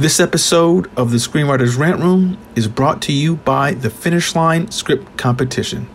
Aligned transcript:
This 0.00 0.18
episode 0.18 0.90
of 0.96 1.10
the 1.10 1.18
Screenwriters 1.18 1.76
Rant 1.76 2.00
Room 2.00 2.38
is 2.56 2.68
brought 2.68 3.02
to 3.02 3.12
you 3.12 3.36
by 3.36 3.74
the 3.74 3.90
Finish 3.90 4.34
Line 4.34 4.70
Script 4.70 5.18
Competition. 5.18 5.90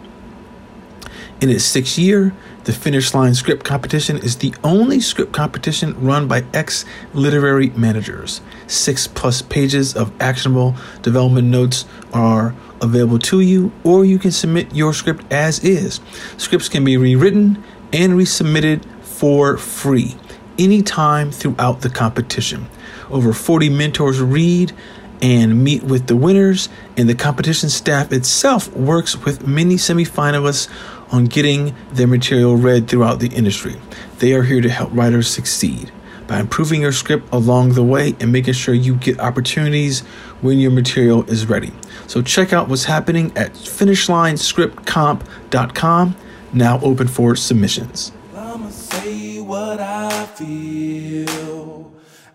In 1.41 1.49
its 1.49 1.63
sixth 1.63 1.97
year, 1.97 2.31
the 2.65 2.71
Finish 2.71 3.15
Line 3.15 3.33
Script 3.33 3.63
Competition 3.63 4.17
is 4.17 4.35
the 4.35 4.53
only 4.63 4.99
script 4.99 5.33
competition 5.33 5.99
run 5.99 6.27
by 6.27 6.45
ex 6.53 6.85
literary 7.15 7.71
managers. 7.71 8.41
Six 8.67 9.07
plus 9.07 9.41
pages 9.41 9.95
of 9.95 10.13
actionable 10.21 10.75
development 11.01 11.47
notes 11.47 11.85
are 12.13 12.53
available 12.83 13.17
to 13.17 13.39
you, 13.39 13.71
or 13.83 14.05
you 14.05 14.19
can 14.19 14.29
submit 14.29 14.75
your 14.75 14.93
script 14.93 15.25
as 15.33 15.63
is. 15.63 15.99
Scripts 16.37 16.69
can 16.69 16.83
be 16.83 16.95
rewritten 16.95 17.63
and 17.91 18.13
resubmitted 18.13 18.85
for 19.01 19.57
free 19.57 20.15
anytime 20.59 21.31
throughout 21.31 21.81
the 21.81 21.89
competition. 21.89 22.67
Over 23.15 23.31
40 23.31 23.69
mentors 23.69 24.19
read 24.19 24.73
and 25.21 25.63
meet 25.63 25.83
with 25.83 26.07
the 26.07 26.17
winners, 26.17 26.67
and 26.97 27.07
the 27.07 27.15
competition 27.15 27.69
staff 27.69 28.11
itself 28.11 28.69
works 28.75 29.15
with 29.15 29.47
many 29.47 29.75
semifinalists 29.75 30.67
on 31.13 31.23
getting 31.23 31.73
their 31.93 32.07
material 32.07 32.57
read 32.57 32.89
throughout 32.89 33.19
the 33.19 33.29
industry. 33.29 33.77
They 34.19 34.33
are 34.33 34.43
here 34.43 34.59
to 34.59 34.67
help 34.67 34.89
writers 34.91 35.29
succeed 35.29 35.93
by 36.27 36.41
improving 36.41 36.81
your 36.81 36.91
script 36.91 37.29
along 37.31 37.75
the 37.75 37.83
way 37.83 38.17
and 38.19 38.33
making 38.33 38.55
sure 38.55 38.73
you 38.73 38.95
get 38.95 39.17
opportunities 39.21 40.01
when 40.41 40.59
your 40.59 40.71
material 40.71 41.23
is 41.29 41.45
ready. 41.45 41.71
So 42.07 42.21
check 42.21 42.51
out 42.51 42.67
what's 42.67 42.83
happening 42.83 43.31
at 43.37 43.53
finishlinescriptcomp.com, 43.53 46.15
now 46.51 46.81
open 46.81 47.07
for 47.07 47.37
submissions. 47.37 48.11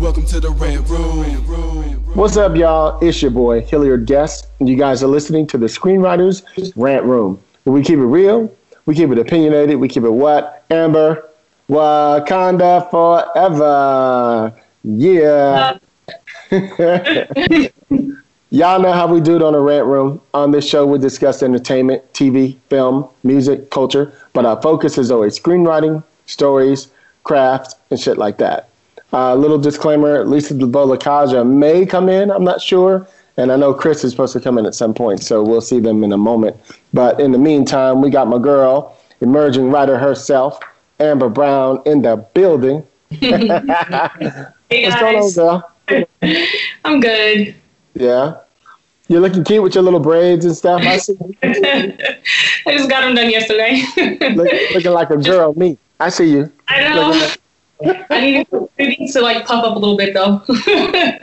Welcome 0.00 0.24
to 0.28 0.40
the 0.40 0.48
Rant 0.52 0.88
Room. 0.88 1.24
What's 2.14 2.38
up, 2.38 2.56
y'all? 2.56 2.98
It's 3.06 3.20
your 3.20 3.30
boy, 3.30 3.60
Hilliard 3.60 4.06
Guest, 4.06 4.46
and 4.58 4.66
you 4.66 4.74
guys 4.74 5.02
are 5.02 5.06
listening 5.06 5.46
to 5.48 5.58
the 5.58 5.66
Screenwriters 5.66 6.72
Rant 6.74 7.04
Room. 7.04 7.38
We 7.66 7.82
keep 7.82 7.98
it 7.98 8.06
real, 8.06 8.50
we 8.86 8.94
keep 8.94 9.10
it 9.10 9.18
opinionated, 9.18 9.76
we 9.76 9.88
keep 9.88 10.04
it 10.04 10.10
what? 10.10 10.64
Amber, 10.70 11.28
Wakanda 11.68 12.90
forever. 12.90 14.58
Yeah. 14.84 15.76
Y'all 18.50 18.80
know 18.80 18.92
how 18.94 19.06
we 19.06 19.20
do 19.20 19.36
it 19.36 19.42
on 19.42 19.52
the 19.52 19.60
Rant 19.60 19.84
Room. 19.84 20.18
On 20.32 20.50
this 20.50 20.66
show, 20.66 20.86
we 20.86 20.98
discuss 20.98 21.42
entertainment, 21.42 22.10
TV, 22.14 22.56
film, 22.70 23.06
music, 23.22 23.68
culture, 23.68 24.14
but 24.32 24.46
our 24.46 24.60
focus 24.62 24.96
is 24.96 25.10
always 25.10 25.38
screenwriting, 25.38 26.02
stories, 26.24 26.88
craft, 27.22 27.74
and 27.90 28.00
shit 28.00 28.16
like 28.16 28.38
that. 28.38 28.69
A 29.12 29.16
uh, 29.16 29.34
little 29.34 29.58
disclaimer: 29.58 30.24
Lisa 30.24 30.54
Bolekaja 30.54 31.44
may 31.44 31.84
come 31.84 32.08
in. 32.08 32.30
I'm 32.30 32.44
not 32.44 32.60
sure, 32.60 33.08
and 33.36 33.50
I 33.50 33.56
know 33.56 33.74
Chris 33.74 34.04
is 34.04 34.12
supposed 34.12 34.32
to 34.34 34.40
come 34.40 34.56
in 34.56 34.66
at 34.66 34.74
some 34.74 34.94
point, 34.94 35.22
so 35.24 35.42
we'll 35.42 35.60
see 35.60 35.80
them 35.80 36.04
in 36.04 36.12
a 36.12 36.16
moment. 36.16 36.56
But 36.94 37.18
in 37.18 37.32
the 37.32 37.38
meantime, 37.38 38.02
we 38.02 38.10
got 38.10 38.28
my 38.28 38.38
girl, 38.38 38.96
emerging 39.20 39.70
writer 39.70 39.98
herself, 39.98 40.60
Amber 41.00 41.28
Brown, 41.28 41.82
in 41.86 42.02
the 42.02 42.16
building. 42.34 42.86
Hey 44.70 44.84
What's 44.84 45.00
going 45.00 45.16
on, 45.16 45.32
girl? 45.32 45.70
I'm 46.84 47.00
good. 47.00 47.56
Yeah, 47.94 48.36
you're 49.08 49.20
looking 49.20 49.42
cute 49.42 49.64
with 49.64 49.74
your 49.74 49.82
little 49.82 49.98
braids 49.98 50.44
and 50.44 50.56
stuff. 50.56 50.80
I 50.82 50.98
see 50.98 51.16
I 51.42 51.96
just 52.68 52.88
got 52.88 53.00
them 53.00 53.16
done 53.16 53.28
yesterday. 53.30 53.82
look, 54.36 54.48
looking 54.72 54.92
like 54.92 55.10
a 55.10 55.16
girl. 55.16 55.52
Me, 55.54 55.76
I 55.98 56.08
see 56.10 56.30
you. 56.30 56.52
I 56.68 56.88
know. 56.88 57.32
I 57.84 58.20
need 58.20 58.46
it 58.78 59.12
to 59.12 59.20
like 59.20 59.46
puff 59.46 59.64
up 59.64 59.76
a 59.76 59.78
little 59.78 59.96
bit 59.96 60.14
though. 60.14 60.42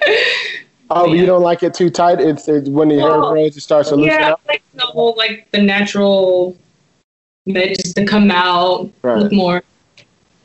Oh, 0.89 1.13
you 1.13 1.25
don't 1.25 1.41
like 1.41 1.63
it 1.63 1.73
too 1.73 1.89
tight. 1.89 2.21
It's, 2.21 2.47
it's 2.47 2.69
when 2.69 2.87
the 2.87 2.95
hair 2.95 3.09
Well, 3.19 3.31
braids, 3.31 3.57
it 3.57 3.61
starts 3.61 3.89
to 3.89 3.97
loosen 3.97 4.17
yeah, 4.19 4.31
up. 4.31 4.41
like 4.47 4.63
the 4.73 4.85
whole 4.85 5.15
like 5.17 5.45
the 5.51 5.61
natural 5.61 6.55
just 7.45 7.95
to 7.95 8.05
come 8.05 8.31
out, 8.31 8.89
Right. 9.01 9.17
look 9.17 9.31
more 9.33 9.63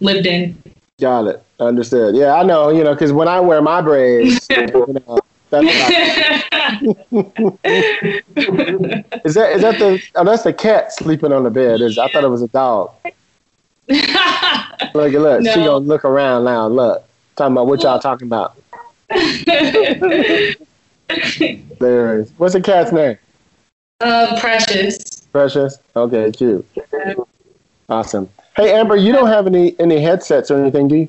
lived 0.00 0.26
in. 0.26 0.60
Got 1.00 1.26
it. 1.28 1.44
Understood. 1.60 2.16
Yeah, 2.16 2.34
I 2.34 2.42
know. 2.42 2.70
You 2.70 2.82
know, 2.82 2.92
because 2.92 3.12
when 3.12 3.28
I 3.28 3.38
wear 3.40 3.62
my 3.62 3.80
braids, 3.80 4.46
you 4.50 4.66
know, 4.66 5.18
that's 5.50 5.64
is 9.24 9.34
that 9.34 9.52
is 9.52 9.62
that 9.62 9.78
the 9.78 10.02
oh, 10.16 10.24
that's 10.24 10.42
the 10.42 10.52
cat 10.52 10.92
sleeping 10.92 11.32
on 11.32 11.44
the 11.44 11.50
bed? 11.50 11.80
Is 11.80 11.98
I 11.98 12.08
thought 12.08 12.24
it 12.24 12.28
was 12.28 12.42
a 12.42 12.48
dog. 12.48 12.90
Look, 14.94 15.14
at 15.14 15.20
look, 15.20 15.40
she 15.40 15.54
gonna 15.54 15.78
look 15.78 16.04
around 16.04 16.44
now. 16.44 16.66
Look, 16.66 17.04
talking 17.36 17.52
about 17.52 17.66
what 17.66 17.82
y'all 17.82 17.98
talking 17.98 18.26
about. 18.26 18.56
There 21.08 22.18
it 22.18 22.20
is. 22.20 22.32
What's 22.36 22.54
the 22.54 22.60
cat's 22.60 22.92
name? 22.92 23.18
uh, 24.02 24.38
precious. 24.40 25.20
Precious. 25.32 25.78
Okay, 25.96 26.30
cute. 26.32 26.66
Awesome. 27.88 28.28
Hey, 28.56 28.72
Amber, 28.72 28.96
you 28.96 29.12
don't 29.12 29.28
have 29.28 29.46
any 29.46 29.78
any 29.80 30.00
headsets 30.00 30.50
or 30.50 30.60
anything, 30.60 30.88
do 30.88 30.96
you? 30.96 31.08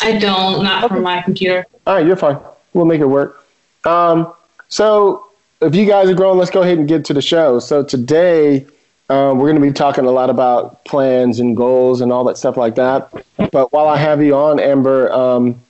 I 0.00 0.18
don't, 0.18 0.64
not 0.64 0.88
from 0.88 1.02
my 1.02 1.22
computer. 1.22 1.66
All 1.86 1.94
right, 1.94 2.06
you're 2.06 2.16
fine. 2.16 2.38
We'll 2.72 2.86
make 2.86 3.00
it 3.00 3.06
work. 3.06 3.44
Um, 3.84 4.32
so, 4.68 5.26
if 5.62 5.74
you 5.74 5.86
guys 5.86 6.08
are 6.08 6.14
growing, 6.14 6.38
let's 6.38 6.50
go 6.50 6.62
ahead 6.62 6.78
and 6.78 6.88
get 6.88 7.04
to 7.06 7.14
the 7.14 7.22
show. 7.22 7.60
So, 7.60 7.82
today 7.82 8.66
um, 9.08 9.38
we're 9.38 9.46
going 9.46 9.60
to 9.60 9.66
be 9.66 9.72
talking 9.72 10.04
a 10.04 10.10
lot 10.10 10.30
about 10.30 10.84
plans 10.84 11.38
and 11.38 11.56
goals 11.56 12.00
and 12.00 12.10
all 12.10 12.24
that 12.24 12.36
stuff 12.36 12.56
like 12.56 12.74
that. 12.74 13.12
But 13.52 13.72
while 13.72 13.88
I 13.88 13.96
have 13.96 14.22
you 14.22 14.34
on, 14.34 14.58
Amber, 14.58 15.12
um, 15.12 15.60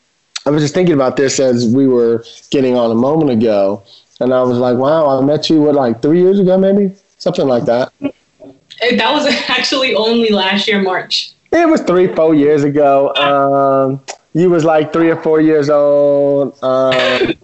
I 0.47 0.51
was 0.51 0.63
just 0.63 0.75
thinking 0.75 0.95
about 0.95 1.17
this 1.17 1.39
as 1.39 1.67
we 1.67 1.87
were 1.87 2.25
getting 2.51 2.77
on 2.77 2.91
a 2.91 2.95
moment 2.95 3.31
ago. 3.31 3.83
And 4.21 4.33
I 4.33 4.43
was 4.43 4.59
like, 4.59 4.79
wow, 4.79 5.19
I 5.19 5.23
met 5.23 5.51
you, 5.51 5.61
what, 5.61 5.75
like 5.75 6.01
three 6.01 6.21
years 6.21 6.39
ago, 6.39 6.57
maybe? 6.57 6.95
Something 7.19 7.47
like 7.47 7.65
that. 7.67 7.93
That 8.01 9.13
was 9.13 9.27
actually 9.49 9.95
only 9.95 10.31
last 10.31 10.67
year, 10.67 10.81
March. 10.81 11.33
It 11.53 11.69
was 11.69 11.83
three, 11.83 12.15
four 12.15 12.35
years 12.35 12.65
ago. 12.65 13.15
Um, 13.15 14.01
you 14.33 14.51
was 14.51 14.65
like 14.65 14.93
three 14.93 15.11
or 15.11 15.21
four 15.23 15.41
years 15.41 15.71
old, 15.71 16.63
um, 16.63 17.35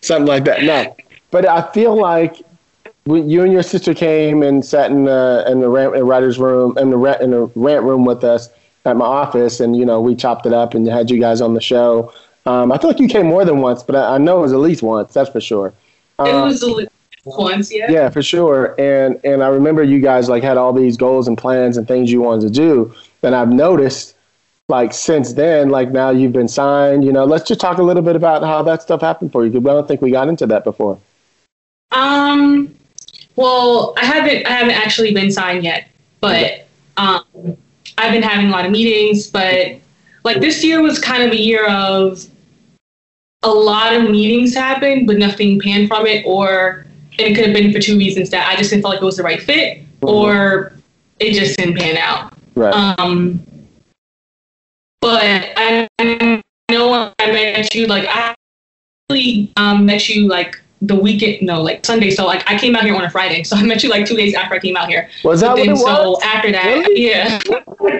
something 0.00 0.26
like 0.26 0.44
that. 0.44 0.62
No, 0.62 0.96
but 1.30 1.46
I 1.46 1.70
feel 1.72 1.96
like 1.96 2.42
you 3.16 3.42
and 3.42 3.52
your 3.52 3.62
sister 3.62 3.94
came 3.94 4.42
and 4.42 4.64
sat 4.64 4.90
in 4.90 5.04
the 5.04 5.44
in 5.48 5.60
the 5.60 5.68
rant, 5.68 5.96
in 5.96 6.04
writers' 6.06 6.38
room 6.38 6.76
in 6.78 6.90
the 6.90 7.22
in 7.22 7.30
the 7.30 7.50
rant 7.54 7.84
room 7.84 8.04
with 8.04 8.24
us 8.24 8.48
at 8.84 8.96
my 8.96 9.04
office, 9.06 9.60
and 9.60 9.76
you 9.76 9.84
know 9.84 10.00
we 10.00 10.14
chopped 10.14 10.46
it 10.46 10.52
up 10.52 10.74
and 10.74 10.86
had 10.86 11.10
you 11.10 11.18
guys 11.18 11.40
on 11.40 11.54
the 11.54 11.60
show. 11.60 12.12
Um, 12.46 12.72
I 12.72 12.78
feel 12.78 12.88
like 12.90 13.00
you 13.00 13.08
came 13.08 13.26
more 13.26 13.44
than 13.44 13.60
once, 13.60 13.82
but 13.82 13.94
I, 13.96 14.14
I 14.14 14.18
know 14.18 14.38
it 14.38 14.42
was 14.42 14.52
at 14.52 14.58
least 14.58 14.82
once. 14.82 15.12
That's 15.12 15.30
for 15.30 15.40
sure. 15.40 15.74
It 16.20 16.34
Um, 16.34 16.48
was 16.48 16.62
a 16.62 16.70
li- 16.70 16.88
once, 17.24 17.72
yeah. 17.72 17.90
yeah, 17.90 18.08
for 18.08 18.22
sure. 18.22 18.74
And 18.78 19.20
and 19.24 19.42
I 19.42 19.48
remember 19.48 19.82
you 19.82 20.00
guys 20.00 20.28
like 20.28 20.42
had 20.42 20.56
all 20.56 20.72
these 20.72 20.96
goals 20.96 21.28
and 21.28 21.36
plans 21.36 21.76
and 21.76 21.86
things 21.86 22.10
you 22.10 22.20
wanted 22.22 22.42
to 22.46 22.50
do. 22.50 22.94
And 23.22 23.34
I've 23.34 23.50
noticed 23.50 24.14
like 24.68 24.92
since 24.92 25.32
then, 25.34 25.70
like 25.70 25.90
now 25.90 26.10
you've 26.10 26.32
been 26.32 26.48
signed. 26.48 27.04
You 27.04 27.12
know, 27.12 27.24
let's 27.24 27.46
just 27.46 27.60
talk 27.60 27.78
a 27.78 27.82
little 27.82 28.02
bit 28.02 28.16
about 28.16 28.42
how 28.42 28.62
that 28.62 28.82
stuff 28.82 29.00
happened 29.00 29.32
for 29.32 29.44
you 29.44 29.50
because 29.50 29.66
I 29.68 29.72
don't 29.74 29.88
think 29.88 30.00
we 30.02 30.10
got 30.10 30.28
into 30.28 30.46
that 30.46 30.64
before. 30.64 30.98
Um, 31.92 32.74
well, 33.38 33.94
I 33.96 34.04
haven't 34.04 34.46
I 34.48 34.50
haven't 34.50 34.74
actually 34.74 35.14
been 35.14 35.30
signed 35.30 35.62
yet, 35.62 35.86
but 36.20 36.66
um, 36.96 37.22
I've 37.96 38.10
been 38.10 38.22
having 38.22 38.48
a 38.48 38.50
lot 38.50 38.66
of 38.66 38.72
meetings. 38.72 39.28
But 39.28 39.76
like 40.24 40.40
this 40.40 40.64
year 40.64 40.82
was 40.82 40.98
kind 40.98 41.22
of 41.22 41.30
a 41.30 41.40
year 41.40 41.64
of 41.68 42.26
a 43.44 43.48
lot 43.48 43.94
of 43.94 44.10
meetings 44.10 44.56
happened, 44.56 45.06
but 45.06 45.18
nothing 45.18 45.60
panned 45.60 45.86
from 45.86 46.04
it, 46.04 46.24
or 46.26 46.84
it 47.16 47.36
could 47.36 47.44
have 47.44 47.54
been 47.54 47.72
for 47.72 47.78
two 47.78 47.96
reasons 47.96 48.28
that 48.30 48.48
I 48.48 48.56
just 48.56 48.70
didn't 48.70 48.82
feel 48.82 48.90
like 48.90 49.02
it 49.02 49.04
was 49.04 49.18
the 49.18 49.22
right 49.22 49.40
fit, 49.40 49.82
or 50.02 50.72
it 51.20 51.32
just 51.32 51.56
didn't 51.58 51.76
pan 51.76 51.96
out. 51.96 52.32
Right. 52.56 52.74
Um, 52.98 53.46
but 55.00 55.22
I 55.22 55.88
know 56.72 57.14
I 57.20 57.26
met 57.30 57.72
you, 57.72 57.86
like 57.86 58.08
I 58.08 58.34
really 59.08 59.52
um, 59.56 59.86
met 59.86 60.08
you 60.08 60.26
like 60.26 60.60
the 60.80 60.94
weekend, 60.94 61.42
no, 61.42 61.60
like 61.60 61.84
Sunday. 61.84 62.10
So 62.10 62.24
like 62.26 62.48
I 62.50 62.56
came 62.58 62.76
out 62.76 62.84
here 62.84 62.94
on 62.94 63.04
a 63.04 63.10
Friday. 63.10 63.42
So 63.42 63.56
I 63.60 63.62
met 63.62 63.82
you 63.82 63.90
like 63.90 64.06
two 64.06 64.16
days 64.16 64.34
after 64.34 64.54
I 64.54 64.58
came 64.58 64.76
out 64.76 64.88
here. 64.88 65.08
Was 65.24 65.40
that 65.40 65.48
But 65.48 65.58
what 65.58 65.66
then, 65.66 65.76
it 65.76 65.78
was? 65.80 66.22
After 66.22 66.52
that, 66.52 66.64
Really? 66.66 67.06
yeah, 67.08 67.40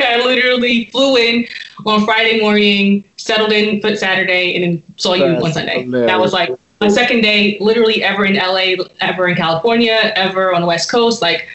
I 0.07 0.25
literally 0.25 0.87
flew 0.87 1.17
in 1.17 1.47
on 1.87 2.05
Friday 2.05 2.41
morning, 2.41 3.05
settled 3.17 3.53
in 3.53 3.81
for 3.81 3.95
Saturday, 3.97 4.55
and 4.55 4.65
then 4.65 4.83
saw 4.97 5.15
you 5.15 5.27
That's 5.27 5.45
on 5.45 5.53
Sunday. 5.53 5.83
hilarious. 5.83 6.11
That 6.11 6.21
was 6.21 6.33
like 6.33 6.51
my 6.81 6.89
second 6.89 7.23
day, 7.23 7.59
literally 7.61 8.03
ever 8.05 8.25
in 8.25 8.35
LA, 8.37 8.77
ever 9.01 9.27
in 9.29 9.35
California, 9.37 10.13
ever 10.15 10.55
on 10.55 10.61
the 10.61 10.67
West 10.67 10.91
Coast. 10.91 11.21
Like, 11.21 11.49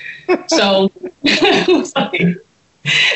so 0.47 0.91
it 1.23 1.67
was 1.69 1.95
like, 1.95 2.13
it 2.19 2.43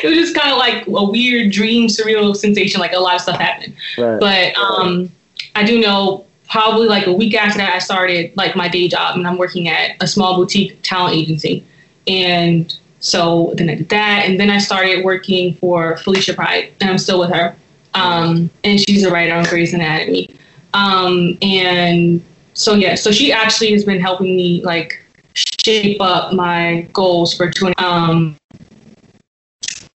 was 0.04 0.14
just 0.14 0.34
kind 0.34 0.50
of 0.50 0.56
like 0.56 0.86
a 0.86 1.04
weird 1.10 1.52
dream, 1.52 1.88
surreal 1.88 2.34
sensation. 2.34 2.80
Like 2.80 2.94
a 2.94 2.98
lot 2.98 3.16
of 3.16 3.20
stuff 3.20 3.38
happened. 3.38 3.76
Right. 3.98 4.18
But 4.18 4.56
um, 4.56 5.12
I 5.54 5.64
do 5.64 5.78
know 5.80 6.24
probably 6.50 6.88
like 6.88 7.06
a 7.06 7.12
week 7.12 7.34
after 7.34 7.58
that, 7.58 7.74
I 7.74 7.78
started 7.78 8.32
like 8.36 8.56
my 8.56 8.68
day 8.68 8.88
job, 8.88 9.16
and 9.16 9.26
I'm 9.26 9.38
working 9.38 9.68
at 9.68 9.96
a 10.00 10.06
small 10.06 10.36
boutique 10.36 10.78
talent 10.82 11.16
agency. 11.16 11.64
And 12.06 12.76
so 13.00 13.52
then 13.56 13.68
I 13.70 13.74
did 13.76 13.88
that, 13.90 14.24
and 14.26 14.40
then 14.40 14.50
I 14.50 14.58
started 14.58 15.04
working 15.04 15.54
for 15.54 15.96
Felicia 15.98 16.34
Pride, 16.34 16.72
and 16.80 16.90
I'm 16.90 16.98
still 16.98 17.20
with 17.20 17.30
her. 17.30 17.54
Um, 17.94 18.50
and 18.64 18.80
she's 18.80 19.04
a 19.04 19.10
writer 19.10 19.34
on 19.34 19.44
Grey's 19.44 19.74
Anatomy. 19.74 20.28
Um, 20.74 21.36
and 21.42 22.22
so 22.54 22.74
yeah, 22.74 22.94
so 22.94 23.10
she 23.10 23.32
actually 23.32 23.72
has 23.72 23.84
been 23.84 24.00
helping 24.00 24.36
me 24.36 24.62
like 24.62 25.02
shape 25.34 26.00
up 26.00 26.32
my 26.32 26.88
goals 26.92 27.34
for 27.34 27.50
20. 27.50 27.74
Um, 27.78 28.36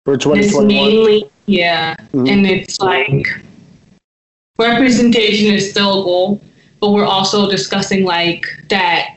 For 0.05 0.15
it's 0.15 0.25
2021. 0.25 0.67
mainly 0.67 1.31
yeah, 1.47 1.97
Mhm. 2.13 2.31
and 2.31 2.47
it's 2.47 2.81
like 2.81 3.27
representation 4.59 5.55
is 5.55 5.71
still 5.71 6.01
a 6.01 6.05
goal, 6.05 6.41
but 6.81 6.91
we're 6.91 7.05
also 7.05 7.51
discussing 7.51 8.05
like 8.05 8.47
that 8.69 9.17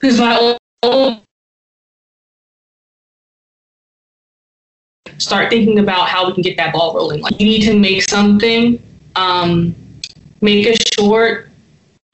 because 0.00 0.18
my 0.18 0.56
own- 0.82 1.20
start 5.18 5.50
thinking 5.50 5.78
about 5.78 6.08
how 6.08 6.26
we 6.26 6.32
can 6.32 6.42
get 6.42 6.56
that 6.56 6.72
ball 6.72 6.94
rolling. 6.94 7.20
Like 7.20 7.38
you 7.40 7.46
need 7.46 7.62
to 7.62 7.78
make 7.78 8.02
something, 8.10 8.82
um, 9.14 9.74
make 10.40 10.66
a 10.66 10.74
short, 10.98 11.48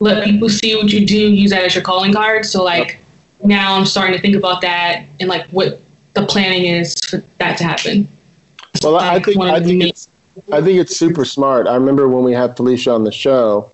let 0.01 0.25
people 0.25 0.49
see 0.49 0.77
what 0.77 0.93
you 0.93 1.07
do, 1.07 1.17
use 1.17 1.51
that 1.51 1.65
as 1.65 1.75
your 1.75 1.83
calling 1.83 2.13
card. 2.13 2.45
So 2.45 2.63
like 2.63 2.99
now 3.43 3.75
I'm 3.75 3.87
starting 3.87 4.15
to 4.15 4.21
think 4.21 4.37
about 4.37 4.61
that 4.61 5.07
and 5.21 5.29
like 5.29 5.47
what 5.49 5.81
the 6.15 6.27
planning 6.27 6.67
is 6.67 6.95
for 7.09 7.23
that 7.39 7.57
to 7.59 7.65
happen. 7.65 8.09
Well, 8.83 8.97
I 8.97 9.19
think 9.21 9.41
I 9.41 9.61
think 9.61 9.83
it's 9.83 10.09
I 10.53 10.61
think 10.63 10.79
it's 10.79 10.97
super 10.97 11.25
smart. 11.25 11.67
I 11.67 11.75
remember 11.75 12.09
when 12.09 12.25
we 12.25 12.33
had 12.33 12.57
Felicia 12.57 12.93
on 12.93 13.05
the 13.05 13.13
show. 13.13 13.71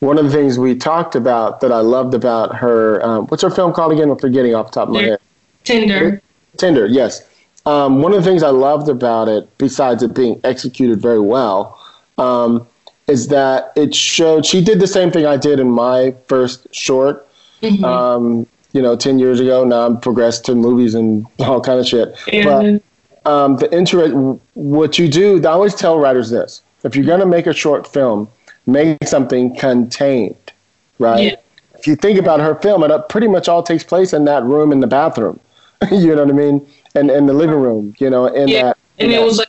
One 0.00 0.18
of 0.18 0.26
the 0.26 0.30
things 0.30 0.58
we 0.58 0.74
talked 0.74 1.14
about 1.14 1.60
that 1.60 1.72
I 1.72 1.80
loved 1.80 2.14
about 2.14 2.54
her, 2.56 3.04
um, 3.04 3.26
what's 3.28 3.42
her 3.42 3.50
film 3.50 3.72
called 3.72 3.92
again? 3.92 4.10
I'm 4.10 4.18
forgetting 4.18 4.54
off 4.54 4.66
the 4.66 4.72
top 4.72 4.88
of 4.88 4.94
my 4.94 5.02
head. 5.02 5.18
Tender. 5.64 6.20
Tender, 6.58 6.86
yes. 6.86 7.26
Um, 7.64 8.02
one 8.02 8.12
of 8.12 8.22
the 8.22 8.30
things 8.30 8.42
I 8.42 8.50
loved 8.50 8.88
about 8.88 9.28
it, 9.28 9.48
besides 9.58 10.02
it 10.02 10.14
being 10.14 10.40
executed 10.44 11.00
very 11.00 11.18
well, 11.18 11.78
um, 12.18 12.66
is 13.08 13.28
that 13.28 13.72
it 13.74 13.94
showed 13.94 14.44
she 14.44 14.62
did 14.62 14.80
the 14.80 14.86
same 14.86 15.10
thing 15.10 15.26
I 15.26 15.36
did 15.36 15.58
in 15.58 15.70
my 15.70 16.14
first 16.28 16.72
short. 16.74 17.26
Mhm. 17.62 17.84
Um, 17.84 18.46
you 18.72 18.82
know, 18.82 18.94
ten 18.94 19.18
years 19.18 19.40
ago. 19.40 19.64
Now 19.64 19.86
I'm 19.86 19.98
progressed 19.98 20.44
to 20.46 20.54
movies 20.54 20.94
and 20.94 21.26
all 21.40 21.60
kind 21.60 21.80
of 21.80 21.86
shit. 21.86 22.14
But 22.26 22.64
and 22.66 22.80
um, 23.26 23.56
the 23.56 23.72
interest, 23.76 24.14
what 24.54 24.98
you 24.98 25.08
do, 25.08 25.40
I 25.44 25.50
always 25.50 25.74
tell 25.74 25.98
writers 25.98 26.30
this: 26.30 26.62
if 26.84 26.94
you're 26.96 27.04
going 27.04 27.20
to 27.20 27.26
make 27.26 27.46
a 27.46 27.52
short 27.52 27.86
film, 27.86 28.28
make 28.66 28.96
something 29.04 29.54
contained, 29.56 30.52
right? 30.98 31.32
Yeah. 31.32 31.36
If 31.78 31.86
you 31.86 31.96
think 31.96 32.18
about 32.18 32.40
her 32.40 32.54
film, 32.54 32.82
it 32.84 32.90
uh, 32.90 33.02
pretty 33.02 33.28
much 33.28 33.48
all 33.48 33.62
takes 33.62 33.84
place 33.84 34.12
in 34.12 34.24
that 34.24 34.42
room 34.44 34.72
in 34.72 34.80
the 34.80 34.86
bathroom. 34.86 35.38
you 35.90 36.14
know 36.14 36.24
what 36.24 36.34
I 36.34 36.36
mean? 36.36 36.66
And 36.94 37.10
in 37.10 37.26
the 37.26 37.34
living 37.34 37.60
room, 37.60 37.94
you 37.98 38.08
know, 38.08 38.26
in 38.26 38.48
Yeah, 38.48 38.62
that. 38.62 38.78
and 38.98 39.12
it 39.12 39.16
that- 39.16 39.24
was 39.24 39.38
like 39.38 39.48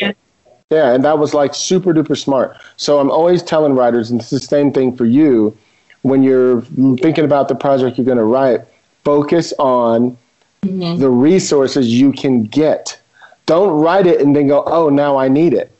yeah, 0.00 0.12
yeah, 0.70 0.92
and 0.94 1.04
that 1.04 1.18
was 1.18 1.34
like 1.34 1.54
super 1.54 1.92
duper 1.92 2.16
smart. 2.16 2.56
So 2.76 2.98
I'm 2.98 3.10
always 3.10 3.42
telling 3.42 3.74
writers, 3.74 4.10
and 4.10 4.20
it's 4.20 4.30
the 4.30 4.38
same 4.40 4.72
thing 4.72 4.96
for 4.96 5.04
you, 5.04 5.56
when 6.02 6.22
you're 6.22 6.62
thinking 7.02 7.24
about 7.24 7.48
the 7.48 7.54
project 7.54 7.98
you're 7.98 8.04
going 8.04 8.18
to 8.18 8.24
write, 8.24 8.60
focus 9.04 9.52
on 9.58 10.16
Mhm. 10.62 10.98
the 10.98 11.08
resources 11.10 11.88
you 12.00 12.12
can 12.12 12.44
get. 12.44 12.98
Don't 13.46 13.70
write 13.80 14.06
it 14.06 14.20
and 14.20 14.34
then 14.34 14.48
go, 14.48 14.62
oh, 14.66 14.88
now 14.88 15.16
I 15.16 15.28
need 15.28 15.54
it. 15.54 15.70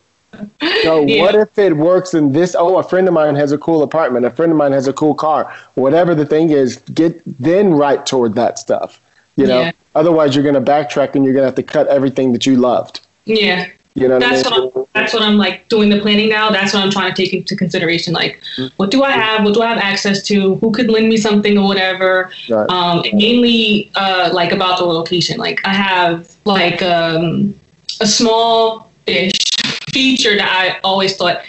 So 0.82 1.00
Yeah. 1.06 1.22
what 1.22 1.34
if 1.34 1.58
it 1.58 1.76
works 1.76 2.14
in 2.14 2.32
this? 2.32 2.54
Oh, 2.58 2.78
a 2.78 2.82
friend 2.82 3.08
of 3.08 3.14
mine 3.14 3.34
has 3.34 3.50
a 3.52 3.58
cool 3.58 3.82
apartment. 3.82 4.24
A 4.24 4.30
friend 4.30 4.52
of 4.52 4.58
mine 4.58 4.72
has 4.72 4.86
a 4.86 4.92
cool 4.92 5.14
car. 5.14 5.52
Whatever 5.74 6.14
the 6.14 6.24
thing 6.26 6.50
is, 6.50 6.76
get 6.94 7.20
then 7.40 7.74
write 7.74 8.06
toward 8.06 8.34
that 8.36 8.58
stuff. 8.58 9.00
You 9.36 9.46
know, 9.46 9.60
Yeah. 9.60 9.70
otherwise 9.94 10.34
you're 10.34 10.42
going 10.44 10.54
to 10.54 10.60
backtrack 10.72 11.14
and 11.14 11.24
you're 11.24 11.34
going 11.34 11.42
to 11.42 11.46
have 11.48 11.54
to 11.56 11.62
cut 11.62 11.86
everything 11.88 12.32
that 12.32 12.46
you 12.46 12.56
loved. 12.56 13.00
yeah. 13.24 13.66
You 13.98 14.06
know 14.06 14.14
what 14.14 14.20
That's 14.20 14.46
I 14.46 14.50
mean? 14.50 14.64
what 14.64 14.76
I'm, 14.76 14.84
that's 14.94 15.12
what 15.12 15.22
I'm 15.22 15.36
like 15.36 15.68
doing 15.68 15.88
the 15.88 16.00
planning 16.00 16.28
now. 16.28 16.50
That's 16.50 16.72
what 16.72 16.84
I'm 16.84 16.90
trying 16.90 17.12
to 17.12 17.20
take 17.20 17.32
into 17.32 17.56
consideration. 17.56 18.12
Like, 18.14 18.40
what 18.76 18.92
do 18.92 19.02
I 19.02 19.10
have? 19.10 19.44
What 19.44 19.54
do 19.54 19.62
I 19.62 19.66
have 19.66 19.78
access 19.78 20.22
to? 20.28 20.54
Who 20.56 20.70
could 20.70 20.88
lend 20.88 21.08
me 21.08 21.16
something 21.16 21.58
or 21.58 21.66
whatever? 21.66 22.30
Right. 22.48 22.70
Um, 22.70 23.02
and 23.04 23.14
mainly, 23.14 23.90
uh, 23.96 24.30
like 24.32 24.52
about 24.52 24.78
the 24.78 24.84
location. 24.84 25.38
Like, 25.38 25.60
I 25.66 25.74
have 25.74 26.36
like 26.44 26.80
um, 26.80 27.58
a 28.00 28.06
small-ish 28.06 29.32
feature 29.92 30.36
that 30.36 30.50
I 30.50 30.78
always 30.84 31.16
thought 31.16 31.42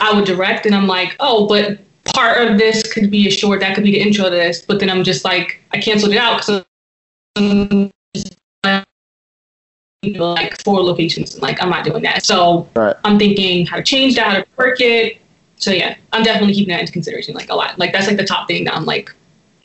I 0.00 0.14
would 0.14 0.24
direct, 0.24 0.64
and 0.64 0.74
I'm 0.74 0.86
like, 0.86 1.16
oh, 1.20 1.46
but 1.46 1.80
part 2.14 2.48
of 2.48 2.58
this 2.58 2.90
could 2.92 3.10
be 3.10 3.28
a 3.28 3.30
short. 3.30 3.60
That 3.60 3.74
could 3.74 3.84
be 3.84 3.92
the 3.92 4.00
intro 4.00 4.24
to 4.24 4.30
this. 4.30 4.62
But 4.62 4.80
then 4.80 4.88
I'm 4.88 5.04
just 5.04 5.24
like, 5.24 5.62
I 5.72 5.80
canceled 5.80 6.12
it 6.12 6.18
out 6.18 6.38
because 6.38 6.64
like 10.12 10.62
four 10.62 10.82
locations. 10.82 11.34
And 11.34 11.42
like 11.42 11.62
I'm 11.62 11.70
not 11.70 11.84
doing 11.84 12.02
that. 12.02 12.24
So 12.24 12.68
Right. 12.74 12.96
I'm 13.04 13.18
thinking 13.18 13.66
how 13.66 13.76
to 13.76 13.82
change 13.82 14.16
that, 14.16 14.26
how 14.26 14.34
to 14.40 14.46
work 14.56 14.80
it. 14.80 15.18
So 15.56 15.70
yeah, 15.70 15.96
I'm 16.12 16.22
definitely 16.22 16.54
keeping 16.54 16.72
that 16.72 16.80
into 16.80 16.92
consideration, 16.92 17.34
like 17.34 17.50
a 17.50 17.54
lot. 17.54 17.78
Like 17.78 17.92
that's 17.92 18.06
like 18.06 18.16
the 18.16 18.24
top 18.24 18.48
thing 18.48 18.64
that 18.64 18.74
I'm 18.74 18.84
like 18.84 19.12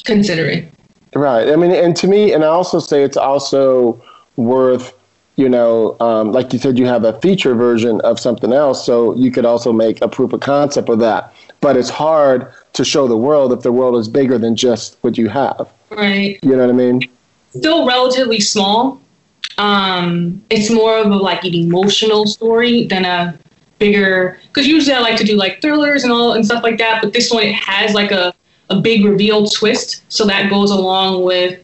considering. 0.06 0.71
Right. 1.15 1.50
I 1.50 1.56
mean, 1.56 1.71
and 1.71 1.95
to 1.97 2.07
me, 2.07 2.33
and 2.33 2.44
I 2.44 2.47
also 2.47 2.80
say 2.80 3.03
it's 3.03 3.18
also 3.18 4.01
worth, 4.36 4.94
you 5.36 5.50
know, 5.50 5.97
um, 6.00 6.31
like 6.31 6.53
you 6.53 6.59
said, 6.59 6.77
you 6.77 6.86
have 6.86 7.03
a 7.03 7.19
feature 7.21 7.56
version 7.56 8.00
of 8.01 8.19
something 8.19 8.53
else, 8.53 8.86
so 8.86 9.15
you 9.15 9.31
could 9.31 9.45
also 9.45 9.74
make 9.74 10.01
a 10.01 10.07
proof 10.07 10.33
of 10.33 10.41
concept 10.41 10.89
of 10.89 11.00
that. 11.00 11.33
But 11.62 11.75
it's 11.75 11.89
hard 11.89 12.53
to 12.74 12.86
show 12.86 13.07
the 13.07 13.18
world 13.18 13.51
if 13.51 13.62
the 13.62 13.71
world 13.71 13.97
is 13.97 14.07
bigger 14.07 14.38
than 14.38 14.56
just 14.56 14.98
what 15.01 15.17
you 15.17 15.27
have. 15.29 15.69
Right. 15.89 16.39
You 16.43 16.51
know 16.51 16.60
what 16.60 16.69
I 16.69 16.74
mean? 16.74 17.10
Still 17.55 17.86
relatively 17.86 18.39
small. 18.39 19.01
Um, 19.60 20.42
it's 20.50 20.72
more 20.72 20.98
of 20.98 21.12
a 21.12 21.16
like 21.16 21.44
an 21.44 21.54
emotional 21.54 22.25
story 22.25 22.86
than 22.86 23.06
a 23.06 23.38
bigger 23.78 24.39
because 24.48 24.68
usually 24.68 24.96
I 24.96 25.00
like 25.00 25.18
to 25.18 25.24
do 25.24 25.36
like 25.36 25.62
thrillers 25.62 26.04
and 26.04 26.13
all 26.13 26.34
and 26.34 26.46
stuff 26.46 26.63
like 26.63 26.78
that. 26.78 27.01
But 27.01 27.13
this 27.13 27.30
one 27.30 27.44
it 27.44 27.54
has 27.56 27.94
like 27.94 28.12
a, 28.12 28.34
a 28.70 28.80
big 28.80 29.04
reveal 29.06 29.48
twist. 29.48 30.04
So 30.10 30.25
that 30.25 30.50
goes 30.50 30.72
along 30.72 31.24
with 31.24 31.62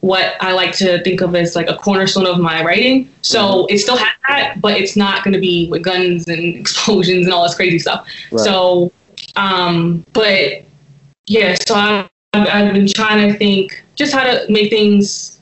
what 0.00 0.36
I 0.40 0.52
like 0.52 0.72
to 0.76 1.02
think 1.02 1.20
of 1.20 1.34
as 1.34 1.56
like 1.56 1.68
a 1.68 1.76
cornerstone 1.76 2.26
of 2.26 2.38
my 2.38 2.64
writing. 2.64 3.10
So 3.22 3.66
it 3.66 3.78
still 3.78 3.96
has 3.96 4.12
that, 4.28 4.60
but 4.60 4.76
it's 4.76 4.96
not 4.96 5.24
going 5.24 5.34
to 5.34 5.40
be 5.40 5.68
with 5.70 5.82
guns 5.82 6.28
and 6.28 6.56
explosions 6.56 7.26
and 7.26 7.34
all 7.34 7.44
this 7.44 7.54
crazy 7.54 7.78
stuff. 7.78 8.06
Right. 8.30 8.44
So, 8.44 8.92
um, 9.36 10.04
but 10.12 10.64
yeah, 11.26 11.56
so 11.66 11.74
I, 11.74 12.08
I've, 12.32 12.48
I've 12.48 12.74
been 12.74 12.88
trying 12.88 13.30
to 13.30 13.38
think 13.38 13.84
just 13.94 14.12
how 14.12 14.24
to 14.24 14.46
make 14.48 14.70
things. 14.70 15.35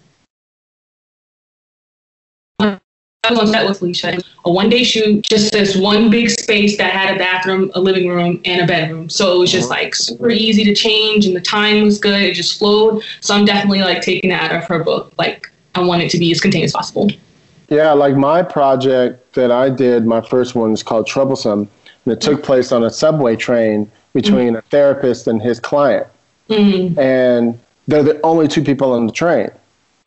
Was 3.31 3.41
on 3.41 3.47
set 3.49 3.69
with 3.69 3.79
Felicia. 3.79 4.19
A 4.45 4.51
one 4.51 4.69
day 4.69 4.85
shoot, 4.85 5.23
just 5.23 5.53
this 5.53 5.77
one 5.77 6.11
big 6.11 6.29
space 6.29 6.77
that 6.77 6.93
had 6.93 7.15
a 7.15 7.19
bathroom, 7.19 7.71
a 7.75 7.81
living 7.81 8.09
room, 8.09 8.41
and 8.45 8.61
a 8.63 8.67
bedroom. 8.67 9.09
So 9.09 9.35
it 9.35 9.39
was 9.39 9.51
just 9.53 9.71
like 9.71 9.95
super 9.95 10.31
easy 10.31 10.65
to 10.65 10.75
change, 10.75 11.27
and 11.27 11.35
the 11.35 11.41
time 11.41 11.83
was 11.85 11.99
good. 11.99 12.23
It 12.23 12.35
just 12.35 12.59
flowed. 12.59 13.03
So 13.21 13.35
I'm 13.35 13.45
definitely 13.45 13.81
like 13.81 14.03
taking 14.03 14.31
that 14.31 14.51
out 14.51 14.63
of 14.63 14.69
her 14.69 14.85
book. 14.85 15.13
Like 15.19 15.51
I 15.75 15.81
want 15.81 16.03
it 16.03 16.11
to 16.11 16.19
be 16.19 16.31
as 16.31 16.41
contained 16.41 16.65
as 16.65 16.73
possible. 16.73 17.11
Yeah, 17.71 17.93
like 17.93 18.17
my 18.17 18.43
project 18.43 19.35
that 19.35 19.51
I 19.51 19.71
did, 19.71 20.05
my 20.05 20.21
first 20.21 20.55
one 20.55 20.73
is 20.73 20.83
called 20.83 21.07
Troublesome, 21.07 21.69
and 22.05 22.13
it 22.13 22.21
took 22.21 22.43
place 22.43 22.73
on 22.73 22.85
a 22.85 22.91
subway 22.91 23.37
train 23.37 23.91
between 24.13 24.57
a 24.57 24.63
therapist 24.71 25.27
and 25.27 25.43
his 25.43 25.59
client. 25.59 26.07
Mm, 26.49 26.97
And 26.99 27.59
they're 27.89 28.03
the 28.03 28.21
only 28.23 28.49
two 28.49 28.63
people 28.63 28.93
on 28.93 29.07
the 29.07 29.13
train. 29.13 29.51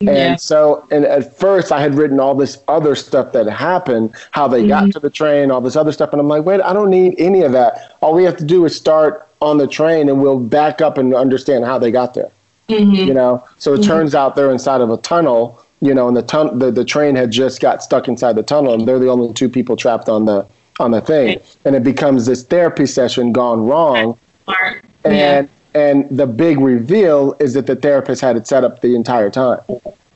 And 0.00 0.08
yeah. 0.16 0.36
so, 0.36 0.86
and 0.92 1.04
at 1.04 1.36
first, 1.36 1.72
I 1.72 1.80
had 1.80 1.96
written 1.96 2.20
all 2.20 2.36
this 2.36 2.58
other 2.68 2.94
stuff 2.94 3.32
that 3.32 3.48
happened, 3.48 4.14
how 4.30 4.46
they 4.46 4.64
got 4.64 4.84
mm-hmm. 4.84 4.90
to 4.90 5.00
the 5.00 5.10
train, 5.10 5.50
all 5.50 5.60
this 5.60 5.74
other 5.74 5.90
stuff. 5.90 6.12
And 6.12 6.20
I'm 6.20 6.28
like, 6.28 6.44
wait, 6.44 6.60
I 6.60 6.72
don't 6.72 6.90
need 6.90 7.16
any 7.18 7.42
of 7.42 7.50
that. 7.52 7.96
All 8.00 8.14
we 8.14 8.22
have 8.22 8.36
to 8.36 8.44
do 8.44 8.64
is 8.64 8.76
start 8.76 9.28
on 9.40 9.58
the 9.58 9.66
train 9.66 10.08
and 10.08 10.22
we'll 10.22 10.38
back 10.38 10.80
up 10.80 10.98
and 10.98 11.12
understand 11.14 11.64
how 11.64 11.80
they 11.80 11.90
got 11.90 12.14
there. 12.14 12.30
Mm-hmm. 12.68 12.94
You 12.94 13.14
know? 13.14 13.44
So 13.56 13.74
it 13.74 13.80
mm-hmm. 13.80 13.88
turns 13.90 14.14
out 14.14 14.36
they're 14.36 14.52
inside 14.52 14.82
of 14.82 14.90
a 14.90 14.98
tunnel, 14.98 15.64
you 15.80 15.92
know, 15.92 16.06
and 16.06 16.16
the, 16.16 16.22
tun- 16.22 16.60
the, 16.60 16.70
the 16.70 16.84
train 16.84 17.16
had 17.16 17.32
just 17.32 17.60
got 17.60 17.82
stuck 17.82 18.06
inside 18.06 18.36
the 18.36 18.44
tunnel 18.44 18.74
and 18.74 18.86
they're 18.86 19.00
the 19.00 19.08
only 19.08 19.32
two 19.32 19.48
people 19.48 19.74
trapped 19.74 20.08
on 20.08 20.26
the, 20.26 20.46
on 20.78 20.92
the 20.92 21.00
thing. 21.00 21.26
Right. 21.26 21.56
And 21.64 21.74
it 21.74 21.82
becomes 21.82 22.24
this 22.24 22.44
therapy 22.44 22.86
session 22.86 23.32
gone 23.32 23.66
wrong 23.66 24.16
Smart. 24.44 24.84
and 25.04 25.48
yeah. 25.48 25.57
And 25.78 25.96
the 26.20 26.26
big 26.26 26.58
reveal 26.58 27.34
is 27.40 27.54
that 27.54 27.66
the 27.66 27.76
therapist 27.76 28.20
had 28.20 28.36
it 28.36 28.46
set 28.46 28.64
up 28.64 28.80
the 28.80 28.94
entire 28.96 29.30
time. 29.30 29.60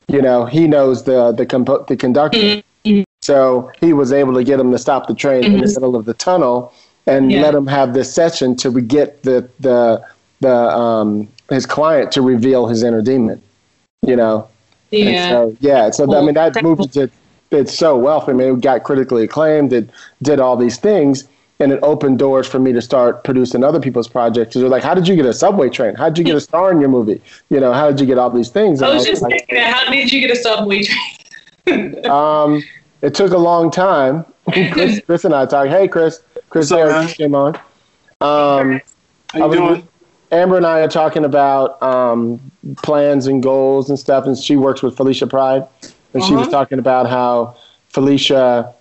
You 0.08 0.20
know, 0.20 0.44
he 0.46 0.66
knows 0.66 1.04
the 1.04 1.32
the 1.32 1.46
compo- 1.46 1.84
the 1.84 1.96
conductor, 1.96 2.62
Mm-hmm. 2.84 3.02
so 3.22 3.70
he 3.80 3.92
was 3.92 4.12
able 4.12 4.34
to 4.34 4.42
get 4.42 4.58
him 4.58 4.72
to 4.72 4.78
stop 4.78 5.06
the 5.06 5.14
train 5.14 5.44
in 5.44 5.52
the 5.60 5.68
middle 5.68 5.94
of 5.94 6.04
the 6.04 6.14
tunnel 6.14 6.72
and 7.06 7.30
Yeah. 7.30 7.42
let 7.42 7.54
him 7.54 7.68
have 7.68 7.94
this 7.94 8.12
session 8.12 8.56
to 8.56 8.68
get 8.80 9.22
the 9.22 9.48
the 9.60 10.02
the 10.40 10.56
um 10.76 11.28
his 11.48 11.64
client 11.64 12.10
to 12.12 12.20
reveal 12.22 12.66
his 12.66 12.82
inner 12.82 13.00
demon. 13.02 13.40
You 14.04 14.16
know, 14.16 14.48
Yeah. 14.90 15.28
so, 15.30 15.56
yeah. 15.60 15.90
So 15.90 16.12
I 16.12 16.20
mean, 16.24 16.34
that 16.34 16.60
movie 16.60 16.86
did 16.86 17.10
did 17.50 17.68
so 17.68 17.96
well 17.96 18.20
for 18.20 18.34
me. 18.34 18.46
It 18.46 18.60
got 18.60 18.82
critically 18.82 19.22
acclaimed. 19.24 19.72
It 19.72 19.88
did 20.22 20.40
all 20.40 20.56
these 20.56 20.78
things, 20.78 21.28
and 21.62 21.72
it 21.72 21.78
opened 21.82 22.18
doors 22.18 22.46
for 22.46 22.58
me 22.58 22.72
to 22.72 22.82
start 22.82 23.24
producing 23.24 23.62
other 23.64 23.80
people's 23.80 24.08
projects. 24.08 24.54
They're 24.54 24.68
like, 24.68 24.82
"How 24.82 24.94
did 24.94 25.06
you 25.08 25.14
get 25.16 25.26
a 25.26 25.32
subway 25.32 25.68
train? 25.70 25.94
How 25.94 26.08
did 26.08 26.18
you 26.18 26.24
get 26.24 26.34
a 26.36 26.40
star 26.50 26.70
in 26.72 26.80
your 26.80 26.88
movie? 26.90 27.20
You 27.50 27.60
know, 27.60 27.72
how 27.72 27.90
did 27.90 28.00
you 28.00 28.06
get 28.06 28.18
all 28.18 28.30
these 28.30 28.48
things?" 28.50 28.82
I 28.82 28.92
was 28.92 29.06
I 29.06 29.10
just 29.10 29.22
like, 29.22 29.32
thinking, 29.46 29.58
how 29.58 29.90
did 29.90 30.12
you 30.12 30.20
get 30.20 30.30
a 30.30 30.36
subway 30.36 30.82
train? 30.82 32.04
um, 32.10 32.62
it 33.02 33.14
took 33.14 33.32
a 33.32 33.38
long 33.38 33.70
time. 33.70 34.24
Chris, 34.72 35.00
Chris 35.06 35.24
and 35.24 35.34
I 35.34 35.46
talked. 35.46 35.70
Hey, 35.70 35.86
Chris. 35.88 36.20
Chris 36.50 36.70
What's 36.70 36.82
up, 36.82 36.90
Harris 36.92 37.14
came 37.14 37.34
on. 37.34 37.54
Um, 38.20 38.80
How 39.32 39.38
you 39.38 39.42
I 39.42 39.46
was- 39.46 39.56
doing? 39.58 39.88
Amber 40.32 40.56
and 40.56 40.64
I 40.66 40.80
are 40.80 40.88
talking 40.88 41.26
about 41.26 41.80
um, 41.82 42.40
plans 42.78 43.26
and 43.26 43.42
goals 43.42 43.90
and 43.90 43.98
stuff, 43.98 44.26
and 44.26 44.36
she 44.36 44.56
works 44.56 44.82
with 44.82 44.96
Felicia 44.96 45.26
Pride, 45.26 45.66
and 46.14 46.24
she 46.24 46.32
was 46.34 46.48
Uh-huh. 46.48 46.50
talking 46.58 46.78
about 46.78 47.06
how 47.06 47.54
Felicia 47.90 48.72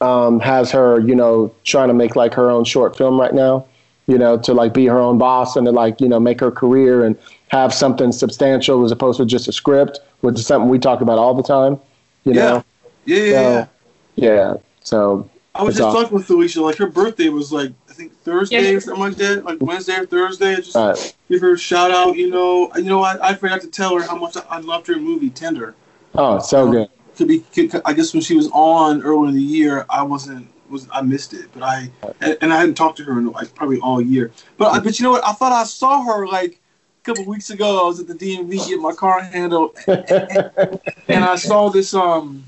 um, 0.00 0.40
has 0.40 0.70
her, 0.70 1.00
you 1.00 1.14
know, 1.14 1.52
trying 1.64 1.88
to 1.88 1.94
make 1.94 2.16
like 2.16 2.34
her 2.34 2.50
own 2.50 2.64
short 2.64 2.96
film 2.96 3.20
right 3.20 3.34
now, 3.34 3.66
you 4.06 4.18
know, 4.18 4.38
to 4.38 4.54
like 4.54 4.72
be 4.72 4.86
her 4.86 4.98
own 4.98 5.18
boss 5.18 5.56
and 5.56 5.66
to 5.66 5.72
like, 5.72 6.00
you 6.00 6.08
know, 6.08 6.18
make 6.20 6.40
her 6.40 6.50
career 6.50 7.04
and 7.04 7.16
have 7.48 7.74
something 7.74 8.12
substantial 8.12 8.84
as 8.84 8.92
opposed 8.92 9.18
to 9.18 9.26
just 9.26 9.48
a 9.48 9.52
script, 9.52 10.00
which 10.20 10.36
is 10.36 10.46
something 10.46 10.68
we 10.68 10.78
talk 10.78 11.00
about 11.00 11.18
all 11.18 11.34
the 11.34 11.42
time, 11.42 11.78
you 12.24 12.32
Yeah. 12.32 12.40
know. 12.40 12.64
Yeah, 13.04 13.16
yeah, 13.16 13.30
So, 13.30 13.68
yeah. 14.16 14.34
yeah. 14.34 14.54
So 14.82 15.30
I 15.54 15.62
was 15.62 15.76
just 15.76 15.86
awesome. 15.88 16.02
talking 16.02 16.16
with 16.16 16.26
Felicia. 16.26 16.62
Like 16.62 16.76
her 16.76 16.86
birthday 16.86 17.28
was 17.28 17.52
like 17.52 17.72
I 17.88 17.92
think 17.92 18.16
Thursday 18.22 18.70
Yeah. 18.70 18.76
or 18.76 18.80
something 18.80 19.02
like 19.02 19.16
that, 19.16 19.44
like 19.44 19.58
Wednesday 19.60 19.96
or 19.96 20.06
Thursday. 20.06 20.56
Just 20.56 20.76
all 20.76 20.90
right. 20.90 21.14
give 21.28 21.40
her 21.40 21.54
a 21.54 21.58
shout 21.58 21.90
out. 21.90 22.16
You 22.16 22.30
know, 22.30 22.70
you 22.76 22.84
know, 22.84 23.02
I, 23.02 23.30
I 23.30 23.34
forgot 23.34 23.60
to 23.62 23.66
tell 23.66 23.96
her 23.96 24.02
how 24.02 24.16
much 24.16 24.36
I, 24.36 24.42
I 24.48 24.60
loved 24.60 24.86
her 24.86 24.96
movie 24.96 25.30
Tender. 25.30 25.74
Oh, 26.14 26.38
so 26.38 26.70
good. 26.70 26.88
Could 27.20 27.28
be, 27.28 27.40
could, 27.40 27.82
I 27.84 27.92
guess 27.92 28.14
when 28.14 28.22
she 28.22 28.34
was 28.34 28.48
on 28.50 29.02
earlier 29.02 29.28
in 29.28 29.34
the 29.34 29.42
year, 29.42 29.84
I 29.90 30.02
wasn't 30.02 30.48
was 30.70 30.88
I 30.90 31.02
missed 31.02 31.34
it, 31.34 31.50
but 31.52 31.62
I 31.62 31.90
and, 32.22 32.38
and 32.40 32.50
I 32.50 32.56
hadn't 32.56 32.76
talked 32.76 32.96
to 32.96 33.04
her 33.04 33.18
in 33.18 33.30
like 33.30 33.54
probably 33.54 33.78
all 33.80 34.00
year. 34.00 34.32
But 34.56 34.68
I, 34.68 34.80
but 34.80 34.98
you 34.98 35.02
know 35.02 35.10
what? 35.10 35.22
I 35.22 35.32
thought 35.34 35.52
I 35.52 35.64
saw 35.64 36.02
her 36.02 36.26
like 36.26 36.52
a 36.52 37.04
couple 37.04 37.26
weeks 37.26 37.50
ago. 37.50 37.84
I 37.84 37.88
was 37.88 38.00
at 38.00 38.06
the 38.06 38.14
DMV 38.14 38.52
getting 38.52 38.80
my 38.80 38.94
car 38.94 39.20
handled, 39.20 39.76
and 39.86 41.22
I 41.22 41.36
saw 41.36 41.68
this 41.68 41.92
um. 41.92 42.42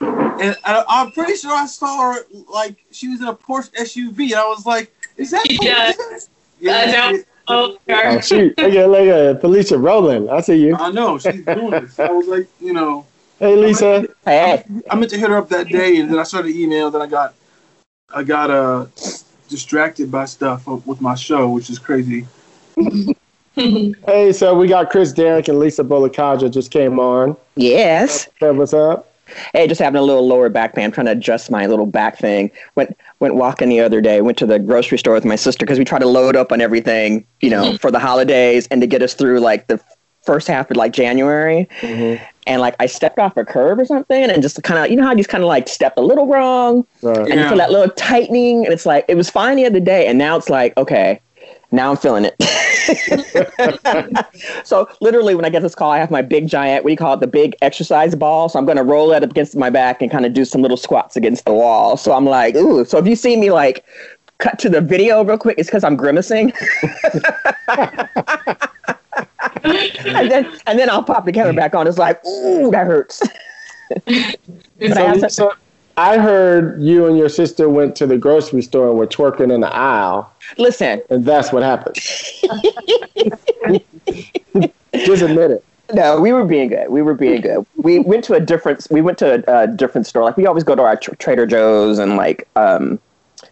And 0.00 0.56
I, 0.64 0.84
I'm 0.88 1.12
pretty 1.12 1.36
sure 1.36 1.52
I 1.52 1.66
saw 1.66 2.14
her 2.14 2.24
like 2.52 2.84
she 2.90 3.06
was 3.06 3.20
in 3.20 3.28
a 3.28 3.34
Porsche 3.34 3.70
SUV, 3.74 4.32
and 4.32 4.34
I 4.34 4.48
was 4.48 4.66
like, 4.66 4.92
"Is 5.16 5.30
that?" 5.30 5.46
Yeah. 5.62 5.92
yeah, 6.58 6.72
Uh, 6.72 7.12
yeah. 7.12 7.22
Oh, 7.46 7.78
Oh, 7.88 8.20
shoot. 8.20 8.58
Look 8.58 8.74
at, 8.74 8.90
look 8.90 9.08
at 9.08 9.40
Felicia 9.40 9.78
rolling. 9.78 10.28
I 10.28 10.40
see 10.40 10.56
you. 10.56 10.76
I 10.76 10.90
know 10.90 11.18
she's 11.18 11.44
doing 11.44 11.70
this. 11.70 11.98
I 11.98 12.10
was 12.10 12.26
like, 12.26 12.48
you 12.60 12.72
know, 12.72 13.06
Hey, 13.38 13.54
Lisa. 13.56 14.06
Hey, 14.24 14.64
I 14.90 14.96
meant 14.96 15.10
to 15.10 15.18
hit 15.18 15.30
her 15.30 15.36
up 15.36 15.48
that 15.50 15.68
day, 15.68 15.98
and 15.98 16.10
then 16.10 16.18
I 16.18 16.24
started 16.24 16.54
email. 16.56 16.90
Then 16.90 17.02
I 17.02 17.06
got, 17.06 17.34
I 18.12 18.22
got 18.24 18.50
uh 18.50 18.86
distracted 19.48 20.10
by 20.10 20.24
stuff 20.24 20.66
with 20.66 21.00
my 21.00 21.14
show, 21.14 21.48
which 21.48 21.70
is 21.70 21.78
crazy. 21.78 22.26
Hey, 24.06 24.32
so 24.32 24.56
we 24.56 24.68
got 24.68 24.88
Chris 24.90 25.12
Derrick 25.12 25.48
and 25.48 25.58
Lisa 25.58 25.82
Bolekaja 25.82 26.52
just 26.52 26.70
came 26.70 27.00
on. 27.00 27.36
yes. 27.56 28.28
Hey, 28.38 28.52
what's 28.52 28.72
up? 28.72 29.12
Hey, 29.52 29.66
just 29.66 29.80
having 29.80 29.98
a 29.98 30.02
little 30.02 30.26
lower 30.26 30.48
back 30.48 30.74
pain. 30.74 30.84
I'm 30.84 30.92
trying 30.92 31.06
to 31.06 31.12
adjust 31.12 31.50
my 31.50 31.66
little 31.66 31.84
back 31.84 32.18
thing. 32.18 32.50
Went 32.76 32.96
went 33.20 33.34
walking 33.34 33.68
the 33.68 33.80
other 33.80 34.00
day. 34.00 34.20
Went 34.20 34.38
to 34.38 34.46
the 34.46 34.58
grocery 34.58 34.96
store 34.98 35.14
with 35.14 35.24
my 35.24 35.36
sister 35.36 35.66
because 35.66 35.78
we 35.78 35.84
try 35.84 35.98
to 35.98 36.06
load 36.06 36.36
up 36.36 36.52
on 36.52 36.60
everything, 36.60 37.26
you 37.40 37.50
know, 37.50 37.76
for 37.80 37.90
the 37.90 37.98
holidays 37.98 38.68
and 38.70 38.80
to 38.80 38.86
get 38.86 39.02
us 39.02 39.14
through 39.14 39.40
like 39.40 39.66
the 39.66 39.80
first 40.24 40.48
half 40.48 40.70
of 40.70 40.76
like 40.76 40.92
January. 40.92 41.68
Mm-hmm. 41.80 42.22
And 42.46 42.60
like 42.62 42.74
I 42.80 42.86
stepped 42.86 43.18
off 43.18 43.36
a 43.36 43.44
curb 43.44 43.78
or 43.78 43.84
something 43.84 44.30
and 44.30 44.40
just 44.42 44.62
kind 44.62 44.82
of, 44.82 44.90
you 44.90 44.96
know 44.96 45.02
how 45.04 45.10
you 45.10 45.18
just 45.18 45.28
kind 45.28 45.44
of 45.44 45.48
like 45.48 45.68
stepped 45.68 45.98
a 45.98 46.02
little 46.02 46.26
wrong 46.26 46.86
Right. 47.02 47.18
and 47.30 47.38
you 47.40 47.46
feel 47.48 47.58
that 47.58 47.70
little 47.70 47.90
tightening 47.94 48.64
and 48.64 48.72
it's 48.72 48.86
like 48.86 49.04
it 49.08 49.16
was 49.16 49.28
fine 49.28 49.56
the 49.56 49.66
other 49.66 49.80
day 49.80 50.06
and 50.06 50.16
now 50.18 50.36
it's 50.36 50.48
like 50.48 50.74
okay 50.78 51.20
now 51.70 51.90
i'm 51.90 51.96
feeling 51.98 52.24
it 52.26 52.34
so 54.64 54.88
literally 55.02 55.34
when 55.34 55.44
i 55.44 55.50
get 55.50 55.60
this 55.62 55.74
call 55.74 55.90
i 55.90 55.98
have 55.98 56.10
my 56.10 56.22
big 56.22 56.48
giant 56.48 56.82
what 56.84 56.88
do 56.88 56.92
you 56.92 56.96
call 56.96 57.12
it 57.12 57.20
the 57.20 57.26
big 57.26 57.54
exercise 57.60 58.14
ball 58.14 58.48
so 58.48 58.58
i'm 58.58 58.64
going 58.64 58.78
to 58.78 58.82
roll 58.82 59.12
it 59.12 59.22
up 59.22 59.30
against 59.30 59.54
my 59.54 59.68
back 59.68 60.00
and 60.00 60.10
kind 60.10 60.24
of 60.24 60.32
do 60.32 60.44
some 60.46 60.62
little 60.62 60.78
squats 60.78 61.16
against 61.16 61.44
the 61.44 61.52
wall 61.52 61.98
so 61.98 62.12
i'm 62.12 62.24
like 62.24 62.54
ooh 62.56 62.82
so 62.86 62.96
if 62.96 63.06
you 63.06 63.14
see 63.14 63.36
me 63.36 63.50
like 63.50 63.84
cut 64.38 64.58
to 64.58 64.70
the 64.70 64.80
video 64.80 65.22
real 65.22 65.36
quick 65.36 65.58
it's 65.58 65.68
because 65.68 65.84
i'm 65.84 65.96
grimacing 65.96 66.50
and 69.64 70.30
then 70.30 70.50
and 70.66 70.78
then 70.78 70.88
i'll 70.90 71.02
pop 71.02 71.24
the 71.24 71.32
camera 71.32 71.52
back 71.52 71.74
on 71.74 71.86
it's 71.86 71.98
like 71.98 72.24
ooh 72.26 72.70
that 72.70 72.86
hurts 72.86 73.22
So, 74.00 75.12
Lisa, 75.12 75.50
I 75.96 76.18
heard 76.18 76.80
you 76.80 77.06
and 77.06 77.18
your 77.18 77.28
sister 77.28 77.68
went 77.68 77.96
to 77.96 78.06
the 78.06 78.16
grocery 78.16 78.62
store 78.62 78.88
and 78.90 78.98
were 78.98 79.06
twerking 79.06 79.52
in 79.52 79.60
the 79.60 79.74
aisle, 79.74 80.32
listen 80.58 81.02
and 81.10 81.24
that's 81.24 81.52
what 81.52 81.62
happened. 81.62 81.96
just 84.94 85.22
admit 85.22 85.50
it. 85.50 85.64
No, 85.92 86.20
we 86.20 86.32
were 86.32 86.44
being 86.44 86.68
good. 86.68 86.90
We 86.90 87.00
were 87.02 87.14
being 87.14 87.40
good. 87.40 87.66
We 87.76 87.98
went 87.98 88.22
to 88.24 88.34
a 88.34 88.40
different. 88.40 88.86
We 88.90 89.00
went 89.00 89.18
to 89.18 89.42
a, 89.50 89.62
a 89.62 89.66
different 89.66 90.06
store. 90.06 90.24
Like 90.24 90.36
we 90.36 90.46
always 90.46 90.64
go 90.64 90.74
to 90.74 90.82
our 90.82 90.96
tr- 90.96 91.14
Trader 91.14 91.46
Joe's 91.46 91.98
and 91.98 92.16
like 92.16 92.46
um, 92.56 93.00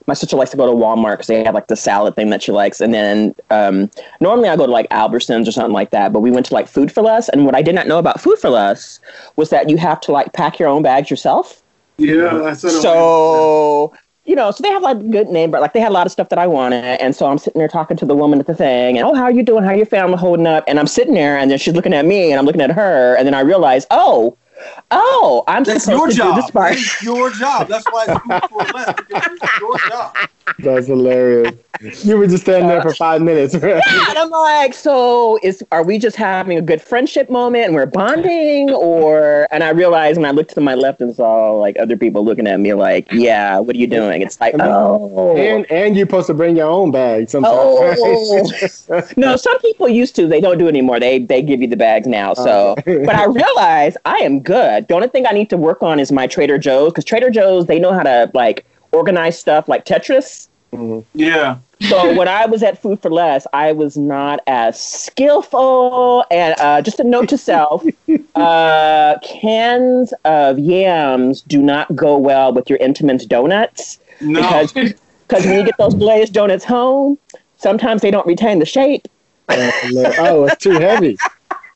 my 0.07 0.15
sister 0.15 0.37
likes 0.37 0.51
to 0.53 0.57
go 0.57 0.67
to 0.67 0.73
Walmart 0.73 1.15
because 1.15 1.27
they 1.27 1.43
have 1.45 1.55
like 1.55 1.67
the 1.67 1.77
salad 1.77 2.15
thing 2.17 2.31
that 2.31 2.43
she 2.43 2.53
likes. 2.53 2.81
And 2.81 2.95
then 2.95 3.35
um, 3.51 3.91
normally 4.21 4.49
I 4.49 4.57
go 4.57 4.67
to 4.67 4.73
like 4.73 4.89
Albertsons 4.91 5.49
or 5.49 5.53
something 5.53 5.73
like 5.73 5.91
that. 5.91 6.13
But 6.13 6.21
we 6.21 6.31
went 6.31 6.47
to 6.47 6.55
like 6.55 6.69
Food 6.69 6.93
for 6.93 7.03
Less. 7.03 7.29
And 7.29 7.45
what 7.45 7.55
I 7.55 7.63
did 7.63 7.75
not 7.75 7.87
know 7.87 7.99
about 7.99 8.21
Food 8.21 8.39
for 8.39 8.51
Less 8.51 9.01
was 9.37 9.51
that 9.51 9.69
you 9.69 9.77
have 9.77 10.01
to 10.03 10.13
like 10.13 10.33
pack 10.33 10.59
your 10.59 10.69
own 10.69 10.83
bags 10.83 11.11
yourself. 11.11 11.63
Yeah, 11.99 12.43
I 12.43 12.53
said. 12.53 12.71
So 12.71 13.93
you 14.27 14.35
know, 14.35 14.51
so 14.51 14.61
they 14.63 14.71
have 14.71 14.83
like 14.83 14.97
a 14.97 15.05
good 15.05 15.29
name, 15.29 15.53
but 15.53 15.61
like 15.61 15.73
they 15.73 15.81
had 15.81 15.91
a 15.91 15.95
lot 15.95 16.05
of 16.05 16.13
stuff 16.13 16.29
that 16.31 16.39
I 16.39 16.47
wanted. 16.49 16.85
And 17.01 17.15
so 17.15 17.27
I'm 17.27 17.39
sitting 17.39 17.61
there 17.61 17.69
talking 17.69 17.97
to 17.97 18.05
the 18.05 18.15
woman 18.15 18.41
at 18.41 18.47
the 18.47 18.55
thing, 18.55 18.99
and 18.99 19.07
oh, 19.07 19.15
how 19.15 19.23
are 19.23 19.31
you 19.31 19.43
doing? 19.43 19.63
How 19.63 19.71
are 19.71 19.77
your 19.77 19.87
family 19.87 20.19
holding 20.19 20.47
up? 20.47 20.65
And 20.67 20.81
I'm 20.81 20.89
sitting 20.89 21.15
there, 21.15 21.39
and 21.39 21.51
then 21.51 21.59
she's 21.59 21.75
looking 21.75 21.95
at 21.95 22.05
me, 22.05 22.33
and 22.33 22.39
I'm 22.39 22.45
looking 22.45 22.61
at 22.61 22.73
her, 22.73 23.17
and 23.17 23.27
then 23.27 23.35
I 23.35 23.41
realize, 23.41 23.87
oh, 23.91 24.37
oh, 24.91 25.45
I'm 25.49 25.65
That's 25.65 25.85
supposed 25.85 25.99
your 25.99 26.09
to 26.09 26.15
job. 26.15 26.35
do 26.37 26.43
this 26.43 26.51
part. 26.51 26.75
That's 26.75 27.03
your 27.03 27.31
job. 27.31 27.69
That's 27.69 27.87
why 27.91 28.07
it's 28.09 28.21
food 28.21 28.51
for 28.51 28.65
less. 28.75 28.95
It's 29.11 29.61
your 29.61 29.79
job. 29.89 30.17
That's 30.59 30.87
hilarious. 30.87 31.55
You 31.81 32.17
were 32.17 32.27
just 32.27 32.45
standing 32.45 32.69
there 32.69 32.83
for 32.83 32.95
five 32.95 33.23
minutes. 33.23 33.55
Right? 33.55 33.83
and 34.09 34.19
I'm 34.19 34.31
like, 34.31 34.75
so 34.75 35.39
is 35.43 35.65
are 35.73 35.83
we 35.83 35.99
just 35.99 36.17
having 36.17 36.59
a 36.59 36.63
good 36.63 36.81
friendship 36.81 37.31
moment 37.31 37.67
and 37.67 37.75
we're 37.75 37.87
bonding, 37.87 38.71
or? 38.71 39.49
And 39.51 39.65
I 39.65 39.71
realized 39.71 40.19
when 40.19 40.27
I 40.27 40.31
looked 40.31 40.55
to 40.55 40.61
my 40.61 40.75
left 40.75 41.01
and 41.01 41.15
saw 41.15 41.53
like 41.53 41.77
other 41.79 41.97
people 41.97 42.25
looking 42.25 42.47
at 42.47 42.61
me, 42.61 42.75
like, 42.75 43.11
yeah, 43.13 43.59
what 43.59 43.77
are 43.77 43.79
you 43.79 43.87
doing? 43.87 44.23
It's 44.23 44.41
like, 44.41 44.55
oh, 44.61 45.37
And 45.37 45.71
and 45.71 45.97
you're 45.97 46.07
supposed 46.07 46.27
to 46.29 46.35
bring 46.35 46.57
your 46.57 46.69
own 46.69 46.91
bag 46.91 47.29
sometimes. 47.29 47.57
Oh. 47.57 48.87
right? 48.89 49.17
No, 49.17 49.37
some 49.37 49.59
people 49.61 49.89
used 49.89 50.15
to. 50.17 50.27
They 50.27 50.41
don't 50.41 50.59
do 50.59 50.67
it 50.67 50.71
anymore. 50.71 51.01
They 51.01 51.19
they 51.19 51.43
give 51.43 51.61
you 51.61 51.67
the 51.67 51.77
bags 51.77 52.07
now. 52.07 52.35
So, 52.35 52.75
uh-huh. 52.79 52.99
but 53.05 53.15
I 53.15 53.25
realize 53.25 53.97
I 54.05 54.17
am 54.19 54.41
good. 54.41 54.89
The 54.89 54.95
only 54.95 55.09
thing 55.09 55.27
I 55.27 55.33
need 55.33 55.51
to 55.51 55.57
work 55.57 55.83
on 55.83 55.99
is 55.99 56.13
my 56.13 56.27
Trader 56.27 56.59
Joe's 56.59 56.93
because 56.93 57.05
Trader 57.05 57.31
Joe's 57.31 57.67
they 57.67 57.79
know 57.79 57.93
how 57.93 58.03
to 58.03 58.31
like 58.35 58.67
organize 58.93 59.39
stuff 59.39 59.69
like 59.69 59.85
Tetris. 59.85 60.49
Yeah. 61.15 61.59
So 61.89 62.15
when 62.17 62.27
I 62.29 62.47
was 62.47 62.63
at 62.63 62.81
Food 62.81 63.01
for 63.03 63.11
Less, 63.11 63.47
I 63.53 63.73
was 63.73 63.97
not 63.97 64.41
as 64.47 64.81
skillful. 64.81 66.25
And 66.31 66.55
uh, 66.59 66.81
just 66.83 67.01
a 67.01 67.05
note 67.05 67.29
to 67.31 67.39
self: 67.39 67.85
uh, 68.35 69.17
cans 69.23 70.13
of 70.25 70.59
yams 70.59 71.43
do 71.43 71.61
not 71.61 71.95
go 71.95 72.17
well 72.17 72.53
with 72.53 72.69
your 72.71 72.79
Entenmann's 72.79 73.27
donuts 73.27 73.99
No. 74.21 74.41
because 74.41 74.73
because 75.29 75.45
when 75.45 75.59
you 75.59 75.65
get 75.65 75.77
those 75.79 75.95
glazed 75.95 76.33
donuts 76.33 76.65
home, 76.65 77.19
sometimes 77.57 78.01
they 78.03 78.11
don't 78.11 78.27
retain 78.27 78.59
the 78.59 78.67
shape. 78.67 79.07
oh, 79.49 80.49
it's 80.51 80.63
too 80.63 80.73
heavy. 80.73 81.17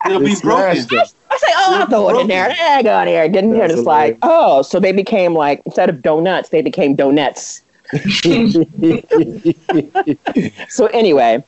It'll 0.07 0.21
be 0.21 0.33
It's 0.33 0.41
broken. 0.41 0.83
smashed. 0.83 1.15
I 1.31 1.37
say, 1.37 1.47
oh, 1.55 1.79
I'll 1.81 1.87
throw 1.87 2.09
it 2.11 2.21
in 2.23 2.27
there. 2.29 2.49
There, 2.49 2.83
go 2.83 2.99
in 3.01 3.07
there. 3.07 3.29
Didn't 3.29 3.53
hear. 3.55 3.69
That's 3.69 3.81
It's 3.81 3.87
like, 3.87 4.19
oh, 4.23 4.63
so 4.63 4.81
they 4.81 4.93
became 4.93 5.35
like 5.35 5.63
instead 5.67 5.89
of 5.91 6.03
donuts, 6.03 6.49
they 6.49 6.63
became 6.63 6.97
donuts. 6.97 7.63
So 10.69 10.87
anyway, 10.87 11.43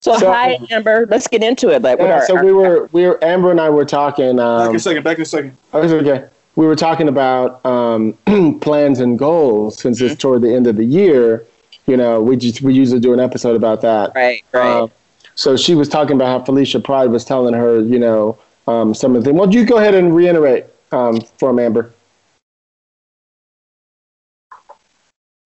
so, 0.00 0.16
So- 0.18 0.32
hi 0.32 0.58
Amber. 0.70 1.06
Let's 1.10 1.26
get 1.28 1.42
into 1.42 1.70
it. 1.70 1.82
Like, 1.82 1.98
what 1.98 2.08
Yeah, 2.08 2.18
are, 2.18 2.26
so 2.26 2.42
we 2.42 2.52
were 2.52 2.88
we 2.92 3.06
were 3.06 3.22
Amber 3.24 3.50
and 3.50 3.60
I 3.60 3.70
were 3.70 3.84
talking. 3.84 4.36
Back 4.36 4.44
Um, 4.44 4.70
in 4.70 4.76
a 4.76 4.78
second. 4.78 5.02
Back 5.02 5.16
in 5.16 5.22
a 5.22 5.26
second. 5.26 5.56
okay. 5.74 6.24
We 6.56 6.66
were 6.66 6.76
talking 6.76 7.08
about 7.08 7.64
um, 7.64 8.14
plans 8.60 9.00
and 9.00 9.18
goals 9.18 9.78
since 9.78 9.98
Mm-hmm. 9.98 10.12
it's 10.12 10.20
toward 10.20 10.42
the 10.42 10.52
end 10.54 10.66
of 10.66 10.76
the 10.76 10.84
year. 10.84 11.44
You 11.86 11.96
know, 11.96 12.20
we 12.20 12.36
just 12.36 12.62
we 12.62 12.74
usually 12.74 13.00
do 13.00 13.12
an 13.12 13.20
episode 13.20 13.56
about 13.56 13.80
that. 13.82 14.12
right, 14.14 14.42
right. 14.52 14.80
Um, 14.82 14.90
So 15.34 15.56
she 15.56 15.74
was 15.74 15.88
talking 15.88 16.16
about 16.16 16.28
how 16.28 16.44
Felicia 16.44 16.80
Pride 16.80 17.10
was 17.10 17.24
telling 17.24 17.54
her, 17.54 17.80
you 17.80 17.98
know, 17.98 18.36
um, 18.66 18.92
some 18.94 19.14
of 19.14 19.22
the 19.22 19.30
things. 19.30 19.38
Well, 19.38 19.52
you 19.54 19.64
go 19.64 19.78
ahead 19.78 19.94
and 19.94 20.14
reiterate 20.14 20.64
um, 20.92 21.20
for 21.38 21.58
Amber. 21.60 21.90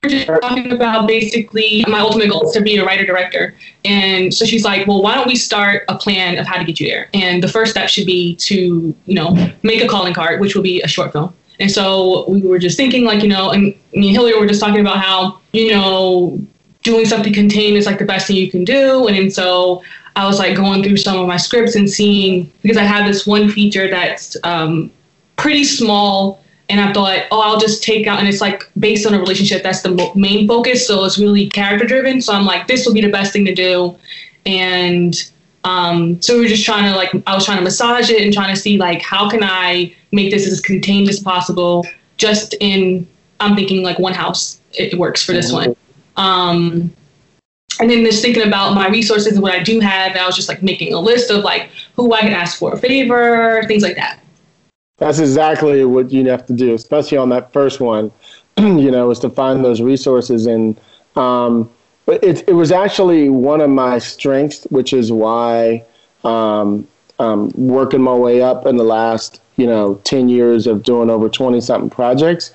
Just 0.09 0.27
talking 0.27 0.73
about 0.73 1.07
basically 1.07 1.85
my 1.87 2.01
ultimate 2.01 2.29
goal 2.29 2.49
is 2.49 2.53
to 2.53 2.61
be 2.61 2.77
a 2.77 2.85
writer 2.85 3.07
director. 3.07 3.55
And 3.85 4.35
so 4.35 4.45
she's 4.45 4.65
like, 4.65 4.87
well, 4.89 5.01
why 5.01 5.15
don't 5.15 5.29
we 5.29 5.37
start 5.37 5.85
a 5.89 5.97
plan 5.97 6.39
of 6.39 6.47
how 6.47 6.59
to 6.59 6.65
get 6.65 6.81
you 6.81 6.89
there? 6.89 7.09
And 7.15 7.43
the 7.43 7.49
first 7.49 7.71
step 7.71 7.89
should 7.89 8.07
be 8.07 8.35
to, 8.37 8.95
you 9.05 9.15
know, 9.15 9.37
make 9.63 9.83
a 9.83 9.87
calling 9.87 10.13
card, 10.13 10.41
which 10.41 10.57
will 10.57 10.63
be 10.63 10.83
a 10.83 10.89
short 10.89 11.13
film. 11.13 11.33
And 11.61 11.71
so 11.71 12.29
we 12.29 12.41
were 12.41 12.59
just 12.59 12.77
thinking, 12.77 13.05
like, 13.05 13.23
you 13.23 13.29
know, 13.29 13.51
and 13.51 13.75
me 13.95 14.09
and 14.09 14.17
Hilliard 14.17 14.41
were 14.41 14.47
just 14.47 14.61
talking 14.61 14.81
about 14.81 14.99
how, 14.99 15.39
you 15.53 15.71
know, 15.71 16.41
doing 16.83 17.05
something 17.07 17.33
contained 17.33 17.77
is 17.77 17.87
like 17.87 18.01
the 18.01 18.05
best 18.05 18.27
thing 18.27 18.37
you 18.37 18.51
can 18.51 18.65
do. 18.65 19.07
And, 19.07 19.17
and 19.17 19.33
so 19.33 19.85
I 20.17 20.27
was 20.27 20.41
like 20.41 20.57
going 20.57 20.83
through 20.83 20.97
some 20.97 21.21
of 21.21 21.29
my 21.29 21.37
scripts 21.37 21.77
and 21.77 21.89
seeing, 21.89 22.51
because 22.63 22.77
I 22.77 22.83
have 22.83 23.07
this 23.07 23.25
one 23.25 23.49
feature 23.49 23.89
that's 23.89 24.37
um, 24.43 24.91
pretty 25.37 25.63
small 25.63 26.42
and 26.69 26.81
I 26.81 26.93
thought, 26.93 27.27
oh, 27.31 27.41
I'll 27.41 27.61
just 27.61 27.83
take 27.83 28.07
out, 28.07 28.19
and 28.19 28.29
it's 28.29 28.41
like 28.41 28.71
based 28.79 29.07
on 29.07 29.15
a 29.15 29.19
relationship. 29.19 29.63
That's 29.63 29.83
the 29.83 30.13
main 30.15 30.49
focus, 30.49 30.87
so 30.87 31.05
it's 31.05 31.19
really 31.19 31.49
character 31.51 31.87
driven. 31.87 32.21
So 32.23 32.33
I'm 32.33 32.47
like, 32.47 32.67
this 32.67 32.87
will 32.87 32.95
be 32.95 33.01
the 33.01 33.11
best 33.11 33.33
thing 33.33 33.45
to 33.45 33.55
do, 33.55 33.99
and 34.47 35.15
um, 35.65 36.21
so 36.21 36.35
we 36.35 36.43
were 36.43 36.49
just 36.49 36.65
trying 36.65 36.91
to 36.91 36.97
like, 36.97 37.11
I 37.27 37.35
was 37.35 37.45
trying 37.45 37.59
to 37.59 37.65
massage 37.65 38.11
it 38.11 38.23
and 38.23 38.33
trying 38.33 38.55
to 38.55 38.61
see 38.61 38.79
like, 38.79 39.01
how 39.01 39.31
can 39.31 39.45
I 39.45 39.95
make 40.11 40.31
this 40.31 40.47
as 40.47 40.61
contained 40.61 41.09
as 41.09 41.21
possible, 41.21 41.87
just 42.17 42.55
in, 42.61 43.07
I'm 43.41 43.55
thinking 43.55 43.83
like 43.83 43.99
one 43.99 44.13
house, 44.13 44.61
it, 44.73 44.93
it 44.93 44.99
works 44.99 45.25
for 45.25 45.33
this 45.33 45.53
one. 45.53 45.77
Um, 46.17 46.93
and 47.81 47.91
then 47.91 48.05
just 48.05 48.23
thinking 48.23 48.43
about 48.43 48.75
my 48.75 48.89
resources 48.89 49.35
and 49.35 49.43
what 49.43 49.53
I 49.53 49.63
do 49.63 49.81
have, 49.81 50.17
I 50.17 50.27
was 50.27 50.37
just 50.37 50.49
like 50.49 50.63
making 50.63 50.93
a 50.93 51.01
list 51.01 51.31
of 51.31 51.45
like 51.45 51.71
who 51.95 52.13
I 52.13 52.21
can 52.21 52.33
ask 52.33 52.59
for 52.59 52.73
a 52.73 52.77
favor, 52.77 53.63
things 53.67 53.83
like 53.83 53.97
that. 53.97 54.19
That's 55.03 55.19
exactly 55.19 55.85
what 55.85 56.13
you 56.13 56.29
have 56.29 56.47
to 56.47 56.53
do, 56.53 56.75
especially 56.75 57.19
on 57.19 57.29
that 57.31 57.53
first 57.53 57.81
one. 57.81 58.13
you 58.57 58.89
know, 58.89 59.11
is 59.11 59.19
to 59.21 59.31
find 59.31 59.65
those 59.65 59.81
resources, 59.81 60.47
and 60.47 60.81
um, 61.17 61.69
but 62.07 62.23
it 62.23 62.49
it 62.49 62.53
was 62.53 62.71
actually 62.71 63.29
one 63.29 63.61
of 63.61 63.69
my 63.69 63.99
strengths, 63.99 64.63
which 64.71 64.93
is 64.93 65.11
why 65.11 65.83
um, 66.23 66.87
um, 67.19 67.51
working 67.57 68.01
my 68.01 68.15
way 68.15 68.43
up 68.43 68.65
in 68.65 68.77
the 68.77 68.85
last 68.85 69.41
you 69.57 69.67
know 69.67 69.97
ten 70.05 70.29
years 70.29 70.69
of 70.69 70.85
doing 70.85 71.11
over 71.11 71.29
twenty 71.29 71.61
something 71.61 71.91
projects. 71.91 72.55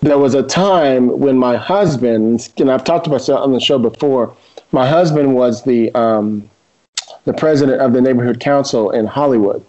There 0.00 0.18
was 0.18 0.34
a 0.34 0.44
time 0.44 1.18
when 1.18 1.36
my 1.36 1.56
husband, 1.56 2.52
and 2.56 2.70
I've 2.70 2.84
talked 2.84 3.08
about 3.08 3.28
it 3.28 3.30
on 3.30 3.52
the 3.52 3.58
show 3.58 3.80
before. 3.80 4.36
My 4.70 4.86
husband 4.88 5.34
was 5.34 5.64
the 5.64 5.92
um, 5.96 6.48
the 7.24 7.32
president 7.32 7.80
of 7.80 7.94
the 7.94 8.00
neighborhood 8.00 8.38
council 8.38 8.92
in 8.92 9.06
Hollywood. 9.06 9.66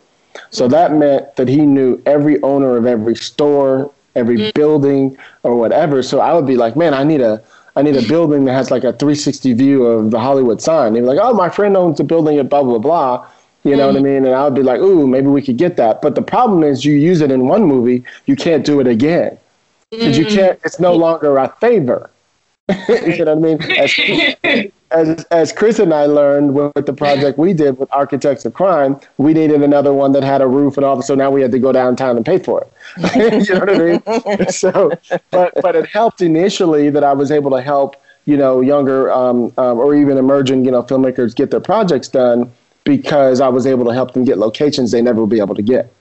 So 0.49 0.67
that 0.67 0.93
meant 0.93 1.35
that 1.35 1.47
he 1.47 1.65
knew 1.65 2.01
every 2.05 2.41
owner 2.43 2.77
of 2.77 2.85
every 2.85 3.15
store, 3.15 3.91
every 4.15 4.37
mm. 4.37 4.53
building, 4.53 5.17
or 5.43 5.55
whatever. 5.55 6.03
So 6.03 6.19
I 6.19 6.33
would 6.33 6.45
be 6.45 6.57
like, 6.57 6.75
man, 6.75 6.93
I 6.93 7.03
need 7.03 7.21
a 7.21 7.41
I 7.75 7.81
need 7.81 7.95
a 7.95 8.01
building 8.07 8.45
that 8.45 8.53
has 8.53 8.71
like 8.71 8.83
a 8.83 8.93
360 8.93 9.53
view 9.53 9.85
of 9.85 10.11
the 10.11 10.19
Hollywood 10.19 10.61
sign. 10.61 10.95
He'd 10.95 11.01
be 11.01 11.07
like, 11.07 11.19
oh, 11.21 11.33
my 11.33 11.49
friend 11.49 11.75
owns 11.75 11.99
a 11.99 12.03
building 12.03 12.37
at 12.37 12.49
blah 12.49 12.63
blah 12.63 12.79
blah. 12.79 13.27
You 13.63 13.75
know 13.75 13.89
mm. 13.89 13.93
what 13.93 13.95
I 13.95 13.99
mm. 13.99 14.03
mean? 14.03 14.25
And 14.25 14.35
I 14.35 14.43
would 14.43 14.55
be 14.55 14.63
like, 14.63 14.79
ooh, 14.79 15.07
maybe 15.07 15.27
we 15.27 15.41
could 15.41 15.57
get 15.57 15.77
that. 15.77 16.01
But 16.01 16.15
the 16.15 16.21
problem 16.21 16.63
is, 16.63 16.85
you 16.85 16.93
use 16.93 17.21
it 17.21 17.31
in 17.31 17.47
one 17.47 17.63
movie, 17.63 18.03
you 18.25 18.35
can't 18.35 18.65
do 18.65 18.79
it 18.79 18.87
again 18.87 19.37
because 19.91 20.17
you 20.17 20.25
can't. 20.25 20.59
It's 20.63 20.79
no 20.79 20.93
longer 20.93 21.37
a 21.37 21.49
favor. 21.59 22.09
you 22.89 23.25
know 23.25 23.25
what 23.25 23.29
I 23.29 23.35
mean? 23.35 23.61
As, 23.77 24.71
as, 24.95 25.25
as 25.25 25.51
Chris 25.51 25.79
and 25.79 25.93
I 25.93 26.05
learned 26.05 26.53
with, 26.53 26.85
the 26.85 26.93
project 26.93 27.37
we 27.37 27.53
did 27.53 27.77
with 27.77 27.89
Architects 27.91 28.45
of 28.45 28.53
Crime, 28.53 28.99
we 29.17 29.33
needed 29.33 29.61
another 29.61 29.93
one 29.93 30.11
that 30.13 30.23
had 30.23 30.41
a 30.41 30.47
roof 30.47 30.77
and 30.77 30.85
all. 30.85 31.01
So 31.01 31.15
now 31.15 31.31
we 31.31 31.41
had 31.41 31.51
to 31.51 31.59
go 31.59 31.71
downtown 31.71 32.15
and 32.15 32.25
pay 32.25 32.37
for 32.37 32.61
it. 32.61 33.45
you 33.49 33.53
know 33.53 33.59
what 33.59 33.69
I 33.69 33.77
mean? 33.77 34.47
So, 34.49 34.91
but 35.31 35.53
but 35.61 35.75
it 35.75 35.87
helped 35.87 36.21
initially 36.21 36.89
that 36.89 37.03
I 37.03 37.13
was 37.13 37.31
able 37.31 37.51
to 37.51 37.61
help 37.61 37.95
you 38.25 38.37
know 38.37 38.61
younger 38.61 39.11
um, 39.11 39.51
um, 39.57 39.79
or 39.79 39.95
even 39.95 40.17
emerging 40.17 40.65
you 40.65 40.71
know 40.71 40.83
filmmakers 40.83 41.35
get 41.35 41.51
their 41.51 41.59
projects 41.59 42.07
done 42.07 42.51
because 42.83 43.41
I 43.41 43.49
was 43.49 43.65
able 43.65 43.85
to 43.85 43.93
help 43.93 44.13
them 44.13 44.23
get 44.23 44.37
locations 44.37 44.91
they 44.91 45.01
never 45.01 45.21
would 45.21 45.29
be 45.29 45.39
able 45.39 45.55
to 45.55 45.61
get. 45.61 45.91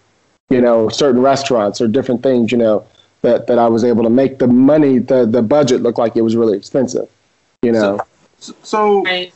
You 0.51 0.61
know, 0.61 0.89
certain 0.89 1.23
restaurants 1.23 1.81
or 1.81 1.89
different 1.89 2.23
things. 2.23 2.53
You 2.53 2.59
know 2.59 2.87
that 3.23 3.47
that 3.47 3.59
I 3.59 3.69
was 3.69 3.85
able 3.85 4.05
to 4.05 4.11
make 4.11 4.39
the 4.39 4.47
money, 4.47 4.99
the 4.99 5.25
the 5.27 5.43
budget 5.43 5.81
look 5.81 5.99
like 5.99 6.17
it 6.17 6.23
was 6.23 6.37
really 6.37 6.57
expensive. 6.57 7.09
You 7.63 7.73
know. 7.73 7.97
So, 7.99 8.07
so 8.63 9.03
right. 9.03 9.33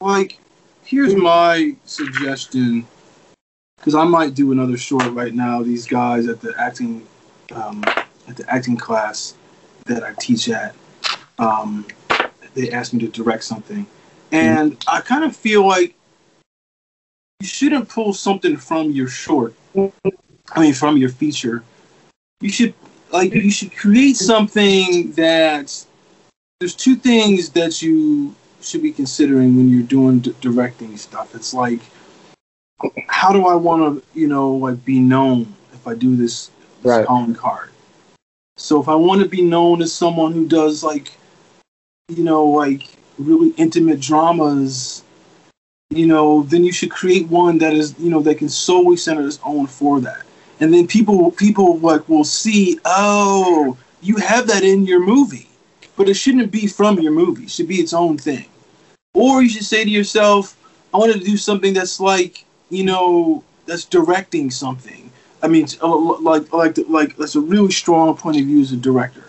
like, 0.00 0.38
here's 0.84 1.14
my 1.14 1.74
suggestion, 1.84 2.86
because 3.78 3.94
I 3.94 4.04
might 4.04 4.34
do 4.34 4.52
another 4.52 4.76
short 4.76 5.06
right 5.12 5.34
now. 5.34 5.62
These 5.62 5.86
guys 5.86 6.28
at 6.28 6.40
the 6.40 6.54
acting, 6.58 7.06
um, 7.52 7.84
at 8.28 8.36
the 8.36 8.44
acting 8.48 8.76
class 8.76 9.34
that 9.86 10.02
I 10.02 10.14
teach 10.20 10.48
at, 10.48 10.74
um, 11.38 11.86
they 12.54 12.70
asked 12.70 12.94
me 12.94 13.00
to 13.00 13.08
direct 13.08 13.44
something, 13.44 13.86
and 14.30 14.78
mm. 14.78 14.84
I 14.86 15.00
kind 15.00 15.24
of 15.24 15.34
feel 15.34 15.66
like 15.66 15.94
you 17.40 17.46
shouldn't 17.46 17.88
pull 17.88 18.12
something 18.12 18.56
from 18.56 18.90
your 18.90 19.08
short. 19.08 19.54
I 20.54 20.60
mean, 20.60 20.74
from 20.74 20.96
your 20.96 21.08
feature. 21.08 21.64
You 22.40 22.50
should 22.50 22.74
like 23.10 23.32
you 23.32 23.50
should 23.50 23.74
create 23.74 24.16
something 24.16 25.12
that 25.12 25.84
there's 26.60 26.74
two 26.74 26.96
things 26.96 27.50
that 27.50 27.80
you 27.82 28.34
should 28.64 28.82
be 28.82 28.92
considering 28.92 29.56
when 29.56 29.68
you're 29.68 29.82
doing 29.82 30.20
d- 30.20 30.34
directing 30.40 30.96
stuff. 30.96 31.34
It's 31.34 31.54
like 31.54 31.80
how 33.06 33.32
do 33.32 33.46
I 33.46 33.54
want 33.54 34.02
to, 34.02 34.18
you 34.18 34.26
know, 34.26 34.52
like 34.52 34.84
be 34.84 34.98
known 34.98 35.54
if 35.72 35.86
I 35.86 35.94
do 35.94 36.16
this, 36.16 36.50
this 36.82 36.90
right. 36.90 37.06
calling 37.06 37.34
card? 37.34 37.70
So 38.56 38.80
if 38.80 38.88
I 38.88 38.94
want 38.94 39.22
to 39.22 39.28
be 39.28 39.42
known 39.42 39.82
as 39.82 39.92
someone 39.92 40.32
who 40.32 40.46
does 40.46 40.82
like, 40.82 41.12
you 42.08 42.24
know, 42.24 42.44
like 42.46 42.88
really 43.18 43.50
intimate 43.50 44.00
dramas, 44.00 45.04
you 45.90 46.06
know, 46.06 46.42
then 46.44 46.64
you 46.64 46.72
should 46.72 46.90
create 46.90 47.28
one 47.28 47.58
that 47.58 47.72
is, 47.72 47.94
you 47.98 48.10
know, 48.10 48.20
that 48.22 48.38
can 48.38 48.48
solely 48.48 48.96
center 48.96 49.26
its 49.26 49.38
own 49.44 49.66
for 49.66 50.00
that 50.00 50.24
and 50.62 50.72
then 50.72 50.86
people 50.86 51.32
people 51.32 51.78
like 51.78 52.08
will 52.08 52.24
see, 52.24 52.78
oh, 52.84 53.76
you 54.00 54.16
have 54.16 54.46
that 54.46 54.62
in 54.62 54.86
your 54.86 55.04
movie, 55.04 55.48
but 55.96 56.08
it 56.08 56.14
shouldn't 56.14 56.52
be 56.52 56.68
from 56.68 57.00
your 57.00 57.10
movie. 57.10 57.44
It 57.44 57.50
should 57.50 57.66
be 57.66 57.80
its 57.80 57.92
own 57.92 58.16
thing. 58.16 58.46
Or 59.14 59.42
you 59.42 59.48
should 59.48 59.64
say 59.64 59.84
to 59.84 59.90
yourself, 59.90 60.56
I 60.94 60.98
want 60.98 61.12
to 61.12 61.18
do 61.18 61.36
something 61.36 61.74
that's 61.74 62.00
like, 62.00 62.44
you 62.70 62.84
know, 62.84 63.44
that's 63.66 63.84
directing 63.84 64.50
something. 64.50 65.10
I 65.42 65.48
mean, 65.48 65.66
uh, 65.82 66.20
like 66.20 66.52
like 66.52 66.78
like 66.88 67.16
that's 67.16 67.34
a 67.34 67.40
really 67.40 67.72
strong 67.72 68.16
point 68.16 68.38
of 68.38 68.46
view 68.46 68.60
as 68.60 68.72
a 68.72 68.76
director 68.76 69.24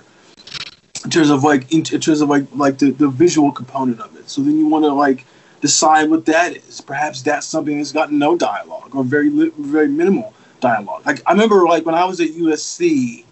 in 1.04 1.10
terms 1.10 1.30
of 1.30 1.44
like 1.44 1.72
in, 1.74 1.84
terms 1.84 2.22
of 2.22 2.30
like 2.30 2.46
like 2.54 2.78
the, 2.78 2.92
the 2.92 3.10
visual 3.10 3.52
component 3.52 4.00
of 4.00 4.16
it. 4.16 4.30
So 4.30 4.42
then 4.42 4.58
you 4.58 4.68
want 4.68 4.86
to 4.86 4.94
like 4.94 5.26
decide 5.60 6.10
what 6.10 6.26
that 6.28 6.56
is. 6.56 6.82
Perhaps 6.82 7.24
that's 7.24 7.48
something 7.48 7.78
that's 7.78 7.92
got 7.92 8.12
no 8.12 8.38
dialogue 8.38 8.96
or 8.96 9.04
very 9.04 9.30
very 9.58 9.88
minimal 9.88 10.34
dialogue. 10.60 11.06
Like 11.06 11.22
I 11.26 11.32
remember, 11.32 11.66
like 11.66 11.86
when 11.86 11.96
I 11.96 12.06
was 12.06 12.22
at 12.22 12.30
USC, 12.30 13.26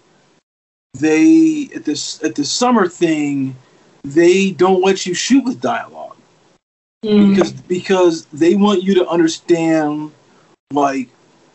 they 0.98 1.70
at 1.74 1.84
this 1.84 2.22
at 2.22 2.34
the 2.34 2.44
summer 2.44 2.88
thing, 2.88 3.56
they 4.04 4.50
don't 4.50 4.82
let 4.82 5.06
you 5.06 5.14
shoot 5.14 5.44
with 5.44 5.60
dialogue 5.60 6.11
mm. 7.04 7.30
because 7.30 7.52
because 7.52 8.26
they 8.26 8.54
want 8.54 8.82
you 8.82 8.94
to 8.94 9.08
understand, 9.08 10.12
like 10.72 11.08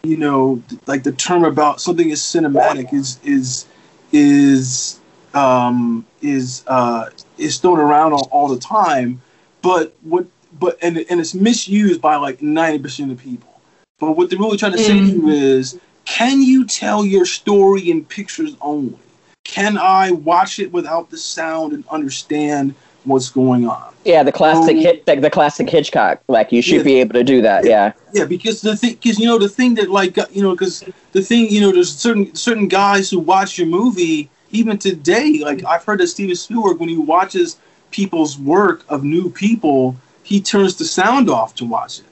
you 0.04 0.18
know, 0.18 0.62
like 0.86 1.04
the 1.04 1.12
term 1.12 1.44
about 1.44 1.82
something 1.82 2.10
is 2.10 2.22
cinematic 2.22 2.94
is 2.94 3.20
is 3.24 3.66
is 4.12 5.00
um, 5.34 6.06
is 6.22 6.64
uh, 6.68 7.10
is 7.38 7.60
thrown 7.60 7.80
around 7.80 8.14
all, 8.14 8.28
all 8.32 8.48
the 8.48 8.60
time, 8.60 9.22
but 9.62 9.94
what 10.02 10.26
but 10.60 10.78
and 10.82 10.98
and 11.10 11.20
it's 11.20 11.34
misused 11.34 12.02
by 12.02 12.16
like 12.16 12.42
ninety 12.42 12.80
percent 12.80 13.12
of 13.12 13.20
people. 13.20 13.62
But 14.00 14.12
what 14.12 14.30
they're 14.30 14.40
really 14.40 14.58
trying 14.58 14.74
to 14.74 14.78
say 14.78 14.94
mm. 14.94 15.08
to 15.08 15.14
you 15.14 15.22
mm. 15.24 15.34
is, 15.34 15.80
can 16.06 16.42
you 16.42 16.66
tell 16.66 17.04
your 17.04 17.26
story 17.26 17.90
in 17.90 18.06
pictures 18.06 18.56
only? 18.62 19.00
Can 19.44 19.78
I 19.78 20.12
watch 20.12 20.60
it 20.60 20.72
without 20.72 21.10
the 21.10 21.18
sound 21.18 21.74
and 21.74 21.88
understand 21.88 22.76
what's 23.06 23.30
going 23.30 23.68
on? 23.68 23.94
Yeah, 24.08 24.24
the 24.24 24.32
classic 24.32 24.78
um, 24.78 24.82
hit, 24.82 25.06
the, 25.06 25.18
the, 25.18 25.30
classic 25.30 25.70
Hitchcock. 25.70 26.22
Like 26.30 26.54
you 26.54 26.62
should 26.62 26.78
yeah, 26.78 26.84
be 26.84 26.96
able 27.02 27.14
to 27.16 27.26
do 27.26 27.42
that. 27.42 27.66
Yeah. 27.66 27.92
Yeah, 28.14 28.24
because 28.24 28.62
the 28.62 28.78
thing, 28.78 28.94
because 28.94 29.20
you 29.20 29.26
know 29.26 29.38
the 29.38 29.50
thing 29.50 29.76
that 29.76 29.92
like 29.92 30.16
you 30.32 30.42
know, 30.42 30.52
because 30.52 30.86
the 31.12 31.22
thing 31.22 31.50
you 31.50 31.60
know, 31.60 31.74
there's 31.74 31.94
certain 31.94 32.34
certain 32.34 32.70
guys 32.70 33.10
who 33.10 33.20
watch 33.20 33.58
your 33.58 33.68
movie 33.68 34.30
even 34.52 34.78
today. 34.78 35.42
Like 35.44 35.66
I've 35.66 35.84
heard 35.84 36.00
that 36.00 36.08
Steven 36.08 36.38
Spielberg, 36.38 36.80
when 36.80 36.88
he 36.88 36.96
watches 36.96 37.58
people's 37.92 38.40
work 38.40 38.86
of 38.88 39.04
new 39.04 39.30
people, 39.30 39.98
he 40.24 40.40
turns 40.40 40.78
the 40.78 40.86
sound 40.86 41.30
off 41.30 41.54
to 41.56 41.66
watch 41.66 42.00
it. 42.00 42.06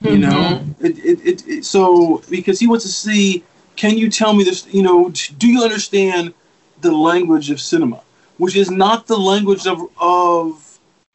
You 0.00 0.12
mm-hmm. 0.12 0.20
know, 0.20 0.64
it, 0.80 0.98
it, 0.98 1.26
it, 1.26 1.48
it, 1.48 1.64
so 1.66 2.22
because 2.30 2.58
he 2.58 2.66
wants 2.66 2.86
to 2.86 2.90
see, 2.90 3.44
can 3.76 3.98
you 3.98 4.10
tell 4.10 4.32
me 4.32 4.42
this? 4.42 4.66
You 4.72 4.82
know, 4.82 5.12
do 5.36 5.48
you 5.48 5.62
understand 5.62 6.32
the 6.80 6.92
language 6.92 7.50
of 7.50 7.60
cinema, 7.60 8.00
which 8.38 8.56
is 8.56 8.70
not 8.70 9.06
the 9.06 9.18
language 9.18 9.66
of 9.66 9.82
of 10.00 10.65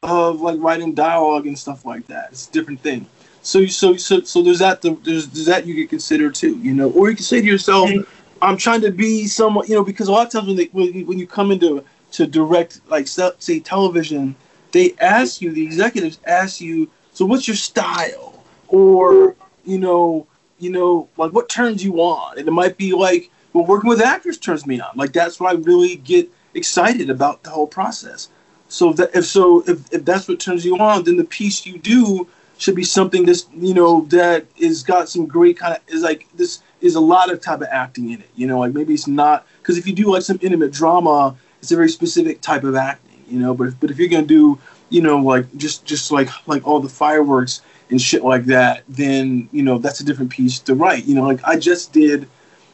of 0.02 0.40
like 0.40 0.58
writing 0.60 0.94
dialogue 0.94 1.46
and 1.46 1.58
stuff 1.58 1.84
like 1.84 2.06
that. 2.08 2.30
It's 2.32 2.48
a 2.48 2.52
different 2.52 2.80
thing. 2.80 3.06
So 3.42 3.66
so 3.66 3.96
so 3.96 4.20
so 4.22 4.42
there's 4.42 4.60
that 4.60 4.82
there's, 4.82 5.28
there's 5.28 5.46
that 5.46 5.66
you 5.66 5.74
could 5.74 5.90
consider 5.90 6.30
too, 6.30 6.58
you 6.58 6.74
know, 6.74 6.90
or 6.92 7.10
you 7.10 7.16
can 7.16 7.24
say 7.24 7.40
to 7.40 7.46
yourself, 7.46 7.90
mm-hmm. 7.90 8.08
I'm 8.40 8.56
trying 8.56 8.80
to 8.82 8.90
be 8.90 9.26
someone, 9.26 9.66
you 9.68 9.74
know, 9.74 9.84
because 9.84 10.08
a 10.08 10.12
lot 10.12 10.26
of 10.26 10.32
times 10.32 10.46
when 10.46 10.56
they 10.56 10.66
when 10.66 10.92
you, 10.92 11.06
when 11.06 11.18
you 11.18 11.26
come 11.26 11.50
into 11.50 11.84
to 12.12 12.26
direct 12.26 12.80
like 12.88 13.08
say 13.08 13.60
television, 13.60 14.34
they 14.72 14.94
ask 15.00 15.40
you 15.40 15.50
the 15.52 15.64
executives 15.64 16.18
ask 16.26 16.60
you, 16.60 16.90
so 17.12 17.24
what's 17.24 17.48
your 17.48 17.56
style, 17.56 18.44
or 18.68 19.34
you 19.64 19.78
know 19.78 20.26
you 20.58 20.70
know 20.70 21.08
like 21.16 21.32
what 21.32 21.48
turns 21.48 21.84
you 21.84 22.00
on, 22.00 22.38
and 22.38 22.46
it 22.46 22.52
might 22.52 22.76
be 22.76 22.92
like 22.92 23.30
well 23.52 23.66
working 23.66 23.88
with 23.88 24.00
actors 24.00 24.38
turns 24.38 24.66
me 24.66 24.80
on, 24.80 24.90
like 24.94 25.12
that's 25.12 25.40
what 25.40 25.52
I 25.52 25.58
really 25.58 25.96
get 25.96 26.28
excited 26.54 27.10
about 27.10 27.42
the 27.42 27.50
whole 27.50 27.66
process. 27.66 28.28
So 28.72 28.94
that 28.94 29.14
if 29.14 29.26
so 29.26 29.60
if, 29.66 29.92
if 29.92 30.02
that's 30.06 30.26
what 30.26 30.40
turns 30.40 30.64
you 30.64 30.78
on, 30.78 31.04
then 31.04 31.18
the 31.18 31.24
piece 31.24 31.66
you 31.66 31.76
do 31.76 32.26
should 32.56 32.74
be 32.74 32.84
something 32.84 33.26
that's 33.26 33.46
you 33.54 33.74
know 33.74 34.06
that 34.06 34.46
is 34.56 34.82
got 34.82 35.10
some 35.10 35.26
great 35.26 35.58
kind 35.58 35.74
of 35.74 35.80
is 35.88 36.00
like 36.00 36.26
this 36.36 36.62
is 36.80 36.94
a 36.94 37.00
lot 37.00 37.30
of 37.30 37.38
type 37.42 37.60
of 37.60 37.68
acting 37.70 38.12
in 38.12 38.20
it. 38.20 38.30
You 38.34 38.46
know, 38.46 38.58
like 38.58 38.72
maybe 38.72 38.94
it's 38.94 39.06
not 39.06 39.46
because 39.60 39.76
if 39.76 39.86
you 39.86 39.92
do 39.92 40.10
like 40.10 40.22
some 40.22 40.38
intimate 40.40 40.72
drama, 40.72 41.36
it's 41.60 41.70
a 41.70 41.76
very 41.76 41.90
specific 41.90 42.40
type 42.40 42.64
of 42.64 42.74
acting. 42.74 43.22
You 43.28 43.40
know, 43.40 43.52
but 43.52 43.68
if, 43.68 43.78
but 43.78 43.90
if 43.90 43.98
you're 43.98 44.08
gonna 44.08 44.26
do 44.26 44.58
you 44.88 45.02
know 45.02 45.18
like 45.18 45.54
just 45.58 45.84
just 45.84 46.10
like 46.10 46.30
like 46.48 46.66
all 46.66 46.80
the 46.80 46.88
fireworks 46.88 47.60
and 47.90 48.00
shit 48.00 48.24
like 48.24 48.46
that, 48.46 48.84
then 48.88 49.50
you 49.52 49.62
know 49.62 49.76
that's 49.76 50.00
a 50.00 50.04
different 50.04 50.30
piece 50.30 50.58
to 50.60 50.74
write. 50.74 51.04
You 51.04 51.14
know, 51.14 51.24
like 51.24 51.44
I 51.44 51.58
just 51.58 51.92
did 51.92 52.26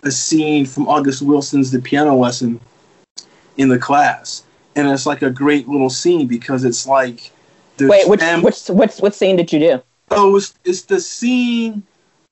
a 0.05 0.13
scene 0.13 0.65
from 0.65 0.87
August 0.87 1.23
Wilson's 1.23 1.73
The 1.73 1.83
Piano 1.83 2.15
Lesson 2.15 2.61
in 3.57 3.69
the 3.69 3.81
class 3.81 4.45
and 4.79 4.89
it's 4.89 5.07
like 5.07 5.23
a 5.23 5.31
great 5.31 5.69
little 5.69 5.91
scene 5.91 6.27
because 6.27 6.65
it's 6.65 6.87
like. 6.87 7.33
Wait, 7.81 8.09
which 8.09 8.21
fam- 8.21 8.43
which 8.43 8.69
which 8.69 8.99
what 8.99 9.15
scene 9.15 9.37
did 9.37 9.53
you 9.53 9.59
do? 9.59 9.83
Oh, 10.11 10.37
it's 10.37 10.55
it's 10.65 10.83
the 10.83 11.01
scene 11.01 11.83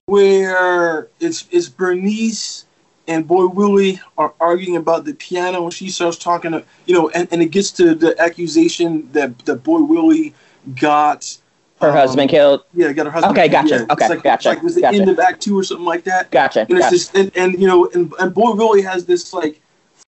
where 0.07 1.09
it's 1.21 1.47
it's 1.51 1.69
Berniece 1.69 2.65
and 3.09 3.27
Boy 3.27 3.47
Willie 3.47 4.01
are 4.19 4.35
arguing 4.41 4.77
about 4.77 5.05
the 5.05 5.15
piano, 5.15 5.65
and 5.65 5.73
she 5.73 5.89
starts 5.91 6.17
talking 6.17 6.53
to 6.53 6.65
you 6.87 6.95
know, 6.95 7.09
and, 7.11 7.29
and 7.31 7.43
it 7.43 7.51
gets 7.51 7.71
to 7.73 7.95
the 7.95 8.21
accusation 8.21 9.09
that 9.13 9.39
that 9.41 9.63
Boy 9.63 9.81
Willie 9.81 10.35
got. 10.75 11.39
Her 11.81 11.91
um, 11.91 11.95
husband 11.95 12.31
killed. 12.31 12.63
Yeah, 12.75 12.93
got 12.93 13.07
her 13.07 13.13
husband. 13.13 13.37
Okay, 13.37 13.49
gotcha. 13.49 13.77
Yeah, 13.77 13.93
okay, 13.93 14.09
like, 14.09 14.23
gotcha. 14.23 14.49
Like 14.49 14.63
was 14.63 14.75
the 14.75 14.81
gotcha. 14.81 15.01
end 15.01 15.11
of 15.11 15.19
Act 15.19 15.43
Two 15.43 15.59
or 15.59 15.63
something 15.63 15.87
like 15.87 16.05
that. 16.05 16.31
Gotcha. 16.31 16.63
And 16.63 16.71
it's 16.71 16.81
gotcha. 16.81 16.97
just 16.97 17.15
and, 17.15 17.37
and 17.37 17.61
you 17.61 17.69
know 17.69 17.89
and, 17.95 18.13
and 18.19 18.33
Boy 18.33 18.53
Willie 18.53 18.83
has 18.83 19.05
this 19.05 19.33
like 19.33 19.61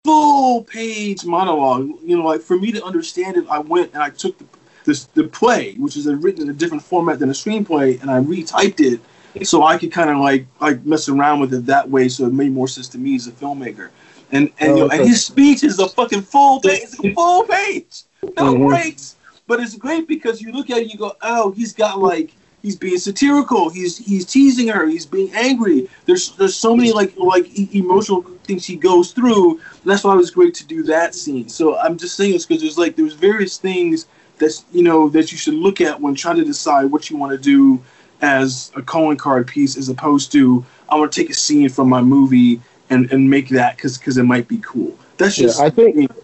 full 0.07 0.63
page 0.65 1.25
monologue. 1.25 1.91
You 2.03 2.19
know, 2.19 2.25
like 2.25 2.41
for 2.41 2.59
me 2.59 2.73
to 2.73 2.85
understand 2.85 3.37
it, 3.37 3.47
I 3.51 3.59
went 3.59 3.93
and 3.93 4.03
I 4.03 4.11
took 4.11 4.39
the 4.39 4.47
this, 4.87 5.05
the 5.15 5.25
play, 5.25 5.75
which 5.75 5.97
is 5.97 6.07
written 6.07 6.43
in 6.43 6.49
a 6.49 6.53
different 6.53 6.83
format 6.83 7.19
than 7.19 7.29
a 7.29 7.33
screenplay, 7.33 8.01
and 8.01 8.11
I 8.11 8.21
retyped 8.21 8.81
it 8.81 9.01
so 9.45 9.65
I 9.65 9.77
could 9.77 9.93
kind 9.93 10.09
of 10.09 10.19
like 10.19 10.47
like 10.61 10.85
mess 10.87 11.09
around 11.09 11.41
with 11.41 11.53
it 11.53 11.67
that 11.67 11.91
way, 11.91 12.09
so 12.09 12.27
it 12.27 12.33
made 12.33 12.53
more 12.53 12.69
sense 12.69 12.89
to 12.91 12.99
me 12.99 13.17
as 13.17 13.27
a 13.27 13.33
filmmaker. 13.33 13.91
And 14.33 14.51
and, 14.59 14.73
oh, 14.73 14.77
you 14.77 14.85
know, 14.85 14.91
and 14.91 15.07
his 15.07 15.25
speech 15.27 15.63
is 15.63 15.79
a 15.79 15.89
fucking 15.89 16.23
full 16.23 16.61
page. 16.61 16.83
It's 16.85 17.05
a 17.05 17.13
full 17.13 17.45
page, 17.45 18.03
no 18.23 18.55
mm-hmm. 18.55 18.67
breaks. 18.67 19.17
But 19.49 19.61
it's 19.61 19.77
great 19.77 20.09
because 20.09 20.43
you 20.43 20.51
look 20.53 20.71
at 20.71 20.79
it, 20.79 20.93
you 20.93 20.99
go, 20.99 21.17
oh, 21.23 21.53
he's 21.53 21.73
got 21.73 22.01
like 22.01 22.33
he's 22.63 22.77
being 22.77 22.99
satirical. 22.99 23.69
He's 23.69 23.97
he's 23.99 24.25
teasing 24.25 24.69
her. 24.69 24.87
He's 24.87 25.07
being 25.07 25.31
angry. 25.35 25.89
There's 26.07 26.33
there's 26.37 26.57
so 26.57 26.75
many 26.75 26.93
like 26.93 27.17
like 27.17 27.47
emotional 27.75 28.23
things 28.47 28.65
he 28.65 28.77
goes 28.77 29.13
through. 29.13 29.61
That's 29.85 30.05
why 30.05 30.15
it 30.15 30.17
was 30.17 30.31
great 30.31 30.55
to 30.55 30.67
do 30.67 30.83
that 30.85 31.15
scene. 31.15 31.49
So 31.49 31.79
I'm 31.79 31.99
just 31.99 32.17
saying 32.17 32.33
this 32.33 32.47
because 32.47 32.63
there's 32.63 32.79
like 32.79 32.97
there's 32.97 33.15
various 33.15 33.59
things 33.59 34.07
that's 34.39 34.65
you 34.73 34.83
know 34.83 35.09
that 35.11 35.33
you 35.33 35.39
should 35.39 35.55
look 35.55 35.81
at 35.81 36.01
when 36.01 36.15
trying 36.15 36.37
to 36.37 36.45
decide 36.45 36.87
what 36.87 37.11
you 37.11 37.17
want 37.17 37.33
to 37.33 37.39
do 37.39 37.83
as 38.23 38.73
a 38.75 38.83
calling 38.83 39.17
card 39.17 39.47
piece 39.47 39.77
as 39.77 39.89
opposed 39.89 40.33
to 40.33 40.65
I 40.89 40.97
want 40.97 41.13
to 41.13 41.21
take 41.21 41.31
a 41.31 41.35
scene 41.35 41.69
from 41.69 41.89
my 41.89 42.01
movie 42.01 42.61
and, 42.91 43.11
and 43.13 43.29
make 43.29 43.49
that 43.51 43.77
because 43.77 43.99
because 43.99 44.17
it 44.17 44.23
might 44.23 44.49
be 44.49 44.59
cool. 44.59 44.97
That's 45.19 45.37
just 45.37 45.59
yeah, 45.59 45.67
I 45.67 45.71
think 45.71 45.97
you 45.97 46.03
know. 46.03 46.23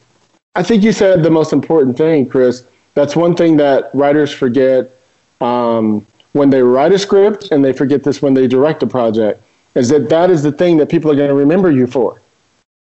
I 0.55 0.63
think 0.63 0.83
you 0.83 0.93
said 0.93 1.23
the 1.23 1.31
most 1.31 1.53
important 1.53 1.97
thing, 1.97 2.29
Chris. 2.29 2.65
That's 2.95 3.17
one 3.17 3.35
thing 3.35 3.57
that 3.57 3.91
writers 3.95 4.31
forget 4.33 4.91
um, 5.41 6.07
when 6.33 6.51
they 6.51 6.63
write 6.63 6.93
a 6.93 6.99
script, 6.99 7.51
and 7.51 7.65
they 7.65 7.73
forget 7.73 8.05
this 8.05 8.21
when 8.21 8.35
they 8.35 8.47
direct 8.47 8.83
a 8.83 8.87
project. 8.87 9.43
Is 9.75 9.89
that 9.89 10.09
that 10.11 10.31
is 10.31 10.43
the 10.43 10.53
thing 10.53 10.77
that 10.79 10.89
people 10.89 11.11
are 11.11 11.17
going 11.17 11.29
to 11.29 11.35
remember 11.35 11.71
you 11.71 11.87
for? 11.87 12.21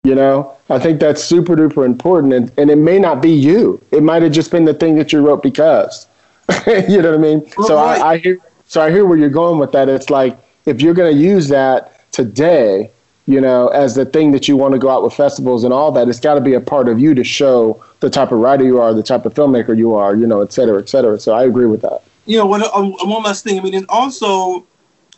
You 0.04 0.14
know, 0.16 0.56
I 0.68 0.78
think 0.80 0.98
that's 0.98 1.22
super 1.22 1.54
duper 1.54 1.86
important, 1.86 2.32
and, 2.32 2.52
and 2.58 2.70
it 2.70 2.76
may 2.76 2.98
not 2.98 3.22
be 3.22 3.30
you. 3.30 3.80
It 3.92 4.02
might 4.02 4.22
have 4.22 4.32
just 4.32 4.50
been 4.50 4.64
the 4.64 4.74
thing 4.74 4.96
that 4.96 5.12
you 5.12 5.20
wrote 5.20 5.42
because. 5.42 6.06
you 6.66 7.00
know 7.00 7.12
what 7.12 7.18
I 7.18 7.22
mean? 7.22 7.50
so 7.64 7.76
right. 7.76 8.00
I, 8.00 8.08
I 8.14 8.18
hear 8.18 8.38
so 8.66 8.80
I 8.82 8.90
hear 8.90 9.06
where 9.06 9.16
you're 9.16 9.28
going 9.28 9.58
with 9.58 9.72
that. 9.72 9.88
It's 9.88 10.10
like 10.10 10.36
if 10.66 10.80
you're 10.80 10.94
going 10.94 11.14
to 11.14 11.20
use 11.20 11.48
that 11.48 12.10
today, 12.10 12.90
you 13.26 13.40
know, 13.40 13.68
as 13.68 13.94
the 13.94 14.04
thing 14.04 14.32
that 14.32 14.48
you 14.48 14.56
want 14.56 14.72
to 14.72 14.78
go 14.78 14.88
out 14.88 15.02
with 15.02 15.14
festivals 15.14 15.62
and 15.62 15.72
all 15.72 15.92
that, 15.92 16.08
it's 16.08 16.20
got 16.20 16.34
to 16.34 16.40
be 16.40 16.54
a 16.54 16.60
part 16.60 16.88
of 16.88 16.98
you 16.98 17.14
to 17.14 17.22
show 17.22 17.82
the 18.00 18.10
type 18.10 18.32
of 18.32 18.38
writer 18.38 18.64
you 18.64 18.80
are, 18.80 18.92
the 18.92 19.02
type 19.02 19.24
of 19.24 19.34
filmmaker 19.34 19.76
you 19.76 19.94
are, 19.94 20.16
you 20.16 20.26
know, 20.26 20.40
et 20.40 20.52
cetera, 20.52 20.80
et 20.80 20.88
cetera. 20.88 21.18
So 21.20 21.32
I 21.32 21.44
agree 21.44 21.66
with 21.66 21.82
that. 21.82 22.02
You 22.26 22.38
know, 22.38 22.46
one, 22.46 22.62
um, 22.74 22.92
one 22.92 23.22
last 23.22 23.44
thing. 23.44 23.58
I 23.58 23.62
mean, 23.62 23.74
and 23.74 23.86
also, 23.88 24.66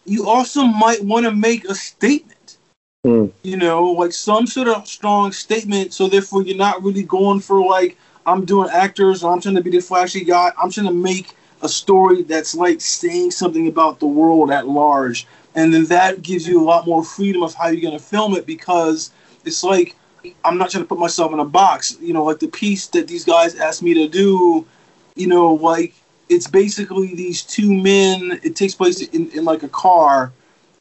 you 0.04 0.28
also 0.28 0.64
might 0.64 1.02
want 1.02 1.26
to 1.26 1.32
make 1.32 1.64
a 1.64 1.74
statement. 1.74 2.58
Mm. 3.04 3.32
You 3.42 3.56
know, 3.56 3.84
like 3.84 4.12
some 4.12 4.46
sort 4.46 4.68
of 4.68 4.86
strong 4.86 5.32
statement. 5.32 5.92
So 5.92 6.08
therefore, 6.08 6.42
you're 6.42 6.56
not 6.56 6.82
really 6.82 7.02
going 7.02 7.40
for 7.40 7.64
like 7.64 7.98
I'm 8.26 8.44
doing 8.44 8.70
actors 8.70 9.22
or 9.22 9.32
I'm 9.32 9.40
trying 9.40 9.56
to 9.56 9.62
be 9.62 9.70
the 9.70 9.80
flashy 9.80 10.24
guy. 10.24 10.52
I'm 10.60 10.70
trying 10.70 10.86
to 10.86 10.92
make 10.92 11.34
a 11.62 11.68
story 11.68 12.22
that's 12.22 12.54
like 12.54 12.80
saying 12.80 13.30
something 13.30 13.68
about 13.68 14.00
the 14.00 14.06
world 14.06 14.50
at 14.50 14.68
large. 14.68 15.26
And 15.54 15.72
then 15.72 15.84
that 15.86 16.22
gives 16.22 16.48
you 16.48 16.60
a 16.60 16.64
lot 16.64 16.86
more 16.86 17.04
freedom 17.04 17.42
of 17.42 17.54
how 17.54 17.68
you're 17.68 17.80
going 17.80 17.98
to 17.98 18.04
film 18.04 18.34
it 18.34 18.46
because 18.46 19.12
it's 19.44 19.62
like 19.62 19.96
I'm 20.44 20.58
not 20.58 20.70
trying 20.70 20.84
to 20.84 20.88
put 20.88 20.98
myself 20.98 21.32
in 21.32 21.38
a 21.38 21.44
box. 21.44 21.96
You 22.00 22.12
know, 22.12 22.24
like 22.24 22.38
the 22.38 22.48
piece 22.48 22.86
that 22.88 23.06
these 23.06 23.24
guys 23.24 23.54
asked 23.56 23.82
me 23.82 23.94
to 23.94 24.08
do, 24.08 24.66
you 25.14 25.26
know, 25.26 25.54
like 25.54 25.94
it's 26.28 26.46
basically 26.46 27.14
these 27.14 27.42
two 27.42 27.72
men. 27.72 28.40
It 28.42 28.56
takes 28.56 28.74
place 28.74 29.00
in, 29.00 29.30
in 29.30 29.44
like 29.44 29.62
a 29.62 29.68
car, 29.68 30.32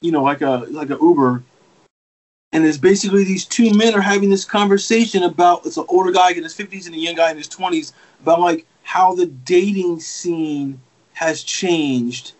you 0.01 0.11
know, 0.11 0.23
like 0.23 0.41
a 0.41 0.65
like 0.69 0.89
a 0.89 0.97
Uber. 1.01 1.43
And 2.51 2.65
it's 2.65 2.77
basically 2.77 3.23
these 3.23 3.45
two 3.45 3.73
men 3.73 3.95
are 3.95 4.01
having 4.01 4.29
this 4.29 4.45
conversation 4.45 5.23
about 5.23 5.65
it's 5.65 5.77
an 5.77 5.85
older 5.89 6.11
guy 6.11 6.31
in 6.31 6.43
his 6.43 6.55
50s 6.55 6.85
and 6.85 6.93
a 6.93 6.99
young 6.99 7.15
guy 7.15 7.31
in 7.31 7.37
his 7.37 7.49
20s 7.49 7.93
about 8.21 8.41
like 8.41 8.67
how 8.83 9.15
the 9.15 9.25
dating 9.25 9.99
scene 9.99 10.79
has 11.13 11.41
changed 11.41 12.33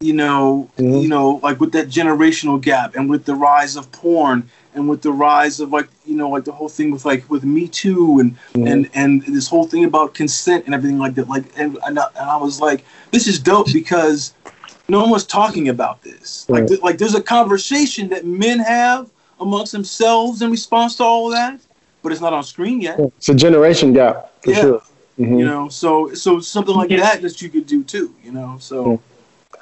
you 0.00 0.12
know 0.12 0.70
mm-hmm. 0.76 0.98
you 0.98 1.08
know 1.08 1.40
like 1.42 1.58
with 1.58 1.72
that 1.72 1.88
generational 1.88 2.60
gap 2.60 2.94
and 2.96 3.08
with 3.08 3.24
the 3.24 3.34
rise 3.34 3.76
of 3.76 3.90
porn 3.92 4.48
and 4.76 4.88
with 4.88 5.02
the 5.02 5.10
rise 5.10 5.58
of 5.58 5.72
like 5.72 5.88
you 6.04 6.14
know 6.14 6.28
like 6.28 6.44
the 6.44 6.52
whole 6.52 6.68
thing 6.68 6.90
with 6.90 7.04
like 7.04 7.28
with 7.28 7.44
me 7.44 7.66
too 7.66 8.20
and 8.20 8.36
mm-hmm. 8.52 8.66
and 8.66 8.90
and 8.94 9.22
this 9.22 9.48
whole 9.48 9.66
thing 9.66 9.84
about 9.84 10.14
consent 10.14 10.64
and 10.66 10.74
everything 10.74 10.98
like 10.98 11.14
that 11.14 11.28
like 11.28 11.44
and, 11.56 11.78
and, 11.86 11.98
I, 11.98 12.06
and 12.18 12.30
I 12.30 12.36
was 12.36 12.60
like 12.60 12.84
this 13.10 13.26
is 13.26 13.40
dope 13.40 13.72
because 13.72 14.34
no 14.88 15.00
one 15.00 15.10
was 15.10 15.26
talking 15.26 15.68
about 15.70 16.02
this 16.02 16.46
right. 16.48 16.60
like 16.60 16.68
th- 16.68 16.82
like 16.82 16.98
there's 16.98 17.14
a 17.14 17.22
conversation 17.22 18.08
that 18.10 18.24
men 18.24 18.60
have 18.60 19.10
amongst 19.40 19.72
themselves 19.72 20.42
in 20.42 20.50
response 20.50 20.96
to 20.96 21.04
all 21.04 21.26
of 21.26 21.32
that 21.32 21.60
but 22.02 22.12
it's 22.12 22.20
not 22.20 22.32
on 22.32 22.44
screen 22.44 22.80
yet 22.80 23.00
it's 23.00 23.28
a 23.28 23.34
generation 23.34 23.92
gap 23.92 24.30
for 24.42 24.50
yeah. 24.52 24.60
sure 24.60 24.82
Mm-hmm. 25.18 25.38
You 25.38 25.46
know, 25.46 25.68
so 25.70 26.12
so 26.12 26.40
something 26.40 26.74
like 26.74 26.90
that 26.90 27.22
that 27.22 27.40
you 27.40 27.48
could 27.48 27.66
do 27.66 27.82
too. 27.82 28.14
You 28.22 28.32
know, 28.32 28.58
so. 28.60 29.00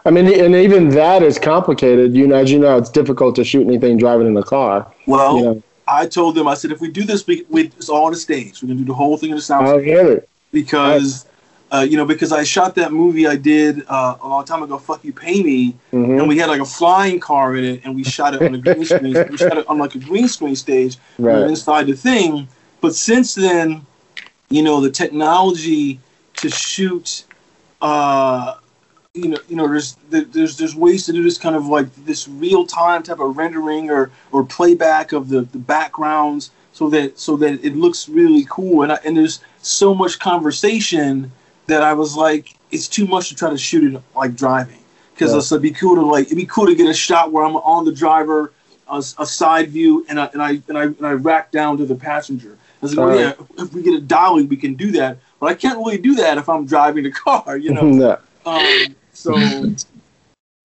I 0.06 0.10
mean, 0.10 0.26
and 0.26 0.54
even 0.54 0.90
that 0.90 1.22
is 1.22 1.38
complicated. 1.38 2.14
You 2.14 2.26
know, 2.26 2.36
as 2.36 2.50
you 2.50 2.58
know, 2.58 2.76
it's 2.76 2.90
difficult 2.90 3.34
to 3.36 3.44
shoot 3.44 3.66
anything 3.66 3.96
driving 3.96 4.26
in 4.26 4.36
a 4.36 4.42
car. 4.42 4.92
Well, 5.06 5.36
you 5.36 5.44
know. 5.44 5.62
I 5.86 6.06
told 6.06 6.34
them, 6.34 6.48
I 6.48 6.54
said, 6.54 6.72
if 6.72 6.80
we 6.80 6.90
do 6.90 7.04
this, 7.04 7.26
we, 7.26 7.44
we 7.48 7.64
it's 7.64 7.88
all 7.88 8.06
on 8.06 8.12
the 8.12 8.18
stage. 8.18 8.62
We're 8.62 8.68
gonna 8.68 8.80
do 8.80 8.86
the 8.86 8.94
whole 8.94 9.16
thing 9.16 9.30
in 9.30 9.36
the 9.36 9.42
sound. 9.42 9.66
I 9.66 9.80
get 9.80 10.06
it. 10.06 10.28
Because, 10.52 11.26
uh, 11.72 11.86
you 11.88 11.96
know, 11.96 12.04
because 12.04 12.32
I 12.32 12.44
shot 12.44 12.74
that 12.76 12.92
movie 12.92 13.26
I 13.26 13.36
did 13.36 13.82
uh, 13.88 14.16
a 14.20 14.28
long 14.28 14.44
time 14.44 14.62
ago, 14.62 14.78
"Fuck 14.78 15.04
You, 15.04 15.12
Pay 15.12 15.42
Me," 15.42 15.74
mm-hmm. 15.92 16.18
and 16.18 16.28
we 16.28 16.38
had 16.38 16.48
like 16.48 16.60
a 16.60 16.66
flying 16.66 17.18
car 17.18 17.56
in 17.56 17.64
it, 17.64 17.80
and 17.84 17.94
we 17.94 18.04
shot 18.04 18.34
it 18.34 18.42
on 18.42 18.54
a 18.54 18.58
green 18.58 18.84
screen. 18.84 19.14
we 19.30 19.36
shot 19.36 19.56
it 19.56 19.66
on 19.68 19.78
like 19.78 19.94
a 19.94 19.98
green 19.98 20.28
screen 20.28 20.56
stage 20.56 20.96
right. 21.18 21.42
inside 21.42 21.86
the 21.86 21.96
thing. 21.96 22.46
But 22.80 22.94
since 22.94 23.34
then, 23.34 23.86
you 24.50 24.62
know, 24.62 24.80
the 24.80 24.90
technology 24.90 25.98
to 26.36 26.50
shoot, 26.50 27.24
uh, 27.80 28.56
you 29.14 29.28
know, 29.28 29.38
you 29.48 29.54
know, 29.54 29.68
there's 29.68 29.96
there's 30.10 30.56
there's 30.56 30.74
ways 30.74 31.06
to 31.06 31.12
do 31.12 31.22
this 31.22 31.38
kind 31.38 31.54
of 31.54 31.66
like 31.66 31.94
this 32.04 32.26
real 32.26 32.66
time 32.66 33.02
type 33.02 33.20
of 33.20 33.36
rendering 33.36 33.88
or 33.88 34.10
or 34.32 34.44
playback 34.44 35.12
of 35.12 35.28
the, 35.28 35.42
the 35.42 35.58
backgrounds 35.58 36.50
so 36.72 36.90
that 36.90 37.16
so 37.16 37.36
that 37.36 37.64
it 37.64 37.76
looks 37.76 38.08
really 38.08 38.44
cool. 38.50 38.82
And 38.82 38.90
I, 38.90 38.98
and 39.04 39.16
there's 39.16 39.40
so 39.62 39.94
much 39.94 40.18
conversation 40.18 41.30
that 41.68 41.82
I 41.82 41.92
was 41.92 42.16
like, 42.16 42.56
it's 42.72 42.88
too 42.88 43.06
much 43.06 43.28
to 43.28 43.36
try 43.36 43.50
to 43.50 43.56
shoot 43.56 43.94
it 43.94 44.02
like 44.16 44.34
driving 44.34 44.80
because 45.14 45.30
yeah. 45.30 45.38
it'd 45.38 45.62
be 45.62 45.70
cool 45.70 45.94
to 45.94 46.02
like 46.02 46.26
it'd 46.26 46.36
be 46.36 46.46
cool 46.46 46.66
to 46.66 46.74
get 46.74 46.88
a 46.88 46.94
shot 46.94 47.30
where 47.30 47.44
I'm 47.44 47.54
on 47.56 47.84
the 47.84 47.92
driver, 47.92 48.52
a, 48.88 48.96
a 48.96 49.26
side 49.26 49.70
view, 49.70 50.04
and 50.08 50.18
I 50.18 50.26
and 50.32 50.42
I 50.42 50.50
and 50.66 50.76
I 50.76 50.82
and 50.82 51.06
I 51.06 51.12
rack 51.12 51.52
down 51.52 51.76
to 51.78 51.86
the 51.86 51.94
passenger. 51.94 52.58
I 52.82 52.84
was 52.84 52.96
like, 52.96 53.08
oh, 53.08 53.18
yeah, 53.18 53.62
if 53.62 53.72
we 53.72 53.82
get 53.82 53.94
a 53.94 54.00
dolly, 54.00 54.42
we 54.42 54.56
can 54.56 54.74
do 54.74 54.90
that. 54.90 55.18
but 55.38 55.46
I 55.46 55.54
can't 55.54 55.78
really 55.78 55.98
do 55.98 56.16
that 56.16 56.36
if 56.36 56.48
I'm 56.48 56.66
driving 56.66 57.04
the 57.04 57.12
car, 57.12 57.56
you 57.56 57.72
know. 57.72 57.82
No. 57.94 58.18
Um, 58.44 58.94
so 59.24 59.74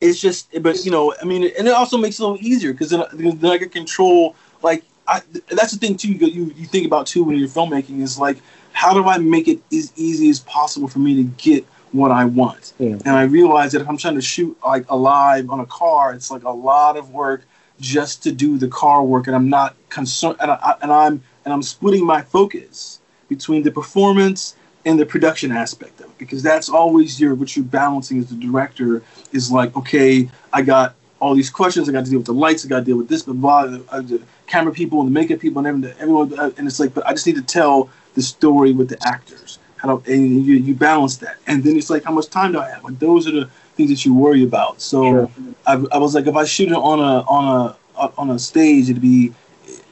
it's 0.01 0.19
just, 0.19 0.49
but 0.61 0.83
you 0.83 0.91
know, 0.91 1.13
I 1.21 1.25
mean, 1.25 1.49
and 1.57 1.67
it 1.67 1.73
also 1.73 1.97
makes 1.97 2.19
it 2.19 2.23
a 2.23 2.27
little 2.27 2.45
easier 2.45 2.73
because 2.73 2.89
then, 2.89 3.03
then 3.13 3.51
I 3.51 3.57
can 3.57 3.69
control. 3.69 4.35
Like, 4.61 4.83
I, 5.07 5.21
that's 5.49 5.71
the 5.71 5.77
thing 5.77 5.95
too. 5.95 6.11
You, 6.11 6.27
you 6.27 6.53
you 6.57 6.65
think 6.65 6.85
about 6.85 7.07
too 7.07 7.23
when 7.23 7.37
you're 7.37 7.47
filmmaking 7.47 8.01
is 8.01 8.19
like, 8.19 8.37
how 8.73 8.93
do 8.93 9.07
I 9.07 9.17
make 9.17 9.47
it 9.47 9.61
as 9.73 9.93
easy 9.95 10.29
as 10.29 10.41
possible 10.41 10.89
for 10.89 10.99
me 10.99 11.15
to 11.15 11.23
get 11.23 11.65
what 11.93 12.11
I 12.11 12.25
want? 12.25 12.73
Yeah. 12.79 12.97
And 13.05 13.09
I 13.09 13.23
realize 13.23 13.71
that 13.71 13.81
if 13.81 13.89
I'm 13.89 13.97
trying 13.97 14.15
to 14.15 14.21
shoot 14.21 14.57
like 14.65 14.85
alive 14.89 15.49
on 15.49 15.61
a 15.61 15.65
car, 15.65 16.13
it's 16.13 16.29
like 16.29 16.43
a 16.43 16.51
lot 16.51 16.97
of 16.97 17.11
work 17.11 17.43
just 17.79 18.21
to 18.23 18.33
do 18.33 18.57
the 18.57 18.67
car 18.67 19.03
work, 19.03 19.27
and 19.27 19.35
I'm 19.35 19.49
not 19.49 19.73
concerned, 19.87 20.35
and, 20.41 20.51
I, 20.51 20.75
and 20.81 20.91
I'm 20.91 21.23
and 21.45 21.53
I'm 21.53 21.63
splitting 21.63 22.05
my 22.05 22.21
focus 22.21 22.99
between 23.29 23.63
the 23.63 23.71
performance 23.71 24.55
and 24.89 24.99
the 24.99 25.06
production 25.06 25.52
aspect 25.52 25.99
of 26.02 26.08
it 26.08 26.17
because 26.17 26.41
that's 26.41 26.67
always 26.67 27.19
your 27.19 27.36
what 27.36 27.56
you're 27.56 27.65
balancing 27.65 28.17
as 28.17 28.28
the 28.28 28.36
director 28.36 29.04
is 29.32 29.52
like 29.52 29.75
okay 29.78 30.30
I 30.52 30.62
got 30.63 30.95
all 31.19 31.36
these 31.36 31.49
questions 31.49 31.88
I 31.88 31.91
got 31.91 32.06
to 32.06 32.10
deal 32.10 32.19
with 32.19 32.25
the 32.25 32.34
lights 32.34 32.65
I 32.65 32.69
got 32.69 32.80
to 32.80 32.86
deal 32.86 32.97
with 32.97 33.08
this 33.08 33.23
blah 33.23 33.34
blah, 33.34 33.67
blah 33.67 34.02
the, 34.02 34.15
uh, 34.15 34.19
camera 34.47 34.73
people 34.73 34.99
and 35.02 35.08
the 35.08 35.13
makeup 35.13 35.39
people 35.39 35.60
and 35.60 35.67
everyone, 35.67 35.93
everyone 35.99 36.39
uh, 36.39 36.52
and 36.58 36.67
it's 36.67 36.80
like 36.80 36.93
but 36.93 37.06
I 37.06 37.12
just 37.12 37.28
need 37.28 37.36
to 37.36 37.43
tell 37.43 37.89
the 38.15 38.21
story 38.21 38.71
with 38.73 38.89
the 38.89 39.08
actors. 39.08 39.60
How 39.78 39.97
to, 39.97 40.12
and 40.12 40.45
you, 40.45 40.56
you 40.56 40.75
balance 40.75 41.17
that. 41.17 41.38
And 41.47 41.63
then 41.63 41.78
it's 41.78 41.89
like 41.89 42.04
how 42.04 42.12
much 42.12 42.28
time 42.28 42.52
do 42.52 42.60
I 42.60 42.69
have? 42.69 42.84
Like 42.84 42.99
those 42.99 43.28
are 43.28 43.32
the 43.32 43.49
things 43.75 43.89
that 43.91 44.04
you 44.04 44.13
worry 44.13 44.43
about. 44.43 44.82
So 44.82 45.04
Sure. 45.04 45.32
I, 45.65 45.73
I 45.93 45.97
was 45.97 46.15
like 46.15 46.28
if 46.28 46.36
I 46.36 46.43
shoot 46.43 46.69
it 46.69 46.73
on 46.73 46.99
a 46.99 47.21
on 47.30 47.75
a 47.97 48.12
on 48.17 48.30
a 48.32 48.39
stage 48.39 48.89
it'd 48.89 49.02
be 49.02 49.34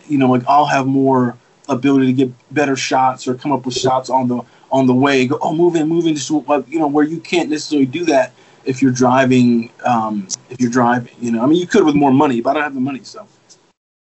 you 0.08 0.18
know 0.18 0.30
like 0.30 0.44
I'll 0.48 0.66
have 0.66 0.88
more 0.88 1.38
ability 1.70 2.08
to 2.08 2.14
get 2.14 2.32
better 2.54 2.76
shots 2.76 3.28
or 3.28 3.36
come 3.36 3.52
up 3.52 3.66
with 3.66 3.76
shots 3.76 4.10
on 4.10 4.28
the 4.28 4.42
on 4.72 4.88
the 4.88 4.94
way. 4.94 5.26
Go, 5.28 5.38
oh, 5.42 5.54
move 5.56 5.76
in, 5.76 5.88
move 5.88 6.06
in. 6.08 6.16
Just 6.16 6.30
you 6.30 6.80
know, 6.80 6.88
where 6.88 7.06
you 7.06 7.20
can't 7.20 7.50
necessarily 7.50 7.86
do 7.86 8.06
that 8.06 8.34
if 8.66 8.82
you're 8.82 8.92
driving. 8.92 9.70
Um, 9.86 10.28
if 10.50 10.60
you're 10.60 10.72
driving, 10.72 11.14
you 11.20 11.32
know, 11.32 11.44
I 11.44 11.46
mean, 11.48 11.60
you 11.60 11.68
could 11.68 11.84
with 11.86 11.96
more 11.96 12.12
money, 12.12 12.42
but 12.42 12.52
I 12.52 12.54
don't 12.56 12.64
have 12.64 12.74
the 12.74 12.80
money, 12.82 13.02
so. 13.04 13.28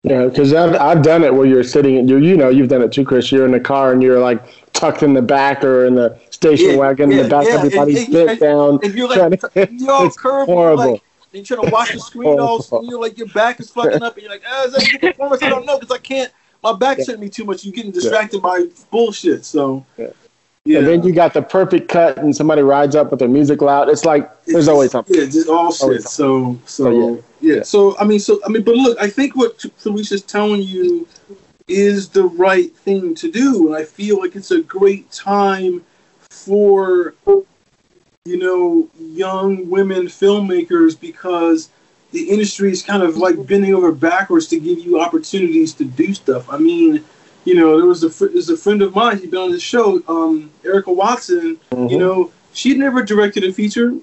Yeah, 0.03 0.25
because 0.27 0.53
I've, 0.53 0.75
I've 0.75 1.01
done 1.01 1.23
it 1.23 1.33
where 1.33 1.45
you're 1.45 1.63
sitting, 1.63 2.07
you 2.07 2.17
you 2.19 2.37
know, 2.37 2.47
you've 2.49 2.69
done 2.69 2.81
it 2.81 2.93
too, 2.93 3.03
Chris. 3.03 3.29
You're 3.31 3.45
in 3.45 3.51
the 3.51 3.59
car 3.59 3.91
and 3.91 4.01
you're 4.01 4.19
like 4.19 4.41
tucked 4.71 5.03
in 5.03 5.13
the 5.13 5.21
back 5.21 5.63
or 5.65 5.85
in 5.85 5.95
the 5.95 6.17
station 6.29 6.71
Yeah, 6.71 6.75
wagon 6.77 7.11
in 7.11 7.17
the 7.23 7.27
back. 7.27 7.45
yeah, 7.45 7.55
Everybody's 7.55 8.03
and- 8.05 8.13
sit 8.13 8.29
and- 8.29 8.39
down. 8.39 8.79
And 8.83 8.93
you're 8.93 9.13
trying 9.13 9.31
like, 9.31 9.39
to- 9.53 9.67
you're 9.73 9.91
all 9.91 10.09
curved, 10.17 10.49
horrible. 10.49 10.91
like, 10.93 11.01
and 11.33 11.49
you're 11.49 11.57
trying 11.57 11.67
to 11.67 11.73
watch 11.73 11.91
the 11.91 11.99
screen 11.99 12.39
all, 12.39 12.63
and 12.71 12.87
you're 12.87 13.01
like, 13.01 13.17
your 13.17 13.27
back 13.29 13.59
is 13.59 13.69
fucking 13.71 14.01
up, 14.01 14.13
and 14.13 14.21
you're 14.23 14.31
like, 14.31 14.43
ah, 14.47 14.65
is 14.65 14.73
that 14.73 14.83
a 14.87 14.97
good 14.97 15.01
performance? 15.01 15.43
I 15.43 15.49
don't 15.49 15.65
know, 15.65 15.77
because 15.77 15.93
I 15.93 15.99
can't, 15.99 16.31
my 16.63 16.73
back's 16.73 17.07
hurting 17.07 17.19
me 17.21 17.29
too 17.29 17.43
much. 17.43 17.65
You're 17.65 17.73
getting 17.73 17.91
distracted 17.91 18.41
by 18.41 18.65
bullshit, 18.91 19.43
so. 19.43 19.85
Yeah. 20.67 20.79
And 20.79 20.87
then 20.87 21.03
you 21.03 21.13
got 21.13 21.33
the 21.33 21.41
perfect 21.41 21.87
cut, 21.87 22.17
and 22.17 22.35
somebody 22.35 22.61
rides 22.61 22.93
up 22.93 23.09
with 23.09 23.19
their 23.19 23.29
music 23.29 23.61
loud. 23.61 23.87
It's 23.87 24.03
like 24.03 24.29
there's 24.43 24.67
always 24.67 24.91
something. 24.91 25.15
Yeah, 25.17 25.25
just 25.25 25.47
all 25.47 25.71
shit. 25.71 26.03
So, 26.03 26.59
so, 26.65 26.83
So, 26.83 27.15
yeah. 27.39 27.55
yeah. 27.55 27.63
So 27.63 27.97
I 27.97 28.03
mean, 28.03 28.19
so 28.19 28.41
I 28.45 28.49
mean, 28.49 28.63
but 28.63 28.75
look, 28.75 28.97
I 28.99 29.09
think 29.09 29.37
what 29.37 29.61
Felicia's 29.77 30.23
telling 30.23 30.61
you 30.61 31.07
is 31.69 32.09
the 32.09 32.25
right 32.25 32.75
thing 32.75 33.15
to 33.15 33.31
do, 33.31 33.67
and 33.67 33.77
I 33.77 33.85
feel 33.85 34.19
like 34.19 34.35
it's 34.35 34.51
a 34.51 34.61
great 34.61 35.09
time 35.09 35.85
for 36.19 37.13
you 38.25 38.37
know 38.37 38.89
young 38.99 39.69
women 39.69 40.07
filmmakers 40.07 40.99
because 40.99 41.69
the 42.11 42.29
industry 42.29 42.71
is 42.71 42.83
kind 42.83 43.03
of 43.03 43.15
like 43.15 43.47
bending 43.47 43.73
over 43.73 43.93
backwards 43.93 44.47
to 44.47 44.59
give 44.59 44.79
you 44.79 44.99
opportunities 44.99 45.73
to 45.75 45.85
do 45.85 46.13
stuff. 46.13 46.49
I 46.49 46.57
mean. 46.57 47.05
You 47.47 47.55
know, 47.55 47.77
there 47.77 47.85
was 47.87 48.03
a 48.03 48.09
fr- 48.09 48.25
there's 48.27 48.49
a 48.49 48.57
friend 48.57 48.81
of 48.81 48.93
mine. 48.93 49.19
He'd 49.19 49.31
been 49.31 49.39
on 49.39 49.51
the 49.51 49.59
show, 49.59 50.03
um, 50.09 50.51
Erica 50.65 50.91
Watson. 50.91 51.57
You 51.71 51.77
Mhm. 51.77 51.97
know, 51.97 52.31
she'd 52.51 52.77
never 52.77 53.01
directed 53.01 53.45
a 53.45 53.53
feature, 53.53 53.93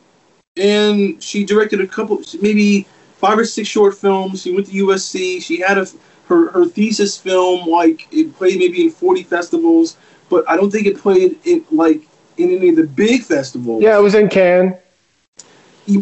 and 0.57 1.23
she 1.23 1.45
directed 1.45 1.79
a 1.83 1.87
couple, 1.87 2.23
maybe 2.41 2.87
five 3.21 3.39
or 3.39 3.45
six 3.45 3.69
short 3.69 3.99
films. 3.99 4.41
She 4.41 4.51
went 4.55 4.69
to 4.69 4.73
USC. 4.73 5.41
She 5.41 5.59
had 5.61 5.77
a 5.77 5.87
her 6.29 6.47
her 6.53 6.65
thesis 6.65 7.19
film 7.19 7.69
like 7.69 8.07
it 8.11 8.35
played 8.35 8.59
maybe 8.61 8.85
in 8.85 8.91
forty 8.91 9.23
festivals, 9.23 9.97
but 10.31 10.43
I 10.49 10.57
don't 10.57 10.71
think 10.71 10.87
it 10.87 10.97
played 10.97 11.37
in 11.45 11.67
like 11.71 12.01
in 12.39 12.49
any 12.51 12.71
of 12.71 12.77
the 12.77 12.85
big 12.85 13.25
festivals. 13.25 13.83
Yeah, 13.83 13.99
it 13.99 14.03
was 14.03 14.15
in 14.15 14.29
Cannes. 14.31 14.73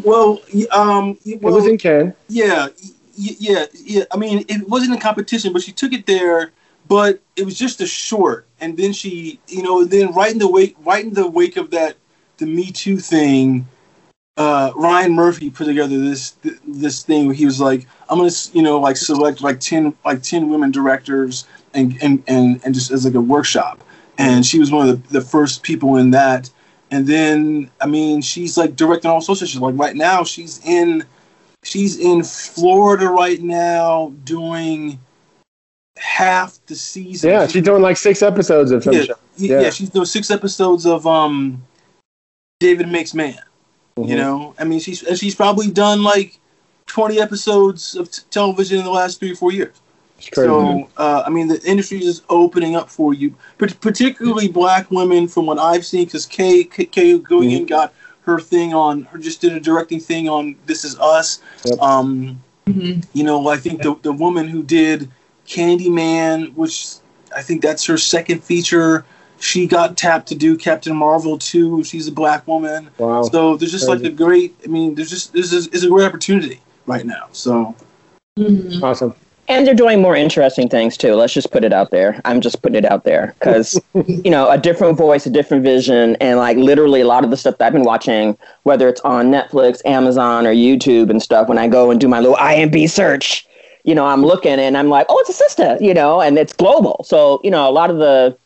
Well, 0.05 0.41
um, 0.71 1.19
y- 1.27 1.33
It 1.33 1.43
was 1.43 1.67
in 1.67 1.77
Cannes. 1.77 2.15
yeah, 2.29 2.69
yeah, 3.17 3.67
yeah. 3.85 4.05
I 4.13 4.17
mean, 4.17 4.45
it 4.49 4.69
wasn't 4.69 4.95
a 4.97 5.01
competition, 5.01 5.53
but 5.53 5.63
she 5.63 5.73
took 5.73 5.93
it 5.93 6.07
there. 6.07 6.53
But 6.93 7.23
it 7.37 7.47
was 7.47 7.59
just 7.59 7.81
a 7.81 7.87
short, 7.87 8.47
and 8.61 8.77
then 8.77 8.93
she, 8.93 9.41
you 9.49 9.63
know, 9.63 9.83
then 9.83 10.13
right 10.13 10.31
in 10.31 10.37
the 10.37 10.47
wake, 10.47 10.77
right 10.85 11.03
in 11.03 11.15
the 11.15 11.27
wake 11.27 11.57
of 11.57 11.71
that, 11.71 11.97
the 12.37 12.45
Me 12.45 12.71
Too 12.71 12.99
thing, 12.99 13.67
uh, 14.37 14.73
Ryan 14.77 15.15
Murphy 15.15 15.49
put 15.49 15.65
together 15.65 15.99
this 15.99 16.35
this 16.67 17.03
thing 17.03 17.25
where 17.25 17.35
he 17.35 17.47
was 17.47 17.63
like, 17.63 17.87
I'm 18.11 18.19
gonna, 18.19 18.31
you 18.53 18.61
know, 18.61 18.79
like 18.79 18.99
select 18.99 19.41
like 19.41 19.59
ten 19.59 19.95
like 20.05 20.23
ten 20.23 20.51
women 20.51 20.71
directors 20.71 21.47
and 21.73 21.97
and 22.03 22.23
and, 22.27 22.61
and 22.63 22.75
just 22.75 22.91
as 22.91 23.07
like 23.07 23.15
a 23.15 23.23
workshop, 23.23 23.83
and 24.19 24.45
she 24.45 24.59
was 24.59 24.71
one 24.71 24.87
of 24.87 25.03
the, 25.03 25.21
the 25.21 25.25
first 25.25 25.63
people 25.63 25.97
in 25.97 26.11
that. 26.11 26.51
And 26.91 27.07
then, 27.07 27.71
I 27.81 27.87
mean, 27.87 28.21
she's 28.21 28.59
like 28.59 28.77
directing 28.77 29.11
all 29.11 29.23
sorts 29.23 29.41
of 29.41 29.49
shit. 29.49 29.63
Like 29.63 29.79
right 29.79 29.97
now, 29.97 30.25
she's 30.25 30.61
in, 30.67 31.07
she's 31.63 31.99
in 31.99 32.23
Florida 32.23 33.09
right 33.09 33.41
now 33.41 34.13
doing 34.25 34.99
half 36.03 36.59
the 36.67 36.75
season. 36.75 37.31
Yeah, 37.31 37.47
she's 37.47 37.63
doing 37.63 37.81
like 37.83 37.97
six 37.97 38.23
episodes 38.23 38.71
of 38.73 38.83
some 38.83 38.95
yeah, 38.95 39.03
show. 39.05 39.15
yeah. 39.37 39.61
Yeah. 39.63 39.71
she's 39.71 39.89
doing 39.91 40.05
six 40.07 40.31
episodes 40.31 40.85
of 40.85 41.07
um, 41.07 41.63
David 42.61 42.89
Makes 42.89 43.15
Man. 43.15 43.39
You 43.97 44.05
Mhm. 44.05 44.17
know, 44.17 44.55
I 44.59 44.65
mean, 44.65 44.81
she's 44.81 45.03
and 45.03 45.19
she's 45.19 45.35
probably 45.35 45.71
done 45.71 46.03
like 46.03 46.39
twenty 46.87 47.21
episodes 47.21 47.95
of 47.95 48.11
t- 48.11 48.23
television 48.31 48.79
in 48.79 48.85
the 48.85 48.91
last 48.91 49.21
three 49.21 49.33
or 49.33 49.37
four 49.37 49.53
years. 49.53 49.75
Crazy. 50.33 50.49
So, 50.49 50.89
uh, 50.97 51.25
I 51.27 51.31
mean, 51.31 51.49
the 51.49 51.61
industry 51.63 51.99
is 52.05 52.23
opening 52.31 52.75
up 52.77 52.89
for 52.89 53.13
you, 53.13 53.35
but 53.59 53.79
particularly 53.81 54.49
black 54.49 54.91
women, 54.91 55.27
from 55.29 55.47
what 55.47 55.59
I've 55.59 55.85
seen, 55.85 56.05
because 56.05 56.27
Kay 56.27 56.65
Kay, 56.65 56.87
Kay 56.87 57.19
Gillian 57.19 57.67
got 57.67 57.93
her 58.25 58.39
thing 58.41 58.73
on, 58.73 59.03
her 59.05 59.19
just 59.19 59.41
did 59.41 59.53
a 59.53 59.61
directing 59.61 59.99
thing 60.01 60.29
on 60.29 60.55
This 60.67 60.85
Is 60.85 60.99
Us. 60.99 61.41
Yep. 61.65 61.81
Um, 61.83 62.41
Mhm. 62.69 63.05
you 63.13 63.25
know, 63.25 63.49
I 63.49 63.57
think 63.57 63.83
the 63.83 63.95
the 64.03 64.13
woman 64.13 64.47
who 64.49 64.63
did 64.63 65.11
Candyman, 65.49 66.55
which 66.55 66.87
I 67.37 67.43
think 67.43 67.63
that's 67.63 67.85
her 67.87 67.99
second 67.99 68.43
feature, 68.45 69.05
she 69.41 69.67
got 69.67 69.97
tapped 69.97 70.29
to 70.29 70.35
do 70.35 70.57
Captain 70.57 70.95
Marvel 70.95 71.37
too. 71.39 71.83
She's 71.83 72.07
a 72.07 72.13
black 72.13 72.47
woman. 72.47 72.91
wow. 72.99 73.23
So 73.25 73.57
there's 73.57 73.73
just 73.73 73.89
like 73.89 74.01
Crazy. 74.01 74.13
a 74.13 74.17
great. 74.17 74.55
I 74.65 74.69
mean, 74.69 74.95
there's 74.95 75.11
just 75.11 75.33
this 75.33 75.53
is, 75.53 75.67
is 75.69 75.83
a 75.85 75.89
great 75.89 76.05
opportunity 76.07 76.61
right 76.87 77.05
now. 77.05 77.27
So 77.33 77.75
Mhm. 78.39 78.83
awesome. 78.83 79.15
And 79.49 79.67
they're 79.67 79.75
doing 79.75 80.01
more 80.01 80.15
interesting 80.15 80.69
things 80.69 80.97
too. 80.97 81.15
Let's 81.15 81.35
just 81.35 81.51
put 81.51 81.65
it 81.65 81.73
out 81.73 81.91
there. 81.91 82.21
I'm 82.25 82.41
just 82.41 82.63
putting 82.63 82.77
it 82.77 82.85
out 82.91 83.03
there 83.03 83.35
because, 83.39 83.79
you 84.07 84.31
know, 84.31 84.49
a 84.49 84.57
different 84.57 84.97
voice, 84.97 85.27
a 85.27 85.31
different 85.31 85.65
vision, 85.65 86.17
and 86.21 86.39
like 86.39 86.57
literally 86.57 87.01
a 87.01 87.07
lot 87.07 87.25
of 87.25 87.31
the 87.31 87.37
stuff 87.37 87.59
that 87.59 87.67
I've 87.67 87.73
been 87.73 87.83
watching, 87.83 88.39
whether 88.63 88.89
it's 88.89 89.01
on 89.01 89.31
Netflix, 89.33 89.85
Amazon, 89.85 90.47
or 90.47 90.55
YouTube 90.55 91.11
and 91.11 91.21
stuff, 91.21 91.49
when 91.49 91.59
I 91.59 91.67
go 91.67 91.91
and 91.91 92.01
do 92.01 92.07
my 92.09 92.21
little 92.21 92.37
IMB 92.37 92.89
search, 92.89 93.47
you 93.85 93.95
know, 93.95 94.07
I'm 94.07 94.23
looking 94.23 94.59
and 94.59 94.77
I'm 94.77 94.89
like, 94.89 95.07
oh, 95.09 95.19
it's 95.21 95.31
a 95.31 95.35
sister, 95.35 95.77
you 95.81 95.95
know, 95.95 96.21
and 96.21 96.39
it's 96.39 96.53
global. 96.53 97.05
So, 97.07 97.41
you 97.43 97.51
know, 97.51 97.69
a 97.69 97.73
lot 97.73 97.91
of 97.91 97.99
the 97.99 98.37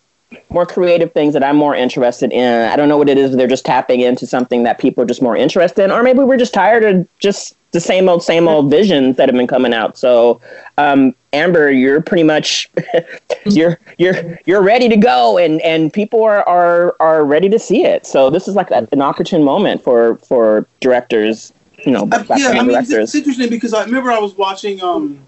more 0.51 0.67
creative 0.67 1.13
things 1.13 1.35
that 1.35 1.45
I'm 1.45 1.57
more 1.57 1.75
interested 1.75 2.33
in, 2.33 2.69
I 2.69 2.77
don't 2.77 2.89
know 2.89 2.97
what 2.97 3.09
it 3.09 3.19
is, 3.19 3.37
they're 3.37 3.47
just 3.47 3.65
tapping 3.65 4.01
into 4.01 4.27
something 4.27 4.65
that 4.65 4.79
people 4.79 5.05
are 5.05 5.07
just 5.07 5.23
more 5.23 5.37
interested 5.37 5.85
in, 5.85 5.91
or 5.91 6.03
maybe 6.03 6.21
we're 6.21 6.37
just 6.37 6.55
tired 6.55 6.85
of 6.85 7.07
just 7.19 7.57
the 7.73 7.81
same 7.81 8.09
old, 8.09 8.23
same 8.23 8.49
old 8.49 8.71
visions 8.71 9.17
that 9.17 9.29
have 9.29 9.37
been 9.37 9.47
coming 9.47 9.75
out. 9.75 9.99
So, 9.99 10.41
um, 10.79 11.15
Amber, 11.33 11.71
you're 11.71 12.01
pretty 12.01 12.23
much 12.23 12.71
you're 13.45 13.79
you're 13.99 14.39
you're 14.47 14.63
ready 14.63 14.89
to 14.89 14.97
go, 14.97 15.37
and 15.37 15.61
and 15.61 15.93
people 15.93 16.23
are 16.23 16.43
are 16.49 16.97
are 17.01 17.25
ready 17.25 17.51
to 17.51 17.59
see 17.59 17.85
it. 17.85 18.07
So 18.07 18.31
this 18.31 18.49
is 18.49 18.57
like 18.57 18.71
a, 18.71 18.89
an 18.93 19.03
opportune 19.03 19.45
moment 19.45 19.85
for 19.85 20.17
for 20.19 20.67
directors, 20.81 21.53
you 21.85 21.93
know, 21.93 22.07
black 22.07 22.27
yeah, 22.39 22.49
I 22.49 22.63
mean, 22.63 22.79
it's, 22.79 22.91
it's 22.91 23.15
interesting 23.15 23.51
because 23.51 23.75
I 23.75 23.85
remember 23.85 24.11
I 24.11 24.19
was 24.19 24.35
watching 24.35 24.83
um, 24.83 25.21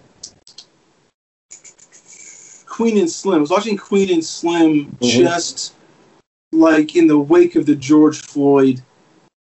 Queen 2.78 2.96
and 2.98 3.10
Slim. 3.10 3.38
I 3.38 3.40
was 3.40 3.50
watching 3.50 3.76
Queen 3.76 4.08
and 4.12 4.24
Slim 4.24 4.96
Mhm. 5.00 5.00
just 5.00 5.72
like 6.52 6.94
in 6.94 7.08
the 7.08 7.18
wake 7.18 7.56
of 7.56 7.66
the 7.66 7.74
George 7.74 8.20
Floyd 8.22 8.80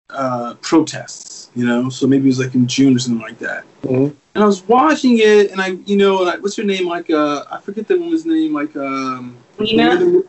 uh, 0.10 0.56
protests, 0.62 1.50
you 1.56 1.64
know. 1.64 1.88
So 1.90 2.08
maybe 2.08 2.24
it 2.26 2.30
was 2.30 2.40
like 2.40 2.56
in 2.56 2.66
June 2.66 2.96
or 2.96 3.00
something 3.00 3.22
like 3.22 3.38
that. 3.38 3.64
Mhm. 3.84 4.12
And 4.34 4.44
I 4.44 4.48
was 4.48 4.68
watching 4.68 5.20
it, 5.20 5.52
and 5.52 5.62
I, 5.62 5.78
you 5.86 5.98
know, 5.98 6.22
and 6.22 6.32
I, 6.32 6.38
what's 6.38 6.56
her 6.56 6.64
name? 6.64 6.88
Like, 6.88 7.12
uh, 7.12 7.44
I 7.52 7.60
forget 7.60 7.88
the 7.88 8.00
woman's 8.00 8.26
name. 8.26 8.54
Like, 8.54 8.76
um, 8.76 9.36
Lena? 9.60 9.98
the, 9.98 10.26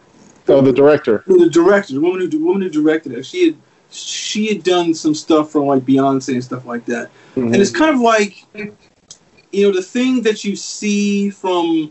So 0.46 0.60
the 0.60 0.72
director. 0.72 1.24
the 1.26 1.48
director, 1.48 1.94
the 1.94 2.00
woman 2.00 2.20
who, 2.20 2.28
the 2.28 2.36
woman 2.38 2.60
who 2.60 2.68
directed 2.68 3.12
it, 3.12 3.24
she 3.24 3.46
had, 3.46 3.56
she 3.90 4.48
had 4.48 4.62
done 4.64 4.92
some 4.92 5.14
stuff 5.14 5.50
for 5.52 5.64
like 5.64 5.86
Beyonce 5.86 6.34
and 6.34 6.44
stuff 6.44 6.66
like 6.66 6.84
that. 6.86 7.08
Mhm. 7.36 7.52
And 7.54 7.56
it's 7.56 7.70
kind 7.70 7.94
of 7.94 8.02
like, 8.02 8.44
you 9.52 9.62
know, 9.66 9.72
the 9.72 9.82
thing 9.96 10.20
that 10.22 10.44
you 10.44 10.56
see 10.56 11.30
from, 11.30 11.90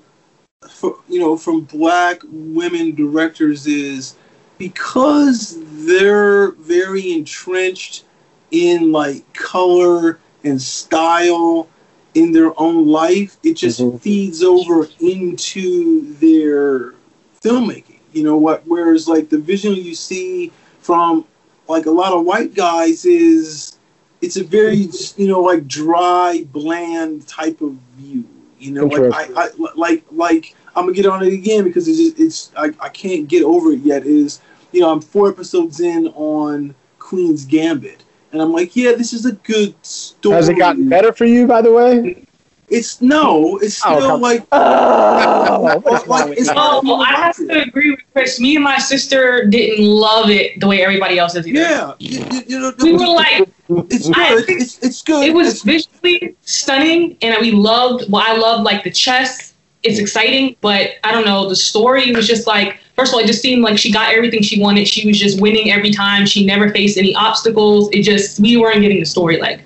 for, 0.70 0.98
you 1.08 1.20
know, 1.20 1.38
from 1.38 1.62
black 1.62 2.22
women 2.26 2.96
directors 2.96 3.68
is 3.68 4.16
because 4.58 5.58
they're 5.86 6.52
very 6.52 7.12
entrenched 7.14 8.04
in 8.52 8.92
like 8.92 9.32
color 9.34 10.20
and 10.44 10.62
style 10.62 11.68
in 12.16 12.32
their 12.32 12.60
own 12.60 12.88
life, 12.88 13.38
it 13.44 13.54
just 13.54 13.80
Mhm. 13.80 14.02
feeds 14.02 14.42
over 14.44 14.90
into 15.00 16.14
their 16.16 16.96
filmmaking. 17.44 18.00
You 18.14 18.24
know 18.24 18.38
what? 18.38 18.64
Whereas 18.66 19.08
like 19.08 19.30
the 19.30 19.38
vision 19.38 19.76
you 19.76 19.94
see 19.94 20.52
from 20.82 21.26
like 21.68 21.86
a 21.86 21.92
lot 21.92 22.14
of 22.14 22.26
white 22.26 22.56
guys 22.56 23.06
is 23.06 23.74
it's 24.22 24.38
a 24.38 24.44
very 24.44 24.90
you 25.18 25.28
know 25.28 25.42
like 25.42 25.68
dry, 25.68 26.48
bland 26.52 27.28
type 27.28 27.62
of 27.62 27.76
view. 27.98 28.24
You 28.60 28.72
know, 28.72 28.86
like 28.86 29.14
I, 29.14 29.44
I 29.44 29.50
like 29.76 30.04
like 30.12 30.56
I'm 30.76 30.86
gonna 30.86 30.94
get 30.94 31.06
on 31.06 31.24
it 31.24 31.34
again 31.34 31.64
because 31.64 31.88
it's 31.88 31.98
just 31.98 32.20
it's 32.20 32.52
I, 32.58 32.72
I 32.80 32.90
can't 32.90 33.28
get 33.28 33.44
over 33.44 33.72
it 33.72 33.80
yet. 33.80 34.06
Is 34.06 34.42
you 34.72 34.82
know 34.82 34.92
I'm 34.92 35.02
four 35.02 35.30
episodes 35.30 35.80
in 35.80 36.08
on 36.10 36.76
Queen's 37.00 37.46
Gambit, 37.46 38.04
and 38.32 38.42
I'm 38.42 38.52
like, 38.52 38.76
yeah, 38.76 38.94
this 38.94 39.14
is 39.14 39.26
a 39.26 39.34
good 39.34 39.76
story. 39.86 40.36
Has 40.36 40.50
it 40.50 40.58
gotten 40.58 40.90
better 40.90 41.14
for 41.14 41.26
you, 41.26 41.48
by 41.48 41.62
the 41.62 41.72
way? 41.72 42.27
It's 42.70 43.02
no, 43.02 43.58
it's 43.60 43.82
Oh, 43.86 43.96
still 43.98 44.10
come- 44.10 44.22
like 44.22 44.46
Oh, 44.52 45.80
what 45.84 46.02
is 46.02 46.08
like, 46.08 46.26
wrong 46.26 46.32
it's 46.34 46.48
you? 46.50 46.54
not- 46.54 46.84
Oh, 46.86 46.96
I 47.00 47.12
have 47.14 47.36
to 47.38 47.62
agree 47.62 47.92
with 47.92 48.02
Chris. 48.12 48.40
Me 48.42 48.56
and 48.56 48.64
my 48.64 48.78
sister 48.78 49.46
didn't 49.46 49.86
love 49.86 50.30
it 50.30 50.60
the 50.60 50.68
way 50.68 50.82
everybody 50.84 51.18
else 51.18 51.34
did. 51.34 51.48
either. 51.48 51.60
yeah, 51.60 51.94
you, 52.00 52.26
you- 52.32 52.42
you 52.48 52.60
know, 52.60 52.74
We 52.82 52.94
were 52.94 53.08
like, 53.08 53.48
it's 53.90 54.10
good. 54.10 54.46
think 54.46 54.62
It's 54.62 54.80
it's 54.84 55.02
good. 55.02 55.26
it 55.26 55.34
was 55.34 55.64
It's- 55.64 55.64
visually 56.02 56.36
stunning, 56.42 57.18
and 57.22 57.36
we 57.40 57.52
loved. 57.52 58.12
Well, 58.12 58.24
I 58.26 58.36
loved 58.36 58.64
like 58.64 58.84
the 58.84 58.92
chess. 58.92 59.54
It's 59.84 60.00
exciting, 60.00 60.56
but 60.60 60.92
I 61.06 61.12
don't 61.14 61.24
know. 61.26 61.48
The 61.48 61.56
story 61.56 62.12
was 62.12 62.28
just 62.28 62.48
like. 62.48 62.80
First 62.98 63.12
of 63.12 63.16
all, 63.16 63.20
it 63.20 63.28
just 63.28 63.44
seemed 63.44 63.62
like 63.62 63.78
she 63.78 63.92
got 63.94 64.12
everything 64.12 64.42
she 64.42 64.60
wanted. 64.60 64.88
She 64.88 65.08
was 65.08 65.20
just 65.20 65.40
winning 65.40 65.72
every 65.72 65.92
time. 65.92 66.26
She 66.26 66.46
never 66.46 66.70
faced 66.72 66.98
any 66.98 67.14
obstacles. 67.16 67.90
It 67.94 68.02
just 68.02 68.40
we 68.40 68.58
weren't 68.58 68.82
getting 68.82 69.00
the 69.00 69.06
story 69.06 69.38
like. 69.40 69.62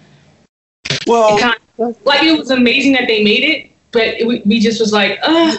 well, 1.08 1.38
It 1.38 1.42
kind 1.42 1.56
of, 1.56 1.61
like 2.04 2.24
it 2.24 2.38
was 2.38 2.52
amazing 2.52 2.94
that 2.94 3.08
they 3.08 3.24
made 3.24 3.44
it, 3.44 3.72
but 3.92 4.04
it, 4.04 4.28
we, 4.28 4.42
we 4.46 4.60
just 4.60 4.80
was 4.80 4.94
like, 4.94 5.20
uh, 5.24 5.58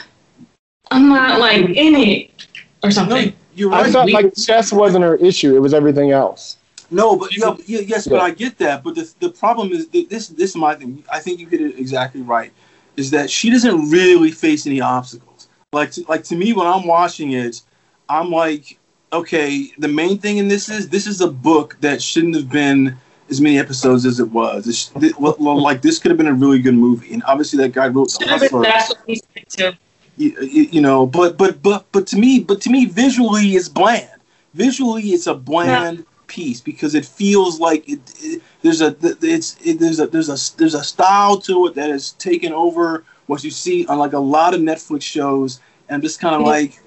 I'm 0.90 1.08
not 1.08 1.40
like 1.40 1.64
in 1.64 1.94
it 1.96 2.46
or 2.82 2.88
no, 2.88 2.90
something. 2.90 3.34
you're 3.54 3.70
right. 3.70 3.80
I 3.80 3.82
right. 3.84 3.92
felt 3.92 4.06
we- 4.06 4.12
like 4.12 4.34
chess 4.34 4.72
wasn't 4.72 5.04
her 5.04 5.16
issue; 5.16 5.54
it 5.56 5.60
was 5.60 5.74
everything 5.74 6.10
else. 6.10 6.58
No, 6.90 7.16
but 7.16 7.34
yeah, 7.34 7.56
yeah 7.66 7.80
yes, 7.80 8.06
but 8.06 8.20
I 8.20 8.30
get 8.30 8.58
that. 8.58 8.84
But 8.84 8.94
the, 8.94 9.10
the 9.20 9.30
problem 9.30 9.72
is 9.72 9.88
that 9.88 10.10
this 10.10 10.28
this 10.28 10.50
is 10.50 10.56
my 10.56 10.74
thing. 10.74 11.02
I 11.10 11.20
think 11.20 11.40
you 11.40 11.46
hit 11.46 11.60
it 11.60 11.78
exactly 11.78 12.20
right. 12.22 12.52
Is 12.96 13.10
that 13.10 13.30
she 13.30 13.48
doesn't 13.48 13.90
really 13.90 14.30
face 14.30 14.66
any 14.66 14.82
obstacles. 14.82 15.48
Like 15.72 15.92
to, 15.92 16.04
like 16.08 16.24
to 16.24 16.36
me, 16.36 16.52
when 16.52 16.66
I'm 16.66 16.86
watching 16.86 17.32
it, 17.32 17.62
I'm 18.10 18.30
like, 18.30 18.78
okay, 19.10 19.72
the 19.78 19.88
main 19.88 20.18
thing 20.18 20.36
in 20.36 20.48
this 20.48 20.68
is 20.68 20.90
this 20.90 21.06
is 21.06 21.22
a 21.22 21.28
book 21.28 21.78
that 21.80 22.02
shouldn't 22.02 22.36
have 22.36 22.50
been 22.50 22.98
as 23.32 23.40
many 23.40 23.58
episodes 23.58 24.06
as 24.06 24.20
it 24.20 24.30
was. 24.30 24.68
It's, 24.68 24.86
th- 24.88 25.16
well, 25.18 25.36
well, 25.38 25.60
like 25.60 25.82
this 25.82 25.98
could 25.98 26.10
have 26.10 26.18
been 26.18 26.28
a 26.28 26.34
really 26.34 26.60
good 26.60 26.74
movie, 26.74 27.12
and 27.12 27.22
obviously 27.24 27.56
that 27.58 27.72
guy 27.72 27.88
wrote 27.88 28.12
The 28.12 28.18
Should 28.24 28.28
have 28.30 28.40
been- 28.40 28.48
Hustler. 28.50 28.62
That's 28.62 28.88
what 28.90 29.06
we 29.06 29.14
said 29.16 29.48
too. 29.48 29.72
you, 30.16 30.30
you 30.42 30.62
you 30.74 30.80
know 30.80 31.06
but 31.06 31.36
but 31.38 31.62
but 31.62 31.86
but 31.92 32.06
to 32.08 32.16
me 32.16 32.38
but 32.40 32.60
to 32.60 32.70
me 32.70 32.84
visually 32.84 33.46
it's 33.58 33.68
bland 33.68 34.08
visually 34.54 35.02
it's 35.16 35.26
a 35.26 35.34
bland 35.34 36.04
piece 36.26 36.60
because 36.60 36.94
it 36.94 37.04
feels 37.06 37.58
like 37.58 37.88
it, 37.88 37.98
it 38.20 38.42
there's 38.62 38.82
a 38.82 38.94
it's 39.22 39.56
it, 39.64 39.78
there's 39.80 39.98
a 40.00 40.06
there's 40.06 40.28
a 40.28 40.56
there's 40.58 40.74
a 40.74 40.84
style 40.84 41.38
to 41.40 41.66
it 41.66 41.74
that 41.74 41.88
has 41.90 42.12
taken 42.12 42.52
over 42.52 43.04
what 43.26 43.42
you 43.42 43.50
see 43.50 43.86
on 43.86 43.98
like 43.98 44.12
a 44.12 44.18
lot 44.18 44.52
of 44.54 44.60
netflix 44.60 45.02
shows 45.02 45.60
and 45.88 45.94
I'm 45.96 46.02
just 46.02 46.20
kind 46.20 46.34
of 46.34 46.42
like 46.42 46.78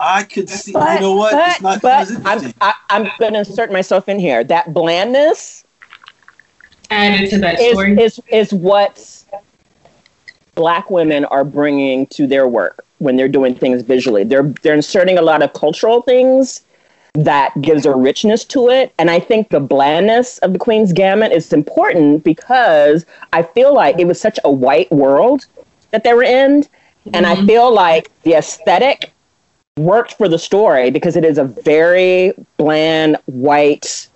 i 0.00 0.22
could 0.24 0.48
see 0.50 0.72
you 0.72 1.00
know 1.00 1.14
what 1.14 1.32
But, 1.32 1.48
it's 1.52 1.60
not 1.60 1.82
but 1.82 1.92
as 2.02 2.10
I'm, 2.10 2.16
interesting. 2.16 2.54
I, 2.60 2.74
I'm 2.90 3.08
going 3.20 3.32
to 3.34 3.38
insert 3.40 3.70
myself 3.70 4.08
in 4.08 4.18
here. 4.18 4.42
That 4.42 4.74
blandness 4.74 5.63
Added 6.90 7.30
to 7.30 7.38
that 7.38 7.58
story. 7.58 8.00
is, 8.00 8.20
is 8.30 8.52
what 8.52 9.24
black 10.54 10.90
women 10.90 11.24
are 11.26 11.44
bringing 11.44 12.06
to 12.08 12.26
their 12.26 12.46
work 12.46 12.84
when 12.98 13.16
they're 13.16 13.28
doing 13.28 13.54
things 13.54 13.82
visually. 13.82 14.24
They're, 14.24 14.54
they're 14.62 14.74
inserting 14.74 15.18
a 15.18 15.22
lot 15.22 15.42
of 15.42 15.52
cultural 15.52 16.02
things 16.02 16.62
that 17.14 17.60
gives 17.60 17.86
a 17.86 17.94
richness 17.94 18.44
to 18.44 18.68
it. 18.68 18.92
And 18.98 19.10
I 19.10 19.20
think 19.20 19.50
the 19.50 19.60
blandness 19.60 20.38
of 20.38 20.52
the 20.52 20.58
Queen's 20.58 20.92
Gambit 20.92 21.32
is 21.32 21.52
important 21.52 22.24
because 22.24 23.06
I 23.32 23.42
feel 23.42 23.72
like 23.72 23.98
it 23.98 24.06
was 24.06 24.20
such 24.20 24.38
a 24.44 24.50
white 24.50 24.90
world 24.90 25.46
that 25.90 26.02
they 26.02 26.12
were 26.12 26.24
in. 26.24 26.66
And 27.12 27.26
I 27.26 27.36
mm-hmm. 27.36 27.46
feel 27.46 27.72
like 27.72 28.10
the 28.22 28.34
aesthetic 28.34 29.12
worked 29.76 30.14
for 30.14 30.28
the 30.28 30.38
story 30.38 30.90
because 30.90 31.16
it 31.16 31.24
is 31.24 31.38
a 31.38 31.44
very 31.44 32.32
bland, 32.56 33.16
white. 33.26 34.08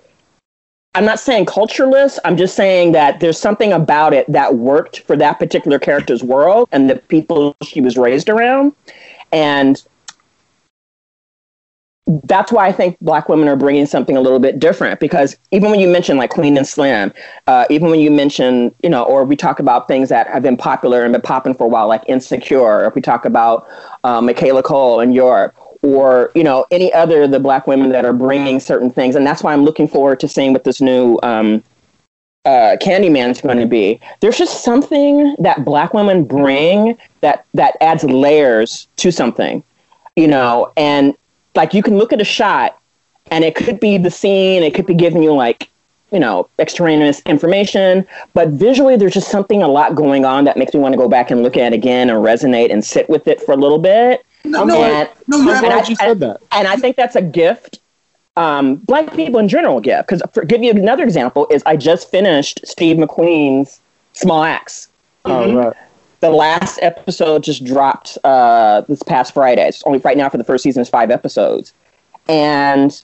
I'm 0.98 1.04
not 1.04 1.20
saying 1.20 1.46
cultureless. 1.46 2.18
I'm 2.24 2.36
just 2.36 2.56
saying 2.56 2.90
that 2.90 3.20
there's 3.20 3.38
something 3.38 3.72
about 3.72 4.12
it 4.12 4.26
that 4.32 4.56
worked 4.56 4.98
for 5.02 5.16
that 5.16 5.38
particular 5.38 5.78
character's 5.78 6.24
world 6.24 6.68
and 6.72 6.90
the 6.90 6.96
people 6.96 7.54
she 7.62 7.80
was 7.80 7.96
raised 7.96 8.28
around. 8.28 8.72
And 9.30 9.80
that's 12.24 12.50
why 12.50 12.66
I 12.66 12.72
think 12.72 12.98
black 13.00 13.28
women 13.28 13.46
are 13.46 13.54
bringing 13.54 13.86
something 13.86 14.16
a 14.16 14.20
little 14.20 14.40
bit 14.40 14.58
different 14.58 14.98
because 14.98 15.36
even 15.52 15.70
when 15.70 15.78
you 15.78 15.86
mention 15.86 16.16
like 16.16 16.30
Queen 16.30 16.56
and 16.56 16.66
Slim, 16.66 17.12
uh, 17.46 17.64
even 17.70 17.90
when 17.90 18.00
you 18.00 18.10
mention, 18.10 18.74
you 18.82 18.90
know, 18.90 19.04
or 19.04 19.22
we 19.22 19.36
talk 19.36 19.60
about 19.60 19.86
things 19.86 20.08
that 20.08 20.26
have 20.26 20.42
been 20.42 20.56
popular 20.56 21.04
and 21.04 21.12
been 21.12 21.22
popping 21.22 21.54
for 21.54 21.66
a 21.66 21.68
while, 21.68 21.86
like 21.86 22.02
Insecure, 22.08 22.58
or 22.58 22.86
if 22.86 22.96
we 22.96 23.00
talk 23.00 23.24
about 23.24 23.68
uh, 24.02 24.20
Michaela 24.20 24.64
Coel 24.64 24.98
and 24.98 25.14
York, 25.14 25.54
or, 25.82 26.30
you 26.34 26.42
know, 26.42 26.66
any 26.70 26.92
other 26.92 27.26
the 27.26 27.40
black 27.40 27.66
women 27.66 27.90
that 27.90 28.04
are 28.04 28.12
bringing 28.12 28.60
certain 28.60 28.90
things. 28.90 29.14
And 29.14 29.26
that's 29.26 29.42
why 29.42 29.52
I'm 29.52 29.64
looking 29.64 29.88
forward 29.88 30.20
to 30.20 30.28
seeing 30.28 30.52
what 30.52 30.64
this 30.64 30.80
new 30.80 31.18
um, 31.22 31.62
uh, 32.44 32.76
Candyman's 32.80 33.40
going 33.40 33.58
to 33.58 33.66
be. 33.66 34.00
There's 34.20 34.38
just 34.38 34.64
something 34.64 35.36
that 35.38 35.64
black 35.64 35.94
women 35.94 36.24
bring 36.24 36.96
that, 37.20 37.44
that 37.54 37.76
adds 37.80 38.04
layers 38.04 38.88
to 38.96 39.10
something, 39.12 39.62
you 40.16 40.26
know, 40.26 40.72
and 40.76 41.14
like 41.54 41.74
you 41.74 41.82
can 41.82 41.98
look 41.98 42.12
at 42.12 42.20
a 42.20 42.24
shot 42.24 42.80
and 43.30 43.44
it 43.44 43.54
could 43.54 43.80
be 43.80 43.98
the 43.98 44.10
scene, 44.10 44.62
it 44.62 44.74
could 44.74 44.86
be 44.86 44.94
giving 44.94 45.22
you 45.22 45.34
like, 45.34 45.68
you 46.10 46.18
know, 46.18 46.48
extraneous 46.58 47.20
information, 47.26 48.06
but 48.32 48.48
visually 48.48 48.96
there's 48.96 49.12
just 49.12 49.30
something 49.30 49.62
a 49.62 49.68
lot 49.68 49.94
going 49.94 50.24
on 50.24 50.44
that 50.44 50.56
makes 50.56 50.72
me 50.72 50.80
want 50.80 50.94
to 50.94 50.98
go 50.98 51.08
back 51.08 51.30
and 51.30 51.42
look 51.42 51.56
at 51.56 51.72
it 51.72 51.76
again 51.76 52.08
and 52.08 52.18
resonate 52.24 52.72
and 52.72 52.82
sit 52.82 53.10
with 53.10 53.28
it 53.28 53.42
for 53.42 53.52
a 53.52 53.56
little 53.56 53.78
bit. 53.78 54.24
No 54.44 54.62
I'm 54.62 54.68
no 54.68 54.74
no 54.74 55.40
I'm 55.40 55.48
and 55.48 55.60
glad 55.60 55.84
I- 55.84 55.88
you 55.88 55.96
said 55.96 56.20
that. 56.20 56.40
And 56.52 56.68
I 56.68 56.76
think 56.76 56.96
that's 56.96 57.16
a 57.16 57.22
gift. 57.22 57.80
Um, 58.36 58.76
black 58.76 59.12
people 59.14 59.40
in 59.40 59.48
general 59.48 59.80
give. 59.80 60.06
Because 60.06 60.22
give 60.46 60.62
you 60.62 60.70
another 60.70 61.02
example 61.02 61.48
is 61.50 61.62
I 61.66 61.76
just 61.76 62.10
finished 62.10 62.60
Steve 62.64 62.96
McQueen's 62.96 63.80
Small 64.12 64.44
Axe. 64.44 64.88
Oh, 65.24 65.54
right. 65.54 65.76
The 66.20 66.30
last 66.30 66.78
episode 66.82 67.42
just 67.42 67.64
dropped 67.64 68.16
uh, 68.24 68.82
this 68.82 69.02
past 69.02 69.34
Friday. 69.34 69.66
It's 69.66 69.82
only 69.84 69.98
right 70.00 70.16
now 70.16 70.28
for 70.28 70.36
the 70.38 70.44
first 70.44 70.62
season 70.64 70.82
is 70.82 70.88
five 70.88 71.10
episodes, 71.10 71.72
and 72.28 73.00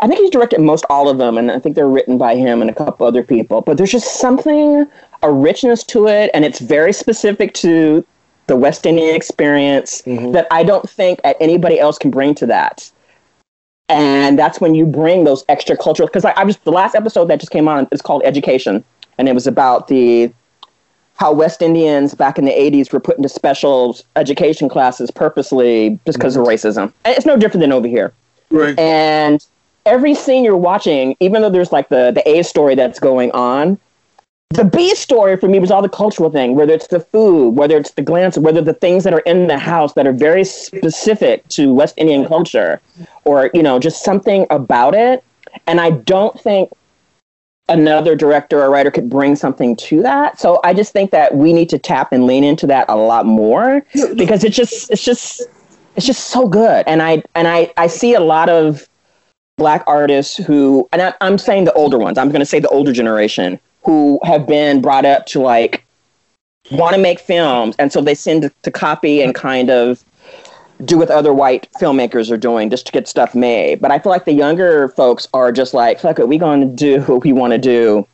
I 0.00 0.06
think 0.06 0.20
he's 0.20 0.30
directed 0.30 0.60
most 0.60 0.84
all 0.90 1.08
of 1.08 1.18
them, 1.18 1.36
and 1.38 1.50
I 1.50 1.58
think 1.58 1.74
they're 1.74 1.88
written 1.88 2.18
by 2.18 2.36
him 2.36 2.60
and 2.60 2.70
a 2.70 2.74
couple 2.74 3.04
other 3.06 3.24
people. 3.24 3.62
But 3.62 3.78
there's 3.78 3.90
just 3.90 4.20
something, 4.20 4.86
a 5.22 5.30
richness 5.32 5.82
to 5.84 6.06
it, 6.06 6.30
and 6.34 6.44
it's 6.44 6.60
very 6.60 6.92
specific 6.92 7.52
to 7.54 8.04
the 8.48 8.56
West 8.56 8.84
Indian 8.86 9.14
experience 9.14 10.02
Mhm. 10.02 10.32
that 10.32 10.46
I 10.50 10.64
don't 10.64 10.88
think 10.88 11.22
that 11.22 11.36
anybody 11.40 11.78
else 11.78 11.98
can 11.98 12.10
bring 12.10 12.34
to 12.36 12.46
that. 12.46 12.90
And 13.88 14.38
that's 14.38 14.60
when 14.60 14.74
you 14.74 14.84
bring 14.84 15.24
those 15.24 15.44
extra 15.48 15.76
cultural. 15.76 16.08
Because 16.08 16.24
I, 16.24 16.32
I 16.36 16.44
was 16.44 16.56
the 16.58 16.72
last 16.72 16.94
episode 16.94 17.26
that 17.28 17.40
just 17.40 17.52
came 17.52 17.68
on 17.68 17.86
is 17.92 18.02
called 18.02 18.22
Education, 18.24 18.84
and 19.16 19.28
it 19.28 19.34
was 19.34 19.46
about 19.46 19.88
the 19.88 20.32
how 21.16 21.32
West 21.32 21.62
Indians 21.62 22.14
back 22.14 22.38
in 22.38 22.44
the 22.44 22.52
80s 22.52 22.92
were 22.92 23.00
put 23.00 23.16
into 23.16 23.28
special 23.28 23.96
education 24.14 24.68
classes 24.68 25.10
purposely 25.10 25.98
just 26.06 26.18
because 26.18 26.36
of 26.36 26.46
racism. 26.46 26.92
And 27.04 27.16
it's 27.16 27.26
no 27.26 27.36
different 27.36 27.60
than 27.62 27.72
over 27.72 27.88
here. 27.88 28.12
right 28.50 28.78
And 28.78 29.44
every 29.84 30.14
scene 30.14 30.44
you're 30.44 30.56
watching, 30.56 31.16
even 31.18 31.42
though 31.42 31.50
there's 31.50 31.72
like 31.72 31.88
the, 31.88 32.12
the 32.12 32.22
A 32.28 32.44
story 32.44 32.76
that's 32.76 33.00
going 33.00 33.32
on, 33.32 33.78
the 34.50 34.64
B 34.64 34.94
story 34.94 35.36
for 35.36 35.46
me 35.48 35.58
was 35.58 35.70
all 35.70 35.82
the 35.82 35.88
cultural 35.88 36.30
thing, 36.30 36.54
whether 36.54 36.72
it's 36.72 36.86
the 36.86 37.00
food, 37.00 37.50
whether 37.50 37.76
it's 37.76 37.90
the 37.92 38.02
glance, 38.02 38.38
whether 38.38 38.62
the 38.62 38.72
things 38.72 39.04
that 39.04 39.12
are 39.12 39.20
in 39.20 39.46
the 39.46 39.58
house 39.58 39.92
that 39.92 40.06
are 40.06 40.12
very 40.12 40.44
specific 40.44 41.46
to 41.48 41.72
West 41.74 41.94
Indian 41.98 42.26
culture, 42.26 42.80
or, 43.24 43.50
you 43.52 43.62
know, 43.62 43.78
just 43.78 44.02
something 44.02 44.46
about 44.48 44.94
it. 44.94 45.22
And 45.66 45.80
I 45.80 45.90
don't 45.90 46.38
think 46.40 46.70
another 47.68 48.16
director 48.16 48.62
or 48.62 48.70
writer 48.70 48.90
could 48.90 49.10
bring 49.10 49.36
something 49.36 49.76
to 49.76 50.00
that. 50.02 50.40
So 50.40 50.60
I 50.64 50.72
just 50.72 50.94
think 50.94 51.10
that 51.10 51.34
we 51.34 51.52
need 51.52 51.68
to 51.68 51.78
tap 51.78 52.12
and 52.12 52.26
lean 52.26 52.42
into 52.42 52.66
that 52.68 52.86
a 52.88 52.96
lot 52.96 53.26
more 53.26 53.84
because 54.16 54.44
it's 54.44 54.56
just 54.56 54.90
it's 54.90 55.04
just 55.04 55.42
it's 55.96 56.06
just 56.06 56.28
so 56.28 56.48
good. 56.48 56.84
And 56.86 57.02
I 57.02 57.22
and 57.34 57.46
I 57.46 57.70
I 57.76 57.86
see 57.86 58.14
a 58.14 58.20
lot 58.20 58.48
of 58.48 58.88
black 59.58 59.84
artists 59.86 60.36
who 60.38 60.88
and 60.92 61.02
I, 61.02 61.12
I'm 61.20 61.36
saying 61.36 61.64
the 61.64 61.72
older 61.74 61.98
ones. 61.98 62.16
I'm 62.16 62.30
going 62.30 62.40
to 62.40 62.46
say 62.46 62.60
the 62.60 62.68
older 62.68 62.92
generation 62.92 63.60
who 63.84 64.20
have 64.24 64.46
been 64.46 64.80
brought 64.80 65.04
up 65.04 65.26
to 65.26 65.40
like 65.40 65.84
want 66.70 66.94
to 66.94 67.00
make 67.00 67.18
films 67.18 67.74
and 67.78 67.92
so 67.92 68.00
they 68.00 68.14
send 68.14 68.42
to, 68.42 68.52
to 68.62 68.70
copy 68.70 69.22
and 69.22 69.34
kind 69.34 69.70
of 69.70 70.04
do 70.84 70.98
what 70.98 71.10
other 71.10 71.32
white 71.32 71.68
filmmakers 71.80 72.30
are 72.30 72.36
doing 72.36 72.70
just 72.70 72.86
to 72.86 72.92
get 72.92 73.08
stuff 73.08 73.34
made. 73.34 73.80
But 73.80 73.90
I 73.90 73.98
feel 73.98 74.10
like 74.10 74.24
the 74.24 74.32
younger 74.32 74.88
folks 74.90 75.26
are 75.34 75.50
just 75.52 75.74
like, 75.74 76.00
fuck 76.00 76.18
it, 76.18 76.28
we 76.28 76.38
going 76.38 76.60
to 76.60 76.66
do 76.66 77.02
what 77.02 77.24
we 77.24 77.32
want 77.32 77.52
to 77.52 77.58
do, 77.58 78.06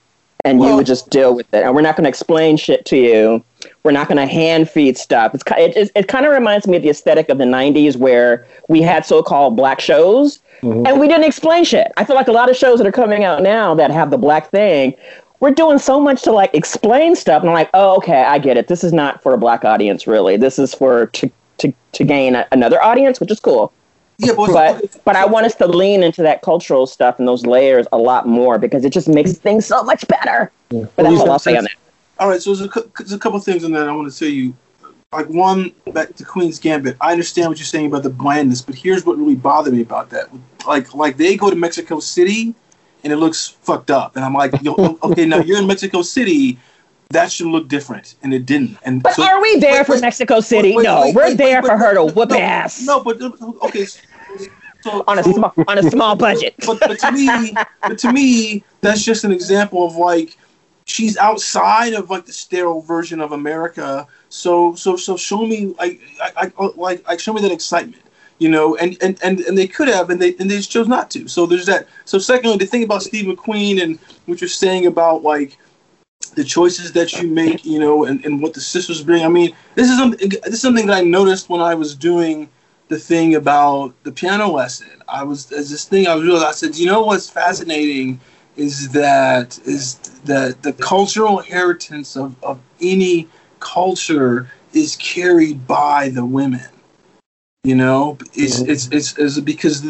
and 0.44 0.58
Well- 0.58 0.70
you 0.70 0.76
would 0.76 0.86
just 0.86 1.10
deal 1.10 1.34
with 1.34 1.52
it. 1.52 1.64
And 1.64 1.74
we're 1.74 1.82
not 1.82 1.96
going 1.96 2.04
to 2.04 2.08
explain 2.08 2.56
shit 2.56 2.84
to 2.86 2.96
you. 2.96 3.44
We're 3.82 3.92
not 3.92 4.08
going 4.08 4.18
to 4.18 4.26
hand 4.26 4.68
feed 4.68 4.98
stuff. 4.98 5.34
It's 5.34 5.44
it, 5.56 5.76
it, 5.76 5.90
it 5.94 6.08
kind 6.08 6.26
of 6.26 6.32
reminds 6.32 6.66
me 6.66 6.76
of 6.76 6.82
the 6.82 6.90
aesthetic 6.90 7.30
of 7.30 7.38
the 7.38 7.44
'90s 7.44 7.96
where 7.96 8.46
we 8.68 8.82
had 8.82 9.06
so-called 9.06 9.56
black 9.56 9.80
shows, 9.80 10.38
mm-hmm. 10.60 10.86
and 10.86 11.00
we 11.00 11.08
didn't 11.08 11.24
explain 11.24 11.64
shit. 11.64 11.90
I 11.96 12.04
feel 12.04 12.16
like 12.16 12.28
a 12.28 12.32
lot 12.32 12.50
of 12.50 12.56
shows 12.56 12.78
that 12.78 12.86
are 12.86 12.92
coming 12.92 13.24
out 13.24 13.42
now 13.42 13.74
that 13.74 13.90
have 13.90 14.10
the 14.10 14.18
black 14.18 14.50
thing. 14.50 14.94
We're 15.40 15.50
doing 15.50 15.78
so 15.78 16.00
much 16.00 16.22
to 16.22 16.32
like 16.32 16.54
explain 16.54 17.16
stuff, 17.16 17.42
and 17.42 17.50
I'm 17.50 17.54
like, 17.54 17.70
oh, 17.74 17.96
okay, 17.98 18.22
I 18.22 18.38
get 18.38 18.56
it. 18.56 18.68
This 18.68 18.82
is 18.84 18.92
not 18.92 19.22
for 19.22 19.34
a 19.34 19.38
black 19.38 19.64
audience, 19.64 20.06
really. 20.06 20.36
This 20.36 20.58
is 20.58 20.74
for 20.74 21.06
to 21.06 21.30
to, 21.58 21.72
to 21.92 22.04
gain 22.04 22.34
a, 22.34 22.46
another 22.52 22.82
audience, 22.82 23.20
which 23.20 23.30
is 23.30 23.40
cool. 23.40 23.72
Yeah, 24.18 24.32
but, 24.36 24.52
But 24.52 24.96
but 25.04 25.16
I 25.16 25.26
want 25.26 25.46
us 25.46 25.54
to 25.56 25.66
lean 25.66 26.02
into 26.02 26.22
that 26.22 26.42
cultural 26.42 26.86
stuff 26.86 27.18
and 27.18 27.26
those 27.26 27.44
layers 27.46 27.86
a 27.92 27.98
lot 27.98 28.28
more 28.28 28.58
because 28.58 28.84
it 28.84 28.92
just 28.92 29.08
makes 29.08 29.32
things 29.32 29.66
so 29.66 29.82
much 29.82 30.06
better. 30.06 30.52
But 30.68 30.94
that's 30.96 31.20
all 31.20 31.30
I'll 31.30 31.38
say 31.38 31.56
on 31.56 31.64
that. 31.64 31.74
All 32.18 32.28
right, 32.28 32.40
so 32.40 32.54
there's 32.54 32.76
a, 32.76 32.90
there's 32.96 33.12
a 33.12 33.18
couple 33.18 33.40
things 33.40 33.64
on 33.64 33.72
that 33.72 33.88
I 33.88 33.92
want 33.92 34.12
to 34.12 34.16
tell 34.16 34.28
you. 34.28 34.54
Like 35.12 35.28
one, 35.28 35.72
back 35.92 36.14
to 36.16 36.24
Queen's 36.24 36.58
Gambit. 36.58 36.96
I 37.00 37.12
understand 37.12 37.48
what 37.48 37.58
you're 37.58 37.66
saying 37.66 37.86
about 37.86 38.02
the 38.02 38.10
blandness, 38.10 38.62
but 38.62 38.74
here's 38.74 39.06
what 39.06 39.16
really 39.16 39.36
bothered 39.36 39.72
me 39.72 39.80
about 39.80 40.10
that. 40.10 40.28
Like, 40.66 40.92
like 40.92 41.16
they 41.16 41.36
go 41.36 41.50
to 41.50 41.56
Mexico 41.56 42.00
City, 42.00 42.54
and 43.04 43.12
it 43.12 43.16
looks 43.16 43.48
fucked 43.62 43.90
up, 43.90 44.16
and 44.16 44.24
I'm 44.24 44.34
like, 44.34 44.54
okay, 45.04 45.26
now 45.26 45.38
you're 45.38 45.58
in 45.58 45.66
Mexico 45.66 46.02
City, 46.02 46.58
that 47.10 47.30
should 47.30 47.46
look 47.48 47.68
different, 47.68 48.16
and 48.22 48.32
it 48.34 48.46
didn't. 48.46 48.78
And 48.82 49.02
But 49.02 49.14
so- 49.14 49.22
are 49.24 49.40
we 49.40 49.58
there 49.60 49.80
wait, 49.80 49.86
for 49.86 49.92
wait, 49.92 50.00
Mexico 50.02 50.40
City? 50.40 50.70
wait, 50.70 50.76
wait, 50.78 50.82
no, 50.84 51.00
wait, 51.02 51.14
we're 51.14 51.24
wait, 51.28 51.36
there 51.36 51.62
wait, 51.62 51.68
for 51.68 51.76
her 51.76 51.90
to 51.90 52.06
no, 52.06 52.12
whoop 52.12 52.30
no, 52.30 52.38
ass 52.38 52.84
No, 52.84 53.04
but 53.04 53.20
okay. 53.22 53.86
So, 54.82 55.02
on 55.06 55.18
a 55.18 55.22
so- 55.22 55.32
small 55.32 55.52
on 55.68 55.78
a 55.78 55.82
small 55.90 56.16
budget. 56.16 56.54
but, 56.66 56.78
but 56.80 56.98
to 56.98 57.12
me, 57.12 57.54
but 57.82 57.98
to 57.98 58.12
me, 58.12 58.64
that's 58.82 59.02
just 59.02 59.24
an 59.24 59.32
example 59.32 59.86
of 59.86 59.96
like 59.96 60.36
she's 60.84 61.16
outside 61.16 61.94
of 61.94 62.10
like 62.10 62.26
the 62.26 62.32
sterile 62.32 62.82
version 62.82 63.20
of 63.20 63.32
America. 63.32 64.06
So 64.28 64.74
so 64.74 64.96
so 64.96 65.16
show 65.16 65.46
me 65.46 65.74
like 65.78 66.00
I, 66.20 66.52
I 66.58 66.66
like 66.76 67.06
like 67.08 67.18
show 67.20 67.32
me 67.32 67.40
that 67.42 67.52
excitement, 67.52 68.02
you 68.38 68.48
know. 68.48 68.76
And 68.76 68.96
and 69.02 69.18
and, 69.22 69.40
and 69.40 69.56
they 69.56 69.66
could 69.66 69.88
have, 69.88 70.10
and 70.10 70.20
they 70.20 70.34
and 70.36 70.50
they 70.50 70.56
just 70.56 70.70
chose 70.70 70.88
not 70.88 71.10
to. 71.12 71.28
So 71.28 71.46
there's 71.46 71.66
that. 71.66 71.88
So 72.04 72.18
secondly, 72.18 72.56
the 72.58 72.66
thing 72.66 72.84
about 72.84 73.02
Steve 73.02 73.26
McQueen 73.26 73.82
and 73.82 73.98
what 74.26 74.40
you're 74.40 74.48
saying 74.48 74.86
about 74.86 75.22
like 75.22 75.56
the 76.34 76.44
choices 76.44 76.92
that 76.92 77.12
you 77.12 77.28
make, 77.28 77.64
you 77.64 77.78
know, 77.78 78.04
and, 78.04 78.24
and 78.24 78.42
what 78.42 78.54
the 78.54 78.60
sisters 78.60 79.02
bring. 79.02 79.24
I 79.24 79.28
mean, 79.28 79.54
this 79.74 79.90
is 79.90 79.98
something 79.98 80.28
this 80.28 80.54
is 80.54 80.62
something 80.62 80.86
that 80.86 80.96
I 80.96 81.02
noticed 81.02 81.48
when 81.48 81.60
I 81.60 81.74
was 81.74 81.94
doing 81.94 82.48
the 82.88 82.98
thing 82.98 83.34
about 83.34 83.94
the 84.04 84.12
piano 84.12 84.48
lesson. 84.48 84.88
I 85.08 85.22
was 85.22 85.50
as 85.52 85.70
this 85.70 85.84
thing 85.84 86.06
I 86.06 86.14
was 86.14 86.24
realizing. 86.24 86.48
I 86.48 86.52
said, 86.52 86.76
you 86.76 86.86
know 86.86 87.02
what's 87.02 87.28
fascinating 87.28 88.20
is 88.56 88.90
that 88.90 89.58
is 89.64 89.96
that 90.24 90.62
the 90.62 90.72
cultural 90.72 91.40
inheritance 91.40 92.16
of, 92.16 92.36
of 92.42 92.60
any 92.80 93.28
culture 93.60 94.48
is 94.72 94.96
carried 94.96 95.66
by 95.66 96.08
the 96.10 96.24
women. 96.24 96.68
You 97.64 97.74
know, 97.74 98.18
it's, 98.34 98.60
mm-hmm. 98.60 98.70
it's 98.70 98.88
it's 98.88 99.18
it's 99.18 99.40
because 99.40 99.80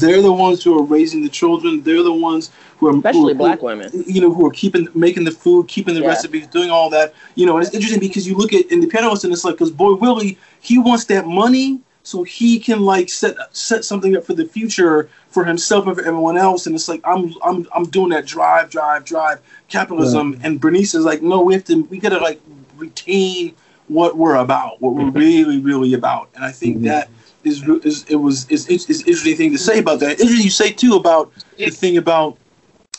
they're 0.00 0.20
the 0.20 0.32
ones 0.32 0.64
who 0.64 0.76
are 0.76 0.82
raising 0.82 1.22
the 1.22 1.28
children. 1.28 1.80
They're 1.80 2.02
the 2.02 2.12
ones 2.12 2.50
who 2.78 2.88
are 2.88 2.96
Especially 2.96 3.34
who, 3.34 3.38
black 3.38 3.62
women. 3.62 3.88
you 4.04 4.20
know, 4.20 4.34
who 4.34 4.44
are 4.46 4.50
keeping, 4.50 4.88
making 4.96 5.22
the 5.22 5.30
food, 5.30 5.68
keeping 5.68 5.94
the 5.94 6.00
Yeah. 6.00 6.08
recipes, 6.08 6.48
doing 6.48 6.70
all 6.70 6.90
that. 6.90 7.14
You 7.36 7.46
know, 7.46 7.56
and 7.56 7.64
it's 7.64 7.72
interesting 7.72 8.00
because 8.00 8.26
you 8.26 8.34
look 8.34 8.52
at 8.52 8.66
in 8.72 8.80
the 8.80 8.88
piano 8.88 9.10
lesson, 9.10 9.30
it's 9.30 9.44
like 9.44 9.54
because 9.54 9.70
boy 9.70 9.94
Willie, 9.94 10.38
he 10.58 10.78
wants 10.78 11.04
that 11.04 11.24
money 11.24 11.78
so 12.02 12.24
he 12.24 12.58
can 12.58 12.80
like 12.80 13.08
set 13.08 13.36
set 13.52 13.84
something 13.84 14.16
up 14.16 14.24
for 14.24 14.34
the 14.34 14.44
future 14.44 15.08
for 15.28 15.44
himself 15.44 15.86
and 15.86 15.96
for 15.96 16.04
everyone 16.04 16.36
else. 16.36 16.66
And 16.66 16.74
it's 16.74 16.88
like 16.88 17.00
I'm 17.04 17.32
I'm 17.44 17.64
I'm 17.72 17.84
doing 17.84 18.08
that 18.08 18.26
drive, 18.26 18.70
drive, 18.70 19.04
drive 19.04 19.38
capitalism. 19.68 20.40
And 20.42 20.60
Berniece 20.60 20.96
is 20.96 21.04
like, 21.04 21.22
no, 21.22 21.42
we 21.42 21.54
have 21.54 21.62
to, 21.66 21.84
we 21.84 21.98
gotta 21.98 22.18
like 22.18 22.40
retain 22.76 23.54
what 23.86 24.16
we're 24.16 24.34
about, 24.34 24.80
what 24.80 24.94
we're 24.94 25.02
mm-hmm. 25.02 25.18
really, 25.18 25.60
really 25.60 25.94
about. 25.94 26.28
And 26.34 26.44
I 26.44 26.50
think 26.50 26.78
mm-hmm. 26.78 26.86
that 26.86 27.08
is 27.44 27.62
is 27.84 28.04
it 28.08 28.16
was 28.16 28.48
is 28.48 28.66
is, 28.68 28.88
is 28.90 29.00
interesting 29.00 29.36
thing 29.36 29.52
to 29.52 29.58
say 29.58 29.78
about 29.78 30.00
that. 30.00 30.12
Interesting 30.12 30.44
you 30.44 30.50
say 30.50 30.72
too 30.72 30.96
about 30.96 31.32
the 31.58 31.70
thing 31.70 31.96
about 31.96 32.38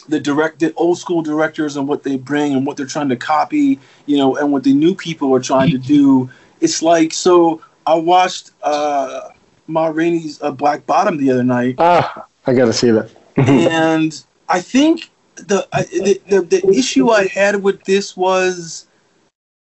the 0.09 0.19
direct 0.19 0.59
the 0.59 0.73
old 0.75 0.97
school 0.97 1.21
directors 1.21 1.77
and 1.77 1.87
what 1.87 2.03
they 2.03 2.15
bring 2.15 2.53
and 2.53 2.65
what 2.65 2.77
they're 2.77 2.85
trying 2.85 3.09
to 3.09 3.15
copy, 3.15 3.79
you 4.05 4.17
know, 4.17 4.35
and 4.37 4.51
what 4.51 4.63
the 4.63 4.73
new 4.73 4.95
people 4.95 5.33
are 5.35 5.39
trying 5.41 5.69
to 5.71 5.77
do. 5.77 6.29
It's 6.59 6.81
like 6.81 7.13
so. 7.13 7.61
I 7.87 7.95
watched 7.95 8.51
uh, 8.61 9.29
Ma 9.67 9.87
Rainey's 9.87 10.41
uh, 10.41 10.51
Black 10.51 10.85
Bottom 10.85 11.17
the 11.17 11.31
other 11.31 11.43
night, 11.43 11.75
Ah, 11.79 12.27
I 12.45 12.53
got 12.53 12.65
to 12.65 12.73
see 12.73 12.91
that. 12.91 13.09
and 13.37 14.23
I 14.49 14.61
think 14.61 15.09
the, 15.35 15.67
I, 15.73 15.83
the 15.83 16.21
the 16.27 16.41
the 16.41 16.67
issue 16.69 17.09
I 17.09 17.27
had 17.27 17.63
with 17.63 17.83
this 17.85 18.15
was 18.15 18.87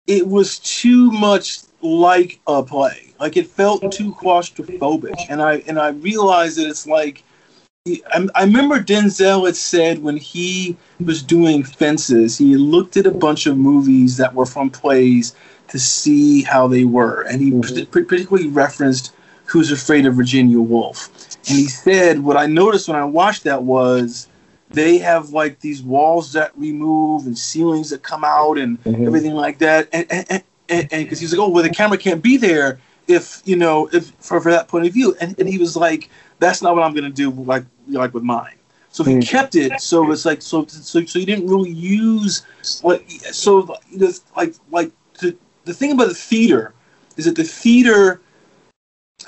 it 0.05 0.27
was 0.27 0.59
too 0.59 1.11
much 1.11 1.59
like 1.81 2.39
a 2.47 2.63
play. 2.63 3.06
Like 3.19 3.37
it 3.37 3.47
felt 3.47 3.91
too 3.91 4.13
claustrophobic, 4.13 5.15
and 5.29 5.41
I 5.41 5.63
and 5.67 5.79
I 5.79 5.89
realized 5.89 6.57
that 6.57 6.67
it's 6.67 6.85
like 6.85 7.23
I, 7.87 8.27
I 8.35 8.43
remember 8.43 8.79
Denzel 8.79 9.45
had 9.45 9.55
said 9.55 10.03
when 10.03 10.17
he 10.17 10.75
was 11.03 11.23
doing 11.23 11.63
Fences, 11.63 12.37
he 12.37 12.55
looked 12.57 12.97
at 12.97 13.07
a 13.07 13.11
bunch 13.11 13.45
of 13.47 13.57
movies 13.57 14.17
that 14.17 14.33
were 14.33 14.45
from 14.45 14.69
plays 14.69 15.35
to 15.69 15.79
see 15.79 16.43
how 16.43 16.67
they 16.67 16.83
were, 16.85 17.21
and 17.23 17.41
he 17.41 17.51
Mhm. 17.51 17.75
p- 17.91 18.03
particularly 18.03 18.49
referenced 18.49 19.11
Who's 19.45 19.71
Afraid 19.71 20.05
of 20.05 20.15
Virginia 20.15 20.59
Woolf, 20.59 21.09
and 21.47 21.57
he 21.57 21.67
said 21.67 22.23
what 22.23 22.37
I 22.37 22.45
noticed 22.45 22.87
when 22.87 22.97
I 22.97 23.05
watched 23.05 23.45
that 23.45 23.63
was 23.63 24.27
they 24.69 24.97
have 24.97 25.29
like 25.29 25.61
these 25.61 25.81
walls 25.81 26.33
that 26.33 26.51
remove 26.57 27.25
and 27.25 27.37
ceilings 27.37 27.89
that 27.91 28.03
come 28.03 28.25
out 28.25 28.57
and 28.57 28.77
Mhm. 28.83 29.07
everything 29.07 29.33
like 29.33 29.57
that, 29.59 29.87
and 29.93 30.05
and 30.11 30.43
and 30.69 30.89
because 30.89 31.19
he's 31.21 31.31
like, 31.33 31.39
oh 31.39 31.47
well, 31.47 31.63
the 31.63 31.69
camera 31.69 31.97
can't 31.97 32.21
be 32.21 32.35
there 32.37 32.77
if 33.07 33.41
you 33.45 33.55
know 33.55 33.89
if 33.93 34.09
for, 34.19 34.41
for 34.41 34.51
that 34.51 34.67
point 34.67 34.87
of 34.87 34.93
view, 34.93 35.15
and 35.21 35.37
and 35.39 35.47
he 35.49 35.57
was 35.57 35.75
like, 35.75 36.09
that's 36.39 36.61
not 36.61 36.75
what 36.75 36.83
I'm 36.83 36.93
gonna 36.93 37.09
do 37.09 37.31
like 37.31 37.65
like 37.87 38.13
with 38.13 38.23
mine. 38.23 38.55
So 38.89 39.03
he 39.03 39.15
Mm. 39.15 39.27
kept 39.27 39.55
it. 39.55 39.79
So 39.79 40.11
it's 40.11 40.25
like 40.25 40.41
so 40.41 40.65
so 40.67 41.05
so 41.05 41.19
you 41.19 41.25
didn't 41.25 41.47
really 41.47 41.71
use 41.71 42.43
what 42.81 43.03
so 43.31 43.75
like 44.35 44.55
like 44.71 44.91
the 45.19 45.35
the 45.65 45.73
thing 45.73 45.91
about 45.91 46.09
the 46.09 46.15
theater 46.15 46.73
is 47.17 47.25
that 47.25 47.35
the 47.35 47.43
theater 47.43 48.21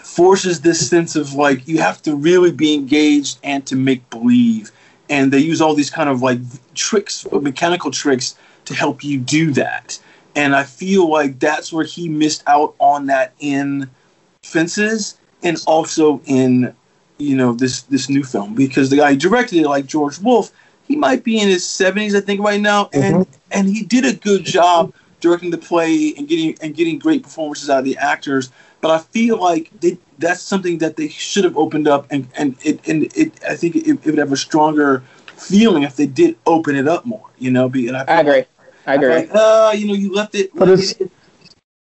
forces 0.04 0.62
this 0.62 0.88
sense 0.88 1.16
of 1.16 1.34
like 1.34 1.68
you 1.68 1.80
have 1.80 2.02
to 2.04 2.16
really 2.16 2.52
be 2.52 2.74
engaged 2.74 3.40
and 3.44 3.66
to 3.66 3.76
make 3.76 4.08
believe 4.10 4.72
and 5.10 5.34
they 5.34 5.40
use 5.40 5.62
all 5.62 5.74
these 5.74 5.90
kind 5.90 6.10
of 6.10 6.22
like 6.22 6.40
tricks 6.76 7.26
mechanical 7.32 7.92
tricks 7.92 8.36
to 8.66 8.74
help 8.76 9.04
you 9.04 9.20
do 9.20 9.52
that 9.52 10.00
and 10.40 10.56
i 10.56 10.64
feel 10.64 11.10
like 11.10 11.40
that's 11.40 11.72
where 11.72 11.86
he 11.86 12.10
missed 12.10 12.44
out 12.48 12.74
on 12.80 13.06
that 13.08 13.34
in 13.40 13.90
fences 14.44 15.18
and 15.44 15.58
also 15.68 16.22
in 16.26 16.74
you 17.18 17.36
know 17.36 17.54
this 17.54 17.84
this 17.84 18.10
new 18.10 18.24
film. 18.24 18.56
Because 18.56 18.90
the 18.90 18.98
guy 18.98 19.12
who 19.12 19.18
directed 19.18 19.60
it 19.60 19.68
like 19.68 19.86
George 19.86 20.20
Wolfe 20.20 20.52
he 20.88 20.96
might 20.96 21.24
be 21.24 21.40
in 21.40 21.48
his 21.48 21.64
70s 21.64 22.16
i 22.16 22.22
think 22.22 22.42
right 22.42 22.62
now. 22.62 22.90
And 22.94 23.18
mm-hmm. 23.18 23.34
and 23.52 23.68
he 23.68 23.84
did 23.84 24.06
a 24.06 24.14
good 24.14 24.44
job 24.44 24.94
directing 25.20 25.52
the 25.52 25.58
play 25.58 26.14
and 26.18 26.28
getting 26.28 26.58
and 26.62 26.74
getting 26.74 26.98
great 26.98 27.24
performances 27.24 27.70
out 27.70 27.80
of 27.80 27.86
the 27.86 27.98
actors. 27.98 28.52
But 28.82 28.92
i 28.92 28.98
feel 28.98 29.40
like 29.40 29.70
they, 29.82 29.98
that's 30.18 30.42
something 30.42 30.78
that 30.80 30.96
they 30.96 31.10
should 31.10 31.44
have 31.44 31.58
opened 31.58 31.88
up 31.88 32.08
and 32.10 32.28
and 32.36 32.56
it 32.64 32.80
and 32.88 33.04
it 33.16 33.34
i 33.48 33.56
think 33.56 33.76
it, 33.76 33.88
it 33.88 34.06
would 34.06 34.18
have 34.18 34.32
a 34.32 34.38
stronger 34.38 35.04
feeling 35.36 35.84
if 35.84 35.96
they 35.96 36.06
did 36.06 36.38
open 36.46 36.76
it 36.76 36.88
up 36.88 37.06
more 37.06 37.26
you 37.38 37.50
know 37.50 37.70
be 37.70 37.88
and 37.88 37.96
i, 37.96 38.04
I 38.08 38.20
agree. 38.22 38.46
I 38.90 38.96
agree. 38.96 39.10
like 39.16 39.30
uh 39.34 39.72
you 39.76 39.88
know 39.88 39.94
you 39.94 40.14
left 40.14 40.34
it 40.36 40.50
But 40.56 40.70
it's- 40.70 40.96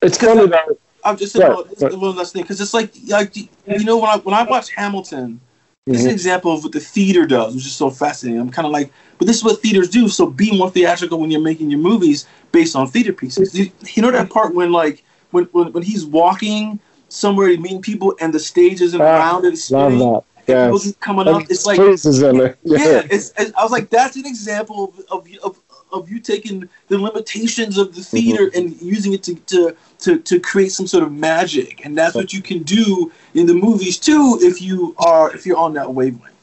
It's 0.03 0.19
funny 0.19 0.47
though. 0.47 0.79
I'm 1.05 1.17
just 1.17 1.33
saying 1.33 1.49
Right, 1.49 1.57
one- 1.57 1.75
right. 1.81 1.99
one 1.99 2.17
last 2.17 2.33
thing 2.33 2.43
because 2.43 2.61
it's 2.61 2.75
like 2.75 2.91
like 3.09 3.37
you 3.37 3.85
know 3.85 3.99
when 3.99 4.11
I 4.11 4.17
when 4.19 4.35
I 4.35 4.43
watch 4.45 4.71
Hamilton, 4.73 5.41
this 5.87 6.01
is 6.01 6.05
an 6.07 6.11
Mhm. 6.11 6.15
example 6.15 6.53
of 6.53 6.63
what 6.65 6.73
the 6.73 6.81
theater 6.81 7.25
does, 7.27 7.55
which 7.55 7.67
is 7.67 7.73
so 7.73 7.89
fascinating. 7.91 8.41
I'm 8.41 8.51
kind 8.51 8.67
of 8.67 8.73
like, 8.73 8.91
but 9.19 9.27
this 9.27 9.37
is 9.37 9.45
what 9.45 9.61
theaters 9.63 9.89
do. 9.89 10.09
So 10.09 10.27
be 10.27 10.57
more 10.57 10.71
theatrical 10.71 11.19
when 11.21 11.31
you're 11.31 11.41
making 11.51 11.71
your 11.71 11.81
movies 11.81 12.27
based 12.53 12.75
on 12.77 12.87
theater 12.89 13.13
pieces. 13.13 13.55
You, 13.59 13.71
you 13.95 14.03
know 14.03 14.11
that 14.11 14.29
part 14.31 14.55
when 14.55 14.71
like 14.73 15.03
when, 15.31 15.45
when 15.53 15.73
when 15.73 15.83
he's 15.83 16.05
walking 16.05 16.79
somewhere 17.09 17.49
to 17.49 17.57
meet 17.59 17.81
people 17.81 18.15
and 18.21 18.35
the 18.35 18.41
stage 18.53 18.81
isn't 18.83 19.01
Ah, 19.01 19.05
around 19.17 19.45
and 19.47 19.55
it's 19.55 19.71
Love 19.71 19.93
spinning, 19.93 20.13
that. 20.13 20.23
Yes. 20.47 20.85
keep 20.85 21.01
coming 21.01 21.27
up. 21.29 21.43
It's 21.51 21.65
like 21.67 21.77
freezes 21.77 22.23
in 22.23 22.39
there. 22.39 22.57
yeah, 22.65 22.79
Yeah. 22.79 23.03
it's, 23.11 23.33
it's, 23.39 23.53
I 23.59 23.63
was 23.63 23.71
like, 23.73 23.89
that's 23.91 24.17
an 24.17 24.27
example 24.27 24.79
of, 24.85 25.05
of, 25.15 25.29
of, 25.47 25.59
of 25.93 26.11
you 26.11 26.21
taking 26.21 26.69
the 26.89 26.99
limitations 26.99 27.79
of 27.79 27.95
the 27.95 28.03
theater 28.03 28.47
Mm-hmm. 28.47 28.59
and 28.59 28.83
using 28.83 29.13
it 29.13 29.23
to, 29.25 29.35
to, 29.35 29.77
to, 30.01 30.19
to 30.19 30.41
create 30.41 30.73
some 30.73 30.87
sort 30.87 31.03
of 31.03 31.13
magic. 31.13 31.85
And 31.85 31.97
that's 31.97 32.15
what 32.15 32.33
you 32.33 32.43
can 32.43 32.63
do 32.63 33.11
in 33.35 33.47
the 33.47 33.55
movies 33.55 33.99
too 33.99 34.39
if 34.43 34.61
you 34.63 34.95
are 34.99 35.35
if 35.35 35.47
you're 35.47 35.57
on 35.57 35.75
that 35.75 35.93
wavelength. 35.93 36.35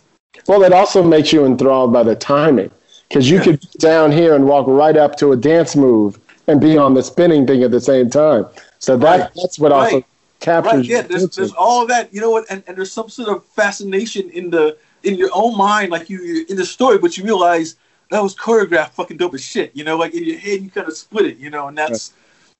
Well, 0.47 0.63
it 0.63 0.73
also 0.73 1.01
makes 1.03 1.31
you 1.33 1.45
enthralled 1.45 1.93
by 1.93 2.03
the 2.03 2.15
timing 2.15 2.71
because 3.07 3.29
you 3.29 3.37
Yeah. 3.37 3.43
could 3.43 3.59
be 3.61 3.67
down 3.79 4.11
here 4.11 4.35
and 4.35 4.45
walk 4.45 4.65
right 4.67 4.97
up 4.97 5.15
to 5.17 5.31
a 5.31 5.35
dance 5.35 5.75
move 5.75 6.19
and 6.47 6.59
be 6.61 6.77
on 6.77 6.93
the 6.93 7.01
spinning 7.03 7.47
thing 7.47 7.63
at 7.63 7.71
the 7.71 7.81
same 7.81 8.09
time. 8.09 8.45
So 8.79 8.97
that 8.97 9.19
Right. 9.19 9.29
that's 9.35 9.57
what 9.59 9.71
also 9.71 9.95
Right. 9.95 10.05
captures. 10.39 10.73
Right, 10.73 10.85
yeah, 10.85 11.01
there's, 11.01 11.29
there's 11.29 11.53
all 11.53 11.81
of 11.81 11.87
that, 11.87 12.13
you 12.13 12.21
know 12.21 12.29
what, 12.29 12.45
and, 12.49 12.61
and 12.67 12.77
there's 12.77 12.91
some 12.91 13.09
sort 13.09 13.29
of 13.29 13.43
fascination 13.55 14.29
in 14.29 14.49
the 14.49 14.77
in 15.03 15.15
your 15.15 15.29
own 15.33 15.55
mind, 15.55 15.91
like 15.91 16.09
you 16.09 16.45
in 16.49 16.57
the 16.57 16.65
story, 16.65 16.97
but 16.97 17.15
you 17.15 17.23
realize 17.23 17.75
that 18.11 18.21
was 18.21 18.35
choreographed 18.35 18.91
fucking 18.91 19.17
dope 19.17 19.33
as 19.33 19.43
shit, 19.43 19.75
you 19.75 19.83
know, 19.83 19.97
like 19.97 20.13
in 20.13 20.23
your 20.23 20.37
head 20.37 20.61
you 20.61 20.69
kind 20.69 20.87
of 20.87 20.95
split 20.95 21.25
it, 21.25 21.37
you 21.37 21.49
know, 21.49 21.67
and 21.67 21.77
that's 21.77 22.13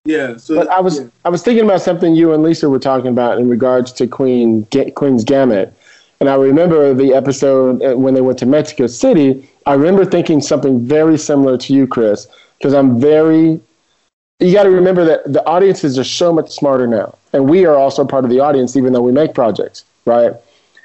yeah. 0.05 0.37
So 0.37 0.55
But 0.55 0.67
I 0.67 0.79
was 0.79 0.99
yeah. 0.99 1.07
I 1.23 1.29
was 1.29 1.41
thinking 1.43 1.65
about 1.65 1.81
something 1.81 2.15
you 2.15 2.33
and 2.33 2.43
Lisa 2.43 2.69
were 2.69 2.79
talking 2.79 3.07
about 3.07 3.39
in 3.39 3.49
regards 3.49 3.91
to 3.93 4.07
Queen 4.07 4.67
Ga- 4.71 4.91
Queen's 4.91 5.23
Gambit. 5.23 5.73
and 6.19 6.29
I 6.29 6.35
remember 6.35 6.93
the 6.93 7.13
episode 7.13 7.81
uh, 7.83 7.95
when 7.95 8.13
they 8.13 8.21
went 8.21 8.39
to 8.39 8.45
Mexico 8.45 8.87
City. 8.87 9.49
I 9.65 9.73
remember 9.73 10.05
thinking 10.05 10.41
something 10.41 10.85
very 10.85 11.17
similar 11.17 11.57
to 11.57 11.73
you, 11.73 11.87
Chris, 11.87 12.27
because 12.57 12.73
I'm 12.73 12.99
very. 12.99 13.59
You 14.41 14.51
got 14.53 14.63
to 14.63 14.69
remember 14.69 15.05
that 15.05 15.31
the 15.31 15.45
audiences 15.47 15.97
are 15.97 16.03
so 16.03 16.33
much 16.33 16.51
smarter 16.51 16.87
now, 16.87 17.17
and 17.31 17.49
we 17.49 17.65
are 17.65 17.75
also 17.75 18.03
part 18.05 18.25
of 18.25 18.29
the 18.29 18.41
audience, 18.41 18.75
even 18.75 18.91
though 18.93 19.01
we 19.01 19.13
make 19.13 19.33
projects, 19.33 19.85
right? 20.05 20.33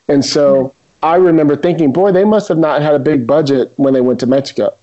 And 0.09 0.25
so 0.25 0.75
I 1.03 1.17
remember 1.17 1.57
thinking, 1.57 1.93
boy, 1.93 2.13
they 2.13 2.25
must 2.25 2.49
have 2.49 2.59
not 2.59 2.83
had 2.83 2.95
a 2.95 2.99
big 2.99 3.27
budget 3.27 3.73
when 3.77 3.95
they 3.95 4.01
went 4.01 4.21
to 4.21 4.27
Mexico. 4.27 4.75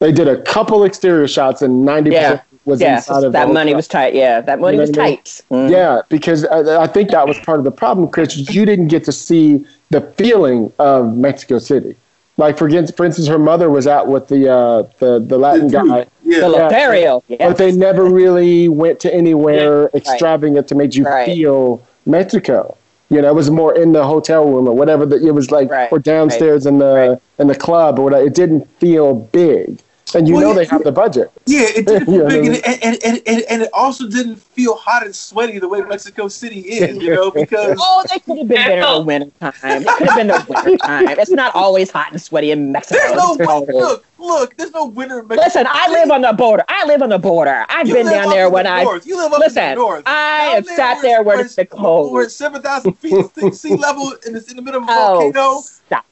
They 0.00 0.12
did 0.12 0.28
a 0.28 0.40
couple 0.42 0.84
exterior 0.84 1.26
shots, 1.28 1.60
and 1.62 1.84
ninety 1.84 2.10
Yeah. 2.10 2.20
percent 2.22 2.42
was 2.64 2.80
Yeah, 2.80 2.96
inside 2.96 3.24
of 3.24 3.32
that 3.32 3.46
the 3.48 3.52
money 3.52 3.70
hotel. 3.70 3.76
was 3.76 3.88
tight. 3.88 4.14
Yeah, 4.14 4.40
that 4.42 4.60
money 4.60 4.76
You 4.76 4.78
know 4.78 4.82
was 4.82 4.90
what 4.90 4.98
I 5.00 5.04
mean? 5.06 5.16
tight. 5.16 5.42
Mm. 5.50 5.70
Yeah, 5.70 6.00
because 6.08 6.44
I, 6.46 6.82
I 6.82 6.86
think 6.86 7.10
that 7.10 7.26
was 7.26 7.38
part 7.38 7.58
of 7.58 7.64
the 7.64 7.70
problem, 7.70 8.08
Chris. 8.08 8.36
You 8.54 8.64
didn't 8.64 8.88
get 8.88 9.04
to 9.04 9.12
see 9.12 9.64
the 9.90 10.00
feeling 10.00 10.70
of 10.78 11.16
Mexico 11.16 11.58
City. 11.58 11.96
Like 12.36 12.56
for 12.56 12.68
instance, 12.68 12.92
for 12.92 13.04
instance, 13.04 13.26
her 13.26 13.38
mother 13.38 13.68
was 13.68 13.86
out 13.88 14.06
with 14.06 14.28
the 14.28 14.48
uh, 14.52 14.82
the 15.00 15.18
the 15.18 15.36
Latin 15.38 15.66
The 15.68 15.72
guy, 15.82 15.98
yeah, 16.22 16.40
The 16.40 16.40
Yeah. 16.40 16.46
Lothario. 16.46 17.24
Yes. 17.28 17.38
but 17.40 17.58
they 17.58 17.72
never 17.72 18.04
really 18.04 18.68
went 18.68 19.00
to 19.00 19.12
anywhere 19.12 19.90
extravagant 19.94 20.68
to 20.68 20.74
make 20.76 20.94
you 20.94 21.04
Right. 21.04 21.26
feel 21.26 21.82
Mexico. 22.06 22.76
You 23.10 23.22
know, 23.22 23.28
it 23.28 23.34
was 23.34 23.50
more 23.50 23.74
in 23.74 23.92
the 23.92 24.04
hotel 24.04 24.44
room 24.44 24.68
or 24.68 24.74
whatever. 24.74 25.06
That 25.06 25.22
it 25.22 25.32
was 25.32 25.50
like, 25.50 25.70
Right, 25.70 25.90
or 25.90 25.98
downstairs 25.98 26.66
in 26.66 26.78
the 26.78 26.94
right. 27.10 27.18
in 27.38 27.46
the 27.46 27.54
club 27.54 27.98
or 27.98 28.02
whatever. 28.04 28.26
It 28.26 28.34
didn't 28.34 28.68
feel 28.78 29.14
big, 29.14 29.80
and 30.14 30.26
you 30.28 30.34
Well, 30.34 30.42
know 30.42 30.48
yeah, 30.50 30.54
they 30.56 30.64
have 30.66 30.84
the 30.84 30.92
budget. 30.92 31.30
yeah, 31.46 31.62
it 31.76 31.86
didn't 31.86 32.08
You 32.12 32.18
know 32.18 32.28
feel 32.30 32.42
big, 32.42 32.50
what 32.52 32.68
I 32.68 32.72
and, 32.72 32.82
and, 32.84 33.04
and, 33.04 33.22
and, 33.26 33.42
and 33.50 33.62
it 33.62 33.70
also 33.72 34.08
didn't 34.08 34.36
feel 34.36 34.74
hot 34.76 35.04
and 35.04 35.14
sweaty 35.14 35.58
the 35.58 35.68
way 35.68 35.80
Mexico 35.82 36.28
City 36.28 36.60
is, 36.60 36.96
you 37.02 37.14
know, 37.14 37.30
because 37.42 37.78
Oh, 37.80 38.04
they 38.10 38.18
could 38.20 38.38
have 38.38 38.48
been 38.48 38.66
there 38.66 38.80
in 38.82 38.94
the 38.94 39.00
winter 39.02 39.30
time. 39.40 39.82
It 39.82 39.86
could 39.96 40.08
have 40.08 40.16
been 40.16 40.26
the 40.28 40.46
winter 40.48 40.76
time. 40.78 41.08
It's 41.18 41.30
not 41.30 41.54
always 41.54 41.90
hot 41.90 42.12
and 42.12 42.20
sweaty 42.20 42.50
in 42.50 42.72
Mexico. 42.72 42.98
there's 43.00 43.16
no 43.16 43.34
It's 43.34 43.46
cold. 43.46 43.68
look, 43.68 44.04
look, 44.18 44.56
there's 44.56 44.72
no 44.72 44.86
winter 44.86 45.20
in 45.20 45.28
Mexico. 45.28 45.44
Listen, 45.44 45.66
I 45.68 45.90
live 45.90 46.10
on 46.10 46.22
the 46.22 46.32
border. 46.32 46.64
I 46.68 46.86
live 46.86 47.02
on 47.02 47.08
the 47.10 47.18
border. 47.18 47.64
I've 47.68 47.86
You 47.88 47.94
been 47.94 48.06
down 48.06 48.30
there 48.30 48.48
when 48.50 48.64
the 48.64 48.70
I 48.70 48.84
north. 48.84 49.06
You 49.06 49.16
live 49.16 49.32
up 49.32 49.40
in 49.40 49.40
listen. 49.40 49.68
the 49.70 49.74
north. 49.74 50.02
I 50.06 50.42
have 50.54 50.64
there 50.66 50.76
sat 50.76 51.02
there 51.02 51.22
where 51.22 51.40
it's 51.40 51.54
the 51.54 51.66
We're 51.72 52.24
at 52.24 52.30
7,000 52.30 52.94
feet 52.94 53.34
sea- 53.34 53.52
sea 53.52 53.76
level 53.76 54.12
and 54.26 54.36
it's 54.36 54.50
in 54.50 54.56
the 54.56 54.62
middle 54.62 54.82
of 54.82 54.88
a 54.88 54.92
Oh, 54.92 55.32
volcano. 55.32 55.60
stop, 55.60 56.04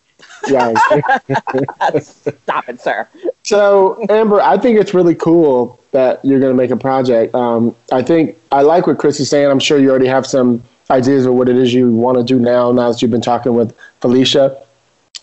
Yeah. 0.48 0.74
stop 2.00 2.68
it, 2.68 2.80
sir. 2.80 3.08
So, 3.46 4.04
Amber, 4.10 4.40
I 4.40 4.58
think 4.58 4.76
it's 4.80 4.92
really 4.92 5.14
cool 5.14 5.78
that 5.92 6.22
you're 6.24 6.40
going 6.40 6.50
to 6.50 6.56
make 6.56 6.72
a 6.72 6.76
project. 6.76 7.32
Um, 7.32 7.76
I 7.92 8.02
think 8.02 8.36
I 8.50 8.62
like 8.62 8.88
what 8.88 8.98
Chris 8.98 9.20
is 9.20 9.30
saying. 9.30 9.48
I'm 9.48 9.60
sure 9.60 9.78
you 9.78 9.88
already 9.88 10.08
have 10.08 10.26
some 10.26 10.64
ideas 10.90 11.26
of 11.26 11.34
what 11.34 11.48
it 11.48 11.56
is 11.56 11.72
you 11.72 11.92
want 11.92 12.18
to 12.18 12.24
do 12.24 12.40
now. 12.40 12.72
Now 12.72 12.90
that 12.90 13.00
you've 13.00 13.12
been 13.12 13.20
talking 13.20 13.54
with 13.54 13.72
Felicia, 14.00 14.60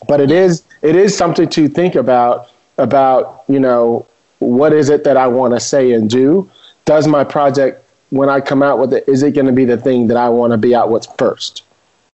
but 0.08 0.22
it 0.22 0.32
is 0.32 0.64
it 0.82 0.96
is 0.96 1.16
something 1.16 1.50
to 1.50 1.68
think 1.68 1.96
about. 1.96 2.50
About 2.80 3.44
you 3.48 3.60
know 3.60 4.08
what 4.40 4.74
is 4.74 4.90
it 4.90 5.04
that 5.04 5.16
I 5.16 5.28
want 5.28 5.54
to 5.54 5.60
say 5.60 5.92
and 5.92 6.10
do? 6.10 6.50
Does 6.86 7.08
my 7.08 7.24
project 7.24 7.88
when 8.10 8.30
I 8.30 8.40
come 8.40 8.64
out 8.64 8.80
with 8.80 8.94
it 8.94 9.04
is 9.08 9.22
it 9.22 9.36
going 9.36 9.46
to 9.46 9.52
be 9.52 9.66
the 9.66 9.78
thing 9.78 10.08
that 10.08 10.18
I 10.18 10.30
want 10.30 10.52
to 10.52 10.58
be 10.58 10.74
out 10.74 10.90
with 10.90 11.06
first? 11.18 11.64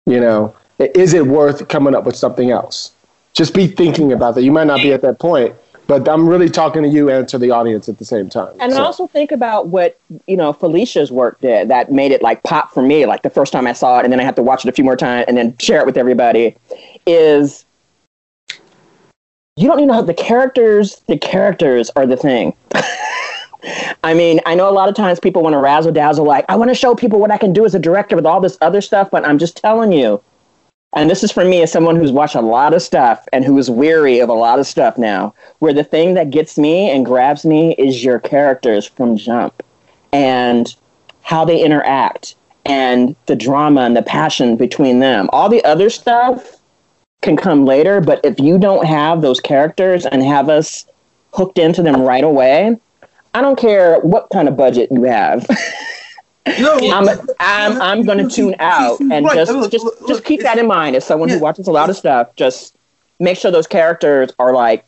You 0.06 0.18
know, 0.18 0.56
is 0.78 1.12
it 1.12 1.26
worth 1.26 1.68
coming 1.68 1.94
up 1.94 2.04
with 2.04 2.16
something 2.16 2.50
else? 2.50 2.92
Just 3.34 3.54
be 3.54 3.68
thinking 3.68 4.10
about 4.10 4.34
that. 4.34 4.42
You 4.42 4.50
might 4.50 4.66
not 4.66 4.82
be 4.82 4.92
at 4.92 5.02
that 5.02 5.20
point, 5.20 5.54
but 5.88 6.06
I'm 6.06 6.28
really 6.28 6.50
talking 6.50 6.82
to 6.82 6.88
you 6.88 7.08
and 7.08 7.26
to 7.28 7.38
the 7.38 7.50
audience 7.50 7.88
at 7.88 7.98
the 7.98 8.04
same 8.04 8.28
time. 8.28 8.54
And 8.60 8.72
So- 8.72 8.84
also 8.84 9.06
think 9.08 9.32
about 9.32 9.68
what 9.68 9.98
you 10.26 10.36
know 10.36 10.52
Felicia's 10.52 11.10
work 11.10 11.40
did 11.40 11.68
that 11.68 11.90
made 11.90 12.12
it 12.12 12.22
like 12.22 12.44
pop 12.44 12.72
for 12.72 12.82
me. 12.82 13.06
Like 13.06 13.22
the 13.22 13.30
first 13.30 13.52
time 13.52 13.66
I 13.66 13.72
saw 13.72 13.98
it, 13.98 14.04
and 14.04 14.12
then 14.12 14.20
I 14.20 14.24
had 14.24 14.36
to 14.36 14.42
watch 14.42 14.64
it 14.64 14.68
a 14.68 14.72
few 14.72 14.84
more 14.84 14.96
times 14.96 15.24
and 15.26 15.36
then 15.36 15.56
share 15.58 15.80
it 15.80 15.86
with 15.86 15.96
everybody. 15.96 16.54
Is 17.06 17.64
you 19.56 19.66
don't 19.66 19.78
even 19.78 19.88
know 19.88 19.94
how 19.94 20.02
the 20.02 20.14
characters. 20.14 21.02
The 21.08 21.18
characters 21.18 21.90
are 21.96 22.06
the 22.06 22.16
thing. 22.16 22.54
I 24.04 24.14
mean, 24.14 24.40
I 24.46 24.54
know 24.54 24.68
a 24.68 24.70
lot 24.70 24.88
of 24.88 24.94
times 24.94 25.18
people 25.18 25.42
want 25.42 25.54
to 25.54 25.58
razzle 25.58 25.90
dazzle, 25.90 26.24
like 26.24 26.44
I 26.48 26.54
want 26.54 26.70
to 26.70 26.76
show 26.76 26.94
people 26.94 27.18
what 27.18 27.32
I 27.32 27.38
can 27.38 27.52
do 27.52 27.64
as 27.64 27.74
a 27.74 27.78
director 27.78 28.14
with 28.14 28.26
all 28.26 28.40
this 28.40 28.56
other 28.60 28.80
stuff, 28.80 29.10
but 29.10 29.26
I'm 29.26 29.38
just 29.38 29.56
telling 29.56 29.90
you. 29.90 30.22
And 30.94 31.10
this 31.10 31.22
is 31.22 31.30
for 31.30 31.44
me 31.44 31.62
as 31.62 31.70
someone 31.70 31.96
who's 31.96 32.12
watched 32.12 32.34
a 32.34 32.40
lot 32.40 32.72
of 32.72 32.80
stuff 32.80 33.26
and 33.32 33.44
who 33.44 33.58
is 33.58 33.70
weary 33.70 34.20
of 34.20 34.28
a 34.28 34.34
lot 34.34 34.58
of 34.58 34.66
stuff 34.66 34.96
now, 34.96 35.34
where 35.58 35.74
the 35.74 35.84
thing 35.84 36.14
that 36.14 36.30
gets 36.30 36.56
me 36.56 36.90
and 36.90 37.04
grabs 37.04 37.44
me 37.44 37.74
is 37.74 38.02
your 38.02 38.18
characters 38.18 38.86
from 38.86 39.16
Jump 39.16 39.62
and 40.12 40.74
how 41.20 41.44
they 41.44 41.62
interact 41.62 42.36
and 42.64 43.14
the 43.26 43.36
drama 43.36 43.82
and 43.82 43.96
the 43.96 44.02
passion 44.02 44.56
between 44.56 45.00
them. 45.00 45.28
All 45.32 45.48
the 45.48 45.64
other 45.64 45.90
stuff 45.90 46.56
can 47.20 47.36
come 47.36 47.66
later, 47.66 48.00
but 48.00 48.20
if 48.24 48.40
you 48.40 48.58
don't 48.58 48.86
have 48.86 49.20
those 49.20 49.40
characters 49.40 50.06
and 50.06 50.22
have 50.22 50.48
us 50.48 50.86
hooked 51.32 51.58
into 51.58 51.82
them 51.82 52.00
right 52.00 52.24
away, 52.24 52.76
I 53.34 53.42
don't 53.42 53.58
care 53.58 54.00
what 54.00 54.28
kind 54.32 54.48
of 54.48 54.56
budget 54.56 54.90
you 54.90 55.04
have. 55.04 55.46
No, 56.60 56.78
I'm 56.92 57.08
I'm 57.40 57.82
I'm 57.82 58.04
going 58.04 58.18
to 58.18 58.34
tune 58.34 58.54
out 58.58 59.00
and 59.00 59.24
Right, 59.26 59.34
just 59.34 59.52
look, 59.52 59.70
just 59.70 59.84
look, 59.84 60.08
just 60.08 60.24
keep 60.24 60.40
that 60.42 60.58
in 60.58 60.66
mind 60.66 60.96
as 60.96 61.04
someone 61.04 61.28
Yeah. 61.28 61.36
who 61.36 61.40
watches 61.42 61.68
a 61.68 61.72
lot 61.72 61.90
of 61.90 61.96
stuff. 61.96 62.34
Just 62.36 62.76
make 63.20 63.36
sure 63.36 63.50
those 63.50 63.66
characters 63.66 64.30
are 64.38 64.52
like 64.52 64.84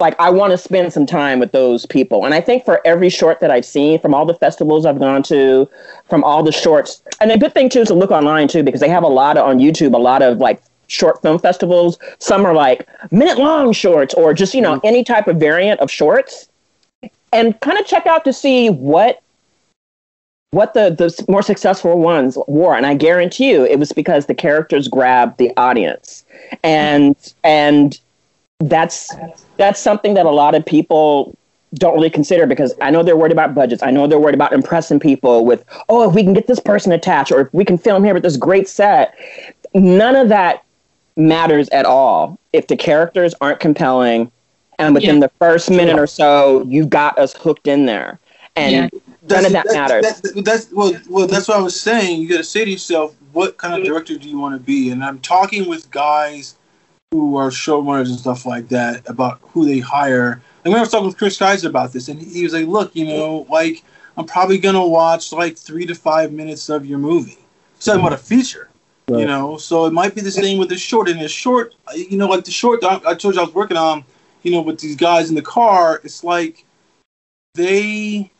like 0.00 0.14
I 0.20 0.30
want 0.30 0.52
to 0.52 0.58
spend 0.58 0.92
some 0.92 1.06
time 1.06 1.40
with 1.40 1.50
those 1.52 1.84
people. 1.86 2.24
And 2.24 2.32
I 2.32 2.40
think 2.40 2.64
for 2.64 2.80
every 2.84 3.08
short 3.10 3.40
that 3.40 3.50
I've 3.50 3.64
seen 3.66 3.98
from 4.00 4.14
all 4.14 4.24
the 4.24 4.34
festivals 4.34 4.86
I've 4.86 5.00
gone 5.00 5.22
to, 5.24 5.68
from 6.08 6.22
all 6.22 6.42
the 6.44 6.52
shorts, 6.52 7.02
and 7.20 7.32
a 7.32 7.38
good 7.38 7.52
thing 7.52 7.68
too 7.68 7.80
is 7.80 7.88
to 7.88 7.94
look 7.94 8.12
online 8.12 8.46
too 8.48 8.62
because 8.62 8.80
they 8.80 8.88
have 8.88 9.02
a 9.02 9.08
lot 9.08 9.36
of, 9.36 9.44
on 9.44 9.58
YouTube, 9.58 9.94
a 9.94 9.98
lot 9.98 10.22
of 10.22 10.38
like 10.38 10.62
short 10.86 11.20
film 11.20 11.38
festivals. 11.40 11.98
Some 12.20 12.46
are 12.46 12.54
like 12.54 12.88
minute 13.10 13.38
long 13.38 13.72
shorts 13.72 14.14
or 14.14 14.32
just 14.32 14.54
you 14.54 14.60
know 14.60 14.80
any 14.84 15.02
type 15.02 15.26
of 15.26 15.36
variant 15.36 15.80
of 15.80 15.90
shorts, 15.90 16.48
and 17.32 17.58
kind 17.60 17.76
of 17.78 17.84
check 17.86 18.06
out 18.06 18.24
to 18.24 18.32
see 18.32 18.70
what 18.70 19.20
what 20.50 20.72
the 20.74 20.90
the 20.90 21.24
more 21.30 21.42
successful 21.42 21.98
ones 21.98 22.38
were 22.46 22.74
and 22.74 22.86
i 22.86 22.94
guarantee 22.94 23.50
you 23.50 23.64
it 23.64 23.78
was 23.78 23.92
because 23.92 24.26
the 24.26 24.34
characters 24.34 24.88
grabbed 24.88 25.38
the 25.38 25.50
audience. 25.56 26.24
And 26.64 27.14
and 27.44 27.98
that's 28.60 29.14
that's 29.58 29.78
something 29.80 30.14
that 30.14 30.24
a 30.26 30.30
lot 30.30 30.54
of 30.54 30.64
people 30.64 31.36
don't 31.74 31.94
really 31.94 32.08
consider 32.08 32.46
because 32.46 32.72
i 32.80 32.90
know 32.90 33.02
they're 33.02 33.16
worried 33.16 33.32
about 33.32 33.54
budgets. 33.54 33.82
I 33.82 33.90
know 33.90 34.06
they're 34.06 34.18
worried 34.18 34.34
about 34.34 34.52
impressing 34.54 34.98
people 35.00 35.44
with 35.44 35.64
oh 35.90 36.08
if 36.08 36.14
we 36.14 36.22
can 36.22 36.32
get 36.32 36.46
this 36.46 36.60
person 36.60 36.92
attached 36.92 37.30
or 37.30 37.40
if 37.42 37.52
we 37.52 37.64
can 37.64 37.76
film 37.76 38.02
here 38.04 38.14
with 38.14 38.22
this 38.22 38.36
great 38.38 38.68
set. 38.68 39.14
None 39.74 40.16
of 40.16 40.28
that 40.30 40.64
matters 41.16 41.68
at 41.70 41.84
all 41.84 42.38
if 42.54 42.68
the 42.68 42.76
characters 42.76 43.34
aren't 43.42 43.60
compelling 43.60 44.32
and 44.78 44.94
within 44.94 45.16
Yeah. 45.16 45.26
the 45.26 45.32
first 45.38 45.68
minute 45.70 45.98
or 45.98 46.06
so 46.06 46.64
you've 46.66 46.88
got 46.88 47.18
us 47.18 47.34
hooked 47.34 47.66
in 47.66 47.84
there. 47.84 48.18
And 48.56 48.90
Yeah. 48.94 49.00
None 49.28 49.46
of 49.46 49.52
that 49.52 49.64
that's, 49.66 49.74
matters 49.74 50.20
That's, 50.22 50.42
that's 50.42 50.72
well, 50.72 50.92
well. 51.08 51.26
That's 51.26 51.48
what 51.48 51.58
I 51.58 51.60
was 51.60 51.78
saying. 51.78 52.20
You 52.20 52.28
got 52.28 52.38
to 52.38 52.44
say 52.44 52.64
to 52.64 52.70
yourself, 52.70 53.14
what 53.32 53.56
kind 53.56 53.78
of 53.78 53.86
director 53.86 54.16
do 54.16 54.28
you 54.28 54.38
want 54.38 54.54
to 54.54 54.60
be? 54.60 54.90
And 54.90 55.04
I'm 55.04 55.18
talking 55.20 55.68
with 55.68 55.90
guys 55.90 56.56
who 57.10 57.36
are 57.36 57.48
showrunners 57.48 58.08
and 58.08 58.18
stuff 58.18 58.44
like 58.44 58.68
that 58.68 59.08
about 59.08 59.40
who 59.42 59.64
they 59.64 59.78
hire. 59.78 60.42
And 60.64 60.72
when 60.72 60.78
I 60.78 60.80
was 60.80 60.90
talking 60.90 61.06
with 61.06 61.16
Chris 61.16 61.38
Kaiser 61.38 61.68
about 61.68 61.92
this, 61.92 62.08
and 62.08 62.20
he 62.20 62.42
was 62.42 62.52
like, 62.52 62.66
"Look, 62.66 62.94
you 62.94 63.06
know, 63.06 63.46
like 63.48 63.82
I'm 64.16 64.26
probably 64.26 64.58
gonna 64.58 64.86
watch 64.86 65.32
like 65.32 65.56
three 65.56 65.86
to 65.86 65.94
five 65.94 66.32
minutes 66.32 66.68
of 66.68 66.84
your 66.84 66.98
movie. 66.98 67.38
He's 67.76 67.84
talking 67.84 68.00
about 68.00 68.12
a 68.12 68.18
feature." 68.18 68.68
You 69.10 69.24
know, 69.24 69.56
so 69.56 69.86
it 69.86 69.94
might 69.94 70.14
be 70.14 70.20
the 70.20 70.30
same 70.30 70.58
with 70.58 70.68
the 70.68 70.76
short. 70.76 71.08
And 71.08 71.18
the 71.18 71.28
short, 71.28 71.74
you 71.96 72.18
know, 72.18 72.26
like 72.26 72.44
the 72.44 72.50
short 72.50 72.82
that 72.82 73.06
I 73.06 73.12
I 73.12 73.14
told 73.14 73.36
you 73.36 73.40
I 73.40 73.44
was 73.44 73.54
working 73.54 73.78
on, 73.78 74.04
you 74.42 74.50
know, 74.50 74.60
with 74.60 74.78
these 74.80 74.96
guys 74.96 75.30
in 75.30 75.34
the 75.34 75.40
car, 75.40 76.02
it's 76.04 76.22
like 76.22 76.66
they 77.54 78.30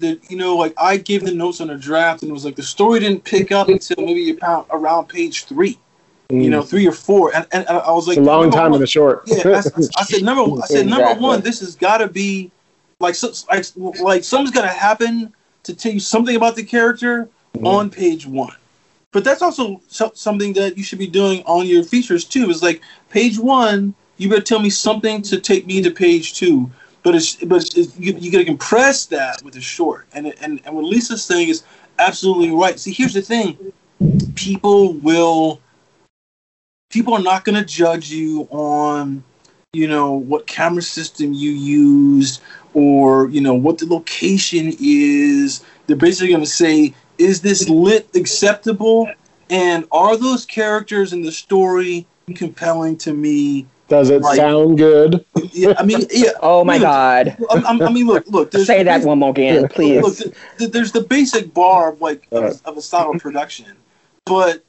that 0.00 0.30
you 0.30 0.36
know, 0.36 0.56
like 0.56 0.72
I 0.78 0.96
gave 0.96 1.24
the 1.24 1.34
notes 1.34 1.60
on 1.60 1.70
a 1.70 1.76
draft, 1.76 2.22
and 2.22 2.30
it 2.30 2.32
was 2.32 2.44
like 2.44 2.54
the 2.56 2.62
story 2.62 3.00
didn't 3.00 3.24
pick 3.24 3.50
up 3.50 3.68
until 3.68 3.96
maybe 4.04 4.30
about 4.30 4.68
around 4.70 5.06
page 5.08 5.44
three, 5.46 5.76
you 6.30 6.50
know, 6.50 6.62
three 6.62 6.86
or 6.86 6.92
four, 6.92 7.34
and, 7.34 7.46
and 7.50 7.66
I 7.68 7.90
was 7.90 8.06
like, 8.06 8.16
Mm. 8.16 8.20
it's 8.20 8.28
a 8.28 8.30
long 8.30 8.50
time 8.52 8.70
one- 8.70 8.74
in 8.74 8.80
the 8.80 8.86
short. 8.86 9.22
yeah, 9.26 9.42
I, 9.44 9.56
I 9.98 10.04
said 10.04 10.22
number. 10.22 10.62
I 10.62 10.66
said 10.66 10.86
number 10.86 11.20
one. 11.20 11.40
This 11.40 11.58
has 11.60 11.74
got 11.74 11.98
to 11.98 12.06
be 12.08 12.50
like 13.00 13.16
so, 13.16 13.32
like 13.50 13.64
like 14.00 14.24
something's 14.24 14.54
gonna 14.54 14.68
happen 14.68 15.32
to 15.64 15.74
tell 15.74 15.92
you 15.92 16.00
something 16.00 16.36
about 16.36 16.54
the 16.56 16.64
character 16.64 17.28
Mm-hmm. 17.54 17.66
on 17.66 17.88
page 17.90 18.26
one. 18.26 18.54
But 19.10 19.24
that's 19.24 19.40
also 19.40 19.80
so, 19.88 20.12
something 20.14 20.52
that 20.52 20.76
you 20.76 20.84
should 20.84 20.98
be 20.98 21.06
doing 21.06 21.42
on 21.46 21.66
your 21.66 21.82
features 21.82 22.24
too. 22.26 22.50
Is 22.50 22.62
like 22.62 22.82
page 23.08 23.38
one, 23.38 23.94
you 24.18 24.28
better 24.28 24.42
tell 24.42 24.60
me 24.60 24.68
something 24.68 25.22
to 25.22 25.40
take 25.40 25.66
me 25.66 25.80
to 25.82 25.90
page 25.90 26.34
two. 26.34 26.70
But 27.08 27.14
it's 27.14 27.36
but 27.36 27.64
it's, 27.74 27.98
you, 27.98 28.12
you 28.18 28.30
got 28.30 28.40
to 28.40 28.44
compress 28.44 29.06
that 29.06 29.42
with 29.42 29.56
a 29.56 29.62
short. 29.62 30.06
And 30.12 30.26
and 30.42 30.60
and 30.66 30.76
what 30.76 30.84
Lisa's 30.84 31.24
saying 31.24 31.48
is 31.48 31.62
absolutely 31.98 32.50
right. 32.50 32.78
See, 32.78 32.92
here's 32.92 33.14
the 33.14 33.22
thing: 33.22 33.56
people 34.34 34.92
will, 34.92 35.58
people 36.90 37.14
are 37.14 37.22
not 37.22 37.46
going 37.46 37.56
to 37.56 37.64
judge 37.64 38.10
you 38.10 38.46
on, 38.50 39.24
you 39.72 39.88
know, 39.88 40.12
what 40.12 40.46
camera 40.46 40.82
system 40.82 41.32
you 41.32 41.50
used 41.50 42.42
or 42.74 43.30
you 43.30 43.40
know 43.40 43.54
what 43.54 43.78
the 43.78 43.86
location 43.86 44.76
is. 44.78 45.64
They're 45.86 45.96
basically 45.96 46.28
going 46.28 46.44
to 46.44 46.46
say, 46.46 46.92
is 47.16 47.40
this 47.40 47.70
lit 47.70 48.06
acceptable? 48.16 49.10
And 49.48 49.86
are 49.92 50.18
those 50.18 50.44
characters 50.44 51.14
in 51.14 51.22
the 51.22 51.32
story 51.32 52.06
compelling 52.34 52.98
to 52.98 53.14
me? 53.14 53.66
Does 53.88 54.10
it 54.10 54.20
Like- 54.22 54.36
sound 54.36 54.76
good? 54.78 55.24
Yeah, 55.52 55.74
I 55.78 55.84
mean, 55.84 56.06
yeah. 56.10 56.30
Oh 56.42 56.62
my 56.64 56.74
look, 56.74 56.82
God. 56.82 57.36
I, 57.50 57.54
I- 57.58 57.86
I 57.86 57.92
mean, 57.92 58.06
look, 58.06 58.26
look. 58.28 58.50
there's- 58.50 58.66
Say 58.72 58.82
that 58.82 59.02
one 59.04 59.18
more 59.18 59.30
again, 59.30 59.66
please. 59.68 60.02
Look, 60.02 60.16
th- 60.16 60.34
th- 60.58 60.70
there's 60.72 60.92
the 60.92 61.00
basic 61.00 61.52
bar 61.54 61.92
of 61.92 62.00
like 62.00 62.26
of, 62.30 62.44
a- 62.44 62.68
of 62.68 62.76
a 62.76 62.82
style 62.82 63.10
of 63.10 63.20
production, 63.20 63.66
but 64.26 64.62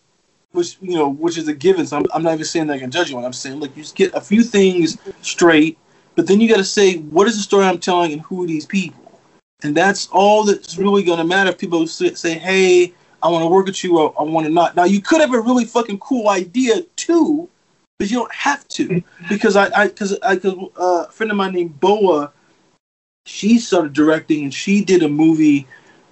which 0.53 0.78
you 0.82 0.95
know, 0.95 1.09
which 1.09 1.38
is 1.38 1.47
a 1.47 1.53
given. 1.53 1.86
So 1.86 1.97
I'm, 1.97 2.05
I'm 2.13 2.24
not 2.24 2.34
even 2.34 2.45
saying 2.45 2.67
that 2.67 2.74
I 2.76 2.80
can 2.80 2.91
judge 2.91 3.09
you 3.11 3.17
on. 3.17 3.26
I'm 3.26 3.34
saying, 3.34 3.59
look, 3.59 3.76
you 3.76 3.84
just 3.84 3.95
get 3.95 4.13
a 4.15 4.22
few 4.22 4.41
things 4.41 4.97
straight, 5.22 5.78
but 6.15 6.26
then 6.28 6.39
you 6.39 6.47
got 6.47 6.57
to 6.57 6.63
say, 6.63 6.95
what 6.97 7.28
is 7.28 7.36
the 7.36 7.43
story 7.43 7.65
I'm 7.65 7.78
telling, 7.80 8.13
and 8.13 8.22
who 8.22 8.43
are 8.43 8.47
these 8.47 8.65
people? 8.65 9.22
And 9.61 9.76
that's 9.76 10.07
all 10.13 10.45
that's 10.45 10.78
really 10.78 11.03
going 11.03 11.17
to 11.17 11.26
matter. 11.26 11.49
If 11.49 11.57
people 11.57 11.86
say, 11.88 12.13
say, 12.13 12.34
hey, 12.36 12.93
I 13.22 13.28
want 13.28 13.43
to 13.43 13.47
work 13.49 13.65
with 13.65 13.84
you, 13.84 13.99
or 13.99 14.15
I 14.17 14.24
want 14.24 14.47
to 14.47 14.53
not. 14.53 14.78
Now, 14.78 14.86
you 14.86 15.01
could 15.01 15.20
have 15.20 15.34
a 15.34 15.41
really 15.41 15.65
fucking 15.65 15.99
cool 15.99 16.30
idea 16.30 16.84
too, 16.95 17.49
but 18.00 18.10
you 18.10 18.18
don't 18.18 18.34
have 18.34 18.68
to 18.70 19.04
because 19.30 19.56
I, 19.56 19.70
I, 19.76 19.88
because 19.88 20.18
I, 20.22 20.38
cause, 20.38 20.56
uh, 20.80 21.06
a 21.08 21.12
friend 21.12 21.32
of 21.32 21.38
mine 21.38 21.54
named 21.54 21.80
Boa 21.80 22.32
she 23.26 23.60
started 23.60 23.93
directing 23.93 24.43
and 24.43 24.54
she 24.54 24.84
did 24.84 25.04
a 25.04 25.10
movie 25.10 25.68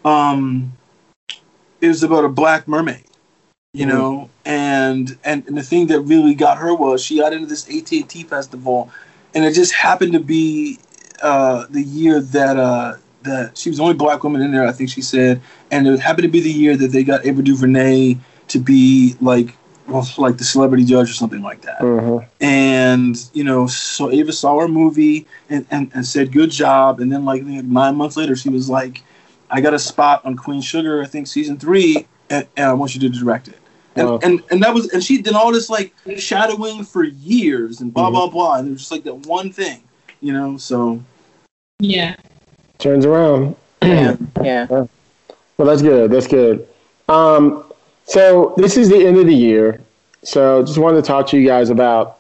um 0.06 0.74
it 1.82 1.88
was 1.88 2.04
about 2.04 2.26
a 2.26 2.30
black 2.30 2.68
mermaid 2.68 3.04
you 3.74 3.86
Mhm. 3.86 3.90
know? 3.90 4.30
And, 4.46 5.18
and 5.24 5.46
and 5.48 5.58
the 5.58 5.64
thing 5.64 5.88
that 5.88 6.02
really 6.02 6.34
got 6.34 6.58
her 6.58 6.74
was 6.74 7.04
she 7.04 7.18
got 7.20 7.34
into 7.34 7.48
this 7.48 7.68
AT&T 7.70 8.24
festival 8.24 8.90
and 9.36 9.46
it 9.46 9.54
just 9.54 9.74
happened 9.74 10.14
to 10.14 10.20
be 10.20 10.80
uh 11.22 11.66
the 11.70 11.82
year 11.82 12.20
that 12.22 12.58
uh 12.58 12.96
that 13.24 13.58
she 13.58 13.70
was 13.70 13.78
the 13.78 13.84
only 13.84 13.96
black 13.96 14.24
woman 14.24 14.42
in 14.42 14.52
there 14.52 14.66
I 14.68 14.72
think 14.72 14.90
she 14.90 15.02
said. 15.02 15.42
And 15.72 15.88
it 15.88 16.00
happened 16.00 16.24
to 16.24 16.30
be 16.30 16.40
the 16.40 16.52
year 16.52 16.76
that 16.78 16.88
they 16.88 17.04
got 17.04 17.26
Ava 17.26 17.42
DuVernay 17.42 18.18
to 18.50 18.60
be 18.60 19.16
like 19.22 19.56
well, 19.88 20.08
like 20.18 20.38
the 20.38 20.44
celebrity 20.44 20.84
judge 20.84 21.10
or 21.10 21.14
something 21.14 21.42
like 21.42 21.62
that 21.62 21.80
Mhm. 21.80 22.26
and 22.42 23.30
you 23.34 23.44
know 23.44 23.68
so 23.68 24.12
ava 24.12 24.32
saw 24.34 24.60
her 24.60 24.68
movie 24.68 25.26
and, 25.50 25.66
and, 25.72 25.92
and 25.94 26.06
said 26.06 26.32
good 26.32 26.52
job 26.52 27.00
and 27.00 27.12
then 27.12 27.24
like 27.26 27.44
nine 27.44 27.96
months 27.96 28.18
later 28.18 28.36
she 28.36 28.50
was 28.50 28.70
like 28.70 29.02
i 29.50 29.62
got 29.62 29.74
a 29.74 29.80
spot 29.80 30.22
on 30.26 30.36
queen 30.36 30.62
sugar 30.62 31.02
i 31.02 31.06
think 31.06 31.26
season 31.28 31.58
three 31.58 32.06
and, 32.30 32.46
and 32.58 32.66
i 32.70 32.74
want 32.74 32.94
you 32.96 33.00
to 33.02 33.10
direct 33.10 33.48
it 33.48 33.58
and, 33.96 34.08
Wow. 34.08 34.20
and 34.24 34.44
and 34.52 34.62
that 34.64 34.74
was 34.74 34.90
and 34.94 35.04
she 35.04 35.22
did 35.22 35.34
all 35.34 35.52
this 35.52 35.70
like 35.70 35.94
shadowing 36.18 36.84
for 36.84 37.04
years 37.04 37.80
and 37.82 37.94
blah 37.94 38.10
blah 38.10 38.28
blah 38.30 38.56
and 38.58 38.68
it 38.68 38.72
was 38.72 38.82
just 38.82 38.92
like 38.92 39.04
that 39.06 39.16
one 39.26 39.52
thing 39.52 39.82
you 40.22 40.34
know 40.34 40.58
so 40.58 41.02
Yeah. 41.80 42.16
Turns 42.80 43.06
around. 43.06 43.56
yeah, 43.82 44.16
yeah. 44.44 44.68
Well, 44.70 44.88
that's 45.58 45.82
good. 45.82 46.12
That's 46.12 46.28
good. 46.28 46.68
Um, 47.10 47.64
so 48.08 48.54
this 48.58 48.78
is 48.78 48.90
the 48.90 49.06
end 49.06 49.18
of 49.18 49.26
the 49.26 49.36
year. 49.36 49.82
So 50.24 50.64
just 50.64 50.78
wanted 50.78 50.98
to 50.98 51.08
talk 51.08 51.28
to 51.28 51.38
you 51.38 51.48
guys 51.48 51.70
about, 51.70 52.20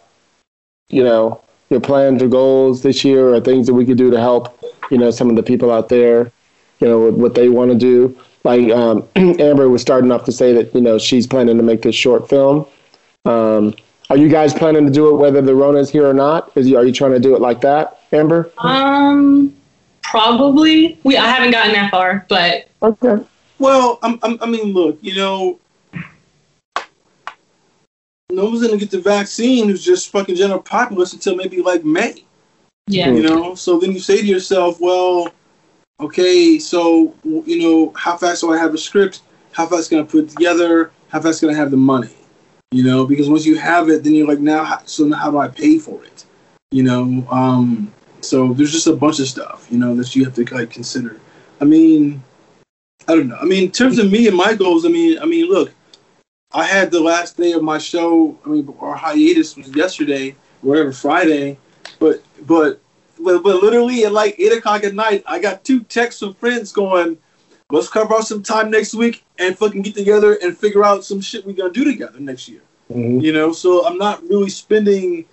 you 0.89 1.03
know, 1.03 1.41
your 1.69 1.79
plans 1.79 2.21
or 2.21 2.27
goals 2.27 2.81
this 2.83 3.03
year 3.03 3.33
or 3.33 3.41
things 3.41 3.67
that 3.67 3.73
we 3.73 3.85
could 3.85 3.97
do 3.97 4.11
to 4.11 4.19
help, 4.19 4.63
you 4.91 4.97
know, 4.97 5.11
some 5.11 5.29
of 5.29 5.35
the 5.35 5.43
people 5.43 5.71
out 5.71 5.89
there, 5.89 6.31
you 6.79 6.87
know, 6.87 7.09
what 7.11 7.35
they 7.35 7.49
want 7.49 7.71
to 7.71 7.77
do. 7.77 8.17
Like 8.43 8.69
um, 8.71 9.07
Amber 9.15 9.69
was 9.69 9.81
starting 9.81 10.11
off 10.11 10.25
to 10.25 10.31
say 10.31 10.53
that, 10.53 10.73
you 10.75 10.81
know, 10.81 10.97
she's 10.97 11.25
planning 11.25 11.57
to 11.57 11.63
make 11.63 11.81
this 11.81 11.95
short 11.95 12.29
film. 12.29 12.65
Um, 13.25 13.73
are 14.09 14.17
you 14.17 14.29
guys 14.29 14.53
planning 14.53 14.85
to 14.85 14.91
do 14.91 15.09
it 15.09 15.17
whether 15.17 15.41
the 15.41 15.55
Rona 15.55 15.79
is 15.79 15.89
here 15.89 16.07
or 16.07 16.13
not? 16.13 16.51
Is 16.55 16.69
you, 16.69 16.77
are 16.77 16.85
you 16.85 16.93
trying 16.93 17.11
to 17.11 17.19
do 17.19 17.35
it 17.35 17.41
like 17.41 17.59
that, 17.61 18.01
Amber? 18.13 18.51
Um, 18.57 19.53
probably. 20.01 20.97
We 21.03 21.17
I 21.17 21.27
haven't 21.27 21.51
gotten 21.51 21.73
that 21.73 21.91
far, 21.91 22.25
but 22.29 22.67
Okay. 22.81 23.23
well 23.59 23.97
I'm, 24.03 24.19
I'm, 24.21 24.37
i 24.39 24.45
mean 24.45 24.71
look 24.73 24.99
you 25.01 25.15
know 25.15 25.59
no 28.29 28.45
one's 28.45 28.61
gonna 28.61 28.77
get 28.77 28.91
the 28.91 28.99
vaccine. 28.99 29.69
Who's 29.69 29.83
just 29.83 30.11
fucking 30.11 30.35
general 30.35 30.59
populace 30.59 31.13
until 31.13 31.35
maybe 31.35 31.61
like 31.61 31.85
may. 31.85 32.23
Yeah. 32.87 33.11
you 33.11 33.21
know? 33.21 33.55
So 33.55 33.79
then 33.79 33.91
you 33.91 33.99
say 33.99 34.17
to 34.17 34.25
yourself 34.25 34.79
well 34.79 35.33
okay 35.99 36.59
so 36.59 37.15
you 37.23 37.59
know 37.59 37.91
how 37.97 38.15
fast 38.15 38.41
do 38.41 38.53
i 38.53 38.57
have 38.57 38.73
a 38.73 38.77
script? 38.77 39.21
How 39.51 39.65
fast 39.65 39.89
can 39.89 39.99
i 39.99 40.03
put 40.03 40.25
it 40.25 40.29
together? 40.29 40.91
How 41.09 41.21
fast 41.21 41.39
can 41.39 41.49
i 41.49 41.53
have 41.53 41.71
the 41.71 41.77
money? 41.77 42.15
You 42.71 42.83
know? 42.83 43.05
Because 43.05 43.29
once 43.29 43.45
you 43.45 43.57
have 43.57 43.89
it 43.89 44.03
then 44.03 44.13
you're 44.13 44.27
like 44.27 44.39
now 44.39 44.81
so 44.85 45.05
now 45.05 45.17
how 45.17 45.31
do 45.31 45.37
i 45.37 45.47
pay 45.47 45.79
for 45.79 46.03
it? 46.03 46.25
You 46.71 46.83
know? 46.83 47.27
Um 47.31 47.93
so 48.21 48.53
there's 48.53 48.71
just 48.71 48.87
a 48.87 48.95
bunch 48.95 49.19
of 49.19 49.27
stuff 49.27 49.67
you 49.69 49.77
know 49.77 49.95
that 49.95 50.15
you 50.15 50.25
have 50.25 50.35
to 50.35 50.45
like 50.53 50.69
consider. 50.69 51.19
I 51.61 51.65
mean 51.65 52.23
i 53.07 53.15
don't 53.15 53.27
know. 53.27 53.37
I 53.41 53.45
mean 53.45 53.65
in 53.65 53.71
terms 53.71 53.99
of 53.99 54.11
me 54.11 54.27
and 54.27 54.35
my 54.35 54.53
goals 54.53 54.85
i 54.85 54.89
mean 54.89 55.17
i 55.19 55.25
mean 55.25 55.49
look 55.49 55.73
i 56.53 56.63
had 56.63 56.91
the 56.91 56.99
last 56.99 57.37
day 57.37 57.51
of 57.51 57.63
my 57.63 57.77
show 57.77 58.37
i 58.45 58.49
mean 58.49 58.73
our 58.79 58.95
hiatus 58.95 59.55
was 59.55 59.67
yesterday 59.75 60.35
whatever 60.61 60.91
friday 60.91 61.57
but 61.99 62.23
but 62.45 62.79
but, 63.19 63.43
but 63.43 63.61
literally 63.63 64.05
at 64.05 64.11
like 64.11 64.35
eight 64.37 64.53
o'clock 64.53 64.83
at 64.83 64.93
night, 64.93 65.23
I 65.25 65.39
got 65.39 65.63
two 65.63 65.81
texts 65.81 66.21
from 66.21 66.33
friends 66.35 66.71
going, 66.71 67.17
"Let's 67.71 67.87
carve 67.87 68.11
out 68.11 68.27
some 68.27 68.43
time 68.43 68.69
next 68.69 68.93
week 68.93 69.23
and 69.39 69.57
fucking 69.57 69.81
get 69.81 69.95
together 69.95 70.37
and 70.41 70.57
figure 70.57 70.83
out 70.83 71.03
some 71.03 71.21
shit 71.21 71.45
we're 71.45 71.53
gonna 71.53 71.71
do 71.73 71.83
together 71.83 72.19
next 72.19 72.47
year." 72.47 72.61
Mhm. 72.93 73.21
You 73.21 73.33
know, 73.33 73.51
so 73.53 73.85
I'm 73.85 73.97
not 73.97 74.23
really 74.29 74.49
spending 74.49 75.25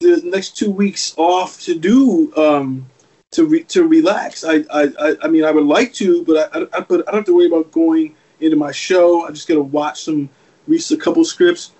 the 0.00 0.20
next 0.24 0.56
two 0.56 0.70
weeks 0.70 1.14
off 1.16 1.60
to 1.62 1.74
do 1.78 2.32
um 2.36 2.86
to 3.30 3.46
re- 3.46 3.64
to 3.64 3.86
relax. 3.86 4.44
I, 4.44 4.64
I 4.72 4.88
I 5.00 5.16
I 5.22 5.28
mean 5.28 5.44
I 5.44 5.50
would 5.50 5.64
like 5.64 5.92
to, 5.94 6.24
but 6.24 6.54
I 6.54 6.60
I, 6.60 6.66
I, 6.74 6.80
but 6.80 7.08
I 7.08 7.12
don't 7.12 7.20
have 7.20 7.24
to 7.26 7.34
worry 7.34 7.46
about 7.46 7.72
going 7.72 8.14
into 8.40 8.56
my 8.56 8.72
show. 8.72 9.24
I 9.24 9.30
just 9.30 9.48
gotta 9.48 9.62
watch 9.62 10.02
some, 10.04 10.28
read 10.66 10.82
a 10.90 10.96
couple 10.96 11.24
scripts. 11.24 11.72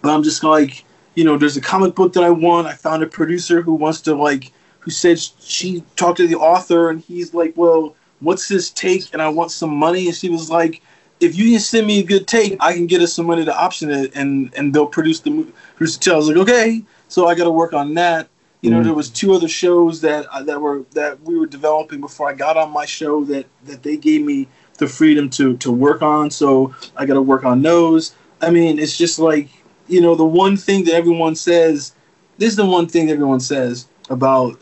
But 0.00 0.10
I'm 0.14 0.22
just 0.22 0.42
like, 0.42 0.84
you 1.14 1.24
know, 1.24 1.36
there's 1.36 1.56
a 1.56 1.60
comic 1.60 1.94
book 1.94 2.12
that 2.14 2.24
I 2.24 2.30
want. 2.30 2.66
I 2.66 2.74
found 2.74 3.02
a 3.02 3.06
producer 3.06 3.62
who 3.62 3.74
wants 3.74 4.00
to 4.02 4.14
like, 4.14 4.52
who 4.80 4.90
said 4.90 5.18
she 5.18 5.84
talked 5.96 6.16
to 6.18 6.26
the 6.26 6.36
author 6.36 6.90
and 6.90 7.00
he's 7.00 7.34
like, 7.34 7.52
well, 7.56 7.94
what's 8.20 8.48
his 8.48 8.70
take? 8.70 9.12
And 9.12 9.20
I 9.20 9.28
want 9.28 9.50
some 9.50 9.74
money. 9.74 10.06
And 10.06 10.16
she 10.16 10.28
was 10.28 10.50
like, 10.50 10.82
if 11.20 11.36
you 11.36 11.50
can 11.50 11.60
send 11.60 11.86
me 11.86 12.00
a 12.00 12.02
good 12.02 12.26
take, 12.26 12.56
I 12.60 12.72
can 12.72 12.86
get 12.86 13.00
us 13.00 13.12
some 13.12 13.26
money 13.26 13.44
to 13.44 13.56
option 13.56 13.90
it 13.90 14.12
and 14.16 14.52
and 14.56 14.74
they'll 14.74 14.86
produce 14.86 15.20
the 15.20 15.30
movie. 15.30 15.52
Produce 15.76 15.96
the 15.96 16.04
show. 16.04 16.14
I 16.14 16.16
was 16.16 16.28
like, 16.28 16.36
okay. 16.38 16.82
So 17.08 17.28
I 17.28 17.34
got 17.34 17.44
to 17.44 17.50
work 17.50 17.72
on 17.74 17.94
that. 17.94 18.28
You 18.62 18.70
know, 18.70 18.80
Mhm. 18.80 18.84
there 18.84 18.94
was 18.94 19.08
two 19.08 19.32
other 19.34 19.48
shows 19.48 20.00
that 20.00 20.26
uh, 20.32 20.42
that 20.44 20.60
were 20.60 20.84
that 20.94 21.20
we 21.22 21.38
were 21.38 21.46
developing 21.46 22.00
before 22.00 22.28
I 22.28 22.32
got 22.32 22.56
on 22.56 22.70
my 22.70 22.86
show 22.86 23.24
that 23.24 23.46
that 23.66 23.82
they 23.82 23.96
gave 23.96 24.22
me 24.24 24.48
the 24.82 24.88
freedom 24.88 25.30
to 25.30 25.56
to 25.58 25.70
work 25.70 26.02
on. 26.02 26.30
So 26.30 26.74
I 26.96 27.06
got 27.06 27.14
to 27.14 27.22
work 27.22 27.44
on 27.44 27.62
those. 27.62 28.14
I 28.40 28.50
mean, 28.50 28.78
it's 28.78 28.96
just 28.96 29.18
like 29.18 29.48
you 29.88 30.00
know, 30.00 30.14
the 30.14 30.24
one 30.24 30.56
thing 30.56 30.84
that 30.84 30.94
everyone 30.94 31.34
says. 31.34 31.94
This 32.38 32.50
is 32.50 32.56
the 32.56 32.66
one 32.66 32.88
thing 32.88 33.10
everyone 33.10 33.40
says 33.40 33.86
about 34.10 34.58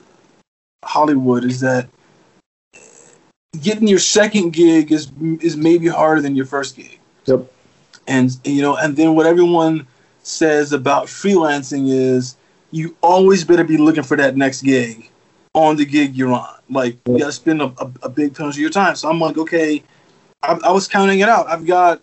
Hollywood 0.84 1.44
is 1.44 1.60
that 1.60 1.88
getting 3.62 3.88
your 3.88 3.98
second 3.98 4.52
gig 4.52 4.92
is 4.92 5.10
is 5.40 5.56
maybe 5.56 5.88
harder 5.88 6.20
than 6.20 6.36
your 6.36 6.46
first 6.46 6.76
gig. 6.76 6.98
Yep. 7.24 7.50
And 8.06 8.36
you 8.44 8.60
know, 8.60 8.76
and 8.76 8.96
then 8.96 9.14
what 9.14 9.26
everyone 9.26 9.86
says 10.22 10.72
about 10.72 11.06
freelancing 11.06 11.88
is 11.88 12.36
you 12.70 12.96
always 13.00 13.44
better 13.44 13.64
be 13.64 13.78
looking 13.78 14.02
for 14.02 14.16
that 14.16 14.36
next 14.36 14.62
gig 14.62 15.10
on 15.54 15.76
the 15.76 15.86
gig 15.86 16.14
you're 16.14 16.32
on. 16.32 16.56
Like 16.68 16.98
you 17.06 17.18
got 17.18 17.26
to 17.26 17.32
spend 17.32 17.62
a, 17.62 17.72
a, 17.78 17.90
a 18.02 18.08
big 18.08 18.34
ton 18.34 18.48
of 18.48 18.58
your 18.58 18.70
time. 18.70 18.96
So 18.96 19.08
I'm 19.08 19.20
like, 19.20 19.38
okay, 19.38 19.82
I, 20.43 20.59
I 20.64 20.70
was 20.70 20.88
counting 20.88 21.20
it 21.20 21.28
out. 21.28 21.49
I've 21.49 21.66
got 21.66 22.01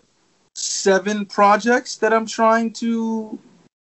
seven 0.54 1.26
projects 1.26 1.96
that 1.96 2.12
I'm 2.12 2.26
trying 2.26 2.72
to 2.74 3.38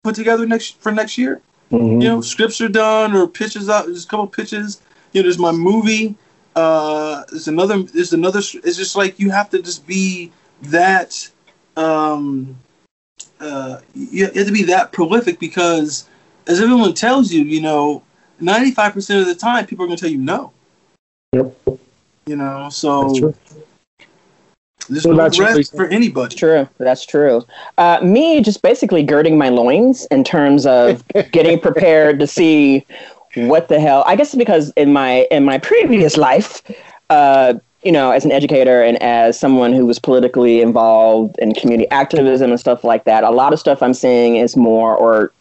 put 0.03 0.14
together 0.14 0.47
next 0.47 0.80
for 0.80 0.92
next 0.92 1.18
year 1.18 1.40
Mhm. 1.74 2.03
you 2.03 2.09
know, 2.09 2.20
scripts 2.20 2.61
are 2.61 2.68
done 2.68 3.16
or 3.16 3.26
pitches 3.26 3.68
out. 3.68 3.86
There's 3.86 4.05
a 4.05 4.09
couple 4.09 4.26
pitches. 4.26 4.80
You 5.12 5.20
know, 5.20 5.24
there's 5.24 5.38
my 5.38 5.51
movie. 5.53 6.14
Uh, 6.55 7.24
there's 7.30 7.49
another. 7.49 7.82
There's 7.82 8.12
another. 8.12 8.38
It's 8.38 8.76
just 8.76 8.97
like 8.97 9.18
you 9.18 9.30
have 9.30 9.51
to 9.51 9.62
just 9.62 9.86
be 9.86 10.30
that. 10.62 11.28
Um, 11.76 12.57
uh, 13.40 13.80
you 13.95 14.26
have 14.26 14.34
to 14.34 14.53
be 14.53 14.62
that 14.64 14.92
prolific 14.92 15.40
because, 15.40 16.07
as 16.47 16.61
everyone 16.61 16.95
tells 16.95 17.32
you, 17.32 17.42
you 17.42 17.61
know, 17.61 18.03
95% 18.40 19.20
of 19.20 19.26
the 19.26 19.34
time 19.34 19.66
people 19.66 19.84
are 19.84 19.88
going 19.88 19.97
to 19.97 20.01
tell 20.01 20.11
you 20.11 20.18
no. 20.18 20.53
Yep. 21.32 21.57
You 22.26 22.36
know, 22.36 22.68
so 22.70 23.09
That's 23.09 23.18
true. 23.18 23.34
There's 24.89 25.07
What 25.07 25.16
no 25.16 25.26
about 25.26 25.39
rest 25.39 25.57
Lisa? 25.57 25.76
for 25.76 25.87
anybody. 25.87 26.37
True, 26.37 26.68
that's 26.78 27.05
true. 27.05 27.45
Uh, 27.78 28.01
me 28.03 28.41
just 28.43 28.62
basically 28.62 29.03
girding 29.03 29.39
my 29.39 29.49
loins 29.49 30.07
in 30.11 30.24
terms 30.24 30.66
of 30.66 31.07
getting 31.32 31.59
prepared 31.61 32.20
to 32.20 32.26
see 32.26 32.87
what 33.37 33.68
the 33.68 33.80
hell. 33.80 34.05
I 34.07 34.16
guess 34.16 34.35
because 34.35 34.70
in 34.76 34.93
my 34.93 35.26
in 35.30 35.45
my 35.45 35.59
previous 35.59 36.16
life, 36.16 36.62
uh, 37.11 37.55
you 37.82 37.93
know, 37.93 38.11
as 38.11 38.24
an 38.24 38.32
educator 38.32 38.82
and 38.82 39.01
as 39.03 39.39
someone 39.39 39.72
who 39.72 39.87
was 39.87 39.99
politically 39.99 40.61
involved 40.61 41.37
in 41.39 41.55
community 41.55 41.91
activism 41.91 42.51
and 42.51 42.61
stuff 42.61 42.85
like 42.85 43.05
that, 43.05 43.24
a 43.24 43.30
lot 43.30 43.53
of 43.53 43.61
stuff 43.61 43.82
I'm 43.82 43.95
seeing 43.95 44.37
is 44.37 44.57
more 44.57 44.97
or 44.97 45.32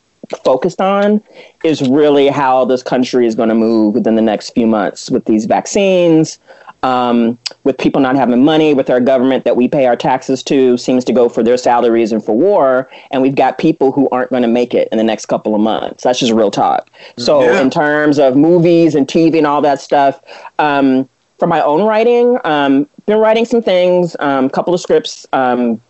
focused 0.44 0.82
on 0.82 1.22
is 1.64 1.88
really 1.89 2.28
how 2.28 2.66
this 2.66 2.82
country 2.82 3.28
is 3.28 3.36
going 3.36 3.50
to 3.50 3.56
move 3.56 3.94
within 3.94 4.16
the 4.16 4.22
next 4.22 4.52
few 4.52 4.66
months 4.66 5.10
with 5.12 5.26
these 5.26 5.46
vaccines, 5.46 6.39
um, 6.84 7.38
with 7.63 7.77
people 7.77 8.01
not 8.01 8.15
having 8.15 8.43
money, 8.43 8.73
with 8.73 8.89
our 8.89 8.99
government 8.99 9.45
that 9.45 9.55
we 9.55 9.67
pay 9.67 9.86
our 9.86 9.95
taxes 9.95 10.43
to 10.43 10.77
seems 10.77 11.03
to 11.05 11.13
go 11.13 11.29
for 11.29 11.41
their 11.41 11.57
salaries 11.57 12.11
and 12.11 12.23
for 12.23 12.36
war, 12.36 12.89
and 13.11 13.21
we've 13.21 13.36
got 13.36 13.57
people 13.57 13.91
who 13.91 14.09
aren't 14.09 14.29
going 14.29 14.43
to 14.43 14.49
make 14.49 14.73
it 14.73 14.89
in 14.91 14.97
the 14.97 15.03
next 15.03 15.27
couple 15.27 15.55
of 15.55 15.61
months. 15.61 16.03
That's 16.03 16.19
just 16.19 16.34
real 16.34 16.51
talk. 16.51 16.89
So, 17.17 17.41
Yeah. 17.41 17.61
in 17.61 17.69
terms 17.69 18.19
of 18.19 18.36
movies 18.36 18.95
and 18.95 19.07
TV 19.07 19.38
and 19.38 19.47
all 19.47 19.61
that 19.61 19.79
stuff, 19.79 20.19
um, 20.59 21.07
for 21.39 21.47
my 21.47 21.61
own 21.61 21.84
writing, 21.84 22.38
um, 22.43 22.88
been 23.05 23.17
writing 23.17 23.45
some 23.45 23.61
things, 23.61 24.15
a 24.15 24.27
um, 24.27 24.49
couple 24.49 24.73
of 24.73 24.79
scripts. 24.79 25.25
Um, 25.34 25.81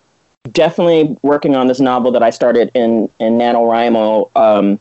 definitely 0.52 1.16
working 1.22 1.56
on 1.56 1.68
this 1.68 1.80
novel 1.80 2.12
that 2.12 2.24
I 2.24 2.30
started 2.30 2.70
in 2.74 3.10
in 3.20 3.38
NaNoWriMo, 3.38 4.30
um, 4.36 4.80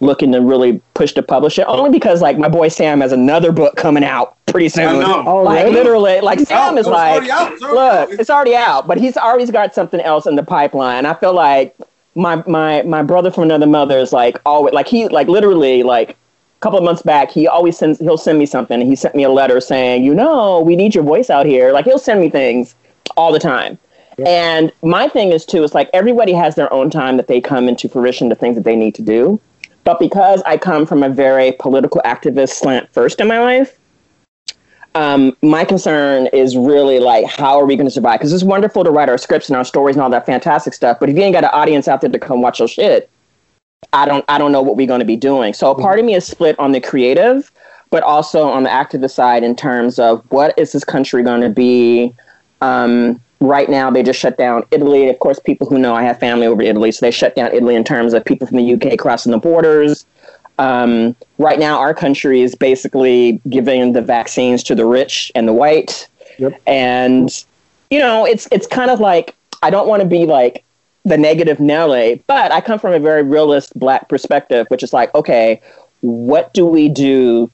looking 0.00 0.32
to 0.32 0.40
really 0.40 0.82
push 0.94 1.12
to 1.12 1.22
publish 1.22 1.58
it. 1.58 1.64
Only 1.66 1.90
because 1.90 2.20
like 2.20 2.36
my 2.36 2.48
boy 2.48 2.68
Sam 2.68 3.00
has 3.00 3.12
another 3.12 3.52
book 3.52 3.76
coming 3.76 4.04
out 4.04 4.36
pretty 4.52 4.68
soon. 4.68 4.86
I 4.86 4.98
know. 5.00 5.24
Oh, 5.26 5.42
Like 5.42 5.72
literally, 5.72 6.20
like 6.20 6.38
Sam 6.40 6.74
out. 6.74 6.78
is 6.78 6.86
like, 6.86 7.28
out. 7.28 7.60
Look, 7.60 8.10
it's 8.20 8.30
already 8.30 8.54
out, 8.54 8.86
but 8.86 8.98
he's 8.98 9.16
always 9.16 9.50
got 9.50 9.74
something 9.74 10.00
else 10.00 10.26
in 10.26 10.36
the 10.36 10.42
pipeline. 10.44 11.06
I 11.06 11.14
feel 11.14 11.34
like 11.34 11.76
my 12.14 12.42
my 12.46 12.82
my 12.82 13.02
brother 13.02 13.30
from 13.30 13.44
another 13.44 13.66
mother 13.66 13.98
is 13.98 14.12
like 14.12 14.38
always 14.44 14.74
like 14.74 14.86
he 14.86 15.08
like 15.08 15.28
literally 15.28 15.82
like 15.82 16.10
a 16.10 16.16
couple 16.60 16.78
of 16.78 16.84
months 16.84 17.02
back 17.02 17.30
he 17.30 17.48
always 17.48 17.76
sends 17.76 17.98
he'll 18.00 18.18
send 18.18 18.38
me 18.38 18.46
something 18.46 18.80
and 18.80 18.88
he 18.88 18.94
sent 18.94 19.14
me 19.14 19.22
a 19.22 19.30
letter 19.30 19.60
saying 19.60 20.04
you 20.04 20.14
know 20.14 20.60
we 20.60 20.76
need 20.76 20.94
your 20.94 21.04
voice 21.04 21.30
out 21.30 21.46
here 21.46 21.72
like 21.72 21.84
he'll 21.84 21.98
send 21.98 22.20
me 22.20 22.28
things 22.28 22.74
all 23.16 23.32
the 23.32 23.38
time 23.38 23.78
and 24.26 24.70
my 24.82 25.08
thing 25.08 25.32
is 25.32 25.46
too 25.46 25.64
it's 25.64 25.74
like 25.74 25.88
everybody 25.94 26.32
has 26.32 26.54
their 26.54 26.70
own 26.72 26.90
time 26.90 27.16
that 27.16 27.28
they 27.28 27.40
come 27.40 27.66
into 27.66 27.88
fruition 27.88 28.28
the 28.28 28.34
things 28.34 28.56
that 28.56 28.64
they 28.64 28.76
need 28.76 28.94
to 28.94 29.02
do 29.02 29.40
but 29.84 29.98
because 29.98 30.42
i 30.44 30.56
come 30.56 30.84
from 30.84 31.02
a 31.02 31.08
very 31.08 31.52
political 31.52 32.00
activist 32.04 32.50
slant 32.50 32.92
first 32.92 33.20
in 33.20 33.26
my 33.26 33.40
life 33.40 33.78
um, 34.94 35.36
my 35.42 35.64
concern 35.64 36.26
is 36.28 36.56
really 36.56 36.98
like 36.98 37.26
how 37.26 37.58
are 37.58 37.64
we 37.64 37.76
going 37.76 37.86
to 37.86 37.90
survive? 37.90 38.20
Because 38.20 38.32
it's 38.32 38.44
wonderful 38.44 38.84
to 38.84 38.90
write 38.90 39.08
our 39.08 39.18
scripts 39.18 39.48
and 39.48 39.56
our 39.56 39.64
stories 39.64 39.96
and 39.96 40.02
all 40.02 40.10
that 40.10 40.26
fantastic 40.26 40.74
stuff 40.74 40.98
but 41.00 41.08
if 41.08 41.16
you 41.16 41.22
ain't 41.22 41.32
got 41.32 41.44
an 41.44 41.50
audience 41.52 41.88
out 41.88 42.00
there 42.00 42.10
to 42.10 42.18
come 42.18 42.42
watch 42.42 42.58
your 42.58 42.68
shit 42.68 43.10
i 43.92 44.06
don't 44.06 44.24
i 44.28 44.38
don't 44.38 44.52
know 44.52 44.62
what 44.62 44.76
we're 44.76 44.86
going 44.86 45.00
to 45.00 45.06
be 45.06 45.16
doing. 45.16 45.54
So 45.54 45.70
a 45.70 45.80
part 45.80 45.98
of 45.98 46.04
me 46.04 46.14
is 46.14 46.26
split 46.26 46.58
on 46.58 46.72
the 46.72 46.80
creative 46.80 47.50
but 47.90 48.02
also 48.02 48.48
on 48.48 48.62
the 48.62 48.70
activist 48.70 49.12
side 49.12 49.42
in 49.44 49.54
terms 49.54 49.98
of 49.98 50.24
what 50.30 50.58
is 50.58 50.72
this 50.72 50.82
country 50.82 51.22
going 51.22 51.42
to 51.42 51.50
be? 51.50 52.14
Um, 52.62 53.20
right 53.40 53.68
now 53.68 53.90
they 53.90 54.02
just 54.02 54.20
shut 54.20 54.38
down 54.38 54.62
italy. 54.70 55.08
Of 55.08 55.18
course 55.18 55.38
people 55.38 55.68
who 55.68 55.78
know 55.78 55.94
i 55.94 56.02
have 56.02 56.20
family 56.20 56.46
over 56.46 56.62
italy 56.62 56.92
so 56.92 57.04
they 57.04 57.10
shut 57.10 57.34
down 57.34 57.52
italy 57.52 57.74
in 57.74 57.84
terms 57.84 58.12
of 58.12 58.24
people 58.24 58.46
from 58.46 58.58
the 58.58 58.74
uk 58.74 58.98
crossing 58.98 59.32
the 59.32 59.38
borders 59.38 60.06
um, 60.58 61.16
right 61.38 61.58
now 61.58 61.78
our 61.78 61.94
country 61.94 62.40
is 62.40 62.54
basically 62.54 63.40
giving 63.48 63.92
the 63.92 64.02
vaccines 64.02 64.62
to 64.62 64.74
the 64.74 64.84
rich 64.86 65.32
and 65.34 65.48
the 65.48 65.52
white 65.52 66.08
Yep. 66.38 66.60
and 66.66 67.44
you 67.90 67.98
know 67.98 68.24
it's 68.24 68.48
it's 68.50 68.66
kind 68.66 68.90
of 68.90 69.00
like 69.00 69.34
i 69.62 69.68
don't 69.68 69.86
want 69.86 70.02
to 70.02 70.08
be 70.08 70.24
like 70.24 70.64
the 71.04 71.18
negative 71.18 71.58
Nelly, 71.58 72.22
but 72.26 72.52
I 72.52 72.60
come 72.60 72.78
from 72.78 72.94
a 72.94 72.98
very 72.98 73.22
realist 73.22 73.76
black 73.78 74.08
perspective, 74.08 74.66
which 74.68 74.82
is 74.82 74.92
like, 74.92 75.14
okay, 75.14 75.60
what 76.00 76.54
do 76.54 76.64
we 76.66 76.88
do 76.88 77.50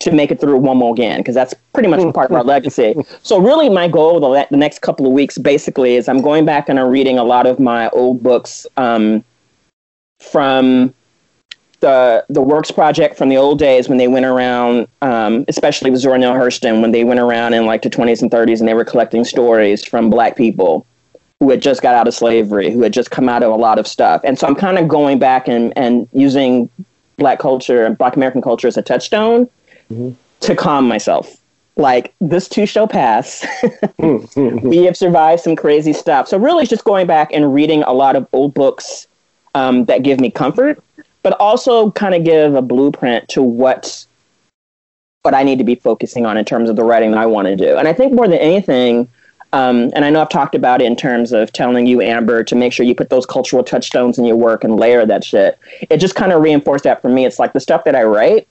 to 0.00 0.10
make 0.10 0.30
it 0.30 0.40
through 0.40 0.58
one 0.58 0.76
more 0.76 0.92
again? 0.92 1.20
Because 1.20 1.34
that's 1.34 1.54
pretty 1.72 1.88
much 1.88 2.00
part 2.14 2.30
of 2.30 2.36
our 2.36 2.44
legacy. 2.56 2.94
So 3.22 3.38
really, 3.38 3.68
my 3.68 3.88
goal 3.88 4.20
the, 4.20 4.46
the 4.50 4.56
next 4.56 4.82
couple 4.82 5.06
of 5.06 5.12
weeks 5.12 5.38
basically 5.38 5.96
is 5.96 6.08
I'm 6.08 6.20
going 6.20 6.44
back 6.44 6.68
and 6.68 6.78
I'm 6.78 6.88
reading 6.88 7.18
a 7.18 7.24
lot 7.24 7.46
of 7.46 7.58
my 7.58 7.88
old 7.90 8.22
books 8.22 8.66
um, 8.76 9.24
from 10.20 10.92
the 11.82 12.24
the 12.30 12.40
Works 12.40 12.70
Project 12.70 13.18
from 13.18 13.28
the 13.28 13.36
old 13.36 13.58
days 13.58 13.88
when 13.88 13.98
they 13.98 14.08
went 14.08 14.24
around, 14.24 14.88
um, 15.02 15.44
especially 15.48 15.90
with 15.90 16.00
Zora 16.00 16.16
Neale 16.16 16.32
Hurston, 16.32 16.80
when 16.80 16.92
they 16.92 17.04
went 17.04 17.20
around 17.20 17.52
in 17.52 17.66
like 17.66 17.82
the 17.82 17.90
20s 17.90 18.22
and 18.22 18.30
30s 18.30 18.60
and 18.60 18.66
they 18.66 18.72
were 18.72 18.86
collecting 18.86 19.24
stories 19.26 19.84
from 19.84 20.08
Black 20.08 20.34
people 20.36 20.86
who 21.38 21.50
had 21.50 21.60
just 21.60 21.82
got 21.82 21.94
out 21.94 22.08
of 22.08 22.14
slavery, 22.14 22.70
who 22.70 22.82
had 22.82 22.92
just 22.92 23.10
come 23.10 23.28
out 23.28 23.42
of 23.42 23.52
a 23.52 23.56
lot 23.56 23.78
of 23.78 23.86
stuff. 23.86 24.20
And 24.24 24.38
so 24.38 24.46
I'm 24.46 24.54
kind 24.54 24.78
of 24.78 24.88
going 24.88 25.18
back 25.18 25.48
and, 25.48 25.72
and 25.76 26.08
using 26.12 26.70
Black 27.18 27.40
culture 27.40 27.84
and 27.84 27.98
Black 27.98 28.16
American 28.16 28.40
culture 28.40 28.68
as 28.68 28.76
a 28.76 28.82
touchstone 28.82 29.50
to 30.40 30.56
calm 30.56 30.86
myself. 30.86 31.36
Like 31.76 32.14
this 32.20 32.48
too 32.48 32.64
shall 32.64 32.86
pass. 32.86 33.44
we 33.98 34.84
have 34.84 34.96
survived 34.96 35.42
some 35.42 35.56
crazy 35.56 35.92
stuff. 35.92 36.28
So 36.28 36.38
really, 36.38 36.62
it's 36.62 36.70
just 36.70 36.84
going 36.84 37.06
back 37.06 37.32
and 37.32 37.52
reading 37.52 37.82
a 37.82 37.92
lot 37.92 38.14
of 38.14 38.26
old 38.32 38.54
books 38.54 39.08
um, 39.54 39.86
that 39.86 40.02
give 40.02 40.20
me 40.20 40.30
comfort, 40.30 40.82
but 41.22 41.34
also 41.40 41.90
kind 41.92 42.14
of 42.14 42.24
give 42.24 42.54
a 42.54 42.62
blueprint 42.62 43.28
to 43.30 43.42
what 43.42 44.06
what 45.22 45.34
I 45.34 45.44
need 45.44 45.58
to 45.58 45.64
be 45.64 45.76
focusing 45.76 46.26
on 46.26 46.36
in 46.36 46.44
terms 46.44 46.68
of 46.68 46.74
the 46.74 46.82
writing 46.82 47.12
that 47.12 47.20
I 47.20 47.26
want 47.26 47.46
to 47.46 47.54
do. 47.54 47.76
And 47.76 47.86
I 47.86 47.92
think 47.92 48.12
more 48.12 48.26
than 48.26 48.38
anything, 48.38 49.08
um, 49.52 49.92
and 49.94 50.04
I 50.04 50.10
know 50.10 50.20
I've 50.20 50.28
talked 50.28 50.56
about 50.56 50.82
it 50.82 50.86
in 50.86 50.96
terms 50.96 51.30
of 51.30 51.52
telling 51.52 51.86
you, 51.86 52.00
Amber, 52.02 52.42
to 52.42 52.56
make 52.56 52.72
sure 52.72 52.84
you 52.84 52.94
put 52.94 53.10
those 53.10 53.24
cultural 53.24 53.62
touchstones 53.62 54.18
in 54.18 54.24
your 54.24 54.34
work 54.34 54.64
and 54.64 54.80
layer 54.80 55.06
that 55.06 55.22
shit. 55.22 55.60
It 55.88 55.98
just 55.98 56.16
kind 56.16 56.32
of 56.32 56.42
reinforced 56.42 56.82
that 56.84 57.00
for 57.00 57.08
me. 57.08 57.24
It's 57.24 57.38
like 57.38 57.52
the 57.52 57.60
stuff 57.60 57.84
that 57.84 57.94
I 57.94 58.02
write 58.02 58.48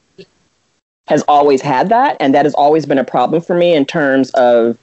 has 1.07 1.24
always 1.28 1.61
had 1.61 1.89
that, 1.89 2.15
and 2.22 2.34
that 2.34 2.45
has 2.45 2.53
always 2.53 2.86
been 2.86 2.99
a 2.99 3.03
problem 3.03 3.41
for 3.41 3.55
me 3.55 3.74
in 3.74 3.86
terms 3.86 4.30
of 4.32 4.78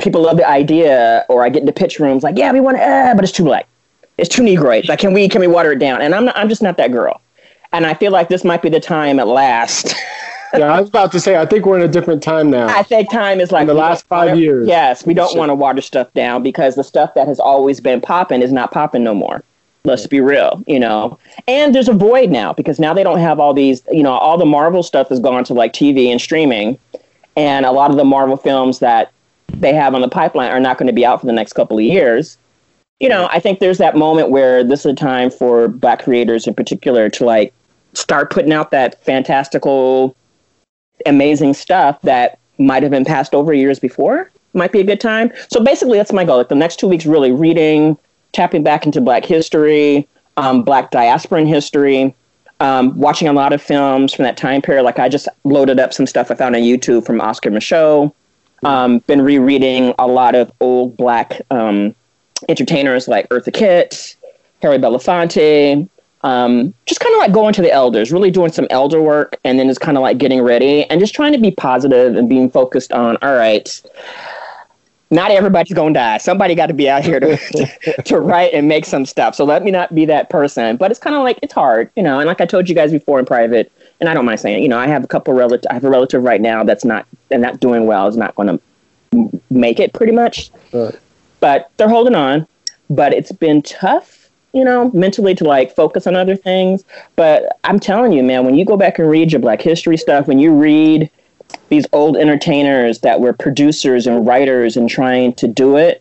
people 0.00 0.22
love 0.22 0.36
the 0.36 0.48
idea, 0.48 1.24
or 1.28 1.44
I 1.44 1.48
get 1.48 1.60
into 1.60 1.72
pitch 1.72 2.00
rooms 2.00 2.24
like, 2.24 2.36
yeah, 2.36 2.50
we 2.50 2.58
want 2.58 2.78
to, 2.78 3.12
but 3.14 3.22
it's 3.22 3.32
too 3.32 3.44
black, 3.44 3.68
it's 4.18 4.28
too 4.28 4.42
negroid. 4.42 4.88
Like, 4.88 4.98
can 5.00 5.12
we 5.12 5.28
can 5.28 5.40
we 5.40 5.46
water 5.46 5.72
it 5.72 5.78
down? 5.78 6.00
And 6.02 6.14
I'm 6.14 6.26
not, 6.26 6.36
I'm 6.36 6.48
just 6.48 6.62
not 6.62 6.76
that 6.76 6.92
girl. 6.92 7.20
And 7.72 7.86
I 7.86 7.94
feel 7.94 8.12
like 8.12 8.28
this 8.28 8.44
might 8.44 8.62
be 8.62 8.68
the 8.68 8.80
time 8.80 9.18
at 9.18 9.26
last. 9.26 9.94
yeah, 10.54 10.72
I 10.72 10.80
was 10.80 10.88
about 10.88 11.10
to 11.12 11.20
say, 11.20 11.36
I 11.36 11.44
think 11.46 11.66
we're 11.66 11.76
in 11.78 11.82
a 11.82 11.88
different 11.92 12.22
time 12.22 12.50
now. 12.50 12.68
I 12.68 12.84
think 12.84 13.10
time 13.10 13.40
is 13.40 13.50
like 13.50 13.62
In 13.62 13.66
the 13.68 13.74
last 13.74 14.06
five 14.06 14.28
wanna- 14.28 14.40
years. 14.40 14.68
Yes, 14.68 15.04
we 15.04 15.14
don't 15.14 15.36
want 15.36 15.50
to 15.50 15.54
water 15.54 15.80
stuff 15.80 16.12
down 16.14 16.42
because 16.44 16.76
the 16.76 16.84
stuff 16.84 17.14
that 17.14 17.26
has 17.26 17.40
always 17.40 17.80
been 17.80 18.00
popping 18.00 18.42
is 18.42 18.52
not 18.52 18.70
popping 18.70 19.02
no 19.02 19.14
more. 19.14 19.42
Let's 19.86 20.06
be 20.06 20.20
real, 20.20 20.62
you 20.66 20.78
know. 20.80 21.18
And 21.46 21.74
there's 21.74 21.88
a 21.88 21.92
void 21.92 22.30
now 22.30 22.52
because 22.54 22.78
now 22.78 22.94
they 22.94 23.02
don't 23.02 23.18
have 23.18 23.38
all 23.38 23.52
these, 23.52 23.82
you 23.90 24.02
know, 24.02 24.12
all 24.12 24.38
the 24.38 24.46
Marvel 24.46 24.82
stuff 24.82 25.08
has 25.10 25.20
gone 25.20 25.44
to 25.44 25.52
like 25.52 25.72
TV 25.74 26.06
and 26.06 26.20
streaming, 26.20 26.78
and 27.36 27.66
a 27.66 27.72
lot 27.72 27.90
of 27.90 27.96
the 27.98 28.04
Marvel 28.04 28.36
films 28.38 28.78
that 28.78 29.12
they 29.48 29.74
have 29.74 29.94
on 29.94 30.00
the 30.00 30.08
pipeline 30.08 30.50
are 30.50 30.60
not 30.60 30.78
going 30.78 30.86
to 30.86 30.92
be 30.92 31.04
out 31.04 31.20
for 31.20 31.26
the 31.26 31.32
next 31.32 31.52
couple 31.52 31.76
of 31.76 31.84
years. 31.84 32.38
You 33.00 33.08
know, 33.08 33.28
I 33.30 33.40
think 33.40 33.58
there's 33.58 33.78
that 33.78 33.96
moment 33.96 34.30
where 34.30 34.62
this 34.62 34.80
is 34.80 34.86
a 34.86 34.94
time 34.94 35.30
for 35.30 35.68
black 35.68 36.04
creators 36.04 36.46
in 36.46 36.54
particular 36.54 37.08
to 37.10 37.24
like 37.24 37.52
start 37.92 38.30
putting 38.30 38.52
out 38.52 38.70
that 38.70 39.02
fantastical 39.04 40.16
amazing 41.06 41.54
stuff 41.54 42.00
that 42.02 42.38
might 42.58 42.82
have 42.82 42.90
been 42.90 43.04
passed 43.04 43.34
over 43.34 43.52
years 43.52 43.78
before 43.78 44.30
might 44.54 44.72
be 44.72 44.80
a 44.80 44.84
good 44.84 45.00
time. 45.00 45.32
So 45.50 45.62
basically, 45.62 45.98
that's 45.98 46.12
my 46.12 46.24
goal. 46.24 46.38
Like 46.38 46.48
the 46.48 46.54
next 46.54 46.78
two 46.78 46.88
weeks, 46.88 47.04
really 47.04 47.32
reading, 47.32 47.98
tapping 48.32 48.62
back 48.62 48.86
into 48.86 49.00
Black 49.00 49.24
history, 49.24 50.08
um, 50.36 50.62
Black 50.62 50.90
diasporan 50.90 51.48
history, 51.48 52.14
um, 52.60 52.96
watching 52.98 53.28
a 53.28 53.32
lot 53.32 53.52
of 53.52 53.60
films 53.60 54.14
from 54.14 54.24
that 54.24 54.36
time 54.36 54.62
period. 54.62 54.84
Like 54.84 54.98
I 54.98 55.08
just 55.08 55.28
loaded 55.42 55.80
up 55.80 55.92
some 55.92 56.06
stuff 56.06 56.30
I 56.30 56.34
found 56.34 56.54
on 56.54 56.62
YouTube 56.62 57.04
from 57.04 57.20
Oscar 57.20 57.50
Micheaux. 57.50 58.12
Um, 58.62 59.00
been 59.00 59.20
rereading 59.20 59.92
a 59.98 60.06
lot 60.06 60.34
of 60.34 60.50
old 60.60 60.96
Black 60.96 61.42
um, 61.50 61.94
entertainers 62.48 63.08
like 63.08 63.28
Eartha 63.28 63.52
Kitt, 63.52 64.16
Harry 64.62 64.78
Belafonte, 64.78 65.88
um, 66.22 66.72
just 66.86 67.00
kind 67.00 67.14
of 67.14 67.18
like 67.18 67.32
going 67.32 67.52
to 67.52 67.62
the 67.62 67.70
elders, 67.70 68.10
really 68.10 68.30
doing 68.30 68.50
some 68.50 68.66
elder 68.70 69.00
work, 69.00 69.38
and 69.44 69.58
then 69.58 69.68
just 69.68 69.80
kind 69.80 69.98
of 69.98 70.02
like 70.02 70.16
getting 70.18 70.40
ready 70.40 70.88
and 70.90 70.98
just 70.98 71.14
trying 71.14 71.32
to 71.32 71.38
be 71.38 71.50
positive 71.50 72.16
and 72.16 72.28
being 72.28 72.50
focused 72.50 72.92
on, 72.92 73.18
all 73.20 73.34
right, 73.34 73.82
not 75.10 75.30
everybody's 75.30 75.74
gonna 75.74 75.92
die. 75.92 76.18
Somebody 76.18 76.54
got 76.54 76.66
to 76.66 76.74
be 76.74 76.88
out 76.88 77.04
here 77.04 77.20
to, 77.20 78.02
to 78.04 78.18
write 78.18 78.54
and 78.54 78.68
make 78.68 78.86
some 78.86 79.04
stuff. 79.04 79.34
So 79.34 79.44
let 79.44 79.62
me 79.62 79.70
not 79.70 79.94
be 79.94 80.06
that 80.06 80.30
person. 80.30 80.76
But 80.76 80.90
it's 80.90 80.98
kind 80.98 81.14
of 81.14 81.22
like 81.22 81.38
it's 81.42 81.52
hard, 81.52 81.90
you 81.94 82.02
know. 82.02 82.18
And 82.18 82.26
like 82.26 82.40
I 82.40 82.46
told 82.46 82.68
you 82.68 82.74
guys 82.74 82.90
before 82.90 83.18
in 83.18 83.26
private, 83.26 83.70
and 84.00 84.08
I 84.08 84.14
don't 84.14 84.24
mind 84.24 84.40
saying, 84.40 84.58
it, 84.58 84.62
you 84.62 84.68
know, 84.68 84.78
I 84.78 84.86
have 84.86 85.04
a 85.04 85.06
couple 85.06 85.34
relative. 85.34 85.70
I 85.70 85.74
have 85.74 85.84
a 85.84 85.90
relative 85.90 86.22
right 86.22 86.40
now 86.40 86.64
that's 86.64 86.84
not 86.84 87.06
and 87.30 87.42
not 87.42 87.60
doing 87.60 87.86
well. 87.86 88.08
Is 88.08 88.16
not 88.16 88.34
going 88.34 88.48
to 89.12 89.40
make 89.50 89.78
it 89.78 89.92
pretty 89.92 90.12
much. 90.12 90.50
Right. 90.72 90.98
But 91.44 91.70
they're 91.76 91.90
holding 91.90 92.14
on. 92.14 92.46
But 92.88 93.12
it's 93.12 93.30
been 93.30 93.60
tough, 93.60 94.30
you 94.54 94.64
know, 94.64 94.90
mentally 94.94 95.34
to 95.34 95.44
like 95.44 95.76
focus 95.76 96.06
on 96.06 96.16
other 96.16 96.36
things. 96.36 96.86
But 97.16 97.58
I'm 97.64 97.78
telling 97.78 98.12
you, 98.12 98.22
man, 98.22 98.46
when 98.46 98.54
you 98.54 98.64
go 98.64 98.78
back 98.78 98.98
and 98.98 99.10
read 99.10 99.30
your 99.30 99.42
Black 99.42 99.60
History 99.60 99.98
stuff, 99.98 100.26
when 100.26 100.38
you 100.38 100.54
read 100.54 101.10
these 101.68 101.84
old 101.92 102.16
entertainers 102.16 103.00
that 103.00 103.20
were 103.20 103.34
producers 103.34 104.06
and 104.06 104.26
writers 104.26 104.74
and 104.74 104.88
trying 104.88 105.34
to 105.34 105.46
do 105.46 105.76
it, 105.76 106.00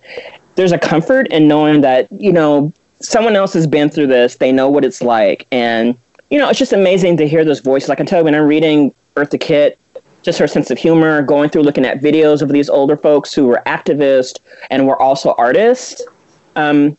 there's 0.55 0.71
a 0.71 0.79
comfort 0.79 1.27
in 1.27 1.49
knowing 1.49 1.81
that, 1.81 2.07
you 2.17 2.31
know, 2.31 2.71
someone 3.01 3.35
else 3.35 3.51
has 3.51 3.67
been 3.67 3.89
through 3.89 4.07
this, 4.07 4.37
they 4.37 4.53
know 4.53 4.69
what 4.69 4.85
it's 4.85 5.01
like. 5.01 5.45
And, 5.51 5.97
you 6.29 6.39
know, 6.39 6.47
it's 6.47 6.59
just 6.59 6.71
amazing 6.71 7.17
to 7.17 7.27
hear 7.27 7.43
those 7.43 7.59
voices. 7.59 7.89
Like 7.89 7.99
I 7.99 8.05
tell 8.05 8.19
you, 8.19 8.23
when 8.23 8.33
I'm 8.35 8.47
reading 8.47 8.93
Eartha 9.17 9.37
Kitt, 9.37 9.77
just 10.23 10.39
her 10.39 10.47
sense 10.47 10.71
of 10.71 10.77
humor, 10.77 11.21
going 11.21 11.49
through 11.49 11.63
looking 11.63 11.85
at 11.85 12.01
videos 12.01 12.41
of 12.41 12.49
these 12.49 12.69
older 12.69 12.97
folks 12.97 13.33
who 13.33 13.45
were 13.45 13.61
activists 13.65 14.39
and 14.71 14.87
were 14.87 14.99
also 14.99 15.35
artists. 15.37 16.01
Um, 16.55 16.97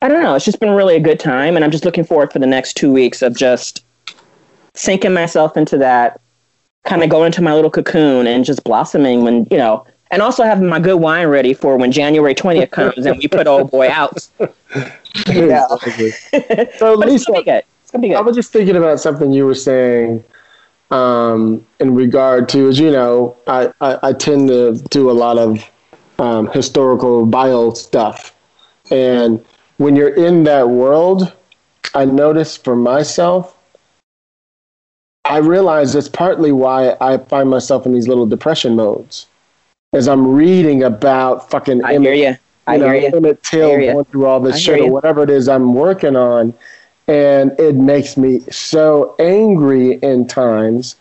I 0.00 0.08
don't 0.08 0.22
know. 0.22 0.34
It's 0.34 0.44
just 0.44 0.60
been 0.60 0.70
really 0.70 0.96
a 0.96 1.00
good 1.00 1.18
time, 1.18 1.56
and 1.56 1.64
I'm 1.64 1.70
just 1.70 1.84
looking 1.84 2.04
forward 2.04 2.32
for 2.32 2.38
the 2.38 2.46
next 2.46 2.74
two 2.74 2.92
weeks 2.92 3.22
of 3.22 3.36
just 3.36 3.84
sinking 4.74 5.12
myself 5.12 5.56
into 5.56 5.76
that, 5.78 6.20
kind 6.84 7.02
of 7.02 7.10
going 7.10 7.26
into 7.26 7.42
my 7.42 7.54
little 7.54 7.70
cocoon 7.70 8.26
and 8.26 8.44
just 8.44 8.62
blossoming 8.62 9.24
when 9.24 9.46
you 9.50 9.56
know, 9.56 9.84
and 10.10 10.22
also 10.22 10.44
having 10.44 10.68
my 10.68 10.78
good 10.78 10.96
wine 10.96 11.26
ready 11.26 11.54
for 11.54 11.76
when 11.76 11.90
January 11.90 12.34
20th 12.34 12.70
comes 12.70 13.06
and 13.06 13.18
we 13.18 13.26
put 13.26 13.46
old 13.46 13.70
boy 13.70 13.88
out. 13.90 14.28
Yeah. 15.28 15.66
so 16.76 16.98
But 16.98 17.08
it's 17.08 17.24
gonna 17.24 17.38
be 17.38 17.44
good. 17.44 17.64
It's 17.82 17.90
gonna 17.90 18.02
be 18.02 18.14
I 18.14 18.20
was 18.20 18.36
just 18.36 18.52
thinking 18.52 18.76
about 18.76 19.00
something 19.00 19.32
you 19.32 19.46
were 19.46 19.54
saying 19.54 20.22
um, 20.90 21.66
in 21.80 21.94
regard 21.94 22.48
to, 22.50 22.68
as 22.68 22.78
you 22.78 22.90
know, 22.90 23.36
I, 23.46 23.72
I, 23.80 23.98
I 24.02 24.12
tend 24.12 24.48
to 24.48 24.74
do 24.90 25.10
a 25.10 25.12
lot 25.12 25.38
of 25.38 25.68
um, 26.18 26.48
historical 26.48 27.26
bio 27.26 27.72
stuff. 27.72 28.34
And 28.90 29.44
when 29.78 29.96
you're 29.96 30.14
in 30.14 30.44
that 30.44 30.68
world, 30.68 31.32
I 31.94 32.04
notice 32.04 32.56
for 32.56 32.76
myself, 32.76 33.56
I 35.24 35.38
realize 35.38 35.92
that's 35.92 36.08
partly 36.08 36.52
why 36.52 36.96
I 37.00 37.18
find 37.18 37.50
myself 37.50 37.84
in 37.84 37.92
these 37.92 38.06
little 38.06 38.26
depression 38.26 38.76
modes. 38.76 39.26
As 39.92 40.08
I'm 40.08 40.34
reading 40.34 40.84
about 40.84 41.50
fucking 41.50 41.84
I 41.84 41.98
hear 41.98 42.14
you. 42.14 42.36
I 42.66 42.74
you 42.74 42.80
know, 42.80 42.92
hear 42.92 43.00
you. 43.00 43.16
Emmett 43.16 43.42
Till 43.42 43.66
I 43.66 43.70
hear 43.70 43.80
ya. 43.80 43.92
going 43.94 44.04
through 44.06 44.26
all 44.26 44.40
this 44.40 44.56
I 44.56 44.58
shit 44.58 44.80
or 44.80 44.90
whatever 44.90 45.22
it 45.22 45.30
is 45.30 45.48
I'm 45.48 45.74
working 45.74 46.16
on. 46.16 46.54
And 47.08 47.58
it 47.58 47.76
makes 47.76 48.16
me 48.16 48.40
so 48.50 49.14
angry 49.18 49.94
in 50.02 50.26
times, 50.26 50.96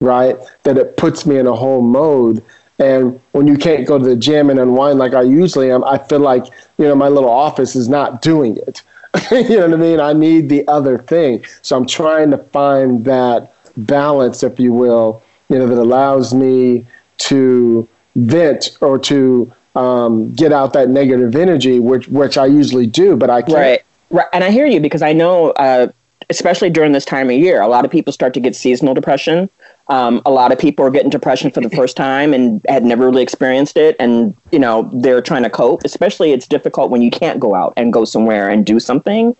right, 0.00 0.36
that 0.64 0.76
it 0.76 0.96
puts 0.96 1.24
me 1.24 1.38
in 1.38 1.46
a 1.46 1.54
whole 1.54 1.80
mode. 1.80 2.42
And 2.78 3.18
when 3.32 3.46
you 3.46 3.56
can't 3.56 3.86
go 3.86 3.98
to 3.98 4.04
the 4.04 4.16
gym 4.16 4.50
and 4.50 4.60
unwind 4.60 4.98
like 4.98 5.14
I 5.14 5.22
usually 5.22 5.70
am, 5.70 5.82
I 5.84 5.96
feel 5.96 6.20
like, 6.20 6.44
you 6.76 6.86
know, 6.86 6.94
my 6.94 7.08
little 7.08 7.30
office 7.30 7.74
is 7.74 7.88
not 7.88 8.20
doing 8.20 8.58
it. 8.66 8.82
you 9.30 9.56
know 9.56 9.68
what 9.68 9.72
I 9.72 9.76
mean? 9.76 10.00
I 10.00 10.12
need 10.12 10.48
the 10.50 10.66
other 10.68 10.98
thing. 10.98 11.44
So 11.62 11.76
I'm 11.76 11.86
trying 11.86 12.30
to 12.32 12.38
find 12.38 13.04
that 13.06 13.54
balance, 13.78 14.42
if 14.42 14.60
you 14.60 14.72
will, 14.72 15.22
you 15.48 15.58
know, 15.58 15.66
that 15.66 15.78
allows 15.78 16.34
me 16.34 16.86
to 17.18 17.88
vent 18.16 18.76
or 18.80 18.98
to 18.98 19.52
um, 19.74 20.32
get 20.32 20.52
out 20.52 20.72
that 20.72 20.88
negative 20.88 21.36
energy, 21.36 21.80
which 21.80 22.08
which 22.08 22.38
I 22.38 22.46
usually 22.46 22.86
do, 22.86 23.16
but 23.16 23.30
I 23.30 23.42
can't. 23.42 23.54
Right. 23.54 23.82
Right. 24.10 24.26
And 24.32 24.44
I 24.44 24.50
hear 24.50 24.66
you 24.66 24.80
because 24.80 25.02
I 25.02 25.12
know, 25.12 25.50
uh, 25.52 25.88
especially 26.30 26.70
during 26.70 26.92
this 26.92 27.04
time 27.04 27.28
of 27.30 27.36
year, 27.36 27.60
a 27.60 27.68
lot 27.68 27.84
of 27.84 27.90
people 27.90 28.12
start 28.12 28.34
to 28.34 28.40
get 28.40 28.54
seasonal 28.56 28.94
depression. 28.94 29.48
Um, 29.88 30.20
a 30.26 30.30
lot 30.30 30.50
of 30.50 30.58
people 30.58 30.84
are 30.84 30.90
getting 30.90 31.10
depression 31.10 31.50
for 31.50 31.60
the 31.60 31.70
first 31.70 31.96
time 31.96 32.34
and 32.34 32.60
had 32.68 32.84
never 32.84 33.06
really 33.06 33.22
experienced 33.22 33.76
it. 33.76 33.96
And, 33.98 34.36
you 34.52 34.58
know, 34.58 34.90
they're 34.92 35.22
trying 35.22 35.42
to 35.44 35.50
cope. 35.50 35.84
Especially 35.84 36.32
it's 36.32 36.46
difficult 36.46 36.90
when 36.90 37.02
you 37.02 37.10
can't 37.10 37.40
go 37.40 37.54
out 37.54 37.74
and 37.76 37.92
go 37.92 38.04
somewhere 38.04 38.48
and 38.48 38.64
do 38.64 38.80
something. 38.80 39.36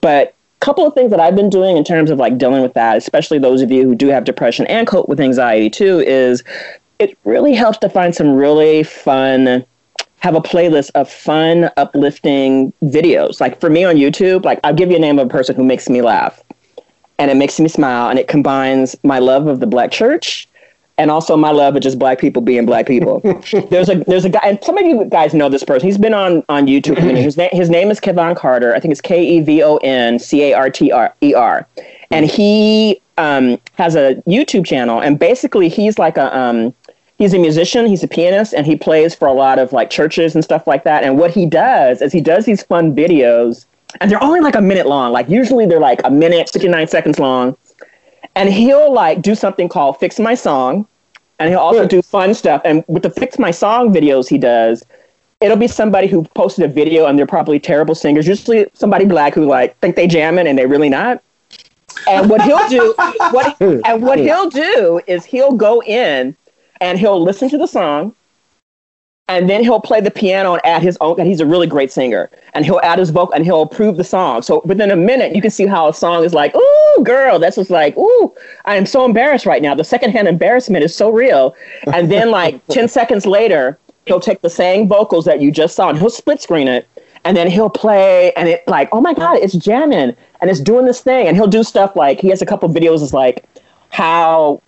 But 0.00 0.34
a 0.60 0.64
couple 0.64 0.86
of 0.86 0.94
things 0.94 1.10
that 1.10 1.20
I've 1.20 1.36
been 1.36 1.50
doing 1.50 1.76
in 1.76 1.84
terms 1.84 2.10
of 2.10 2.18
like 2.18 2.38
dealing 2.38 2.62
with 2.62 2.74
that, 2.74 2.96
especially 2.96 3.38
those 3.38 3.62
of 3.62 3.70
you 3.70 3.84
who 3.84 3.94
do 3.94 4.08
have 4.08 4.24
depression 4.24 4.66
and 4.66 4.86
cope 4.86 5.08
with 5.08 5.20
anxiety 5.20 5.70
too, 5.70 6.00
is 6.00 6.44
it 6.98 7.16
really 7.24 7.54
helps 7.54 7.78
to 7.78 7.88
find 7.88 8.14
some 8.14 8.34
really 8.34 8.82
fun 8.82 9.64
have 10.20 10.34
a 10.34 10.40
playlist 10.40 10.90
of 10.94 11.10
fun, 11.10 11.70
uplifting 11.76 12.72
videos. 12.82 13.40
Like 13.40 13.60
for 13.60 13.70
me 13.70 13.84
on 13.84 13.96
YouTube, 13.96 14.44
like 14.44 14.60
I'll 14.64 14.74
give 14.74 14.90
you 14.90 14.96
a 14.96 15.00
name 15.00 15.18
of 15.18 15.26
a 15.26 15.30
person 15.30 15.56
who 15.56 15.64
makes 15.64 15.88
me 15.88 16.02
laugh 16.02 16.42
and 17.18 17.30
it 17.30 17.36
makes 17.36 17.58
me 17.58 17.68
smile 17.68 18.08
and 18.08 18.18
it 18.18 18.28
combines 18.28 18.96
my 19.02 19.18
love 19.18 19.46
of 19.46 19.60
the 19.60 19.66
black 19.66 19.90
church 19.90 20.48
and 20.98 21.10
also 21.10 21.34
my 21.34 21.50
love 21.50 21.74
of 21.76 21.82
just 21.82 21.98
black 21.98 22.18
people 22.18 22.42
being 22.42 22.66
black 22.66 22.86
people. 22.86 23.20
there's 23.70 23.88
a 23.88 23.96
there's 24.06 24.26
a 24.26 24.28
guy 24.28 24.40
and 24.44 24.62
some 24.62 24.76
of 24.76 24.86
you 24.86 25.06
guys 25.06 25.32
know 25.32 25.48
this 25.48 25.64
person. 25.64 25.88
He's 25.88 25.98
been 25.98 26.12
on 26.12 26.44
on 26.50 26.66
YouTube. 26.66 26.98
His 26.98 27.38
name 27.38 27.50
his 27.52 27.70
name 27.70 27.90
is 27.90 27.98
Kevon 27.98 28.36
Carter. 28.36 28.74
I 28.74 28.80
think 28.80 28.92
it's 28.92 29.00
K 29.00 29.24
E 29.24 29.40
V 29.40 29.62
O 29.62 29.76
N 29.78 30.18
C 30.18 30.50
A 30.50 30.52
R 30.52 30.68
T 30.68 30.92
R 30.92 31.14
E 31.22 31.32
R. 31.32 31.66
And 32.10 32.26
he 32.26 33.00
um, 33.16 33.58
has 33.74 33.96
a 33.96 34.16
YouTube 34.26 34.66
channel 34.66 35.00
and 35.00 35.18
basically 35.18 35.68
he's 35.68 35.98
like 35.98 36.16
a 36.16 36.36
um, 36.36 36.74
he's 37.20 37.34
a 37.34 37.38
musician, 37.38 37.84
he's 37.84 38.02
a 38.02 38.08
pianist, 38.08 38.54
and 38.54 38.66
he 38.66 38.74
plays 38.74 39.14
for 39.14 39.28
a 39.28 39.32
lot 39.32 39.58
of 39.58 39.72
like 39.74 39.90
churches 39.90 40.34
and 40.34 40.42
stuff 40.42 40.66
like 40.66 40.84
that. 40.84 41.04
And 41.04 41.18
what 41.18 41.30
he 41.30 41.44
does 41.44 42.00
is 42.00 42.12
he 42.12 42.20
does 42.20 42.46
these 42.46 42.62
fun 42.62 42.96
videos, 42.96 43.66
and 44.00 44.10
they're 44.10 44.22
only 44.24 44.40
like 44.40 44.56
a 44.56 44.60
minute 44.62 44.86
long. 44.86 45.12
Like 45.12 45.28
usually 45.28 45.66
they're 45.66 45.78
like 45.78 46.00
a 46.02 46.10
minute, 46.10 46.48
69 46.48 46.88
seconds 46.88 47.18
long. 47.20 47.56
And 48.36 48.48
he'll 48.48 48.92
like 48.92 49.20
do 49.20 49.34
something 49.34 49.68
called 49.68 50.00
Fix 50.00 50.18
My 50.18 50.34
Song, 50.34 50.86
and 51.38 51.50
he'll 51.50 51.58
also 51.58 51.86
do 51.86 52.00
fun 52.00 52.32
stuff. 52.32 52.62
And 52.64 52.82
with 52.88 53.02
the 53.02 53.10
Fix 53.10 53.38
My 53.38 53.50
Song 53.50 53.92
videos 53.92 54.26
he 54.26 54.38
does, 54.38 54.82
it'll 55.42 55.58
be 55.58 55.68
somebody 55.68 56.06
who 56.06 56.24
posted 56.34 56.64
a 56.64 56.68
video 56.68 57.04
and 57.06 57.18
they're 57.18 57.26
probably 57.26 57.60
terrible 57.60 57.94
singers, 57.94 58.26
usually 58.26 58.66
somebody 58.72 59.04
black 59.04 59.34
who 59.34 59.44
like 59.44 59.78
think 59.80 59.94
they 59.94 60.06
jamming 60.06 60.46
and 60.46 60.58
they're 60.58 60.68
really 60.68 60.88
not. 60.88 61.22
And 62.08 62.30
what 62.30 62.40
he'll 62.42 62.66
do, 62.70 62.94
what 63.30 63.60
and 63.60 64.02
what 64.02 64.18
he'll 64.18 64.48
do 64.48 65.02
is 65.06 65.26
he'll 65.26 65.52
go 65.52 65.82
in 65.82 66.34
and 66.80 66.98
he'll 66.98 67.22
listen 67.22 67.48
to 67.50 67.58
the 67.58 67.66
song 67.66 68.14
and 69.30 69.48
then 69.48 69.62
he'll 69.62 69.80
play 69.80 70.00
the 70.00 70.10
piano 70.10 70.54
and 70.54 70.66
add 70.66 70.82
his 70.82 70.98
own 71.00 71.20
and 71.20 71.28
he's 71.28 71.38
a 71.38 71.46
really 71.46 71.68
great 71.68 71.92
singer. 71.92 72.28
And 72.52 72.64
he'll 72.64 72.80
add 72.82 72.98
his 72.98 73.10
vocal 73.10 73.32
and 73.32 73.44
he'll 73.44 73.62
approve 73.62 73.96
the 73.96 74.02
song. 74.02 74.42
So 74.42 74.60
within 74.64 74.90
a 74.90 74.96
minute 74.96 75.36
you 75.36 75.40
can 75.40 75.52
see 75.52 75.66
how 75.66 75.86
a 75.86 75.94
song 75.94 76.24
is 76.24 76.34
like 76.34 76.52
ooh 76.56 77.04
girl 77.04 77.38
that's 77.38 77.54
just 77.54 77.70
like 77.70 77.96
ooh. 77.96 78.34
I 78.64 78.74
am 78.74 78.86
so 78.86 79.04
embarrassed 79.04 79.46
right 79.46 79.62
now. 79.62 79.72
The 79.72 79.84
secondhand 79.84 80.26
embarrassment 80.26 80.82
is 80.82 80.94
so 80.94 81.10
real. 81.10 81.54
And 81.94 82.10
then 82.10 82.32
like 82.32 82.66
10 82.70 82.88
seconds 82.88 83.24
later 83.24 83.78
he'll 84.06 84.18
take 84.18 84.42
the 84.42 84.50
same 84.50 84.88
vocals 84.88 85.26
that 85.26 85.40
you 85.40 85.52
just 85.52 85.76
saw 85.76 85.90
and 85.90 85.98
he'll 85.98 86.10
split 86.10 86.42
screen 86.42 86.66
it 86.66 86.88
and 87.24 87.36
then 87.36 87.48
he'll 87.48 87.70
play 87.70 88.32
and 88.32 88.48
it 88.48 88.66
like 88.66 88.88
oh 88.90 89.00
my 89.00 89.14
god 89.14 89.36
it's 89.36 89.54
jamming 89.54 90.16
and 90.40 90.50
it's 90.50 90.58
doing 90.58 90.86
this 90.86 91.02
thing. 91.02 91.28
And 91.28 91.36
he'll 91.36 91.46
do 91.46 91.62
stuff 91.62 91.94
like 91.94 92.20
he 92.20 92.30
has 92.30 92.42
a 92.42 92.46
couple 92.46 92.68
videos 92.68 93.00
is 93.00 93.14
like 93.14 93.44
how 93.90 94.60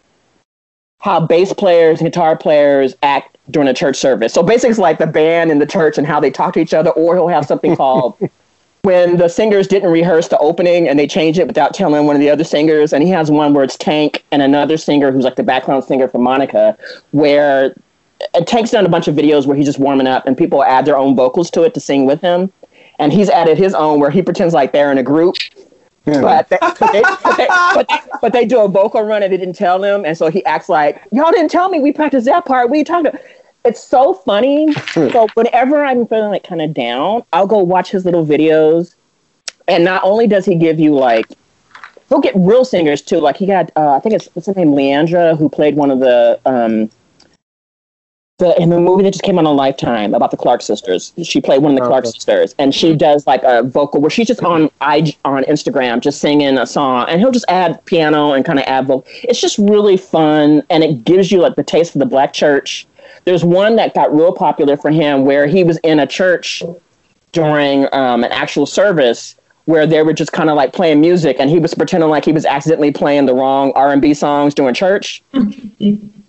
how 1.03 1.19
bass 1.19 1.53
players 1.53 2.01
and 2.01 2.07
guitar 2.07 2.37
players 2.37 2.95
act 3.03 3.37
during 3.51 3.69
a 3.69 3.75
church 3.75 3.97
service. 3.97 4.33
So 4.33 4.43
basically, 4.43 4.71
it's 4.71 4.79
like 4.79 4.99
the 4.99 5.07
band 5.07 5.51
in 5.51 5.59
the 5.59 5.67
church 5.67 5.99
and 5.99 6.07
how 6.07 6.21
they 6.21 6.31
talk 6.31 6.55
to 6.55 6.61
each 6.61 6.73
other, 6.73 6.91
or 6.91 7.17
he'll 7.17 7.29
have 7.29 7.45
something 7.45 7.77
called 7.77 8.17
when 8.83 9.17
the 9.17 9.29
singers 9.29 9.67
didn't 9.67 9.91
rehearse 9.91 10.29
the 10.29 10.39
opening 10.39 10.89
and 10.89 10.99
they 10.99 11.09
change 11.09 11.41
it 11.41 11.49
without 11.49 11.75
telling 11.75 12.07
one 12.07 12.15
of 12.15 12.21
the 12.21 12.31
other 12.31 12.45
singers. 12.45 12.93
And 12.93 13.03
he 13.03 13.11
has 13.11 13.33
one 13.33 13.53
where 13.53 13.65
it's 13.65 13.77
Tank 13.77 14.25
and 14.31 14.43
another 14.43 14.77
singer 14.77 15.11
who's 15.11 15.25
like 15.25 15.35
the 15.35 15.43
background 15.43 15.85
singer 15.85 16.07
for 16.07 16.19
Monica, 16.19 16.79
where 17.11 17.75
it 18.35 18.47
takes 18.47 18.71
down 18.71 18.87
a 18.87 18.89
bunch 18.89 19.09
of 19.09 19.17
videos 19.17 19.45
where 19.45 19.57
he's 19.57 19.67
just 19.67 19.81
warming 19.81 20.07
up 20.07 20.25
and 20.25 20.39
people 20.39 20.63
add 20.63 20.85
their 20.85 20.97
own 20.97 21.17
vocals 21.17 21.51
to 21.51 21.65
it 21.65 21.75
to 21.75 21.81
sing 21.81 22.07
with 22.07 22.21
him. 22.21 22.53
And 23.01 23.13
he's 23.13 23.29
added 23.29 23.59
his 23.59 23.75
own 23.75 23.99
where 23.99 24.11
he 24.11 24.23
pretends 24.23 24.55
like 24.55 24.71
they're 24.71 24.93
in 24.93 24.99
a 24.99 25.03
group 25.03 25.35
but 26.05 26.49
they, 26.49 26.59
but, 26.61 26.79
they, 26.93 27.03
but, 27.03 27.37
they, 27.37 27.47
but, 27.49 27.89
they, 27.89 27.99
but 28.21 28.33
they 28.33 28.45
do 28.45 28.61
a 28.61 28.69
vocal 28.69 29.03
run 29.03 29.23
and 29.23 29.33
they 29.33 29.37
didn't 29.37 29.55
tell 29.55 29.83
him, 29.83 30.05
and 30.05 30.17
so 30.17 30.31
he 30.31 30.45
acts 30.45 30.69
like 30.69 31.01
y'all 31.13 31.31
didn't 31.31 31.51
tell 31.51 31.69
me 31.69 31.81
we 31.81 31.93
practiced 31.93 32.27
that 32.27 32.45
part. 32.45 32.71
We 32.71 32.85
talked. 32.85 33.07
About. 33.07 33.21
It's 33.65 33.83
so 33.83 34.13
funny. 34.13 34.73
so 34.73 35.29
whenever 35.35 35.85
I'm 35.85 36.07
feeling 36.07 36.31
like 36.31 36.43
kind 36.43 36.61
of 36.61 36.75
down, 36.75 37.23
I'll 37.33 37.47
go 37.47 37.59
watch 37.59 37.91
his 37.91 38.05
little 38.05 38.27
videos, 38.27 38.95
and 39.69 39.85
not 39.85 40.03
only 40.05 40.27
does 40.27 40.45
he 40.45 40.55
give 40.57 40.81
you 40.81 40.95
like. 40.95 41.27
He'll 42.09 42.21
get 42.21 42.35
real 42.37 42.67
singers 42.67 43.01
too. 43.01 43.21
Like 43.21 43.39
he 43.39 43.47
got, 43.47 43.71
uh, 43.75 43.93
I 43.93 44.01
think 44.01 44.15
it's 44.15 44.29
what's 44.35 44.47
her 44.47 44.53
name, 44.53 44.73
Leandra, 44.73 45.39
who 45.39 45.49
played 45.49 45.77
one 45.77 45.91
of 45.91 46.01
the 46.01 46.39
um, 46.45 46.91
the 48.43 48.61
in 48.61 48.71
the 48.71 48.81
movie 48.81 49.05
that 49.05 49.13
just 49.13 49.23
came 49.23 49.39
out 49.39 49.47
on 49.47 49.55
Lifetime 49.57 50.15
about 50.15 50.33
the 50.33 50.37
Clark 50.37 50.63
sisters. 50.63 51.13
She 51.23 51.41
played 51.41 51.63
one 51.63 51.73
of 51.73 51.79
the 51.79 51.87
Clark 51.87 52.05
Okay. 52.05 52.11
sisters, 52.11 52.55
and 52.59 52.75
she 52.75 52.95
does 52.95 53.25
like 53.27 53.43
a 53.45 53.63
vocal 53.63 54.01
where 54.01 54.11
she's 54.11 54.27
just 54.27 54.43
on 54.43 54.69
I 54.81 55.15
on 55.25 55.45
Instagram 55.45 56.01
just 56.01 56.21
singing 56.21 56.59
a 56.59 56.67
song, 56.67 57.07
and 57.09 57.21
he'll 57.21 57.31
just 57.31 57.45
add 57.49 57.83
piano 57.85 58.33
and 58.33 58.45
kind 58.45 58.59
of 58.59 58.65
add 58.67 58.87
vocal. 58.87 59.07
It's 59.23 59.41
just 59.41 59.59
really 59.59 59.97
fun, 59.97 60.63
and 60.71 60.83
it 60.83 61.05
gives 61.05 61.31
you 61.31 61.41
like 61.41 61.55
the 61.55 61.63
taste 61.63 61.95
of 61.95 62.01
the 62.01 62.07
black 62.07 62.33
church. 62.33 62.87
There's 63.25 63.45
one 63.45 63.77
that 63.77 63.95
got 63.95 64.13
real 64.13 64.33
popular 64.33 64.77
for 64.77 64.91
him 64.91 65.25
where 65.25 65.47
he 65.47 65.63
was 65.63 65.79
in 65.85 66.01
a 66.01 66.07
church 66.07 66.63
during 67.31 67.85
um, 67.95 68.25
an 68.25 68.33
actual 68.33 68.67
service 68.67 69.37
where 69.67 69.87
they 69.87 70.03
were 70.03 70.13
just 70.13 70.33
kind 70.33 70.51
of 70.51 70.57
like 70.57 70.73
playing 70.73 71.01
music 71.01 71.37
and 71.39 71.49
he 71.49 71.61
was 71.61 71.73
pretending 71.73 72.11
like 72.11 72.25
he 72.25 72.33
was 72.33 72.45
accidentally 72.45 72.91
playing 72.91 73.27
the 73.27 73.35
wrong 73.35 73.73
R&B 73.77 74.13
songs 74.13 74.55
during 74.55 74.75
church. 74.75 75.23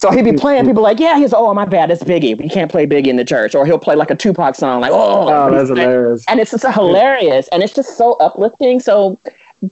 so 0.03 0.11
he'd 0.11 0.25
be 0.25 0.31
mm, 0.31 0.39
playing 0.39 0.65
mm. 0.65 0.67
people 0.67 0.83
like, 0.83 0.99
yeah, 0.99 1.17
he's 1.17 1.33
oh 1.33 1.53
my 1.53 1.63
bad, 1.63 1.89
it's 1.89 2.03
Biggie. 2.03 2.37
We 2.37 2.49
can't 2.49 2.69
play 2.69 2.85
Biggie 2.85 3.07
in 3.07 3.15
the 3.15 3.23
church. 3.23 3.55
Or 3.55 3.65
he'll 3.65 3.79
play 3.79 3.95
like 3.95 4.11
a 4.11 4.15
Tupac 4.15 4.53
song 4.53 4.81
like, 4.81 4.91
oh, 4.91 5.29
Oh, 5.29 5.49
that's 5.49 5.69
hilarious. 5.69 6.25
and 6.27 6.41
it's 6.41 6.51
just 6.51 6.65
hilarious 6.65 7.47
and 7.53 7.63
it's 7.63 7.73
just 7.73 7.97
so 7.97 8.15
uplifting. 8.15 8.81
So 8.81 9.17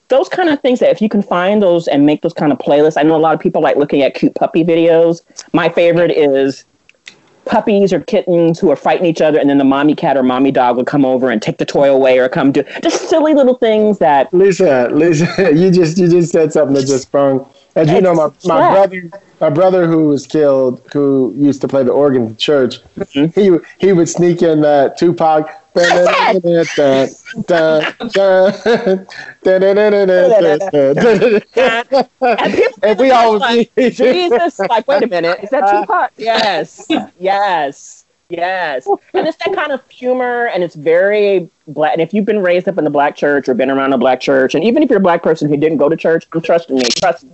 those 0.07 0.29
kind 0.29 0.47
of 0.47 0.61
things 0.61 0.79
that 0.79 0.89
if 0.89 1.01
you 1.01 1.09
can 1.09 1.21
find 1.21 1.61
those 1.61 1.86
and 1.89 2.05
make 2.05 2.21
those 2.21 2.32
kind 2.34 2.53
of 2.53 2.59
playlists, 2.59 2.95
I 2.97 3.03
know 3.03 3.17
a 3.17 3.19
lot 3.19 3.34
of 3.36 3.41
people 3.41 3.61
like 3.61 3.75
looking 3.75 4.03
at 4.03 4.13
cute 4.13 4.34
puppy 4.36 4.63
videos. 4.63 5.19
My 5.51 5.67
favorite 5.67 6.11
is 6.11 6.63
puppies 7.43 7.91
or 7.91 7.99
kittens 7.99 8.57
who 8.57 8.71
are 8.71 8.77
fighting 8.77 9.05
each 9.05 9.19
other, 9.19 9.38
and 9.38 9.49
then 9.49 9.57
the 9.57 9.65
mommy 9.65 9.95
cat 9.95 10.15
or 10.15 10.23
mommy 10.23 10.51
dog 10.51 10.77
will 10.77 10.86
come 10.86 11.03
over 11.03 11.29
and 11.29 11.41
take 11.41 11.57
the 11.57 11.65
toy 11.65 11.91
away 11.91 12.19
or 12.19 12.29
come 12.29 12.53
do 12.53 12.63
just 12.82 13.09
silly 13.09 13.34
little 13.34 13.55
things 13.55 13.97
that 13.97 14.34
Lisa, 14.34 14.88
Lisa, 14.93 15.51
you 15.53 15.71
just 15.71 15.97
you 15.97 16.07
just 16.07 16.32
said 16.32 16.53
something 16.53 16.75
that 16.75 16.88
just 16.88 17.07
sprung. 17.07 17.45
As 17.75 17.89
you 17.89 17.99
know, 17.99 18.13
my, 18.13 18.29
my 18.45 18.59
Yeah. 18.59 18.71
brother 18.71 19.11
my 19.41 19.49
brother 19.49 19.87
who 19.87 20.07
was 20.07 20.27
killed, 20.27 20.81
who 20.93 21.33
used 21.35 21.59
to 21.61 21.67
play 21.67 21.83
the 21.83 21.91
organ 21.91 22.27
in 22.27 22.37
church, 22.37 22.79
Mhm. 22.97 23.33
he 23.33 23.85
he 23.85 23.91
would 23.91 24.07
sneak 24.07 24.41
in 24.43 24.61
that 24.61 24.97
Tupac. 24.97 25.57
And 25.73 25.95
And 32.83 32.99
we 32.99 33.11
all 33.11 33.25
always 33.25 33.41
like, 33.41 33.71
Jesus, 33.93 34.59
like, 34.59 34.87
wait 34.87 35.03
a 35.03 35.07
minute, 35.07 35.39
is 35.43 35.49
that 35.49 35.69
Tupac? 35.69 36.11
Yes, 36.17 36.85
yes, 37.17 38.05
yes. 38.29 38.87
And 39.13 39.27
it's 39.27 39.37
that 39.37 39.53
kind 39.55 39.71
of 39.71 39.81
humor, 39.89 40.47
and 40.47 40.63
it's 40.63 40.75
very 40.75 41.49
black. 41.67 41.93
And 41.93 42.01
if 42.01 42.13
you've 42.13 42.25
been 42.25 42.41
raised 42.41 42.67
up 42.67 42.77
in 42.77 42.83
the 42.83 42.89
black 42.89 43.15
church 43.15 43.47
or 43.47 43.53
been 43.53 43.71
around 43.71 43.93
a 43.93 43.97
black 43.97 44.19
church, 44.19 44.55
and 44.55 44.63
even 44.63 44.83
if 44.83 44.89
you're 44.89 44.99
a 44.99 45.01
black 45.01 45.23
person 45.23 45.47
who 45.49 45.57
didn't 45.57 45.77
go 45.77 45.89
to 45.89 45.95
church, 45.95 46.27
I'm 46.33 46.41
trusting 46.41 46.75
me, 46.75 46.83
trust 46.97 47.23
me. 47.23 47.31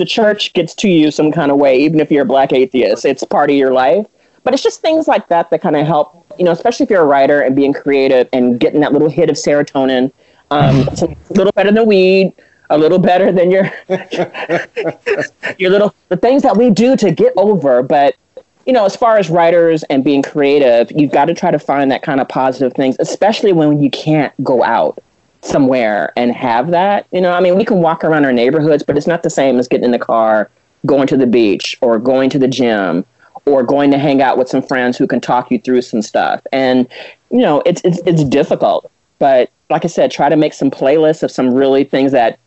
The 0.00 0.06
church 0.06 0.54
gets 0.54 0.74
to 0.76 0.88
you 0.88 1.10
some 1.10 1.30
kind 1.30 1.50
of 1.50 1.58
way, 1.58 1.78
even 1.78 2.00
if 2.00 2.10
you're 2.10 2.22
a 2.22 2.26
black 2.26 2.54
atheist. 2.54 3.04
It's 3.04 3.22
part 3.22 3.50
of 3.50 3.56
your 3.56 3.70
life. 3.70 4.06
But 4.44 4.54
it's 4.54 4.62
just 4.62 4.80
things 4.80 5.06
like 5.06 5.28
that 5.28 5.50
that 5.50 5.60
kind 5.60 5.76
of 5.76 5.86
help, 5.86 6.32
you 6.38 6.44
know, 6.46 6.52
especially 6.52 6.84
if 6.84 6.90
you're 6.90 7.02
a 7.02 7.04
writer 7.04 7.42
and 7.42 7.54
being 7.54 7.74
creative 7.74 8.26
and 8.32 8.58
getting 8.58 8.80
that 8.80 8.94
little 8.94 9.10
hit 9.10 9.28
of 9.28 9.36
serotonin. 9.36 10.10
Um, 10.50 10.88
it's 10.90 11.02
a 11.02 11.14
little 11.28 11.52
better 11.52 11.70
than 11.70 11.84
weed, 11.84 12.32
a 12.70 12.78
little 12.78 12.98
better 12.98 13.30
than 13.30 13.50
your 13.50 13.70
your 15.58 15.68
little 15.68 15.94
the 16.08 16.16
things 16.16 16.42
that 16.44 16.56
we 16.56 16.70
do 16.70 16.96
to 16.96 17.10
get 17.10 17.34
over. 17.36 17.82
But 17.82 18.16
you 18.64 18.72
know, 18.72 18.86
as 18.86 18.96
far 18.96 19.18
as 19.18 19.28
writers 19.28 19.82
and 19.90 20.02
being 20.02 20.22
creative, 20.22 20.90
you've 20.98 21.12
got 21.12 21.26
to 21.26 21.34
try 21.34 21.50
to 21.50 21.58
find 21.58 21.90
that 21.90 22.00
kind 22.00 22.22
of 22.22 22.28
positive 22.30 22.72
things, 22.72 22.96
especially 23.00 23.52
when 23.52 23.82
you 23.82 23.90
can't 23.90 24.32
go 24.42 24.64
out 24.64 24.98
somewhere 25.42 26.12
and 26.16 26.32
have 26.32 26.70
that. 26.70 27.06
You 27.12 27.20
know, 27.20 27.32
I 27.32 27.40
mean, 27.40 27.56
we 27.56 27.64
can 27.64 27.78
walk 27.78 28.04
around 28.04 28.24
our 28.24 28.32
neighborhoods, 28.32 28.82
but 28.82 28.96
it's 28.96 29.06
not 29.06 29.22
the 29.22 29.30
same 29.30 29.58
as 29.58 29.68
getting 29.68 29.84
in 29.84 29.90
the 29.90 29.98
car, 29.98 30.50
going 30.86 31.06
to 31.08 31.16
the 31.16 31.26
beach, 31.26 31.76
or 31.80 31.98
going 31.98 32.30
to 32.30 32.38
the 32.38 32.48
gym, 32.48 33.04
or 33.46 33.62
going 33.62 33.90
to 33.90 33.98
hang 33.98 34.22
out 34.22 34.38
with 34.38 34.48
some 34.48 34.62
friends 34.62 34.96
who 34.96 35.06
can 35.06 35.20
talk 35.20 35.50
you 35.50 35.58
through 35.58 35.82
some 35.82 36.02
stuff. 36.02 36.40
And 36.52 36.86
you 37.30 37.38
know, 37.38 37.62
it's 37.66 37.80
it's 37.84 38.00
it's 38.06 38.24
difficult, 38.24 38.90
but 39.18 39.50
like 39.70 39.84
I 39.84 39.88
said, 39.88 40.10
try 40.10 40.28
to 40.28 40.36
make 40.36 40.52
some 40.52 40.70
playlists 40.70 41.22
of 41.22 41.30
some 41.30 41.52
really 41.54 41.84
things 41.84 42.12
that. 42.12 42.38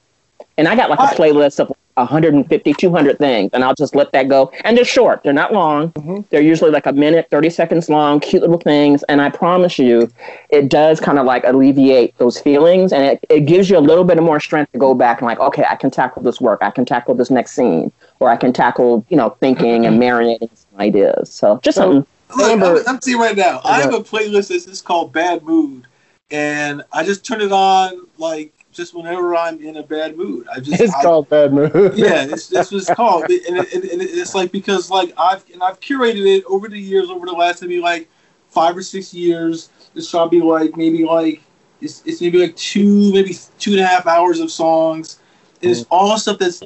And 0.58 0.68
I 0.68 0.76
got 0.76 0.90
like 0.90 1.00
a 1.00 1.16
playlist 1.16 1.60
of 1.60 1.72
150, 1.96 2.74
200 2.74 3.18
things, 3.18 3.52
and 3.54 3.64
I'll 3.64 3.76
just 3.76 3.96
let 3.96 4.12
that 4.14 4.28
go. 4.28 4.52
And 4.64 4.76
they're 4.76 4.86
short; 4.86 5.24
they're 5.24 5.34
not 5.34 5.54
long. 5.54 5.92
Mm-hmm. 5.92 6.22
They're 6.30 6.42
usually 6.42 6.72
like 6.72 6.86
a 6.86 6.94
minute, 6.94 7.28
30 7.30 7.50
seconds 7.50 7.90
long, 7.90 8.20
cute 8.20 8.42
little 8.42 8.60
things. 8.60 9.04
And 9.04 9.22
I 9.22 9.30
promise 9.30 9.78
you, 9.78 10.12
it 10.50 10.70
does 10.70 11.00
kind 11.00 11.20
of 11.20 11.26
like 11.26 11.44
alleviate 11.46 12.18
those 12.18 12.40
feelings, 12.40 12.94
and 12.94 13.04
it, 13.04 13.26
it 13.30 13.42
gives 13.42 13.70
you 13.70 13.78
a 13.78 13.80
little 13.80 14.04
bit 14.04 14.18
of 14.18 14.24
more 14.24 14.40
strength 14.40 14.72
to 14.72 14.80
go 14.80 14.94
back 14.94 15.20
and 15.22 15.28
like, 15.28 15.40
okay, 15.40 15.66
I 15.70 15.76
can 15.76 15.92
tackle 15.92 16.24
this 16.24 16.42
work, 16.42 16.60
I 16.62 16.72
can 16.72 16.86
tackle 16.86 17.16
this 17.16 17.30
next 17.30 17.52
scene, 17.52 17.92
or 18.20 18.30
I 18.30 18.38
can 18.38 18.54
tackle, 18.54 19.06
you 19.10 19.18
know, 19.18 19.32
thinking 19.40 19.86
and 19.86 20.00
mm-hmm. 20.00 20.40
marinating 20.42 20.50
some 20.56 20.80
ideas. 20.80 21.32
So 21.32 21.60
just 21.64 21.78
something. 21.78 22.06
Look, 22.36 22.52
Amber- 22.52 22.66
I'm, 22.66 22.88
I'm 22.88 23.00
telling 23.00 23.20
you 23.20 23.22
right 23.22 23.38
now, 23.38 23.62
I 23.64 23.82
have 23.82 23.94
a 23.94 24.00
playlist 24.00 24.50
that's 24.50 24.66
is 24.66 24.82
called 24.82 25.14
Bad 25.14 25.44
Mood, 25.44 25.86
and 26.32 26.82
I 26.92 27.04
just 27.04 27.24
turn 27.24 27.42
it 27.42 27.52
on 27.52 28.08
like 28.18 28.52
just 28.74 28.94
whenever 28.94 29.36
I'm 29.36 29.62
in 29.64 29.78
a 29.78 29.84
bad 29.84 30.18
mood. 30.18 30.48
I 30.54 30.60
just 30.60 30.82
It's 30.82 30.94
I- 30.94 31.02
called 31.02 31.30
Bad 31.30 31.54
Mood. 31.54 31.72
yeah, 31.96 32.26
it's, 32.26 32.48
that's 32.48 32.72
what 32.72 32.82
it's 32.82 32.94
called, 32.94 33.24
and, 33.24 33.32
it, 33.32 33.74
and, 33.74 33.84
and 33.84 34.02
it's 34.02 34.36
like 34.36 34.52
because 34.52 34.90
like 34.90 35.14
I've 35.18 35.46
and 35.52 35.64
I've 35.64 35.80
curated 35.80 36.26
it 36.26 36.44
over 36.46 36.68
the 36.68 36.80
years, 36.80 37.10
over 37.10 37.26
the 37.26 37.34
last 37.34 37.62
maybe 37.62 37.80
like 37.80 38.10
five 38.50 38.76
or 38.76 38.82
six 38.82 39.14
years. 39.14 39.70
It's 39.96 40.12
be 40.30 40.42
like 40.42 40.76
maybe 40.76 41.06
like 41.06 41.42
it's, 41.82 42.02
it's 42.06 42.22
maybe 42.22 42.40
like 42.40 42.56
two 42.56 43.12
maybe 43.14 43.36
two 43.60 43.72
and 43.72 43.82
a 43.82 43.86
half 43.86 44.08
hours 44.08 44.40
of 44.40 44.52
songs. 44.52 45.20
And 45.62 45.72
it's 45.72 45.82
mm. 45.82 45.88
all 45.92 46.18
stuff 46.18 46.40
that's 46.40 46.64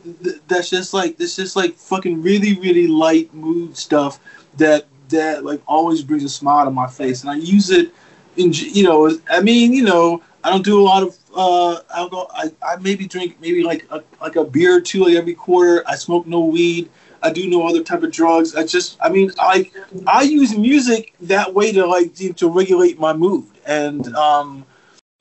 that's 0.47 0.69
just 0.69 0.93
like 0.93 1.17
this 1.17 1.35
just 1.35 1.55
like 1.55 1.75
fucking 1.75 2.21
really 2.21 2.57
really 2.59 2.87
light 2.87 3.33
mood 3.33 3.77
stuff 3.77 4.19
that 4.57 4.85
that 5.09 5.45
like 5.45 5.61
always 5.67 6.01
brings 6.01 6.23
a 6.23 6.29
smile 6.29 6.65
to 6.65 6.71
my 6.71 6.87
face, 6.87 7.21
and 7.21 7.29
I 7.29 7.35
use 7.35 7.69
it 7.69 7.93
in 8.37 8.53
you 8.53 8.83
know 8.83 9.17
I 9.29 9.41
mean 9.41 9.73
you 9.73 9.83
know 9.83 10.21
I 10.43 10.49
don't 10.49 10.63
do 10.63 10.79
a 10.79 10.83
lot 10.83 11.03
of 11.03 11.17
uh, 11.35 11.79
alcohol. 11.95 12.31
I, 12.33 12.51
I 12.65 12.77
maybe 12.77 13.07
drink 13.07 13.37
maybe 13.41 13.63
like 13.63 13.85
a, 13.89 14.03
like 14.21 14.35
a 14.35 14.43
beer 14.43 14.77
or 14.77 14.81
two 14.81 15.05
like 15.05 15.15
every 15.15 15.33
quarter. 15.33 15.83
I 15.87 15.95
smoke 15.95 16.27
no 16.27 16.45
weed. 16.45 16.89
I 17.23 17.31
do 17.31 17.49
no 17.49 17.67
other 17.67 17.83
type 17.83 18.03
of 18.03 18.11
drugs. 18.11 18.55
I 18.55 18.65
just 18.65 18.97
I 19.01 19.09
mean 19.09 19.31
I 19.39 19.69
I 20.05 20.21
use 20.21 20.57
music 20.57 21.13
that 21.21 21.53
way 21.53 21.71
to 21.71 21.85
like 21.85 22.13
to, 22.15 22.49
regulate 22.49 22.99
my 22.99 23.13
mood 23.13 23.45
and 23.65 24.15
um 24.15 24.65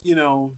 you 0.02 0.14
know 0.14 0.56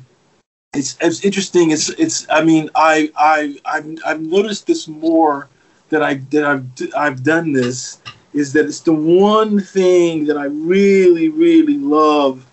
it's 0.74 0.96
it's 1.00 1.24
interesting. 1.24 1.70
It's 1.70 1.88
it's 1.90 2.26
I 2.30 2.42
mean 2.44 2.68
I 2.74 3.11
I 3.16 3.56
I've, 3.64 3.98
I've 4.04 4.20
noticed 4.20 4.66
this 4.66 4.88
more 4.88 5.48
that 5.88 6.02
I 6.02 6.14
that 6.30 6.44
I've 6.44 6.94
I've 6.96 7.22
done 7.22 7.52
this 7.52 8.02
is 8.34 8.52
that 8.52 8.66
it's 8.66 8.80
the 8.80 8.92
one 8.92 9.61
thing 9.61 10.26
that 10.26 10.36
I 10.36 10.44
really 10.44 11.28
really 11.28 11.78
love 11.78 12.44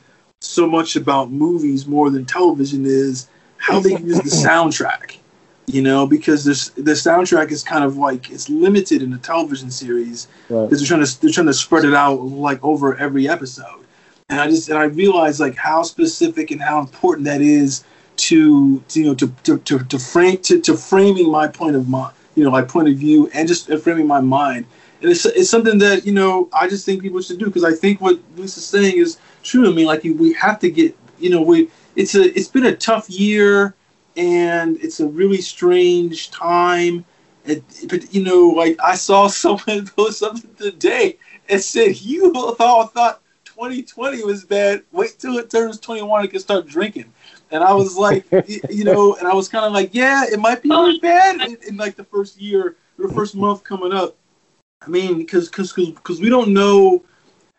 so 0.46 0.68
much 0.68 0.96
about 0.96 1.32
movies 1.32 1.86
more 1.88 2.10
than 2.10 2.26
television 2.26 2.86
is 2.86 3.28
how 3.58 3.80
they 3.80 3.92
use 3.98 4.18
the 4.18 4.30
soundtrack. 4.48 5.18
You 5.68 5.82
know, 5.82 6.06
because 6.06 6.46
this 6.46 6.70
the 6.70 6.92
soundtrack 6.92 7.50
is 7.52 7.64
kind 7.64 7.84
of 7.84 7.98
like 7.98 8.30
it's 8.30 8.50
limited 8.50 9.02
in 9.02 9.12
a 9.14 9.18
television 9.18 9.72
series 9.72 10.28
Right. 10.48 10.64
because 10.70 10.80
they're 10.80 10.88
trying 10.88 11.04
to 11.04 11.22
they're 11.22 11.32
trying 11.32 11.48
to 11.48 11.54
spread 11.56 11.86
it 11.86 11.94
out 11.96 12.22
like 12.22 12.64
over 12.64 12.96
every 12.98 13.28
episode. 13.28 13.84
And 14.30 14.40
I 14.40 14.48
just 14.48 14.70
and 14.70 14.78
I 14.78 14.84
realized 14.84 15.40
like 15.40 15.56
how 15.56 15.82
specific 15.82 16.52
and 16.52 16.62
how 16.62 16.80
important 16.80 17.26
that 17.26 17.42
is 17.42 17.84
to, 18.18 18.80
to 18.80 19.00
you 19.00 19.06
know 19.08 19.16
to 19.16 19.28
to, 19.44 19.58
to, 19.58 19.80
to 19.80 19.98
frame 20.00 20.38
to, 20.44 20.62
to 20.62 20.78
framing 20.78 21.32
my 21.32 21.48
point 21.48 21.76
of 21.76 21.90
my 21.90 22.12
you 22.36 22.44
know 22.44 22.52
my 22.52 22.62
point 22.62 22.88
of 22.90 22.96
view 22.96 23.30
and 23.34 23.48
just 23.48 23.68
framing 23.80 24.06
my 24.06 24.22
mind. 24.22 24.66
And 25.02 25.10
it's, 25.12 25.26
it's 25.26 25.50
something 25.50 25.80
that 25.80 26.06
you 26.06 26.14
know 26.14 26.48
I 26.54 26.68
just 26.68 26.86
think 26.86 27.02
people 27.02 27.22
should 27.22 27.40
do 27.40 27.46
because 27.48 27.64
I 27.64 27.74
think 27.74 28.02
what 28.02 28.20
Lisa's 28.36 28.66
saying 28.68 28.98
is 28.98 29.18
true. 29.46 29.70
I 29.70 29.74
mean, 29.74 29.86
like 29.86 30.04
we 30.04 30.34
have 30.34 30.60
to 30.60 30.70
get 30.70 30.98
you 31.20 31.30
know 31.30 31.42
we 31.42 31.70
it's 31.96 32.16
a 32.16 32.38
it's 32.38 32.50
been 32.50 32.66
a 32.66 32.76
tough 32.76 33.10
year 33.10 33.76
and 34.18 34.78
it's 34.78 35.00
a 35.00 35.08
really 35.08 35.42
strange 35.42 36.32
time. 36.32 37.06
It, 37.46 37.64
but 37.90 38.14
you 38.14 38.24
know, 38.24 38.48
like 38.50 38.78
I 38.84 38.96
saw 38.96 39.28
someone 39.44 39.88
post 39.88 40.20
something 40.20 40.54
today 40.56 41.18
and 41.50 41.62
said, 41.62 42.02
"You 42.02 42.34
all 42.60 42.88
thought 42.88 43.22
2020 43.46 44.24
was 44.24 44.44
bad. 44.44 44.84
Wait 44.92 45.18
till 45.20 45.38
it 45.38 45.50
turns 45.50 45.80
21 45.80 46.22
and 46.22 46.30
can 46.30 46.40
start 46.40 46.68
drinking." 46.68 47.12
And 47.52 47.64
I 47.64 47.74
was 47.74 47.96
like, 47.96 48.26
you 48.70 48.84
know, 48.84 49.16
and 49.16 49.28
I 49.28 49.34
was 49.34 49.48
kind 49.48 49.66
of 49.66 49.72
like, 49.72 49.92
"Yeah, 49.94 50.26
it 50.26 50.40
might 50.40 50.64
be 50.64 50.70
really 50.70 51.00
bad 51.00 51.42
in, 51.42 51.58
in 51.68 51.78
like 51.78 51.96
the 51.96 52.04
first 52.04 52.40
year, 52.40 52.76
the 52.98 53.10
first 53.10 53.36
month 53.36 53.64
coming 53.64 53.94
up." 53.94 54.16
I 54.82 54.90
mean, 54.90 55.18
because 55.18 55.50
because 55.50 55.72
because 55.74 56.20
we 56.20 56.30
don't 56.30 56.54
know 56.54 57.04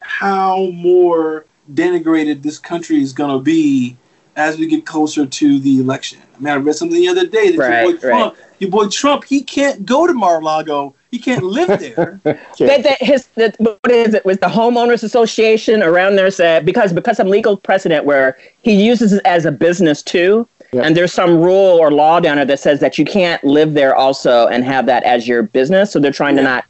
how 0.00 0.70
more 0.72 1.46
denigrated 1.72 2.42
this 2.42 2.58
country 2.58 3.00
is 3.00 3.12
gonna 3.12 3.38
be 3.38 3.96
as 4.36 4.58
we 4.58 4.66
get 4.66 4.84
closer 4.84 5.24
to 5.24 5.58
the 5.58 5.80
election. 5.80 6.18
I 6.36 6.38
mean, 6.38 6.52
I 6.52 6.56
read 6.56 6.74
something 6.76 6.98
the 6.98 7.08
other 7.08 7.26
day 7.26 7.56
that 7.56 7.84
your 7.84 7.92
boy 7.92 7.98
Trump, 7.98 8.36
your 8.58 8.70
boy 8.70 8.88
Trump, 8.88 9.24
he 9.24 9.42
can't 9.42 9.86
go 9.86 10.06
to 10.06 10.12
Mar-a-Lago. 10.12 10.94
He 11.10 11.18
can't 11.18 11.42
live 11.42 11.68
there. 11.80 12.20
That, 12.58 12.82
that 12.82 13.00
his 13.00 13.26
that, 13.36 13.56
what 13.58 13.90
is 13.90 14.14
it 14.14 14.24
was 14.24 14.38
the 14.38 14.46
homeowners 14.46 15.02
association 15.02 15.82
around 15.82 16.16
there 16.16 16.30
said 16.30 16.64
because 16.66 16.92
because 16.92 17.20
of 17.20 17.26
legal 17.26 17.56
precedent 17.56 18.04
where 18.04 18.36
he 18.62 18.72
uses 18.72 19.12
it 19.14 19.22
as 19.24 19.44
a 19.44 19.52
business 19.52 20.02
too 20.02 20.48
Yeah. 20.72 20.82
and 20.82 20.96
there's 20.96 21.12
some 21.12 21.38
rule 21.38 21.78
or 21.78 21.90
law 21.90 22.18
down 22.20 22.36
there 22.36 22.44
that 22.46 22.60
says 22.60 22.80
that 22.80 22.98
you 22.98 23.04
can't 23.04 23.42
live 23.44 23.74
there 23.74 23.94
also 23.94 24.46
and 24.48 24.64
have 24.64 24.86
that 24.86 25.02
as 25.04 25.28
your 25.28 25.42
business 25.42 25.92
so 25.92 26.00
they're 26.00 26.12
trying 26.12 26.36
to 26.36 26.42
not 26.42 26.64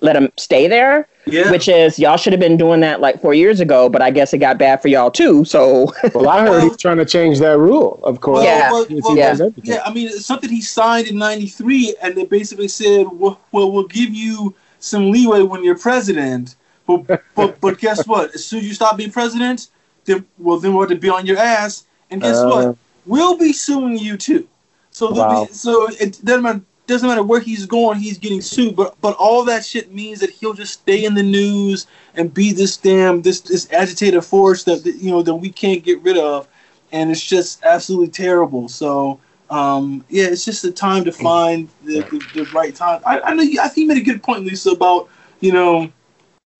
let 0.00 0.16
him 0.16 0.32
stay 0.38 0.68
there 0.68 1.08
Yeah. 1.26 1.50
which 1.52 1.68
is 1.68 1.98
y'all 2.00 2.16
should 2.16 2.32
have 2.32 2.40
been 2.40 2.56
doing 2.56 2.80
that 2.80 3.00
like 3.00 3.20
four 3.20 3.32
years 3.32 3.60
ago 3.60 3.88
but 3.88 4.02
i 4.02 4.10
guess 4.10 4.32
it 4.34 4.38
got 4.38 4.58
bad 4.58 4.82
for 4.82 4.88
y'all 4.88 5.10
too 5.10 5.44
so 5.44 5.92
Well, 6.14 6.28
I 6.28 6.40
heard 6.44 6.64
he's 6.64 6.76
trying 6.76 6.96
to 6.96 7.04
change 7.04 7.38
that 7.38 7.58
rule, 7.58 8.00
of 8.02 8.20
course. 8.20 8.44
Yeah. 8.44 8.72
well, 8.72 8.84
He 8.86 9.00
well, 9.00 9.16
yeah. 9.16 9.36
yeah, 9.62 9.82
I 9.86 9.92
mean, 9.92 10.08
it's 10.08 10.26
something 10.26 10.50
he 10.50 10.60
signed 10.60 11.06
in 11.06 11.16
'93, 11.18 11.94
and 12.02 12.16
they 12.16 12.24
basically 12.24 12.66
said, 12.68 13.06
"Well, 13.12 13.38
well 13.52 13.70
we'll 13.70 13.86
give 13.86 14.10
you 14.12 14.54
some 14.80 15.10
leeway 15.12 15.42
when 15.42 15.62
you're 15.64 15.78
president, 15.78 16.56
but 16.86 17.06
but 17.36 17.60
but 17.60 17.78
guess 17.78 18.06
what? 18.12 18.34
As 18.34 18.44
soon 18.44 18.60
as 18.60 18.66
you 18.66 18.74
stop 18.74 18.96
being 18.96 19.12
president, 19.12 19.68
then 20.06 20.26
well, 20.38 20.58
then 20.58 20.74
we're 20.74 20.86
to 20.86 20.96
be 20.96 21.08
on 21.08 21.24
your 21.24 21.38
ass, 21.38 21.84
and 22.10 22.20
guess 22.20 22.36
Uh. 22.38 22.48
what? 22.48 22.76
We'll 23.06 23.36
be 23.38 23.52
suing 23.52 23.96
you 23.98 24.16
too. 24.16 24.46
So 24.90 25.08
there'll 25.12 25.28
Wow. 25.28 25.44
be, 25.46 25.52
so 25.52 25.88
it 26.00 26.18
doesn't 26.24 26.42
matter. 26.42 26.60
Doesn't 26.86 27.08
matter 27.08 27.22
where 27.22 27.40
he's 27.40 27.64
going, 27.64 27.98
he's 27.98 28.18
getting 28.18 28.40
sued. 28.40 28.74
But 28.74 29.00
but 29.00 29.16
all 29.16 29.44
that 29.44 29.64
shit 29.64 29.92
means 29.92 30.20
that 30.20 30.30
he'll 30.30 30.54
just 30.54 30.74
stay 30.74 31.04
in 31.04 31.14
the 31.14 31.22
news 31.22 31.86
and 32.14 32.32
be 32.32 32.52
this 32.52 32.76
damn 32.76 33.22
this 33.22 33.40
this 33.40 33.70
agitated 33.72 34.24
force 34.24 34.64
that 34.64 34.82
that, 34.84 34.96
you 34.96 35.10
know 35.10 35.22
that 35.22 35.34
we 35.34 35.50
can't 35.50 35.84
get 35.84 36.02
rid 36.02 36.18
of, 36.18 36.48
and 36.90 37.10
it's 37.10 37.22
just 37.22 37.62
absolutely 37.64 38.08
terrible. 38.08 38.68
So 38.68 39.20
um, 39.52 40.04
yeah, 40.08 40.24
it's 40.24 40.44
just 40.44 40.64
a 40.64 40.72
time 40.72 41.04
to 41.04 41.12
find 41.12 41.68
the, 41.84 42.00
the, 42.00 42.24
the 42.32 42.44
right 42.46 42.74
time. 42.74 43.02
I, 43.04 43.20
I 43.20 43.34
know 43.34 43.42
you, 43.42 43.60
I 43.60 43.68
think 43.68 43.84
you 43.84 43.88
made 43.88 43.98
a 43.98 44.04
good 44.04 44.22
point, 44.22 44.44
Lisa, 44.44 44.70
about 44.70 45.08
you 45.40 45.52
know, 45.52 45.92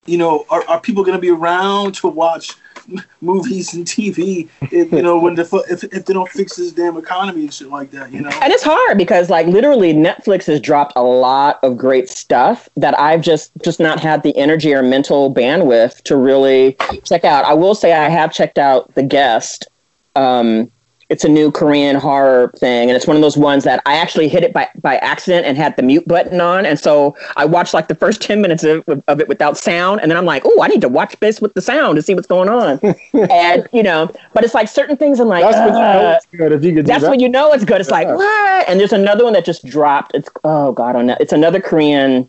you 0.05 0.17
know, 0.17 0.45
are, 0.49 0.63
are 0.67 0.79
people 0.79 1.03
going 1.03 1.17
to 1.17 1.21
be 1.21 1.31
around 1.31 1.95
to 1.95 2.07
watch 2.07 2.55
movies 3.21 3.73
and 3.73 3.85
TV. 3.85 4.47
If, 4.71 4.91
you 4.91 5.01
know, 5.01 5.17
when 5.17 5.35
the 5.35 5.43
if 5.69 5.83
if 5.83 6.05
they 6.05 6.13
don't 6.13 6.29
fix 6.29 6.55
this 6.55 6.71
damn 6.71 6.97
economy 6.97 7.41
and 7.41 7.53
shit 7.53 7.69
like 7.69 7.91
that, 7.91 8.11
you 8.11 8.21
know. 8.21 8.29
And 8.41 8.51
it's 8.51 8.63
hard 8.63 8.97
because 8.97 9.29
like 9.29 9.47
literally 9.47 9.93
Netflix 9.93 10.45
has 10.45 10.59
dropped 10.59 10.93
a 10.95 11.03
lot 11.03 11.59
of 11.63 11.77
great 11.77 12.09
stuff 12.09 12.69
that 12.77 12.99
I've 12.99 13.21
just 13.21 13.51
just 13.63 13.79
not 13.79 13.99
had 13.99 14.23
the 14.23 14.35
energy 14.37 14.73
or 14.73 14.83
mental 14.83 15.33
bandwidth 15.33 16.01
to 16.03 16.15
really 16.15 16.77
check 17.03 17.23
out. 17.23 17.45
I 17.45 17.53
will 17.53 17.75
say 17.75 17.93
I 17.93 18.09
have 18.09 18.33
checked 18.33 18.57
out 18.57 18.93
The 18.95 19.03
Guest. 19.03 19.67
Um, 20.15 20.71
it's 21.13 21.23
a 21.23 21.29
new 21.29 21.51
Korean 21.51 21.95
horror 21.95 22.51
thing, 22.57 22.89
and 22.89 22.97
it's 22.97 23.05
one 23.05 23.15
of 23.15 23.21
those 23.21 23.37
ones 23.37 23.63
that 23.65 23.83
I 23.85 23.97
actually 23.97 24.27
hit 24.27 24.43
it 24.43 24.51
by, 24.51 24.67
by 24.81 24.97
accident 24.97 25.45
and 25.45 25.55
had 25.55 25.77
the 25.77 25.83
mute 25.83 26.07
button 26.07 26.41
on, 26.41 26.65
and 26.65 26.79
so 26.79 27.15
I 27.37 27.45
watched 27.45 27.71
like 27.71 27.87
the 27.87 27.93
first 27.93 28.19
ten 28.19 28.41
minutes 28.41 28.63
of, 28.63 28.83
of 29.07 29.19
it 29.19 29.27
without 29.27 29.55
sound, 29.55 30.01
and 30.01 30.09
then 30.09 30.17
I'm 30.17 30.25
like, 30.25 30.41
oh, 30.43 30.63
I 30.63 30.69
need 30.69 30.81
to 30.81 30.89
watch 30.89 31.15
this 31.19 31.39
with 31.39 31.53
the 31.53 31.61
sound 31.61 31.97
to 31.97 32.01
see 32.01 32.15
what's 32.15 32.25
going 32.25 32.49
on, 32.49 32.79
and 33.29 33.67
you 33.71 33.83
know, 33.83 34.11
but 34.33 34.43
it's 34.43 34.55
like 34.55 34.67
certain 34.67 34.97
things 34.97 35.19
I'm 35.19 35.27
like, 35.27 35.43
That's 35.43 35.55
what 35.57 35.67
you 35.67 35.71
know 35.73 36.09
uh, 36.09 36.17
it's 36.17 36.25
good 36.35 36.51
if 36.51 36.63
you 36.63 36.73
could 36.73 36.87
that's 36.87 37.03
that. 37.03 37.11
when 37.11 37.19
you 37.19 37.29
know 37.29 37.53
it's 37.53 37.63
good. 37.63 37.79
It's 37.79 37.91
like 37.91 38.07
what? 38.07 38.67
And 38.67 38.79
there's 38.79 38.91
another 38.91 39.23
one 39.23 39.33
that 39.33 39.45
just 39.45 39.63
dropped. 39.67 40.15
It's 40.15 40.29
oh 40.43 40.71
god, 40.71 40.95
on. 40.95 41.11
It's 41.11 41.33
another 41.33 41.61
Korean. 41.61 42.27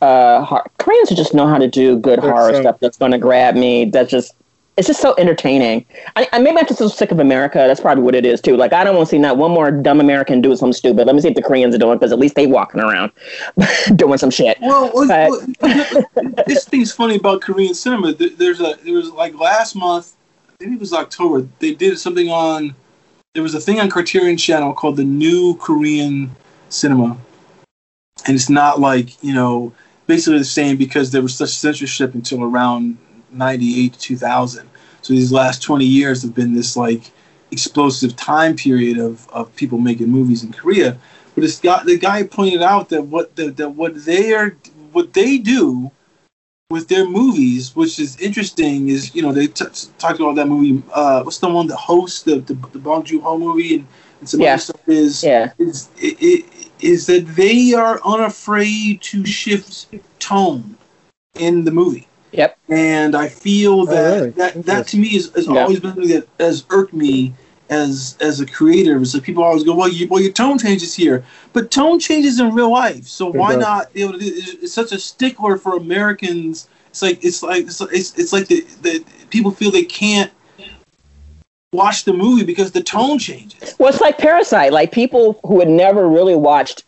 Uh, 0.00 0.44
hor- 0.44 0.68
Koreans 0.78 1.10
who 1.10 1.14
just 1.14 1.32
know 1.34 1.46
how 1.46 1.58
to 1.58 1.68
do 1.68 1.96
good 2.00 2.18
horror 2.18 2.52
so- 2.52 2.62
stuff. 2.62 2.80
That's 2.80 2.98
going 2.98 3.12
to 3.12 3.18
grab 3.18 3.54
me. 3.54 3.84
That's 3.84 4.10
just. 4.10 4.34
It's 4.78 4.86
just 4.86 5.02
so 5.02 5.14
entertaining. 5.18 5.84
I, 6.16 6.26
I 6.32 6.38
maybe 6.38 6.56
I'm 6.58 6.66
just 6.66 6.78
so 6.78 6.88
sick 6.88 7.10
of 7.10 7.18
America. 7.20 7.58
That's 7.58 7.80
probably 7.80 8.02
what 8.04 8.14
it 8.14 8.24
is 8.24 8.40
too. 8.40 8.56
Like 8.56 8.72
I 8.72 8.84
don't 8.84 8.96
want 8.96 9.08
to 9.08 9.10
see 9.10 9.18
not 9.18 9.36
one 9.36 9.50
more 9.50 9.70
dumb 9.70 10.00
American 10.00 10.40
do 10.40 10.56
something 10.56 10.72
stupid. 10.72 11.06
Let 11.06 11.14
me 11.14 11.20
see 11.20 11.28
if 11.28 11.34
the 11.34 11.42
Koreans 11.42 11.74
are 11.74 11.78
doing 11.78 11.98
because 11.98 12.10
at 12.10 12.18
least 12.18 12.36
they 12.36 12.46
walking 12.46 12.80
around 12.80 13.12
doing 13.96 14.16
some 14.16 14.30
shit. 14.30 14.56
Well, 14.62 14.90
But- 15.06 15.30
well, 15.30 15.46
this 16.46 16.64
thing's 16.64 16.90
funny 16.92 17.16
about 17.16 17.42
Korean 17.42 17.74
cinema. 17.74 18.14
There's 18.14 18.60
a 18.60 18.76
there 18.82 18.94
was 18.94 19.10
like 19.10 19.34
last 19.34 19.76
month, 19.76 20.14
maybe 20.58 20.74
it 20.74 20.80
was 20.80 20.94
October. 20.94 21.46
They 21.58 21.74
did 21.74 21.98
something 21.98 22.30
on. 22.30 22.74
There 23.34 23.42
was 23.42 23.54
a 23.54 23.60
thing 23.60 23.78
on 23.78 23.90
Criterion 23.90 24.36
Channel 24.38 24.72
called 24.74 24.96
the 24.96 25.04
New 25.04 25.56
Korean 25.56 26.30
Cinema, 26.70 27.16
and 28.26 28.34
it's 28.34 28.48
not 28.48 28.80
like 28.80 29.22
you 29.22 29.34
know 29.34 29.72
basically 30.06 30.38
the 30.38 30.44
same 30.44 30.76
because 30.78 31.10
there 31.10 31.22
was 31.22 31.34
such 31.34 31.50
censorship 31.50 32.14
until 32.14 32.42
around 32.42 32.96
'98 33.32 33.92
to 33.94 33.98
2000. 33.98 34.68
So 35.02 35.12
these 35.14 35.32
last 35.32 35.62
20 35.62 35.84
years 35.84 36.22
have 36.22 36.34
been 36.34 36.54
this 36.54 36.76
like 36.76 37.10
explosive 37.50 38.16
time 38.16 38.56
period 38.56 38.98
of, 38.98 39.28
of 39.30 39.54
people 39.56 39.78
making 39.78 40.08
movies 40.08 40.42
in 40.42 40.52
Korea. 40.52 40.96
But 41.34 41.42
this 41.42 41.58
guy, 41.58 41.82
the 41.84 41.98
guy 41.98 42.22
pointed 42.24 42.62
out 42.62 42.88
that 42.90 43.02
what 43.02 43.36
the, 43.36 43.50
that 43.52 43.70
what 43.70 44.04
they 44.04 44.32
are 44.34 44.56
what 44.92 45.12
they 45.14 45.38
do 45.38 45.90
with 46.70 46.88
their 46.88 47.06
movies, 47.06 47.74
which 47.76 47.98
is 47.98 48.18
interesting, 48.18 48.88
is 48.88 49.14
you 49.14 49.22
know 49.22 49.32
they 49.32 49.46
t- 49.46 49.64
talked 49.98 50.20
about 50.20 50.36
that 50.36 50.48
movie. 50.48 50.82
Uh, 50.92 51.22
what's 51.22 51.38
the 51.38 51.48
one 51.48 51.66
the 51.66 51.76
host 51.76 52.24
the 52.24 52.36
the, 52.40 52.54
the 52.72 52.78
Bong 52.78 53.04
Joon 53.04 53.20
Ho 53.20 53.38
movie 53.38 53.76
and, 53.76 53.86
and 54.20 54.28
some 54.28 54.40
Yeah. 54.40 54.54
other 54.54 54.60
stuff 54.60 54.88
is 54.88 55.24
Yeah. 55.24 55.52
is 55.58 55.88
it, 55.98 56.16
it, 56.20 56.44
is 56.80 57.06
that 57.06 57.26
they 57.36 57.74
are 57.74 58.00
unafraid 58.04 59.00
to 59.02 59.24
shift 59.24 59.86
tone 60.18 60.76
in 61.38 61.64
the 61.64 61.70
movie. 61.70 62.08
Yep. 62.32 62.58
And 62.68 63.14
I 63.14 63.28
feel 63.28 63.80
oh, 63.80 63.86
that 63.86 64.14
really? 64.16 64.30
that, 64.30 64.64
that 64.64 64.86
to 64.88 64.96
me 64.98 65.08
is, 65.16 65.30
has 65.34 65.46
Yeah. 65.46 65.62
always 65.62 65.80
been 65.80 65.92
something 65.94 66.08
that 66.10 66.26
has 66.40 66.64
irked 66.70 66.94
me 66.94 67.34
as 67.70 68.16
as 68.20 68.40
a 68.40 68.46
creator. 68.46 69.00
Is 69.00 69.12
that 69.12 69.22
people 69.22 69.42
always 69.44 69.64
go, 69.64 69.74
well, 69.74 69.88
you, 69.88 70.08
well, 70.08 70.20
your 70.20 70.32
tone 70.32 70.58
changes 70.58 70.94
here, 70.94 71.24
but 71.52 71.70
tone 71.70 71.98
changes 71.98 72.40
in 72.40 72.54
real 72.54 72.70
life. 72.70 73.06
So 73.06 73.28
It 73.28 73.34
why 73.34 73.52
does. 73.52 73.60
not 73.60 73.92
be 73.92 74.02
able 74.02 74.14
to? 74.14 74.18
do- 74.18 74.26
It's, 74.34 74.48
it's 74.64 74.72
such 74.72 74.92
a 74.92 74.98
stickler 74.98 75.56
for 75.58 75.76
Americans. 75.76 76.68
It's 76.88 77.02
like 77.02 77.24
it's 77.24 77.42
like 77.42 77.64
it's 77.64 77.80
it's, 77.80 78.18
it's 78.18 78.32
like 78.32 78.48
the, 78.48 78.64
the 78.82 79.04
people 79.30 79.50
feel 79.50 79.70
they 79.70 79.84
can't 79.84 80.30
watch 81.72 82.04
the 82.04 82.12
movie 82.12 82.44
because 82.44 82.72
the 82.72 82.82
tone 82.82 83.18
changes. 83.18 83.74
Well, 83.78 83.88
it's 83.88 84.00
like 84.00 84.18
Parasite. 84.18 84.72
Like 84.72 84.92
people 84.92 85.40
who 85.44 85.58
had 85.58 85.68
never 85.68 86.08
really 86.08 86.36
watched 86.36 86.84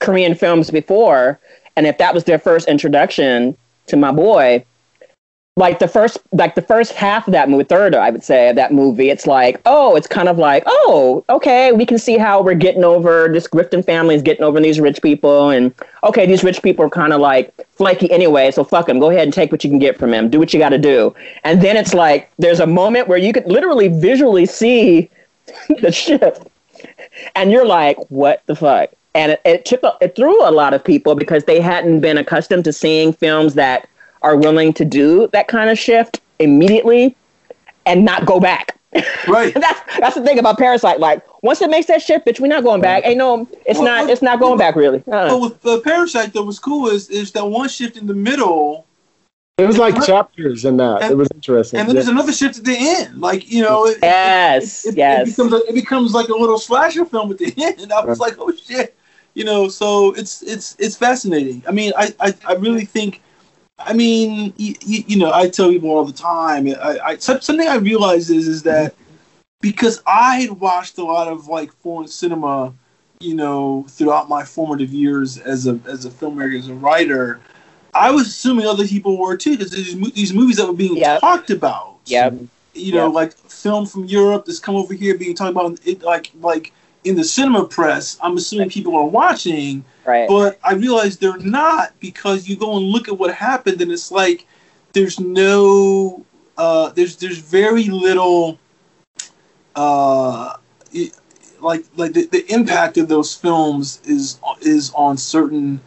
Korean 0.00 0.34
films 0.34 0.70
before, 0.70 1.40
and 1.74 1.86
if 1.86 1.96
that 1.98 2.12
was 2.14 2.24
their 2.24 2.38
first 2.38 2.68
introduction 2.68 3.56
to 3.86 3.96
my 3.96 4.12
boy, 4.12 4.64
like 5.58 5.78
the 5.78 5.88
first, 5.88 6.18
like 6.32 6.54
the 6.54 6.62
first 6.62 6.92
half 6.92 7.26
of 7.26 7.32
that 7.32 7.48
movie, 7.48 7.64
third, 7.64 7.94
I 7.94 8.10
would 8.10 8.22
say, 8.22 8.50
of 8.50 8.56
that 8.56 8.72
movie, 8.72 9.08
it's 9.08 9.26
like, 9.26 9.58
oh, 9.64 9.96
it's 9.96 10.06
kind 10.06 10.28
of 10.28 10.36
like, 10.36 10.62
oh, 10.66 11.24
okay, 11.30 11.72
we 11.72 11.86
can 11.86 11.98
see 11.98 12.18
how 12.18 12.42
we're 12.42 12.54
getting 12.54 12.84
over 12.84 13.28
this 13.32 13.48
Grifton 13.48 13.82
family 13.82 14.14
is 14.14 14.20
getting 14.20 14.44
over 14.44 14.60
these 14.60 14.78
rich 14.78 15.00
people, 15.00 15.48
and 15.48 15.74
okay, 16.04 16.26
these 16.26 16.44
rich 16.44 16.62
people 16.62 16.84
are 16.84 16.90
kind 16.90 17.14
of 17.14 17.20
like 17.20 17.54
flaky 17.72 18.10
anyway, 18.10 18.50
so 18.50 18.64
fuck 18.64 18.86
them. 18.86 18.98
Go 18.98 19.10
ahead 19.10 19.22
and 19.22 19.32
take 19.32 19.50
what 19.50 19.64
you 19.64 19.70
can 19.70 19.78
get 19.78 19.98
from 19.98 20.10
them. 20.10 20.28
Do 20.28 20.38
what 20.38 20.52
you 20.52 20.60
got 20.60 20.70
to 20.70 20.78
do. 20.78 21.14
And 21.44 21.62
then 21.62 21.76
it's 21.76 21.94
like 21.94 22.30
there's 22.38 22.60
a 22.60 22.66
moment 22.66 23.08
where 23.08 23.18
you 23.18 23.32
could 23.32 23.46
literally 23.46 23.88
visually 23.88 24.44
see 24.44 25.10
the 25.80 25.90
shift 25.90 26.46
and 27.34 27.50
you're 27.50 27.66
like, 27.66 27.96
what 28.10 28.42
the 28.46 28.56
fuck? 28.56 28.90
And 29.14 29.32
it, 29.32 29.40
it 29.44 29.64
took 29.64 29.82
it 30.02 30.14
threw 30.14 30.46
a 30.46 30.50
lot 30.50 30.74
of 30.74 30.84
people 30.84 31.14
because 31.14 31.44
they 31.44 31.60
hadn't 31.60 32.00
been 32.00 32.18
accustomed 32.18 32.64
to 32.64 32.72
seeing 32.72 33.14
films 33.14 33.54
that 33.54 33.88
are 34.26 34.36
willing 34.36 34.72
to 34.74 34.84
do 34.84 35.28
that 35.32 35.46
kind 35.46 35.70
of 35.70 35.78
shift 35.78 36.20
immediately 36.40 37.16
and 37.86 38.04
not 38.04 38.26
go 38.26 38.40
back. 38.40 38.76
Right. 39.28 39.54
that's 39.64 39.80
that's 40.00 40.14
the 40.16 40.22
thing 40.24 40.38
about 40.38 40.58
Parasite. 40.58 40.98
Like 41.00 41.22
once 41.42 41.60
it 41.62 41.70
makes 41.70 41.86
that 41.86 42.02
shift, 42.02 42.26
bitch, 42.26 42.40
we're 42.40 42.48
not 42.48 42.64
going 42.64 42.80
back. 42.80 43.04
Ain't 43.06 43.18
no, 43.18 43.46
it's 43.66 43.78
Well, 43.78 43.84
not, 43.84 44.00
well, 44.04 44.10
it's 44.10 44.22
not 44.22 44.40
going 44.40 44.58
back 44.58 44.74
really. 44.74 44.98
Uh-uh. 45.06 45.28
But 45.28 45.40
with 45.40 45.62
the 45.62 45.80
Parasite, 45.80 46.32
that 46.32 46.42
was 46.42 46.58
cool 46.58 46.88
is 46.88 47.08
is 47.08 47.30
that 47.32 47.44
one 47.46 47.68
shift 47.68 47.96
in 47.96 48.06
the 48.06 48.14
middle, 48.14 48.86
It 49.58 49.66
was 49.66 49.78
like 49.78 49.94
chapters 50.04 50.64
in 50.64 50.76
that. 50.78 51.10
It 51.10 51.16
was 51.16 51.28
interesting. 51.34 51.78
and 51.78 51.88
then 51.88 51.94
there's 51.94 52.06
Yeah. 52.08 52.12
another 52.14 52.32
shift 52.32 52.58
at 52.58 52.64
the 52.64 52.76
end. 52.76 53.20
Like 53.20 53.48
you 53.50 53.62
know, 53.62 53.86
it, 53.86 53.98
Yes, 54.02 54.84
it, 54.86 54.94
it, 54.94 54.96
yes. 54.96 55.28
it 55.28 55.30
becomes 55.36 55.52
a, 55.52 55.56
it 55.68 55.74
becomes 55.74 56.12
like 56.14 56.28
a 56.28 56.34
little 56.36 56.58
slasher 56.58 57.04
film 57.04 57.30
at 57.30 57.38
the 57.38 57.52
end. 57.58 57.92
I 57.92 58.04
was 58.04 58.18
like, 58.18 58.36
oh 58.38 58.50
shit, 58.52 58.96
you 59.34 59.44
know. 59.44 59.68
So 59.68 60.12
it's 60.14 60.42
it's 60.42 60.74
it's 60.78 60.96
fascinating. 60.96 61.62
I 61.68 61.70
mean, 61.72 61.92
I 61.96 62.14
I, 62.18 62.34
I 62.48 62.54
really 62.54 62.86
think. 62.86 63.20
I 63.78 63.92
mean, 63.92 64.54
you, 64.56 64.74
you 64.80 65.18
know, 65.18 65.32
I 65.32 65.48
tell 65.48 65.68
people 65.70 65.90
all 65.90 66.04
the 66.04 66.12
time. 66.12 66.66
I, 66.68 66.98
I 67.04 67.16
something 67.18 67.60
I 67.68 67.76
realize 67.76 68.30
is 68.30 68.48
is 68.48 68.62
that 68.62 68.94
because 69.60 70.02
I 70.06 70.40
had 70.40 70.52
watched 70.52 70.98
a 70.98 71.04
lot 71.04 71.28
of 71.28 71.48
like 71.48 71.72
foreign 71.72 72.08
cinema, 72.08 72.72
you 73.20 73.34
know, 73.34 73.84
throughout 73.88 74.28
my 74.28 74.44
formative 74.44 74.92
years 74.92 75.38
as 75.38 75.66
a 75.66 75.78
as 75.86 76.06
a 76.06 76.10
filmmaker, 76.10 76.58
as 76.58 76.68
a 76.68 76.74
writer, 76.74 77.40
I 77.94 78.10
was 78.10 78.28
assuming 78.28 78.66
other 78.66 78.86
people 78.86 79.18
were 79.18 79.36
too, 79.36 79.58
because 79.58 79.72
these 79.72 79.94
these 80.12 80.32
movies 80.32 80.56
that 80.56 80.66
were 80.66 80.72
being 80.72 80.96
Yep. 80.96 81.20
talked 81.20 81.50
about. 81.50 81.96
Yep. 82.06 82.34
You 82.72 82.92
know, 82.92 83.06
Yep. 83.06 83.14
like 83.14 83.36
film 83.36 83.84
from 83.86 84.04
Europe 84.06 84.46
that's 84.46 84.58
come 84.58 84.76
over 84.76 84.94
here 84.94 85.16
being 85.18 85.34
talked 85.34 85.50
about, 85.50 85.78
it, 85.84 86.02
like 86.02 86.30
like 86.40 86.72
in 87.04 87.14
the 87.14 87.24
cinema 87.24 87.64
press. 87.66 88.16
I'm 88.22 88.38
assuming 88.38 88.70
people 88.70 88.96
are 88.96 89.04
watching, 89.04 89.84
Right. 90.06 90.28
but 90.28 90.58
I 90.62 90.74
realize 90.74 91.16
they're 91.16 91.36
not 91.38 91.92
because 92.00 92.48
you 92.48 92.56
go 92.56 92.76
and 92.76 92.86
look 92.86 93.08
at 93.08 93.18
what 93.18 93.34
happened, 93.34 93.80
and 93.80 93.90
it's 93.90 94.12
like 94.12 94.46
there's 94.92 95.18
no, 95.18 96.24
uh, 96.56 96.90
there's 96.90 97.16
there's 97.16 97.38
very 97.38 97.84
little, 97.84 98.58
uh, 99.74 100.56
like 101.60 101.84
like 101.96 102.12
the, 102.12 102.26
the 102.26 102.44
impact 102.52 102.98
of 102.98 103.08
those 103.08 103.34
films 103.34 104.00
is 104.04 104.38
is 104.60 104.92
on 104.94 105.16
certain, 105.16 105.80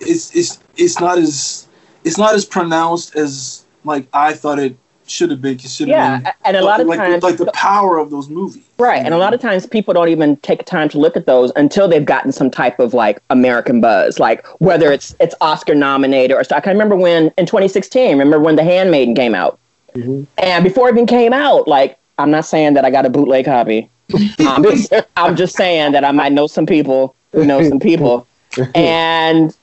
it's 0.00 0.34
it's 0.36 0.60
it's 0.76 1.00
not 1.00 1.18
as 1.18 1.66
it's 2.04 2.18
not 2.18 2.34
as 2.34 2.44
pronounced 2.44 3.16
as 3.16 3.64
like 3.84 4.06
I 4.12 4.34
thought 4.34 4.58
it 4.58 4.76
should 5.06 5.30
have 5.30 5.42
been 5.42 5.58
considered. 5.58 5.90
yeah, 5.90 6.32
and 6.44 6.56
a 6.56 6.62
lot 6.62 6.80
of 6.80 6.86
like, 6.86 6.98
times, 6.98 7.22
like 7.22 7.36
the 7.36 7.50
power 7.52 7.98
of 7.98 8.10
those 8.10 8.28
movies. 8.28 8.62
Right. 8.78 9.04
And 9.04 9.14
a 9.14 9.18
lot 9.18 9.34
of 9.34 9.40
times 9.40 9.66
people 9.66 9.94
don't 9.94 10.08
even 10.08 10.36
take 10.38 10.64
time 10.64 10.88
to 10.90 10.98
look 10.98 11.16
at 11.16 11.26
those 11.26 11.52
until 11.56 11.88
they've 11.88 12.04
gotten 12.04 12.32
some 12.32 12.50
type 12.50 12.78
of 12.78 12.94
like 12.94 13.20
American 13.30 13.80
buzz, 13.80 14.18
like 14.18 14.46
whether 14.60 14.90
it's 14.92 15.14
it's 15.20 15.34
Oscar 15.40 15.74
nominated 15.74 16.36
or 16.36 16.42
stuff. 16.44 16.58
I 16.58 16.60
can 16.60 16.72
remember 16.72 16.96
when 16.96 17.32
in 17.38 17.46
2016, 17.46 18.10
remember 18.10 18.40
when 18.40 18.56
The 18.56 18.64
Handmaiden 18.64 19.14
came 19.14 19.34
out. 19.34 19.58
Mhm. 19.94 20.26
And 20.38 20.64
before 20.64 20.88
it 20.88 20.92
even 20.92 21.06
came 21.06 21.32
out, 21.32 21.68
like 21.68 21.98
I'm 22.18 22.30
not 22.30 22.46
saying 22.46 22.74
that 22.74 22.84
I 22.84 22.90
got 22.90 23.06
a 23.06 23.10
bootleg 23.10 23.44
copy. 23.44 23.88
I'm, 24.40 24.62
just, 24.62 24.92
I'm 25.16 25.36
just 25.36 25.56
saying 25.56 25.92
that 25.92 26.04
I 26.04 26.12
might 26.12 26.32
know 26.32 26.46
some 26.46 26.66
people 26.66 27.14
who 27.32 27.44
know 27.44 27.66
some 27.68 27.80
people 27.80 28.26
and 28.74 29.56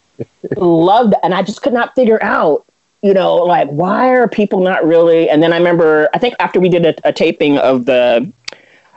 loved 0.57 1.13
and 1.23 1.33
I 1.33 1.41
just 1.43 1.61
could 1.61 1.73
not 1.73 1.95
figure 1.95 2.21
out 2.23 2.65
you 3.01 3.13
know, 3.13 3.35
like 3.35 3.67
why 3.69 4.09
are 4.09 4.27
people 4.27 4.61
not 4.61 4.85
really? 4.85 5.29
And 5.29 5.41
then 5.41 5.53
I 5.53 5.57
remember, 5.57 6.09
I 6.13 6.19
think 6.19 6.35
after 6.39 6.59
we 6.59 6.69
did 6.69 6.85
a, 6.85 6.95
a 7.07 7.13
taping 7.13 7.57
of 7.57 7.85
the 7.85 8.31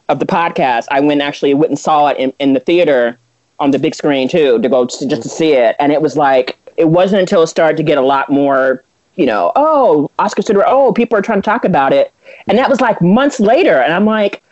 of 0.08 0.18
the 0.18 0.26
podcast, 0.26 0.86
I 0.90 1.00
went 1.00 1.22
actually 1.22 1.54
went 1.54 1.70
and 1.70 1.78
saw 1.78 2.08
it 2.08 2.18
in, 2.18 2.32
in 2.38 2.52
the 2.52 2.60
theater 2.60 3.18
on 3.58 3.70
the 3.70 3.78
big 3.78 3.94
screen 3.94 4.28
too 4.28 4.60
to 4.60 4.68
go 4.68 4.84
to, 4.84 5.08
just 5.08 5.22
to 5.22 5.28
mm-hmm. 5.28 5.36
see 5.36 5.52
it, 5.52 5.76
and 5.78 5.92
it 5.92 6.02
was 6.02 6.16
like 6.16 6.58
it 6.76 6.86
wasn't 6.86 7.20
until 7.20 7.42
it 7.42 7.46
started 7.46 7.76
to 7.76 7.82
get 7.82 7.96
a 7.96 8.02
lot 8.02 8.28
more, 8.28 8.84
you 9.14 9.24
know, 9.24 9.52
oh 9.56 10.10
Oscar 10.18 10.36
Consider, 10.36 10.64
oh 10.66 10.92
people 10.92 11.16
are 11.16 11.22
trying 11.22 11.40
to 11.40 11.46
talk 11.46 11.64
about 11.64 11.92
it, 11.92 12.12
and 12.46 12.58
that 12.58 12.68
was 12.68 12.80
like 12.80 13.00
months 13.00 13.40
later, 13.40 13.76
and 13.76 13.92
I'm 13.92 14.04
like, 14.04 14.42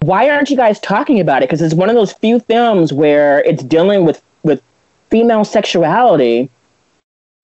why 0.00 0.30
aren't 0.30 0.48
you 0.48 0.56
guys 0.56 0.80
talking 0.80 1.20
about 1.20 1.42
it? 1.42 1.50
Because 1.50 1.60
it's 1.60 1.74
one 1.74 1.90
of 1.90 1.96
those 1.96 2.12
few 2.14 2.40
films 2.40 2.94
where 2.94 3.40
it's 3.44 3.62
dealing 3.62 4.06
with 4.06 4.22
with 4.42 4.62
female 5.10 5.44
sexuality 5.44 6.48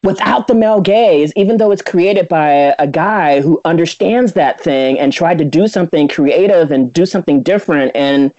without 0.03 0.47
the 0.47 0.55
male 0.55 0.81
gaze, 0.81 1.33
even 1.37 1.57
though 1.57 1.71
it's 1.71 1.83
created 1.83 2.29
by 2.29 2.75
a, 2.79 2.87
guy 2.89 3.41
who 3.41 3.61
understands 3.65 4.33
that 4.33 4.61
thing 4.61 4.99
and 4.99 5.13
tried 5.13 5.39
to 5.39 5.45
do 5.45 5.69
something 5.69 6.09
creative 6.09 6.71
and 6.71 6.93
do 6.93 7.05
something 7.05 7.43
different. 7.43 7.93
And, 7.95 8.33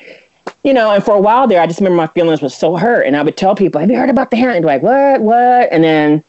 you 0.64 0.74
know, 0.74 0.92
and 0.92 1.04
for 1.04 1.16
a 1.16 1.20
while 1.20 1.48
there, 1.48 1.62
I 1.62 1.68
just 1.68 1.80
remember 1.80 1.98
my 1.98 2.08
feelings 2.08 2.42
was 2.42 2.56
so 2.56 2.78
hurt. 2.78 3.04
And 3.04 3.16
I 3.16 3.22
would 3.22 3.38
tell 3.38 3.56
people, 3.56 3.80
Have 3.80 3.92
you 3.92 3.98
heard 3.98 4.10
about 4.10 4.32
the 4.32 4.38
hand? 4.38 4.56
And 4.58 4.66
like, 4.66 4.82
What? 4.82 5.22
What? 5.22 5.72
And 5.72 5.84
then 5.84 6.24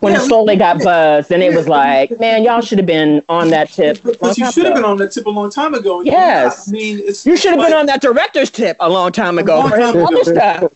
when 0.00 0.12
Yeah, 0.12 0.22
it 0.22 0.26
slowly 0.26 0.56
got 0.56 0.82
buzzed, 0.82 1.30
then 1.30 1.40
it 1.40 1.54
was 1.54 1.68
like, 1.68 2.10
Man, 2.20 2.42
y'all 2.42 2.60
should 2.60 2.78
have 2.78 2.86
been 2.86 3.22
on 3.28 3.48
that 3.50 3.70
tip. 3.70 4.00
But, 4.02 4.36
you 4.36 4.50
should 4.50 4.66
have 4.66 4.74
been 4.74 4.84
on 4.84 4.98
that 4.98 5.12
tip 5.12 5.26
a 5.26 5.30
long 5.30 5.50
time 5.50 5.74
ago. 5.74 6.02
Yes. 6.02 6.68
I 6.68 6.72
mean, 6.72 6.98
it's 6.98 7.24
You 7.24 7.36
should 7.36 7.52
have 7.52 7.60
like, 7.60 7.68
been 7.68 7.78
on 7.78 7.86
that 7.86 8.02
director's 8.02 8.50
tip 8.50 8.76
a 8.80 8.90
long 8.90 9.12
time 9.12 9.38
ago 9.38 9.60
long 9.60 9.70
time 9.70 9.96
ago. 9.96 10.70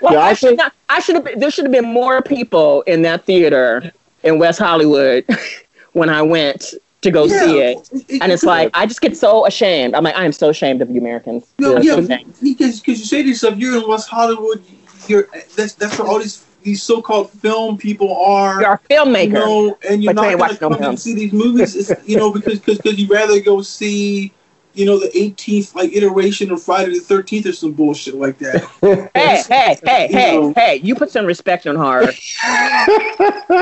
Like, 0.00 0.12
Yeah, 0.14 0.20
I 0.20 0.28
I 0.30 0.32
should 0.32 0.56
not. 0.56 0.72
I 0.88 1.00
should 1.00 1.16
have. 1.16 1.24
Been, 1.24 1.38
there 1.38 1.50
should 1.50 1.64
have 1.64 1.72
been 1.72 1.84
more 1.92 2.22
people 2.22 2.82
in 2.82 3.02
that 3.02 3.24
theater 3.26 3.92
in 4.22 4.38
West 4.38 4.58
Hollywood 4.58 5.24
when 5.92 6.08
I 6.08 6.22
went 6.22 6.74
to 7.02 7.10
go 7.10 7.26
Yeah. 7.26 7.40
see 7.40 7.58
it. 7.58 7.90
And 8.22 8.32
it's 8.32 8.44
like 8.44 8.70
I 8.74 8.86
just 8.86 9.00
get 9.00 9.16
so 9.16 9.46
ashamed. 9.46 9.94
I'm 9.94 10.04
like, 10.04 10.16
I 10.16 10.24
am 10.24 10.32
so 10.32 10.48
ashamed 10.50 10.82
of 10.82 10.90
you 10.90 11.00
Americans. 11.00 11.46
No, 11.58 11.78
yeah, 11.78 11.96
because 12.42 12.80
because 12.80 12.98
you 12.98 13.04
say 13.06 13.22
to 13.22 13.28
yourself, 13.28 13.56
you're 13.58 13.76
in 13.76 13.88
West 13.88 14.08
Hollywood. 14.08 14.62
You're 15.06 15.28
that's 15.56 15.74
that's 15.74 15.98
where 15.98 16.08
all 16.08 16.18
these 16.18 16.44
these 16.62 16.82
so-called 16.82 17.30
film 17.30 17.78
people 17.78 18.22
are. 18.22 18.60
You're 18.60 18.72
a 18.72 18.80
filmmaker. 18.90 19.24
You 19.24 19.28
know, 19.30 19.78
and 19.88 20.04
you're 20.04 20.12
not 20.12 20.22
going 20.22 20.38
no 20.38 20.48
to 20.48 20.56
come 20.58 20.72
and 20.74 21.00
see 21.00 21.14
these 21.14 21.32
movies. 21.32 21.90
You 22.04 22.18
know, 22.18 22.30
because 22.32 22.58
because 22.58 22.78
because 22.78 22.98
you'd 22.98 23.10
rather 23.10 23.40
go 23.40 23.62
see. 23.62 24.32
You 24.74 24.86
know 24.86 24.98
the 24.98 25.10
18th 25.16 25.74
like 25.74 25.92
iteration 25.92 26.50
of 26.52 26.62
Friday 26.62 26.92
the 26.98 27.00
13th 27.04 27.46
or 27.46 27.52
some 27.52 27.72
bullshit 27.72 28.14
like 28.14 28.38
that. 28.38 28.70
hey, 29.14 29.44
hey, 29.48 29.78
hey, 29.84 30.08
You 30.08 30.12
hey, 30.12 30.20
know. 30.20 30.54
hey! 30.54 30.76
You 30.76 30.94
put 30.94 31.10
some 31.10 31.26
respect 31.26 31.66
on 31.66 31.76
horror. 31.76 32.18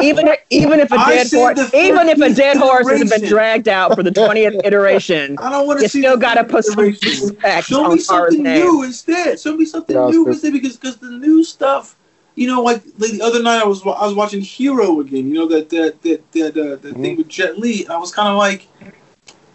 even 0.01 0.29
even 0.51 0.81
if 0.81 0.93
a 0.93 0.99
dead 0.99 1.29
horse, 1.33 1.57
even 1.73 2.09
if 2.09 2.21
a 2.21 2.31
13th 2.31 2.35
dead 2.35 2.57
horse 2.57 2.89
has 2.91 3.05
been 3.05 3.23
dragged 3.23 3.69
out 3.69 3.95
for 3.95 4.03
the 4.03 4.11
twentieth 4.13 4.55
iteration, 4.65 5.39
I 5.39 5.51
don't 5.51 5.67
want 5.67 5.81
to 5.81 5.89
see. 5.89 6.01
still 6.01 6.17
got 6.17 6.35
to 6.35 6.45
put 6.45 6.65
some 6.65 6.85
respect 7.03 7.69
Show 7.69 7.85
me 7.87 7.99
horror's 8.09 8.39
something 8.39 8.43
name. 8.43 8.65
new 8.65 8.83
instead. 8.83 9.41
Show 9.41 9.57
me 9.57 9.65
something 9.65 9.97
Yeah, 9.97 10.07
new 10.11 10.27
instead 10.29 10.53
because 10.53 10.77
because 10.77 10.97
the 10.99 11.11
new 11.11 11.45
stuff. 11.45 11.97
You 12.35 12.47
know, 12.47 12.63
like, 12.63 12.83
like 12.99 13.13
the 13.13 13.23
other 13.23 13.43
night, 13.43 13.61
I 13.63 13.67
was 13.67 13.83
I 13.83 14.07
was 14.07 14.15
watching 14.15 14.41
Hero 14.41 15.01
again. 15.01 15.27
You 15.27 15.35
know 15.35 15.49
that 15.49 15.71
that 15.71 16.03
that 16.03 16.33
that 16.33 16.57
uh, 16.57 16.77
that 16.77 16.83
Mm-hmm. 16.85 17.03
thing 17.03 17.17
with 17.17 17.29
Jet 17.29 17.59
Li. 17.59 17.87
I 17.89 17.97
was 17.97 18.13
kind 18.15 18.29
of 18.29 18.37
like, 18.37 18.69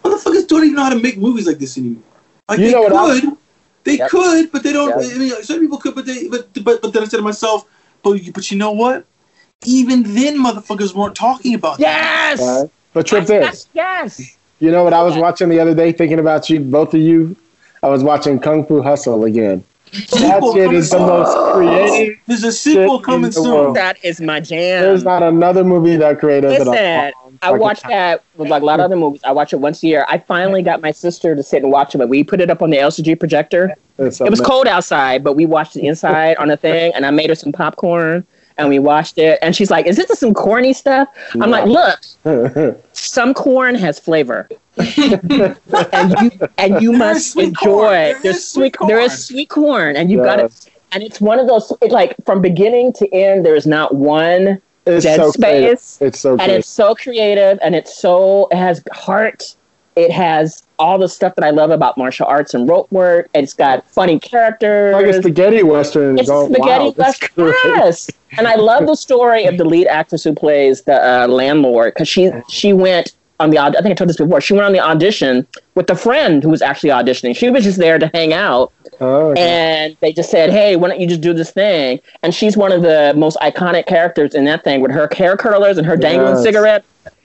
motherfuckers 0.04 0.46
don't 0.46 0.64
even 0.64 0.74
know 0.76 0.84
how 0.84 0.90
to 0.90 0.98
make 1.00 1.16
movies 1.18 1.46
like 1.46 1.58
this 1.58 1.76
anymore. 1.78 2.02
Like 2.48 2.58
You 2.58 2.66
they 2.66 2.72
know 2.72 2.82
what 2.82 2.92
I- 2.92 3.20
could, 3.20 3.36
they 3.84 3.98
Yep. 3.98 4.10
could, 4.10 4.52
but 4.52 4.62
they 4.62 4.72
don't. 4.72 4.88
Yep. 5.02 5.12
I 5.14 5.18
mean, 5.18 5.42
some 5.42 5.60
people 5.60 5.78
could, 5.78 5.94
but 5.94 6.06
they 6.06 6.28
but 6.28 6.48
but 6.62 6.82
but 6.82 6.92
then 6.92 7.02
I 7.02 7.06
said 7.06 7.16
to 7.18 7.22
myself, 7.22 7.64
but 8.02 8.12
you- 8.22 8.32
but 8.32 8.50
you 8.50 8.58
know 8.58 8.72
what? 8.72 9.04
Even 9.66 10.02
then, 10.14 10.36
motherfuckers 10.38 10.94
weren't 10.94 11.14
talking 11.16 11.54
about 11.54 11.78
that. 11.78 12.36
Yes, 12.38 12.40
Right? 12.40 12.70
But 12.92 13.06
trip 13.06 13.26
this. 13.26 13.66
yes. 13.72 14.36
You 14.60 14.70
know 14.70 14.84
what 14.84 14.92
I 14.92 15.02
was 15.02 15.16
watching 15.16 15.48
the 15.48 15.58
other 15.58 15.74
day, 15.74 15.90
thinking 15.92 16.18
about 16.18 16.48
you, 16.48 16.60
both 16.60 16.94
of 16.94 17.00
you. 17.00 17.34
I 17.82 17.88
was 17.88 18.02
watching 18.02 18.38
Kung 18.38 18.64
Fu 18.66 18.82
Hustle 18.82 19.24
again. 19.24 19.64
That 19.94 20.52
shit 20.54 20.72
is 20.72 20.90
the 20.90 20.98
most 20.98 21.54
creative. 21.54 22.18
There's 22.26 22.42
a 22.44 22.52
sequel 22.52 22.98
shit 22.98 22.98
in 22.98 23.04
coming 23.04 23.30
the 23.30 23.32
soon. 23.32 23.44
world. 23.50 23.76
That 23.76 24.04
is 24.04 24.20
my 24.20 24.40
jam. 24.40 24.82
There's 24.82 25.04
not 25.04 25.22
another 25.22 25.62
movie 25.62 25.96
that 25.96 26.18
creative. 26.18 26.50
in 26.50 26.56
a 26.62 26.70
Listen, 26.70 26.74
long 26.74 27.38
I 27.42 27.46
fucking 27.46 27.60
watch 27.60 27.82
that 27.82 28.24
with 28.36 28.48
like 28.48 28.62
a 28.62 28.64
lot 28.64 28.80
of 28.80 28.84
other 28.84 28.96
movies. 28.96 29.20
I 29.24 29.32
watch 29.32 29.52
it 29.52 29.56
once 29.56 29.82
a 29.82 29.86
year. 29.86 30.04
I 30.08 30.18
finally 30.18 30.62
got 30.62 30.80
my 30.80 30.90
sister 30.90 31.36
to 31.36 31.42
sit 31.42 31.62
and 31.62 31.70
watch 31.70 31.94
it, 31.94 31.98
but 31.98 32.08
we 32.08 32.24
put 32.24 32.40
it 32.40 32.50
up 32.50 32.60
on 32.62 32.70
the 32.70 32.78
LCD 32.78 33.18
projector. 33.18 33.74
It 33.98 34.30
was 34.30 34.40
cold 34.40 34.66
outside, 34.66 35.22
but 35.22 35.34
we 35.34 35.46
watched 35.46 35.76
it 35.76 35.82
inside 35.84 36.36
on 36.38 36.50
a 36.50 36.56
thing, 36.56 36.92
and 36.94 37.06
I 37.06 37.10
made 37.12 37.28
her 37.30 37.36
some 37.36 37.52
popcorn, 37.52 38.26
and 38.58 38.68
we 38.68 38.78
watched 38.78 39.18
it. 39.18 39.38
And 39.42 39.54
she's 39.54 39.70
like, 39.70 39.86
"Is 39.86 39.96
this 39.96 40.18
some 40.18 40.34
corny 40.34 40.72
stuff?" 40.72 41.08
I'm 41.40 41.50
like, 41.50 41.66
"Look, 41.66 42.76
some 42.92 43.34
corn 43.34 43.74
has 43.74 43.98
flavor, 43.98 44.48
and 44.78 46.14
you 46.20 46.30
and 46.58 46.82
you 46.82 46.90
There 46.90 46.98
must 46.98 47.36
enjoy. 47.38 47.52
corn. 47.54 47.92
There 47.92 48.20
There's 48.22 48.36
is 48.36 48.48
sweet 48.48 48.76
corn. 48.76 48.90
is 49.00 49.26
sweet 49.26 49.48
corn, 49.48 49.96
and 49.96 50.10
you've 50.10 50.24
got 50.24 50.36
to 50.36 50.50
And 50.92 51.02
it's 51.02 51.20
one 51.20 51.38
of 51.40 51.48
those 51.48 51.72
it, 51.82 51.90
like 51.90 52.14
from 52.24 52.40
beginning 52.40 52.92
to 52.94 53.12
end. 53.12 53.44
There 53.44 53.56
is 53.56 53.66
not 53.66 53.94
one 53.94 54.60
It's 54.86 55.04
dead 55.04 55.16
so 55.16 55.32
creative. 55.32 55.80
space. 55.80 56.02
It's 56.02 56.20
so 56.20 56.30
and 56.32 56.38
creative. 56.40 56.58
it's 56.60 56.68
so 56.68 56.94
creative 56.94 57.58
and 57.62 57.74
it's 57.74 57.96
so 57.96 58.48
it 58.52 58.56
has 58.56 58.82
heart 58.92 59.56
it 59.96 60.10
has 60.10 60.62
all 60.78 60.98
the 60.98 61.08
stuff 61.08 61.34
that 61.36 61.44
i 61.44 61.50
love 61.50 61.70
about 61.70 61.96
martial 61.96 62.26
arts 62.26 62.52
and 62.54 62.68
rope 62.68 62.90
work 62.90 63.28
it's 63.34 63.54
got 63.54 63.88
funny 63.90 64.18
characters 64.18 64.92
like 64.92 65.06
a 65.06 65.12
spaghetti 65.20 65.62
western. 65.62 66.18
it's 66.18 66.28
a 66.28 66.32
going 66.32 66.52
spaghetti. 66.52 66.86
It's 66.88 66.98
western 66.98 67.46
yes 67.64 68.10
and 68.36 68.48
i 68.48 68.56
love 68.56 68.86
the 68.86 68.96
story 68.96 69.44
of 69.46 69.56
the 69.56 69.64
lead 69.64 69.86
actress 69.86 70.24
who 70.24 70.34
plays 70.34 70.82
the 70.82 70.94
uh, 70.94 71.28
landlord 71.28 71.94
because 71.94 72.08
she 72.08 72.30
she 72.48 72.72
went 72.72 73.12
on 73.40 73.50
the 73.50 73.58
i 73.58 73.70
think 73.70 73.86
i 73.86 73.94
told 73.94 74.08
this 74.08 74.16
before 74.16 74.40
she 74.40 74.52
went 74.52 74.64
on 74.66 74.72
the 74.72 74.80
audition 74.80 75.46
with 75.76 75.88
a 75.90 75.96
friend 75.96 76.42
who 76.42 76.48
was 76.50 76.62
actually 76.62 76.90
auditioning 76.90 77.36
she 77.36 77.50
was 77.50 77.62
just 77.64 77.78
there 77.78 77.98
to 77.98 78.10
hang 78.14 78.32
out 78.32 78.72
Oh, 79.00 79.30
okay. 79.32 79.40
and 79.42 79.96
they 80.00 80.12
just 80.12 80.30
said, 80.30 80.50
"Hey, 80.50 80.76
why 80.76 80.86
don't 80.88 81.00
you 81.00 81.08
just 81.08 81.20
do 81.20 81.32
this 81.32 81.50
thing?" 81.50 81.98
And 82.22 82.32
she's 82.32 82.56
one 82.56 82.70
of 82.70 82.82
the 82.82 83.12
most 83.16 83.36
iconic 83.38 83.86
characters 83.86 84.34
in 84.36 84.44
that 84.44 84.62
thing 84.62 84.82
with 84.82 84.92
her 84.92 85.08
hair 85.16 85.36
curlers 85.36 85.78
and 85.78 85.86
her 85.86 85.96
dangling 85.96 86.34
Yes. 86.34 86.42
cigarette. 86.44 86.84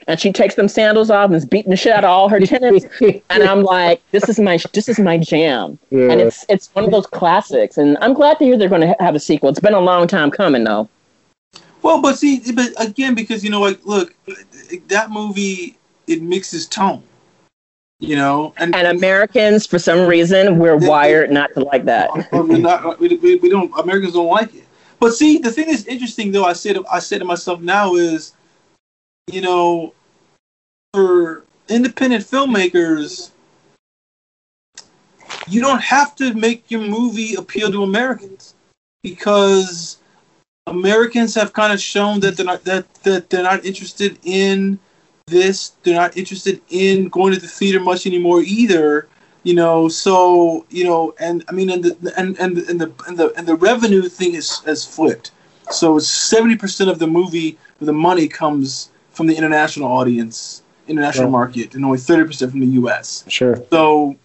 And 0.10 0.20
she 0.20 0.34
takes 0.34 0.56
them 0.56 0.68
sandals 0.68 1.12
off 1.12 1.28
and 1.28 1.36
is 1.36 1.46
beating 1.46 1.70
the 1.70 1.78
shit 1.78 1.94
out 1.94 2.04
of 2.04 2.10
all 2.10 2.30
her 2.30 2.40
tenants. 2.40 2.88
and 3.30 3.44
I'm 3.44 3.62
like, 3.62 4.02
"This 4.10 4.28
is 4.28 4.40
my 4.40 4.58
this 4.74 4.90
is 4.90 5.00
my 5.00 5.20
jam." 5.20 5.78
Yeah. 5.92 6.10
And 6.10 6.20
it's 6.20 6.46
it's 6.50 6.74
one 6.74 6.84
of 6.84 6.90
those 6.90 7.06
classics. 7.06 7.78
And 7.78 7.96
I'm 8.02 8.16
glad 8.16 8.40
to 8.40 8.44
hear 8.44 8.58
they're 8.58 8.70
going 8.70 8.82
to 8.82 8.96
have 9.00 9.14
a 9.14 9.20
sequel. 9.20 9.50
It's 9.50 9.60
been 9.60 9.76
a 9.76 9.80
long 9.80 10.08
time 10.08 10.32
coming, 10.32 10.64
though. 10.64 10.90
Well, 11.84 12.02
but 12.02 12.18
see, 12.18 12.42
but 12.52 12.74
again, 12.84 13.14
because 13.14 13.44
you 13.44 13.52
know, 13.52 13.62
like, 13.62 13.80
look, 13.86 14.16
that 14.88 15.12
movie 15.12 15.78
it 16.08 16.24
mixes 16.24 16.68
tone, 16.68 17.04
you 18.00 18.16
know, 18.16 18.54
and, 18.58 18.74
And 18.76 18.88
Americans, 18.88 19.68
for 19.68 19.78
some 19.78 20.08
reason, 20.08 20.58
we're 20.58 20.76
wired 20.76 21.32
not 21.32 21.54
to 21.54 21.60
like 21.60 21.86
that. 21.86 22.10
we're 22.32 22.58
not, 22.58 23.00
we, 23.00 23.16
we, 23.18 23.36
we 23.36 23.50
don't 23.50 23.72
Americans 23.80 24.14
don't 24.14 24.28
like 24.28 24.56
it. 24.56 24.66
But 25.00 25.14
see, 25.14 25.38
the 25.38 25.52
thing 25.52 25.68
that's 25.68 25.86
interesting, 25.86 26.32
though, 26.32 26.46
I 26.46 26.54
said 26.54 26.78
I 26.92 26.98
said 26.98 27.20
to 27.20 27.26
myself 27.26 27.62
now 27.62 27.96
is, 27.96 28.34
you 29.32 29.42
know, 29.42 29.94
for 30.94 31.44
independent 31.68 32.24
filmmakers, 32.24 33.32
you 35.48 35.62
don't 35.62 35.82
have 35.82 36.16
to 36.16 36.34
make 36.34 36.70
your 36.70 36.82
movie 36.82 37.36
appeal 37.36 37.72
to 37.72 37.84
Americans 37.84 38.56
because 39.04 39.98
Americans 40.68 41.36
have 41.36 41.54
kind 41.54 41.74
of 41.74 41.80
shown 41.80 42.20
that 42.22 42.38
they're 42.38 42.46
not 42.46 42.64
that, 42.64 42.92
that 43.04 43.30
they're 43.30 43.44
not 43.44 43.66
interested 43.66 44.18
in 44.24 44.80
this. 45.28 45.74
They're 45.84 45.96
not 45.96 46.18
interested 46.18 46.62
in 46.70 47.10
going 47.10 47.34
to 47.34 47.40
the 47.40 47.48
theater 47.48 47.80
much 47.80 48.06
anymore 48.06 48.42
either. 48.42 49.08
You 49.44 49.54
know, 49.54 49.88
so 49.88 50.66
you 50.70 50.84
know, 50.84 51.14
and 51.20 51.44
I 51.48 51.54
mean, 51.54 51.70
and 51.70 51.84
the 51.84 52.14
and 52.18 52.38
and 52.40 52.58
and 52.58 52.82
the 52.82 52.94
and 53.08 53.18
the 53.18 53.34
and 53.38 53.48
the 53.48 53.56
revenue 53.56 54.10
thing 54.10 54.34
is 54.36 54.60
has 54.62 54.86
flipped. 54.86 55.32
So 55.72 56.00
seventy 56.00 56.56
percent 56.56 56.90
of 56.90 57.00
the 57.00 57.08
movie, 57.08 57.58
the 57.80 57.94
money 57.94 58.28
comes 58.28 58.90
from 59.12 59.28
the 59.28 59.36
international 59.36 59.92
audience, 59.92 60.64
international 60.90 61.26
Right. 61.28 61.32
market, 61.32 61.76
and 61.76 61.86
only 61.86 61.98
thirty 62.00 62.26
percent 62.26 62.52
from 62.52 62.60
the 62.62 62.68
U.S. 62.82 63.24
Sure. 63.28 63.64
So 63.70 64.16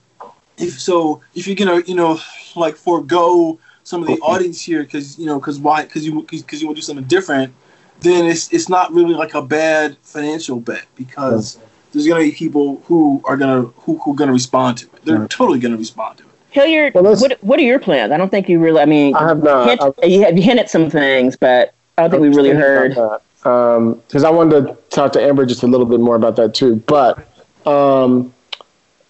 if 0.58 0.80
so, 0.80 1.20
if 1.34 1.46
you're 1.46 1.56
gonna 1.56 1.80
you 1.86 1.94
know 1.94 2.18
like 2.56 2.76
forego 2.76 3.58
some 3.82 4.00
of 4.00 4.06
the 4.08 4.18
audience 4.20 4.60
here 4.62 4.82
because 4.82 5.18
you 5.18 5.26
know 5.26 5.38
because 5.38 5.58
why 5.58 5.82
because 5.82 6.06
you 6.06 6.22
because 6.22 6.60
you 6.60 6.66
want 6.66 6.76
to 6.76 6.80
do 6.80 6.84
something 6.86 7.04
different, 7.06 7.52
then 8.00 8.26
it's 8.26 8.52
it's 8.52 8.68
not 8.68 8.92
really 8.92 9.14
like 9.14 9.34
a 9.34 9.42
bad 9.42 9.96
financial 10.02 10.58
bet 10.60 10.86
because 10.96 11.58
there's 11.92 12.06
gonna 12.06 12.20
be 12.22 12.32
people 12.32 12.82
who 12.86 13.20
are 13.24 13.36
gonna 13.36 13.62
who 13.82 13.98
who 13.98 14.14
gonna 14.14 14.32
respond 14.32 14.78
to 14.78 14.86
it. 14.86 15.04
They're 15.04 15.18
Right. 15.18 15.30
totally 15.30 15.58
gonna 15.58 15.76
respond 15.76 16.18
to 16.18 16.24
it. 16.24 16.30
Hilliard, 16.50 16.94
Well, 16.94 17.16
what 17.16 17.36
what 17.42 17.58
are 17.58 17.62
your 17.62 17.80
plans? 17.80 18.12
I 18.12 18.16
don't 18.16 18.30
think 18.30 18.48
you 18.48 18.60
really. 18.60 18.80
I 18.80 18.86
mean, 18.86 19.14
I 19.16 19.26
have 19.26 19.42
not. 19.42 19.66
hint, 19.68 19.94
you 20.04 20.22
have 20.22 20.36
you 20.36 20.42
hinted 20.42 20.68
some 20.68 20.88
things, 20.88 21.36
but 21.36 21.74
I 21.98 22.02
don't 22.02 22.10
think 22.12 22.22
we 22.22 22.28
really 22.28 22.50
heard. 22.50 22.96
Because 23.44 24.24
I 24.24 24.30
wanted 24.30 24.66
to 24.66 24.76
talk 24.88 25.12
to 25.12 25.22
Amber 25.22 25.44
just 25.44 25.62
a 25.62 25.66
little 25.66 25.86
bit 25.86 26.00
more 26.00 26.16
about 26.16 26.36
that 26.36 26.54
too. 26.54 26.76
But 26.86 27.18
um, 27.66 28.32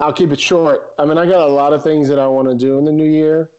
I'll 0.00 0.12
keep 0.12 0.30
it 0.30 0.40
short. 0.40 0.92
I 0.98 1.04
mean, 1.04 1.18
I 1.18 1.24
got 1.24 1.48
a 1.48 1.52
lot 1.52 1.72
of 1.72 1.82
things 1.82 2.08
that 2.08 2.18
I 2.18 2.26
want 2.26 2.48
to 2.48 2.54
do 2.54 2.76
in 2.78 2.84
the 2.84 2.92
new 2.92 3.08
year. 3.08 3.50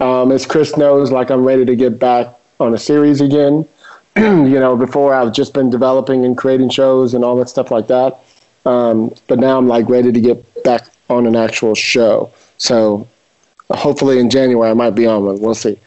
Um, 0.00 0.32
as 0.32 0.44
Chris 0.44 0.76
knows, 0.76 1.12
like 1.12 1.30
I'm 1.30 1.44
ready 1.44 1.64
to 1.64 1.76
get 1.76 2.00
back 2.00 2.34
on 2.58 2.74
a 2.74 2.78
series 2.78 3.20
again. 3.20 3.66
you 4.16 4.58
know, 4.58 4.76
before 4.76 5.14
I've 5.14 5.32
just 5.32 5.54
been 5.54 5.70
developing 5.70 6.24
and 6.24 6.36
creating 6.36 6.70
shows 6.70 7.14
and 7.14 7.24
all 7.24 7.36
that 7.36 7.48
stuff 7.48 7.70
like 7.70 7.86
that. 7.86 8.18
Um, 8.66 9.14
but 9.28 9.38
now 9.38 9.56
I'm 9.56 9.68
like 9.68 9.88
ready 9.88 10.10
to 10.10 10.20
get 10.20 10.64
back 10.64 10.88
on 11.08 11.26
an 11.26 11.36
actual 11.36 11.74
show. 11.74 12.32
So 12.58 13.06
hopefully 13.70 14.18
in 14.18 14.30
January 14.30 14.70
I 14.70 14.74
might 14.74 14.94
be 14.94 15.06
on 15.06 15.24
one. 15.24 15.40
We'll 15.40 15.54
see. 15.54 15.78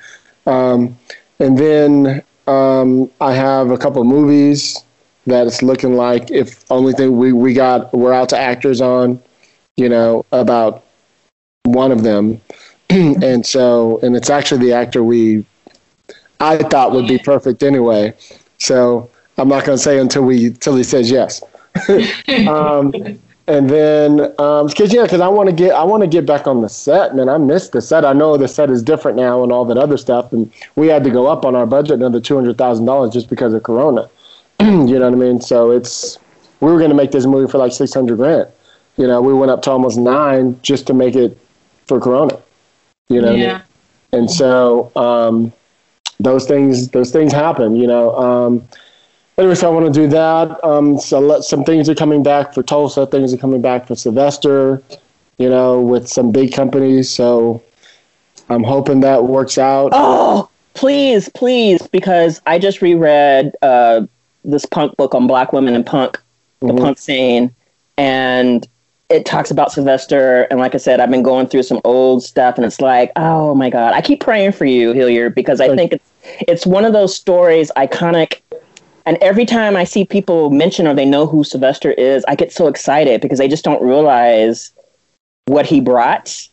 Um, 0.45 0.97
and 1.39 1.57
then 1.57 2.23
um, 2.47 3.09
I 3.21 3.33
have 3.33 3.71
a 3.71 3.77
couple 3.77 4.03
movies 4.03 4.83
that 5.25 5.45
it's 5.45 5.61
looking 5.61 5.95
like 5.95 6.31
if 6.31 6.63
only 6.71 6.93
thing 6.93 7.17
we, 7.17 7.33
we 7.33 7.53
got 7.53 7.93
we're 7.93 8.13
out 8.13 8.29
to 8.29 8.37
actors 8.37 8.81
on, 8.81 9.21
you 9.75 9.89
know, 9.89 10.25
about 10.31 10.83
one 11.63 11.91
of 11.91 12.03
them. 12.03 12.41
and 12.89 13.45
so 13.45 13.99
and 14.01 14.15
it's 14.15 14.29
actually 14.29 14.65
the 14.65 14.73
actor 14.73 15.03
we 15.03 15.45
I 16.39 16.57
thought 16.57 16.91
would 16.93 17.07
be 17.07 17.17
perfect 17.17 17.63
anyway. 17.63 18.13
So 18.59 19.09
I'm 19.37 19.49
not 19.49 19.65
to 19.77 19.83
say 19.83 19.99
until 19.99 20.23
we 20.23 20.47
until 20.47 20.75
he 20.75 20.83
says 20.83 21.11
yes. 21.11 21.43
um, 22.47 22.93
and 23.47 23.69
then, 23.69 24.21
um, 24.39 24.67
cause 24.69 24.93
yeah, 24.93 25.07
cause 25.07 25.21
I 25.21 25.29
want 25.29 25.49
to 25.49 25.55
get, 25.55 25.73
I 25.73 25.83
want 25.83 26.01
to 26.01 26.07
get 26.07 26.25
back 26.25 26.47
on 26.47 26.61
the 26.61 26.67
set, 26.67 27.15
man. 27.15 27.29
I 27.29 27.37
missed 27.37 27.71
the 27.71 27.81
set. 27.81 28.03
I 28.03 28.11
know 28.11 28.35
the 28.35 28.47
set 28.47 28.69
is 28.69 28.83
different 28.83 29.15
now 29.17 29.41
and 29.41 29.53
all 29.53 29.63
that 29.65 29.77
other 29.77 29.95
stuff, 29.95 30.33
and 30.33 30.51
we 30.75 30.87
had 30.87 31.03
to 31.05 31.09
go 31.09 31.27
up 31.27 31.45
on 31.45 31.55
our 31.55 31.65
budget 31.65 31.93
another 31.93 32.19
two 32.19 32.35
hundred 32.35 32.57
thousand 32.57 32.85
dollars 32.85 33.13
just 33.13 33.29
because 33.29 33.53
of 33.53 33.63
Corona. 33.63 34.09
you 34.59 34.67
know 34.67 35.09
what 35.09 35.13
I 35.13 35.15
mean? 35.15 35.39
So 35.39 35.71
it's, 35.71 36.19
we 36.59 36.69
were 36.71 36.77
going 36.77 36.89
to 36.89 36.95
make 36.95 37.11
this 37.11 37.25
movie 37.25 37.49
for 37.49 37.57
like 37.57 37.71
six 37.71 37.93
hundred 37.93 38.17
grand. 38.17 38.49
You 38.97 39.07
know, 39.07 39.21
we 39.21 39.33
went 39.33 39.51
up 39.51 39.61
to 39.61 39.71
almost 39.71 39.97
nine 39.97 40.59
just 40.61 40.85
to 40.87 40.93
make 40.93 41.15
it 41.15 41.37
for 41.85 42.01
Corona. 42.01 42.37
You 43.07 43.21
know, 43.21 43.27
what 43.27 43.35
I 43.35 43.53
mean? 43.53 43.61
And 44.11 44.29
so 44.29 44.91
um, 44.97 45.53
those 46.19 46.45
things, 46.45 46.89
those 46.89 47.11
things 47.11 47.31
happen. 47.31 47.77
You 47.77 47.87
know. 47.87 48.15
Um, 48.17 48.67
anyway, 49.37 49.55
so 49.55 49.69
I 49.69 49.73
want 49.73 49.93
to 49.93 50.01
do 50.01 50.07
that. 50.07 50.63
Um, 50.63 50.99
so 50.99 51.19
let, 51.19 51.43
some 51.43 51.63
things 51.63 51.89
are 51.89 51.95
coming 51.95 52.23
back 52.23 52.53
for 52.53 52.63
Tulsa. 52.63 53.05
Things 53.07 53.33
are 53.33 53.37
coming 53.37 53.61
back 53.61 53.87
for 53.87 53.95
Sylvester. 53.95 54.81
You 55.37 55.49
know, 55.49 55.79
with 55.81 56.07
some 56.07 56.31
big 56.31 56.51
companies. 56.51 57.11
So 57.11 57.61
I'm 58.49 58.63
hoping 58.63 59.01
that 59.01 59.25
works 59.25 59.59
out. 59.59 59.91
Oh, 59.93 60.49
please, 60.73 61.29
please, 61.29 61.85
because 61.87 62.41
I 62.47 62.57
just 62.57 62.81
reread 62.81 63.55
uh, 63.61 64.07
this 64.43 64.65
punk 64.65 64.97
book 64.97 65.13
on 65.13 65.27
black 65.27 65.53
women 65.53 65.75
and 65.75 65.85
punk, 65.85 66.19
the 66.61 66.67
Mhm. 66.69 66.79
punk 66.81 66.97
scene, 66.97 67.53
and 67.97 68.67
it 69.09 69.27
talks 69.27 69.51
about 69.51 69.71
Sylvester. 69.71 70.47
And 70.49 70.59
like 70.59 70.73
I 70.73 70.79
said, 70.79 70.99
I've 70.99 71.11
been 71.11 71.21
going 71.21 71.45
through 71.45 71.63
some 71.63 71.81
old 71.83 72.23
stuff, 72.23 72.55
and 72.57 72.65
it's 72.65 72.81
like, 72.81 73.11
oh 73.15 73.53
my 73.53 73.69
god, 73.69 73.93
I 73.93 74.01
keep 74.01 74.21
praying 74.21 74.53
for 74.53 74.65
you, 74.65 74.91
Hilliard, 74.91 75.35
because 75.35 75.61
I 75.61 75.75
think 75.75 75.93
it's 75.93 76.09
it's 76.47 76.65
one 76.65 76.83
of 76.83 76.93
those 76.93 77.15
stories, 77.15 77.71
iconic. 77.77 78.41
And 79.07 79.17
every 79.21 79.45
time 79.45 79.77
I 79.77 79.85
see 79.85 80.03
people 80.03 80.49
mention 80.49 80.85
or 80.85 80.93
they 80.93 81.05
know 81.05 81.25
who 81.25 81.45
Sylvester 81.45 81.91
is, 81.91 82.25
I 82.27 82.35
get 82.35 82.51
so 82.51 82.67
excited 82.67 83.21
because 83.21 83.39
they 83.39 83.47
just 83.47 83.63
don't 83.63 83.81
realize 83.81 84.73
what 85.45 85.65
he 85.65 85.79
brought 85.79 86.45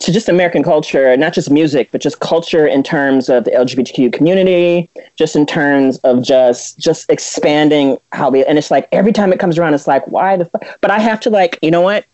to 0.00 0.12
just 0.12 0.28
American 0.28 0.64
culture, 0.64 1.16
not 1.16 1.32
just 1.32 1.48
music, 1.48 1.90
but 1.92 2.00
just 2.00 2.18
culture 2.18 2.66
in 2.66 2.82
terms 2.82 3.28
of 3.28 3.44
the 3.44 3.52
LGBTQ 3.52 4.12
community, 4.12 4.90
just 5.14 5.36
in 5.36 5.46
terms 5.46 5.98
of 5.98 6.24
just 6.24 6.76
just 6.76 7.08
expanding 7.08 7.98
how 8.10 8.30
we. 8.30 8.44
And 8.44 8.58
it's 8.58 8.72
like 8.72 8.88
every 8.90 9.12
time 9.12 9.32
it 9.32 9.38
comes 9.38 9.56
around, 9.56 9.72
it's 9.72 9.86
like 9.86 10.04
why 10.08 10.36
the. 10.36 10.46
Fu-? 10.46 10.58
But 10.80 10.90
I 10.90 10.98
have 10.98 11.20
to 11.20 11.30
like 11.30 11.56
you 11.62 11.70
know 11.70 11.82
what, 11.82 12.04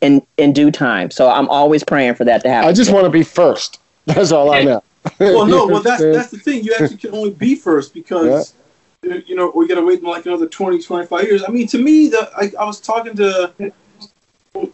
in 0.00 0.26
in 0.38 0.52
due 0.52 0.72
time. 0.72 1.12
So 1.12 1.30
I'm 1.30 1.48
always 1.48 1.84
praying 1.84 2.16
for 2.16 2.24
that 2.24 2.42
to 2.42 2.48
happen. 2.48 2.68
I 2.68 2.72
just 2.72 2.92
want 2.92 3.04
to 3.04 3.10
be 3.10 3.22
first. 3.22 3.78
That's 4.06 4.32
all 4.32 4.52
I 4.52 4.64
know. 4.64 4.82
Well, 5.20 5.46
no, 5.46 5.66
well 5.68 5.82
that's 5.82 6.02
that's 6.02 6.32
the 6.32 6.38
thing. 6.38 6.64
You 6.64 6.74
actually 6.74 6.96
can 6.96 7.14
only 7.14 7.30
be 7.30 7.54
first 7.54 7.94
because 7.94 8.54
you 9.02 9.34
know 9.34 9.50
we 9.54 9.66
got 9.66 9.76
to 9.76 9.82
wait 9.86 10.02
like 10.02 10.26
another 10.26 10.46
20, 10.46 10.82
25 10.82 11.24
years. 11.24 11.42
I 11.46 11.50
mean, 11.50 11.66
to 11.68 11.78
me, 11.78 12.08
the 12.08 12.30
I, 12.36 12.52
I 12.60 12.64
was 12.64 12.80
talking 12.80 13.14
to 13.16 13.72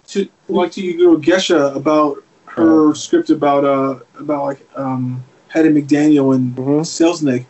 to 0.09 0.29
like 0.49 0.73
to 0.73 0.81
you, 0.83 0.99
girl 0.99 1.17
Gesha 1.17 1.75
about 1.77 2.23
her 2.47 2.95
script 2.95 3.31
about 3.31 3.65
uh 3.65 4.01
about 4.19 4.45
like 4.45 4.67
um 4.77 5.23
Hattie 5.49 5.69
McDaniel 5.69 6.35
and 6.35 6.55
Mhm. 6.57 6.81
Selznick. 6.81 7.47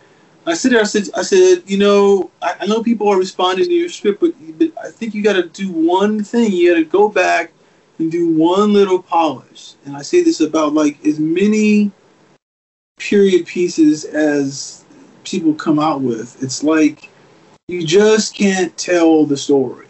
I 0.48 0.54
said 0.54 0.70
there, 0.72 0.80
I 0.80 0.84
said, 0.84 1.08
I 1.16 1.22
said, 1.22 1.64
you 1.66 1.76
know, 1.76 2.30
I, 2.40 2.54
I 2.60 2.66
know 2.66 2.80
people 2.80 3.08
are 3.08 3.18
responding 3.18 3.64
to 3.64 3.72
your 3.72 3.88
script, 3.88 4.20
but, 4.20 4.32
but 4.58 4.70
I 4.80 4.90
think 4.92 5.12
you 5.12 5.20
got 5.20 5.32
to 5.32 5.48
do 5.48 5.72
one 5.72 6.22
thing. 6.22 6.52
You 6.52 6.72
got 6.72 6.78
to 6.78 6.84
go 6.84 7.08
back 7.08 7.52
and 7.98 8.12
do 8.12 8.32
one 8.32 8.72
little 8.72 9.02
polish. 9.02 9.74
And 9.84 9.96
I 9.96 10.02
say 10.02 10.22
this 10.22 10.40
about 10.40 10.72
like 10.72 11.04
as 11.04 11.18
many 11.18 11.90
period 12.98 13.46
pieces 13.46 14.04
as 14.04 14.84
people 15.26 15.52
come 15.52 15.78
out 15.78 16.00
with. 16.00 16.42
It's 16.42 16.62
like 16.62 17.10
you 17.68 17.84
just 17.84 18.34
can't 18.34 18.76
tell 18.78 19.26
the 19.26 19.36
story 19.36 19.86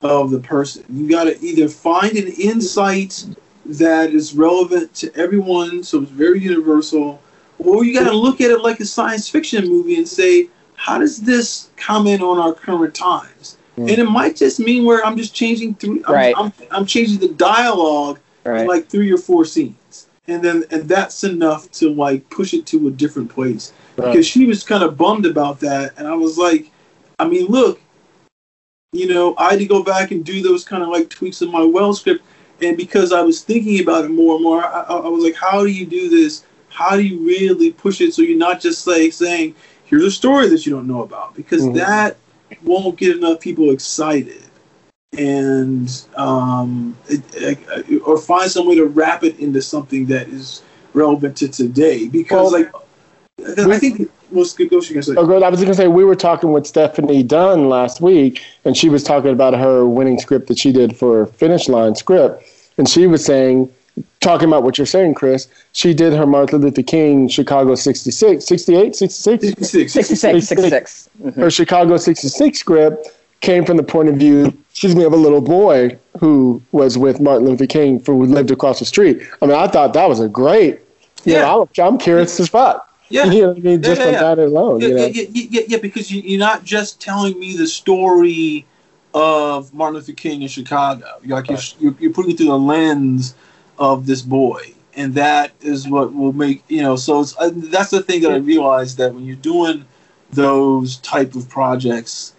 of 0.00 0.30
the 0.30 0.40
person. 0.40 0.84
You 0.90 1.08
got 1.08 1.24
to 1.24 1.40
either 1.44 1.68
find 1.68 2.16
an 2.16 2.28
insight 2.28 3.24
that 3.66 4.10
is 4.10 4.34
relevant 4.34 4.94
to 4.94 5.14
everyone, 5.14 5.84
so 5.84 6.02
it's 6.02 6.10
very 6.10 6.40
universal, 6.40 7.22
or 7.58 7.84
you 7.84 7.94
got 7.94 8.08
to 8.08 8.16
look 8.16 8.40
at 8.40 8.50
it 8.50 8.62
like 8.62 8.80
a 8.80 8.84
science 8.84 9.28
fiction 9.28 9.68
movie 9.68 9.96
and 9.96 10.08
say, 10.08 10.48
how 10.74 10.98
does 10.98 11.18
this 11.18 11.70
comment 11.76 12.22
on 12.22 12.38
our 12.38 12.52
current 12.52 12.94
times? 12.94 13.56
Mm. 13.76 13.90
And 13.90 13.98
it 13.98 14.10
might 14.10 14.34
just 14.36 14.58
mean 14.58 14.84
where 14.84 15.04
I'm 15.04 15.16
just 15.16 15.34
changing 15.34 15.76
through. 15.76 16.02
I'm, 16.06 16.14
Right. 16.14 16.34
I'm, 16.36 16.52
I'm 16.70 16.86
changing 16.86 17.20
the 17.20 17.28
dialogue 17.28 18.18
right. 18.44 18.66
like 18.66 18.88
three 18.88 19.12
or 19.12 19.18
four 19.18 19.44
scenes, 19.44 20.08
and 20.26 20.42
then 20.42 20.64
and 20.70 20.88
that's 20.88 21.24
enough 21.24 21.70
to 21.72 21.94
like 21.94 22.28
push 22.30 22.54
it 22.54 22.66
to 22.66 22.88
a 22.88 22.90
different 22.90 23.30
place. 23.30 23.72
Right. 23.96 24.12
Because 24.12 24.26
she 24.26 24.46
was 24.46 24.62
kind 24.62 24.82
of 24.82 24.96
bummed 24.96 25.26
about 25.26 25.60
that, 25.60 25.94
and 25.98 26.08
I 26.08 26.14
was 26.14 26.38
like, 26.38 26.70
I 27.18 27.28
mean, 27.28 27.46
look, 27.46 27.80
you 28.92 29.06
know, 29.06 29.34
I 29.36 29.50
had 29.50 29.58
to 29.60 29.66
go 29.66 29.82
back 29.82 30.10
and 30.10 30.24
do 30.24 30.42
those 30.42 30.64
kind 30.64 30.82
of 30.82 30.88
like 30.88 31.10
tweaks 31.10 31.42
in 31.42 31.50
my 31.50 31.62
well 31.62 31.92
script, 31.94 32.24
and 32.60 32.76
because 32.76 33.12
I 33.12 33.22
was 33.22 33.42
thinking 33.42 33.80
about 33.80 34.04
it 34.04 34.10
more 34.10 34.36
and 34.36 34.44
more, 34.44 34.64
I, 34.64 34.82
I 34.82 35.08
was 35.08 35.24
like, 35.24 35.34
how 35.34 35.62
do 35.62 35.70
you 35.70 35.86
do 35.86 36.08
this? 36.08 36.44
How 36.68 36.96
do 36.96 37.02
you 37.02 37.26
really 37.26 37.72
push 37.72 38.00
it 38.00 38.14
so 38.14 38.22
you're 38.22 38.38
not 38.38 38.60
just 38.60 38.86
like 38.86 39.12
saying, 39.12 39.54
here's 39.84 40.04
a 40.04 40.10
story 40.10 40.48
that 40.48 40.64
you 40.64 40.72
don't 40.72 40.86
know 40.86 41.02
about, 41.02 41.34
because 41.34 41.62
Mhm. 41.64 41.74
that 41.74 42.16
won't 42.62 42.96
get 42.96 43.16
enough 43.16 43.40
people 43.40 43.70
excited 43.70 44.42
and 45.18 46.04
um, 46.16 46.96
it, 47.08 47.22
it, 47.34 48.02
or 48.06 48.16
find 48.16 48.50
some 48.50 48.66
way 48.66 48.74
to 48.76 48.86
wrap 48.86 49.24
it 49.24 49.38
into 49.38 49.60
something 49.60 50.06
that 50.06 50.28
is 50.28 50.62
relevant 50.94 51.36
to 51.38 51.48
today. 51.48 52.08
Because, 52.08 52.52
Well, 52.52 52.62
like, 52.62 52.72
I 53.58 53.78
think 53.78 54.10
what's 54.30 54.52
good. 54.52 54.70
Go, 54.70 54.80
she 54.80 54.94
can 54.94 55.02
say. 55.02 55.14
Oh, 55.16 55.26
good. 55.26 55.42
I 55.42 55.48
was 55.48 55.60
going 55.60 55.70
to 55.70 55.74
say 55.74 55.88
we 55.88 56.04
were 56.04 56.14
talking 56.14 56.52
with 56.52 56.66
Stephanie 56.66 57.22
Dunn 57.22 57.68
last 57.68 58.00
week, 58.00 58.42
and 58.64 58.76
she 58.76 58.88
was 58.88 59.02
talking 59.02 59.30
about 59.30 59.54
her 59.54 59.86
winning 59.86 60.18
script 60.18 60.48
that 60.48 60.58
she 60.58 60.72
did 60.72 60.96
for 60.96 61.26
Finish 61.26 61.68
Line 61.68 61.94
script, 61.94 62.44
and 62.78 62.88
she 62.88 63.06
was 63.06 63.24
saying, 63.24 63.72
talking 64.20 64.48
about 64.48 64.62
what 64.62 64.78
you're 64.78 64.86
saying, 64.86 65.14
Chris. 65.14 65.48
She 65.72 65.92
did 65.94 66.12
her 66.12 66.26
Martin 66.26 66.60
Luther 66.60 66.82
King 66.82 67.28
Chicago 67.28 67.74
66, 67.74 68.44
68, 68.44 68.94
66. 68.94 69.58
66. 69.58 69.92
66, 69.92 70.48
66. 70.48 71.08
Her 71.22 71.30
mm-hmm. 71.30 71.48
Chicago 71.48 71.96
66 71.96 72.58
script 72.58 73.08
came 73.40 73.64
from 73.64 73.76
the 73.76 73.82
point 73.82 74.08
of 74.08 74.16
view, 74.16 74.56
excuse 74.70 74.94
me, 74.94 75.04
of 75.04 75.12
a 75.12 75.16
little 75.16 75.40
boy 75.40 75.98
who 76.18 76.62
was 76.72 76.96
with 76.96 77.20
Martin 77.20 77.48
Luther 77.48 77.66
King, 77.66 78.02
who 78.04 78.24
lived 78.24 78.50
across 78.50 78.78
the 78.78 78.84
street. 78.84 79.20
I 79.42 79.46
mean, 79.46 79.56
I 79.56 79.66
thought 79.66 79.92
that 79.94 80.08
was 80.08 80.20
a 80.20 80.28
great. 80.28 80.78
You 81.24 81.34
Yeah. 81.34 81.42
know, 81.42 81.68
I'm, 81.78 81.84
I'm 81.84 81.98
curious 81.98 82.38
as 82.40 82.48
fuck. 82.48 82.88
Yeah. 83.12 83.24
You 83.32 83.42
know 83.42 83.48
what 83.48 83.56
I 83.58 83.60
mean? 83.60 83.82
Just 83.82 84.00
yeah, 84.00 84.10
yeah. 84.10 84.20
that 84.20 84.38
alone. 84.38 84.80
Yeah, 84.80 84.88
you 84.88 84.94
know? 84.94 85.06
yeah, 85.06 85.24
yeah, 85.32 85.60
yeah, 85.68 85.78
because 85.78 86.10
you, 86.10 86.22
you're 86.22 86.40
not 86.40 86.64
just 86.64 87.00
telling 87.00 87.38
me 87.38 87.56
the 87.56 87.66
story 87.66 88.66
of 89.14 89.72
Martin 89.74 89.96
Luther 89.96 90.12
King 90.12 90.42
in 90.42 90.48
Chicago. 90.48 91.06
You're 91.22 91.36
like 91.36 91.50
you're, 91.50 91.58
you're, 91.78 91.94
you're 92.00 92.12
putting 92.12 92.32
it 92.32 92.38
through 92.38 92.46
the 92.46 92.58
lens 92.58 93.34
of 93.78 94.06
this 94.06 94.22
boy, 94.22 94.62
and 94.94 95.14
that 95.14 95.52
is 95.60 95.86
what 95.86 96.14
will 96.14 96.32
make 96.32 96.64
you 96.68 96.82
know. 96.82 96.96
So 96.96 97.20
it's, 97.20 97.36
uh, 97.38 97.50
that's 97.54 97.90
the 97.90 98.02
thing 98.02 98.22
that 98.22 98.32
I 98.32 98.36
realized 98.36 98.96
that 98.96 99.14
when 99.14 99.24
you're 99.26 99.36
doing 99.36 99.84
those 100.30 100.96
type 100.98 101.34
of 101.34 101.48
projects, 101.50 102.34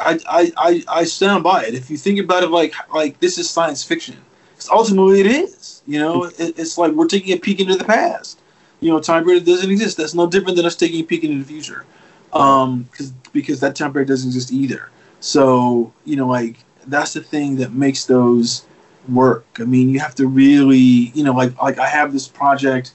I, 0.00 0.18
I, 0.28 0.52
I, 0.56 0.84
I 0.88 1.04
stand 1.04 1.44
by 1.44 1.64
it. 1.64 1.74
If 1.74 1.88
you 1.90 1.96
think 1.96 2.18
about 2.18 2.42
it 2.42 2.50
like 2.50 2.74
like 2.92 3.20
this 3.20 3.38
is 3.38 3.48
science 3.48 3.84
fiction, 3.84 4.16
'Cause 4.56 4.68
ultimately 4.68 5.20
it 5.20 5.26
is. 5.26 5.82
You 5.86 6.00
know, 6.00 6.24
it, 6.24 6.58
it's 6.58 6.76
like 6.76 6.92
we're 6.92 7.06
taking 7.06 7.32
a 7.36 7.38
peek 7.38 7.60
into 7.60 7.76
the 7.76 7.84
past 7.84 8.40
you 8.82 8.90
know, 8.90 9.00
time 9.00 9.24
period 9.24 9.46
doesn't 9.46 9.70
exist. 9.70 9.96
That's 9.96 10.14
no 10.14 10.26
different 10.26 10.56
than 10.56 10.66
us 10.66 10.74
taking 10.74 11.00
a 11.00 11.04
peek 11.04 11.22
into 11.22 11.38
the 11.38 11.44
future, 11.44 11.86
um, 12.32 12.88
cause, 12.96 13.12
because 13.32 13.60
that 13.60 13.76
time 13.76 13.92
period 13.92 14.08
doesn't 14.08 14.28
exist 14.28 14.52
either. 14.52 14.90
So, 15.20 15.92
you 16.04 16.16
know, 16.16 16.26
like 16.26 16.56
that's 16.88 17.12
the 17.12 17.22
thing 17.22 17.56
that 17.56 17.72
makes 17.72 18.04
those 18.06 18.66
work. 19.08 19.46
I 19.60 19.64
mean, 19.64 19.88
you 19.88 20.00
have 20.00 20.16
to 20.16 20.26
really, 20.26 21.12
you 21.14 21.22
know, 21.22 21.32
like 21.32 21.56
like 21.62 21.78
I 21.78 21.86
have 21.86 22.12
this 22.12 22.26
project 22.26 22.94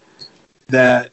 that, 0.68 1.12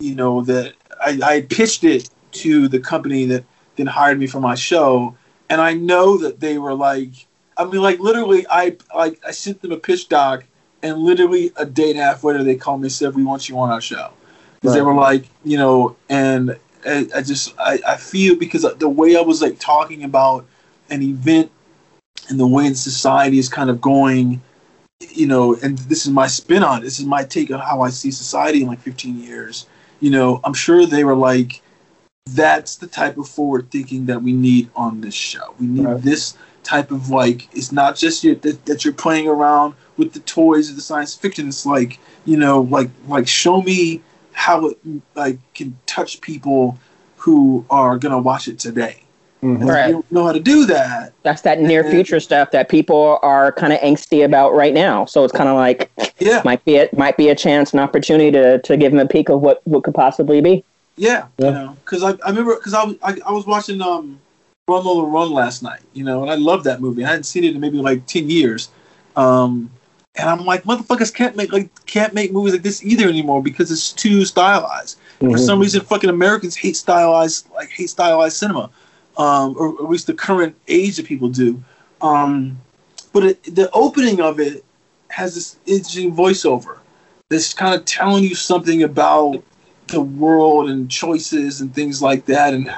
you 0.00 0.16
know, 0.16 0.42
that 0.42 0.74
I, 1.00 1.18
I 1.22 1.40
pitched 1.42 1.84
it 1.84 2.10
to 2.32 2.66
the 2.66 2.80
company 2.80 3.26
that 3.26 3.44
then 3.76 3.86
hired 3.86 4.18
me 4.18 4.26
for 4.26 4.40
my 4.40 4.56
show, 4.56 5.16
and 5.48 5.60
I 5.60 5.74
know 5.74 6.18
that 6.18 6.40
they 6.40 6.58
were 6.58 6.74
like, 6.74 7.10
I 7.56 7.64
mean, 7.64 7.80
like 7.80 8.00
literally, 8.00 8.44
I 8.50 8.76
like 8.92 9.20
I 9.24 9.30
sent 9.30 9.62
them 9.62 9.70
a 9.70 9.76
pitch 9.76 10.08
doc 10.08 10.44
and 10.82 10.98
literally 10.98 11.52
a 11.56 11.66
day 11.66 11.90
and 11.90 11.98
a 11.98 12.02
half 12.02 12.24
later 12.24 12.42
they 12.42 12.56
called 12.56 12.80
me 12.80 12.86
and 12.86 12.92
said 12.92 13.14
we 13.14 13.24
want 13.24 13.48
you 13.48 13.58
on 13.58 13.70
our 13.70 13.80
show. 13.80 14.10
Because 14.54 14.74
they 14.74 14.82
were 14.82 14.94
like 14.94 15.24
you 15.44 15.56
know 15.56 15.96
and 16.08 16.58
I, 16.86 17.06
I 17.14 17.22
just 17.22 17.54
I, 17.58 17.78
I 17.86 17.96
feel 17.96 18.36
because 18.36 18.66
the 18.78 18.88
way 18.88 19.16
I 19.16 19.20
was 19.20 19.42
like 19.42 19.58
talking 19.58 20.04
about 20.04 20.46
an 20.90 21.02
event 21.02 21.50
and 22.28 22.38
the 22.38 22.46
way 22.46 22.68
the 22.68 22.74
society 22.74 23.38
is 23.38 23.48
kind 23.48 23.70
of 23.70 23.80
going 23.80 24.40
you 25.10 25.26
know 25.26 25.56
and 25.62 25.78
this 25.78 26.06
is 26.06 26.12
my 26.12 26.26
spin 26.26 26.62
on 26.62 26.78
it. 26.78 26.84
This 26.84 26.98
is 26.98 27.06
my 27.06 27.24
take 27.24 27.50
on 27.50 27.60
how 27.60 27.82
I 27.82 27.90
see 27.90 28.10
society 28.10 28.62
in 28.62 28.68
like 28.68 28.80
15 28.80 29.20
years. 29.20 29.66
You 30.00 30.10
know 30.10 30.40
I'm 30.44 30.54
sure 30.54 30.86
they 30.86 31.04
were 31.04 31.16
like 31.16 31.62
that's 32.30 32.76
the 32.76 32.86
type 32.86 33.18
of 33.18 33.28
forward 33.28 33.70
thinking 33.70 34.06
that 34.06 34.20
we 34.20 34.32
need 34.32 34.68
on 34.74 35.00
this 35.00 35.14
show. 35.14 35.54
We 35.60 35.66
need 35.66 35.84
Right. 35.84 36.02
this 36.02 36.36
type 36.64 36.90
of 36.90 37.10
like 37.10 37.48
it's 37.54 37.70
not 37.70 37.94
just 37.96 38.24
your, 38.24 38.34
that, 38.36 38.64
that 38.66 38.84
you're 38.84 38.94
playing 38.94 39.28
around 39.28 39.74
with 39.96 40.12
the 40.12 40.20
toys 40.20 40.68
of 40.70 40.76
the 40.76 40.82
science 40.82 41.14
fiction 41.14 41.48
it's 41.48 41.64
like 41.66 41.98
you 42.24 42.36
know 42.36 42.62
like 42.62 42.90
like 43.08 43.26
show 43.26 43.62
me 43.62 44.00
how 44.32 44.66
it 44.66 44.78
like 45.14 45.38
can 45.54 45.76
touch 45.86 46.20
people 46.20 46.78
who 47.16 47.64
are 47.70 47.98
gonna 47.98 48.18
watch 48.18 48.48
it 48.48 48.58
today 48.58 49.00
Mhm. 49.42 49.68
Right. 49.68 49.86
You 49.88 49.92
don't 49.92 50.10
know 50.12 50.24
how 50.24 50.32
to 50.32 50.40
do 50.40 50.64
that. 50.64 51.12
That's 51.22 51.42
that 51.42 51.60
near 51.60 51.84
Yeah. 51.84 51.90
future 51.90 52.20
stuff 52.20 52.50
that 52.52 52.70
people 52.70 53.18
are 53.22 53.52
kind 53.52 53.72
of 53.72 53.78
angsty 53.80 54.24
about 54.24 54.54
right 54.54 54.72
now. 54.72 55.04
So 55.04 55.24
it's 55.24 55.32
kind 55.32 55.48
of 55.48 55.56
like 55.56 55.90
Yeah, 56.18 56.40
might 56.42 56.64
be 56.64 56.76
it 56.76 56.96
might 56.96 57.18
be 57.18 57.28
a 57.28 57.34
chance, 57.34 57.74
an 57.74 57.78
opportunity 57.78 58.30
to, 58.32 58.58
to 58.62 58.76
give 58.78 58.92
them 58.92 58.98
a 58.98 59.06
peek 59.06 59.28
of 59.28 59.42
what, 59.42 59.60
what 59.64 59.84
could 59.84 59.94
possibly 59.94 60.40
be. 60.40 60.64
yeah, 60.96 61.26
Yeah. 61.36 61.46
you 61.48 61.52
know, 61.52 61.76
because 61.84 62.02
I, 62.02 62.12
I 62.24 62.30
remember 62.30 62.54
because 62.56 62.72
I, 62.72 62.84
was- 62.84 62.96
I 63.02 63.18
I 63.26 63.30
was 63.32 63.46
watching 63.46 63.82
um 63.82 64.18
Run 64.66 64.84
Lola 64.84 65.04
Run 65.04 65.30
last 65.30 65.62
night, 65.62 65.80
you 65.92 66.02
know, 66.02 66.22
and 66.22 66.30
I 66.30 66.36
loved 66.36 66.64
that 66.64 66.80
movie. 66.80 67.04
I 67.04 67.08
hadn't 67.08 67.24
seen 67.24 67.44
it 67.44 67.54
in 67.54 67.60
maybe 67.60 67.76
like 67.76 68.06
ten 68.06 68.30
years, 68.30 68.70
um, 69.16 69.70
and 70.16 70.28
I'm 70.28 70.44
like, 70.44 70.64
motherfuckers 70.64 71.12
can't 71.12 71.36
make 71.36 71.52
like 71.52 71.68
can't 71.86 72.14
make 72.14 72.32
movies 72.32 72.52
like 72.52 72.62
this 72.62 72.84
either 72.84 73.08
anymore 73.08 73.42
because 73.42 73.70
it's 73.70 73.92
too 73.92 74.24
stylized. 74.24 74.98
For 75.20 75.26
Mhm. 75.28 75.46
some 75.46 75.60
reason, 75.60 75.80
fucking 75.82 76.10
Americans 76.10 76.56
hate 76.56 76.76
stylized 76.76 77.48
like 77.54 77.70
hate 77.70 77.90
stylized 77.90 78.36
cinema, 78.36 78.70
um, 79.16 79.54
or 79.58 79.70
at 79.82 79.88
least 79.88 80.06
the 80.06 80.14
current 80.14 80.54
age 80.68 80.96
that 80.96 81.06
people 81.06 81.28
do. 81.28 81.62
Um, 82.00 82.58
but 83.12 83.24
it, 83.24 83.54
the 83.54 83.70
opening 83.72 84.20
of 84.20 84.40
it 84.40 84.64
has 85.08 85.34
this 85.34 85.56
interesting 85.66 86.14
voiceover 86.14 86.76
that's 87.28 87.54
kind 87.54 87.74
of 87.74 87.84
telling 87.84 88.22
you 88.24 88.34
something 88.34 88.82
about 88.82 89.42
the 89.88 90.00
world 90.00 90.68
and 90.68 90.90
choices 90.90 91.60
and 91.60 91.74
things 91.74 92.02
like 92.02 92.26
that, 92.26 92.52
and 92.54 92.70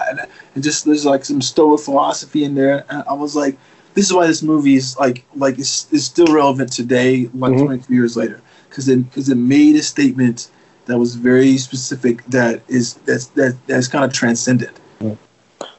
and 0.54 0.62
just 0.62 0.84
there's 0.84 1.06
like 1.06 1.24
some 1.24 1.40
stoic 1.40 1.80
philosophy 1.80 2.44
in 2.44 2.54
there. 2.54 2.84
And 2.88 3.02
I 3.08 3.14
was 3.14 3.34
like, 3.34 3.56
this 3.98 4.06
is 4.06 4.12
why 4.12 4.28
this 4.28 4.44
movie 4.44 4.76
is 4.76 4.96
like 4.96 5.24
like 5.34 5.58
is, 5.58 5.88
is 5.90 6.04
still 6.06 6.32
relevant 6.32 6.72
today, 6.72 7.28
like 7.34 7.52
Mhm. 7.52 7.66
22 7.66 7.92
years 7.92 8.16
later, 8.16 8.40
because 8.70 8.88
it 8.88 8.98
because 9.10 9.28
it 9.28 9.34
made 9.34 9.74
a 9.74 9.82
statement 9.82 10.50
that 10.86 10.96
was 10.96 11.16
very 11.16 11.58
specific 11.58 12.24
that 12.26 12.60
is 12.68 12.94
that's 13.06 13.26
that 13.38 13.56
that's 13.66 13.88
kind 13.88 14.04
of 14.04 14.12
transcendent. 14.12 14.76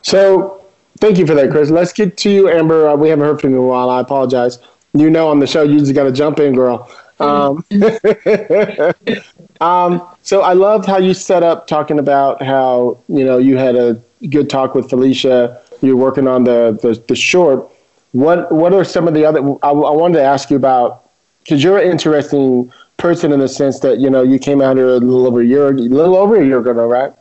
So, 0.01 0.61
thank 0.99 1.17
you 1.17 1.25
for 1.25 1.33
that, 1.33 1.49
Chris. 1.49 1.69
Let's 1.69 1.93
get 1.93 2.17
to 2.17 2.29
you, 2.29 2.49
Amber. 2.49 2.89
Uh, 2.89 2.95
we 2.97 3.07
haven't 3.07 3.23
heard 3.25 3.39
from 3.39 3.51
you 3.51 3.59
in 3.59 3.63
a 3.63 3.67
while. 3.67 3.89
I 3.89 4.01
apologize. 4.01 4.59
You 4.93 5.09
know, 5.09 5.29
on 5.29 5.39
the 5.39 5.47
show, 5.47 5.63
you 5.63 5.79
just 5.79 5.93
got 5.93 6.03
to 6.03 6.11
jump 6.11 6.39
in, 6.39 6.53
girl. 6.53 6.91
Um, 7.21 7.63
um, 9.61 10.05
so 10.23 10.41
I 10.41 10.53
loved 10.53 10.85
how 10.85 10.97
you 10.97 11.13
set 11.13 11.41
up 11.41 11.67
talking 11.67 11.99
about 11.99 12.41
how 12.41 12.97
you 13.07 13.23
know 13.23 13.37
you 13.37 13.55
had 13.55 13.75
a 13.77 14.01
good 14.29 14.49
talk 14.49 14.75
with 14.75 14.89
Felicia. 14.89 15.61
You're 15.81 15.95
working 15.95 16.27
on 16.27 16.43
the 16.43 16.77
the, 16.81 17.01
the 17.07 17.15
short. 17.15 17.69
What 18.11 18.51
what 18.51 18.73
are 18.73 18.83
some 18.83 19.07
of 19.07 19.13
the 19.13 19.25
other? 19.25 19.39
I, 19.63 19.69
I 19.69 19.91
wanted 19.91 20.17
to 20.17 20.23
ask 20.23 20.49
you 20.49 20.57
about 20.57 21.09
because 21.43 21.63
you're 21.63 21.77
an 21.77 21.89
interesting 21.89 22.71
person 22.97 23.31
in 23.31 23.39
the 23.39 23.47
sense 23.47 23.79
that 23.79 23.99
you 23.99 24.09
know 24.09 24.23
you 24.23 24.39
came 24.39 24.61
out 24.61 24.77
here 24.77 24.89
a 24.89 24.97
little 24.97 25.27
over 25.27 25.41
a 25.41 25.45
year, 25.45 25.67
a 25.67 25.73
little 25.73 26.15
over 26.15 26.41
a 26.41 26.45
year 26.45 26.59
ago, 26.59 26.71
right? 26.87 27.13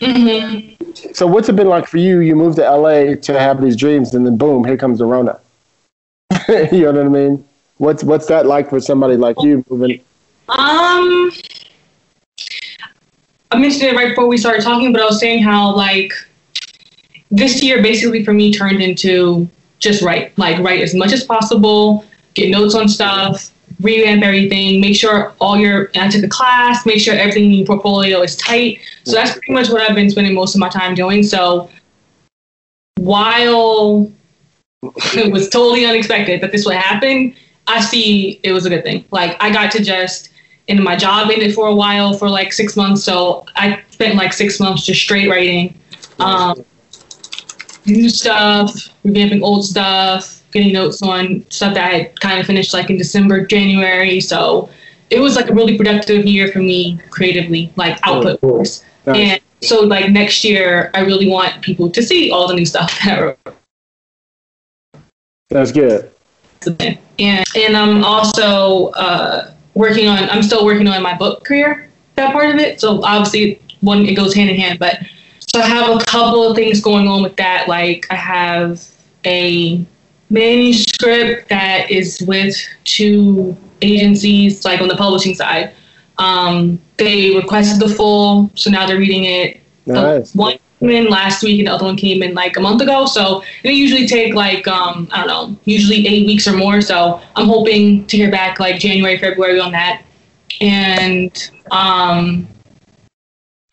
Mm-hmm. 0.00 1.12
So 1.14 1.26
what's 1.26 1.48
it 1.48 1.56
been 1.56 1.68
like 1.68 1.86
for 1.86 1.98
you? 1.98 2.20
You 2.20 2.34
moved 2.34 2.56
to 2.56 2.68
LA 2.68 3.14
to 3.14 3.38
have 3.38 3.62
these 3.62 3.76
dreams, 3.76 4.14
and 4.14 4.26
then 4.26 4.36
boom, 4.36 4.64
here 4.64 4.76
comes 4.76 4.98
the 4.98 5.06
Rona. 5.06 5.38
you 6.48 6.80
know 6.80 6.92
what 6.92 7.06
I 7.06 7.08
mean? 7.08 7.44
What's 7.78 8.02
what's 8.02 8.26
that 8.26 8.46
like 8.46 8.68
for 8.68 8.80
somebody 8.80 9.16
like 9.16 9.36
you 9.42 9.64
moving? 9.70 10.00
Um, 10.48 11.30
I 13.50 13.58
mentioned 13.58 13.84
it 13.84 13.96
right 13.96 14.08
before 14.08 14.26
we 14.26 14.38
started 14.38 14.62
talking, 14.62 14.92
but 14.92 15.00
I 15.00 15.04
was 15.04 15.20
saying 15.20 15.42
how 15.42 15.74
like 15.74 16.12
this 17.30 17.62
year 17.62 17.82
basically 17.82 18.24
for 18.24 18.32
me 18.32 18.52
turned 18.52 18.82
into 18.82 19.48
just 19.78 20.02
write, 20.02 20.36
like 20.38 20.58
write 20.60 20.80
as 20.80 20.94
much 20.94 21.12
as 21.12 21.24
possible, 21.24 22.04
get 22.34 22.50
notes 22.50 22.74
on 22.74 22.88
stuff, 22.88 23.50
revamp 23.80 24.22
everything, 24.22 24.80
make 24.80 24.96
sure 24.96 25.34
all 25.40 25.56
your 25.56 25.90
I 25.94 26.08
took 26.08 26.24
a 26.24 26.28
class, 26.28 26.86
make 26.86 27.00
sure 27.00 27.14
everything 27.14 27.44
in 27.44 27.50
your 27.52 27.66
portfolio 27.66 28.22
is 28.22 28.36
tight. 28.36 28.80
So 29.04 29.12
that's 29.12 29.32
pretty 29.32 29.52
much 29.52 29.68
what 29.68 29.82
I've 29.82 29.94
been 29.94 30.10
spending 30.10 30.34
most 30.34 30.54
of 30.54 30.60
my 30.60 30.68
time 30.68 30.94
doing. 30.94 31.22
So 31.22 31.70
while 32.98 34.10
it 34.82 35.32
was 35.32 35.48
totally 35.48 35.84
unexpected 35.84 36.40
that 36.40 36.52
this 36.52 36.64
would 36.64 36.76
happen, 36.76 37.34
I 37.66 37.80
see 37.80 38.40
it 38.42 38.52
was 38.52 38.66
a 38.66 38.70
good 38.70 38.84
thing. 38.84 39.04
Like 39.10 39.36
I 39.42 39.50
got 39.50 39.70
to 39.72 39.82
just 39.82 40.30
and 40.68 40.82
my 40.82 40.96
job 40.96 41.30
ended 41.30 41.54
for 41.54 41.68
a 41.68 41.74
while 41.74 42.14
for 42.14 42.28
like 42.28 42.52
six 42.52 42.76
months. 42.76 43.04
So 43.04 43.46
I 43.54 43.82
spent 43.90 44.16
like 44.16 44.32
six 44.32 44.58
months 44.58 44.84
just 44.84 45.00
straight 45.00 45.30
writing. 45.30 45.78
Um, 46.18 46.64
new 47.86 48.08
stuff, 48.08 48.72
revamping 49.04 49.42
old 49.42 49.64
stuff, 49.64 50.42
getting 50.50 50.72
notes 50.72 51.02
on 51.02 51.44
stuff 51.50 51.74
that 51.74 51.92
I 51.92 51.96
had 51.96 52.20
kind 52.20 52.40
of 52.40 52.46
finished 52.46 52.72
like 52.72 52.90
in 52.90 52.96
December, 52.96 53.46
January. 53.46 54.20
So 54.20 54.68
it 55.10 55.20
was 55.20 55.36
like 55.36 55.48
a 55.48 55.54
really 55.54 55.76
productive 55.76 56.26
year 56.26 56.48
for 56.48 56.58
me 56.58 56.98
creatively, 57.10 57.72
like 57.76 57.98
output 58.02 58.40
cool. 58.40 58.58
wise. 58.58 58.84
Nice. 59.06 59.16
And 59.16 59.40
so 59.62 59.80
like 59.82 60.10
next 60.10 60.44
year, 60.44 60.90
I 60.94 61.00
really 61.00 61.28
want 61.28 61.62
people 61.62 61.90
to 61.90 62.02
see 62.02 62.30
all 62.30 62.48
the 62.48 62.54
new 62.54 62.66
stuff 62.66 62.98
that 63.04 63.18
I 63.18 63.22
wrote. 63.22 63.56
That's 65.50 65.72
good. 65.72 66.10
and 67.18 67.44
and 67.56 67.76
I'm 67.76 68.02
also 68.02 68.88
uh, 68.88 69.52
working 69.74 70.08
on. 70.08 70.28
I'm 70.30 70.42
still 70.42 70.64
working 70.64 70.88
on 70.88 71.02
my 71.02 71.16
book 71.16 71.44
career. 71.44 71.88
That 72.16 72.32
part 72.32 72.52
of 72.54 72.60
it. 72.60 72.80
So 72.80 73.04
obviously, 73.04 73.60
one 73.80 74.06
it 74.06 74.14
goes 74.14 74.34
hand 74.34 74.50
in 74.50 74.56
hand. 74.56 74.78
But 74.78 74.98
so 75.56 75.62
I 75.62 75.68
have 75.68 75.96
a 75.96 76.04
couple 76.04 76.46
of 76.46 76.54
things 76.54 76.82
going 76.82 77.08
on 77.08 77.22
with 77.22 77.36
that. 77.36 77.66
Like 77.66 78.06
I 78.10 78.14
have 78.14 78.86
a 79.24 79.82
manuscript 80.28 81.48
that 81.48 81.90
is 81.90 82.20
with 82.26 82.54
two 82.84 83.56
agencies, 83.80 84.66
like 84.66 84.82
on 84.82 84.88
the 84.88 84.96
publishing 84.96 85.34
side. 85.34 85.72
Um, 86.18 86.78
they 86.98 87.34
requested 87.34 87.80
the 87.80 87.88
full, 87.88 88.50
so 88.54 88.70
now 88.70 88.86
they're 88.86 88.98
reading 88.98 89.24
it. 89.24 89.60
The 89.86 90.28
one 90.34 90.58
came 90.80 90.90
in 90.90 91.08
last 91.08 91.42
week 91.42 91.60
and 91.60 91.68
the 91.68 91.72
other 91.72 91.86
one 91.86 91.96
came 91.96 92.22
in 92.22 92.34
like 92.34 92.58
a 92.58 92.60
month 92.60 92.82
ago. 92.82 93.06
So 93.06 93.42
they 93.62 93.72
usually 93.72 94.06
take 94.06 94.34
like 94.34 94.68
um, 94.68 95.08
I 95.10 95.24
don't 95.24 95.28
know, 95.28 95.58
usually 95.64 96.06
eight 96.06 96.26
weeks 96.26 96.46
or 96.46 96.54
more. 96.54 96.82
So 96.82 97.22
I'm 97.34 97.46
hoping 97.46 98.06
to 98.08 98.16
hear 98.18 98.30
back 98.30 98.60
like 98.60 98.78
January, 98.78 99.16
February 99.16 99.58
on 99.58 99.72
that. 99.72 100.02
And 100.60 101.50
um, 101.70 102.46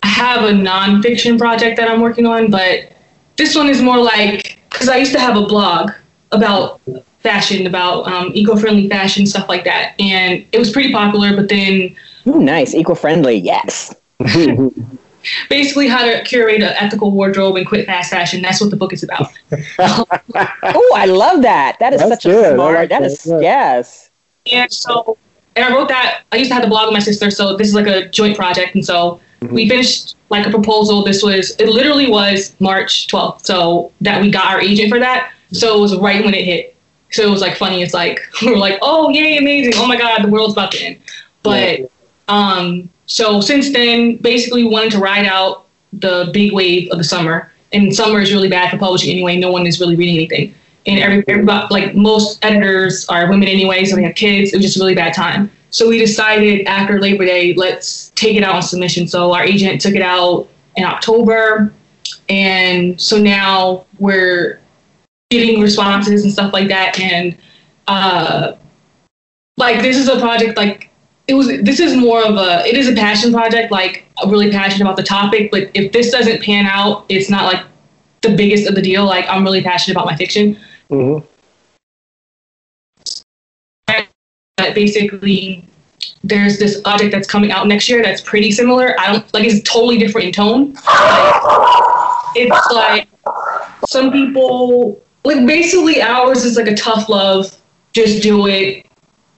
I 0.04 0.08
have 0.08 0.44
a 0.44 0.52
nonfiction 0.52 1.38
project 1.38 1.78
that 1.78 1.90
I'm 1.90 2.02
working 2.02 2.26
on, 2.26 2.52
but 2.52 2.92
this 3.38 3.56
one 3.56 3.68
is 3.70 3.82
more 3.82 3.98
like 3.98 4.60
because 4.70 4.90
I 4.90 4.98
used 4.98 5.14
to 5.14 5.20
have 5.20 5.38
a 5.38 5.46
blog 5.46 5.92
about 6.32 6.82
fashion, 7.20 7.66
about 7.66 8.06
um, 8.08 8.32
eco-friendly 8.34 8.90
fashion, 8.90 9.26
stuff 9.26 9.48
like 9.48 9.64
that, 9.64 9.94
and 10.00 10.46
it 10.52 10.60
was 10.60 10.72
pretty 10.72 10.92
popular. 10.92 11.36
But 11.36 11.50
then 11.50 11.96
Ooh, 12.28 12.40
nice, 12.40 12.74
eco-friendly. 12.74 13.38
Yes. 13.38 13.96
basically 15.50 15.88
how 15.88 16.04
to 16.04 16.22
curate 16.24 16.62
an 16.62 16.74
ethical 16.80 17.12
wardrobe 17.12 17.56
and 17.56 17.66
quit 17.66 17.86
fast 17.86 18.12
fashion. 18.12 18.42
That's 18.42 18.60
what 18.62 18.70
the 18.70 18.76
book 18.76 18.94
is 18.94 19.04
about. 19.04 19.32
Oh, 20.76 20.94
I 20.96 21.06
love 21.06 21.42
that. 21.44 21.78
That 21.80 21.94
is 21.94 22.00
That's 22.00 22.12
such 22.12 22.24
good. 22.24 22.46
I 22.46 22.50
a 22.50 22.54
smart. 22.56 22.76
like 22.76 22.90
that 22.90 23.02
that. 23.02 23.12
is 23.12 23.26
Yeah. 23.26 23.40
yes. 23.40 24.10
And 24.52 24.72
so, 24.72 25.18
and 25.56 25.66
I 25.66 25.76
wrote 25.76 25.88
that. 25.90 26.24
I 26.32 26.38
used 26.38 26.50
to 26.50 26.56
have 26.56 26.64
the 26.64 26.70
blog 26.70 26.88
with 26.88 26.94
my 26.94 27.00
sister, 27.00 27.30
so 27.30 27.56
this 27.56 27.68
is 27.68 27.76
like 27.76 27.88
a 27.88 28.08
joint 28.10 28.36
project. 28.36 28.76
And 28.76 28.86
so 28.86 29.20
we 29.52 29.68
finished 29.68 30.16
like 30.30 30.46
a 30.48 30.50
proposal. 30.50 31.04
This 31.04 31.24
was 31.24 31.56
it. 31.60 31.70
Literally 31.70 32.10
was 32.10 32.56
March 32.60 33.08
12th. 33.08 33.46
So 33.46 33.92
that 34.02 34.22
we 34.22 34.32
got 34.32 34.52
our 34.52 34.62
agent 34.62 34.90
for 34.90 35.00
that. 35.00 35.32
So 35.52 35.78
it 35.78 35.82
was 35.82 35.98
right 35.98 36.24
when 36.24 36.34
it 36.34 36.46
hit. 36.46 36.76
So 37.12 37.24
it 37.24 37.30
was 37.30 37.42
like 37.42 37.58
funny. 37.58 37.84
It's 37.84 37.94
like 37.94 38.20
we 38.42 38.50
were 38.52 38.58
like, 38.58 38.80
oh 38.82 39.10
yay, 39.10 39.38
amazing! 39.38 39.74
Oh 39.76 39.88
my 39.88 39.98
god, 39.98 40.24
the 40.24 40.28
world's 40.28 40.54
about 40.54 40.72
to 40.72 40.84
end. 40.84 40.98
But 41.44 41.92
um, 42.28 42.90
so 43.06 43.42
since 43.42 43.72
then, 43.72 44.18
basically, 44.18 44.64
we 44.64 44.70
wanted 44.70 44.92
to 44.94 45.00
ride 45.00 45.26
out 45.26 45.68
the 45.92 46.30
big 46.34 46.54
wave 46.54 46.90
of 46.92 46.98
the 46.98 47.04
summer. 47.04 47.52
And 47.72 47.96
summer 47.96 48.20
is 48.20 48.32
really 48.32 48.50
bad 48.50 48.72
for 48.72 48.78
publishing 48.78 49.12
anyway. 49.12 49.38
No 49.38 49.52
one 49.52 49.66
is 49.66 49.80
really 49.80 49.96
reading 49.96 50.16
anything. 50.16 50.56
And 50.86 51.00
every, 51.00 51.24
everybody, 51.28 51.68
like 51.72 51.96
most 51.96 52.44
editors 52.44 53.08
are 53.08 53.28
women 53.30 53.48
anyway, 53.48 53.86
so 53.86 53.96
they 53.96 54.04
have 54.04 54.16
kids. 54.16 54.54
It 54.54 54.58
was 54.58 54.66
just 54.66 54.78
a 54.78 54.80
really 54.80 54.96
bad 54.96 55.14
time. 55.14 55.50
So 55.74 55.90
we 55.90 55.98
decided 55.98 56.68
after 56.68 57.02
Labor 57.02 57.26
Day, 57.26 57.56
let's 57.56 58.12
take 58.12 58.38
it 58.38 58.44
out 58.44 58.56
on 58.56 58.62
submission. 58.62 59.08
So 59.08 59.34
our 59.34 59.44
agent 59.44 59.82
took 59.82 59.96
it 59.96 60.04
out 60.04 60.48
in 60.76 60.84
October. 60.84 61.74
And 62.30 63.02
so 63.02 63.18
now 63.18 63.86
we're 63.98 64.60
getting 65.32 65.60
responses 65.60 66.24
and 66.24 66.32
stuff 66.32 66.54
like 66.54 66.68
that. 66.68 67.00
And 67.00 67.36
uh, 67.88 68.54
like 69.58 69.82
this 69.82 69.98
is 69.98 70.08
a 70.08 70.20
project 70.20 70.58
like 70.58 70.90
it 71.28 71.34
was 71.34 71.48
this 71.48 71.80
is 71.80 71.96
more 71.96 72.24
of 72.24 72.36
a 72.38 72.66
it 72.68 72.76
is 72.78 72.88
a 72.88 72.94
passion 72.94 73.32
project 73.32 73.72
like 73.72 74.06
I'm 74.18 74.30
really 74.30 74.52
passionate 74.52 74.86
about 74.86 74.98
the 74.98 75.04
topic 75.04 75.52
but 75.52 75.70
if 75.74 75.92
this 75.92 76.12
doesn't 76.12 76.42
pan 76.42 76.66
out 76.66 77.06
it's 77.10 77.30
not 77.30 77.52
like 77.52 77.66
the 78.22 78.36
biggest 78.36 78.68
of 78.68 78.76
the 78.76 78.82
deal 78.82 79.06
like 79.06 79.26
i'm 79.28 79.44
really 79.44 79.62
passionate 79.62 79.96
about 79.96 80.06
my 80.06 80.16
fiction 80.16 80.58
Mhm. 80.90 81.24
But 84.58 84.76
basically 84.76 85.66
there's 86.24 86.60
this 86.60 86.82
project 86.82 87.12
that's 87.12 87.28
coming 87.28 87.52
out 87.52 87.68
next 87.68 87.90
year 87.90 88.04
that's 88.04 88.22
pretty 88.22 88.52
similar 88.52 89.00
i 89.00 89.12
don't 89.12 89.34
like 89.34 89.46
it's 89.46 89.68
totally 89.70 89.98
different 89.98 90.28
in 90.28 90.34
tone 90.34 90.74
Like, 90.74 92.36
it's 92.36 92.72
like 92.72 93.08
some 93.88 94.12
people 94.12 95.02
like 95.24 95.46
basically 95.46 96.02
ours 96.02 96.44
is 96.46 96.58
like 96.58 96.68
a 96.68 96.76
tough 96.76 97.10
love 97.10 97.56
just 97.94 98.22
do 98.22 98.48
it 98.48 98.86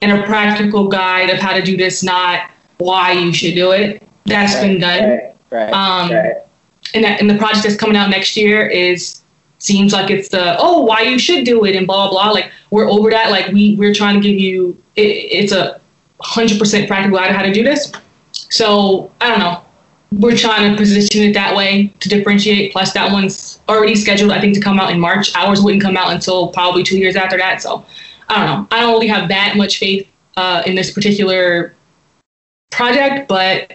and 0.02 0.12
a 0.12 0.22
practical 0.26 0.88
guide 0.88 1.30
of 1.30 1.38
how 1.38 1.54
to 1.54 1.62
do 1.62 1.76
this 1.76 2.02
not 2.02 2.50
why 2.78 3.12
you 3.12 3.32
should 3.32 3.54
do 3.54 3.72
it 3.72 4.02
that's 4.24 4.54
been 4.56 4.80
done 4.80 5.08
Right. 5.08 5.32
Right. 5.50 5.72
um, 5.72 6.10
right. 6.10 6.34
and 6.94 7.04
that, 7.04 7.20
and 7.20 7.30
the 7.30 7.38
project 7.38 7.62
that's 7.62 7.76
coming 7.76 7.96
out 7.96 8.10
next 8.10 8.36
year 8.36 8.66
is 8.66 9.22
seems 9.58 9.92
like 9.92 10.10
it's 10.10 10.28
the 10.28 10.56
oh 10.58 10.82
why 10.82 11.02
you 11.02 11.18
should 11.20 11.44
do 11.44 11.64
it 11.64 11.76
and 11.76 11.86
blah 11.86 12.10
blah. 12.10 12.30
Like 12.30 12.50
we're 12.70 12.90
over 12.90 13.10
that. 13.10 13.30
Like 13.30 13.52
we 13.52 13.76
we're 13.76 13.94
trying 13.94 14.20
to 14.20 14.20
give 14.20 14.38
you 14.38 14.76
it, 14.96 15.02
it's 15.02 15.52
a 15.52 15.80
hundred 16.20 16.58
percent 16.58 16.88
practical 16.88 17.18
guide 17.18 17.32
how 17.32 17.42
to 17.42 17.52
do 17.52 17.62
this. 17.62 17.92
So 18.32 19.10
I 19.20 19.28
don't 19.28 19.38
know. 19.38 19.62
We're 20.12 20.36
trying 20.36 20.70
to 20.70 20.76
position 20.76 21.22
it 21.22 21.32
that 21.34 21.54
way 21.54 21.92
to 22.00 22.08
differentiate. 22.08 22.72
Plus 22.72 22.92
that 22.92 23.12
one's 23.12 23.60
already 23.68 23.94
scheduled 23.96 24.30
I 24.30 24.40
think 24.40 24.54
to 24.54 24.60
come 24.60 24.78
out 24.80 24.90
in 24.90 25.00
March. 25.00 25.34
Ours 25.34 25.62
wouldn't 25.62 25.82
come 25.82 25.96
out 25.96 26.12
until 26.12 26.48
probably 26.48 26.82
two 26.82 26.98
years 26.98 27.16
after 27.16 27.36
that. 27.36 27.60
So 27.60 27.84
I 28.28 28.36
don't 28.36 28.46
know. 28.46 28.76
I 28.76 28.80
don't 28.80 28.92
really 28.92 29.08
have 29.08 29.28
that 29.28 29.56
much 29.56 29.78
faith 29.78 30.08
uh, 30.36 30.62
in 30.66 30.74
this 30.74 30.92
particular 30.92 31.74
project, 32.70 33.28
but 33.28 33.74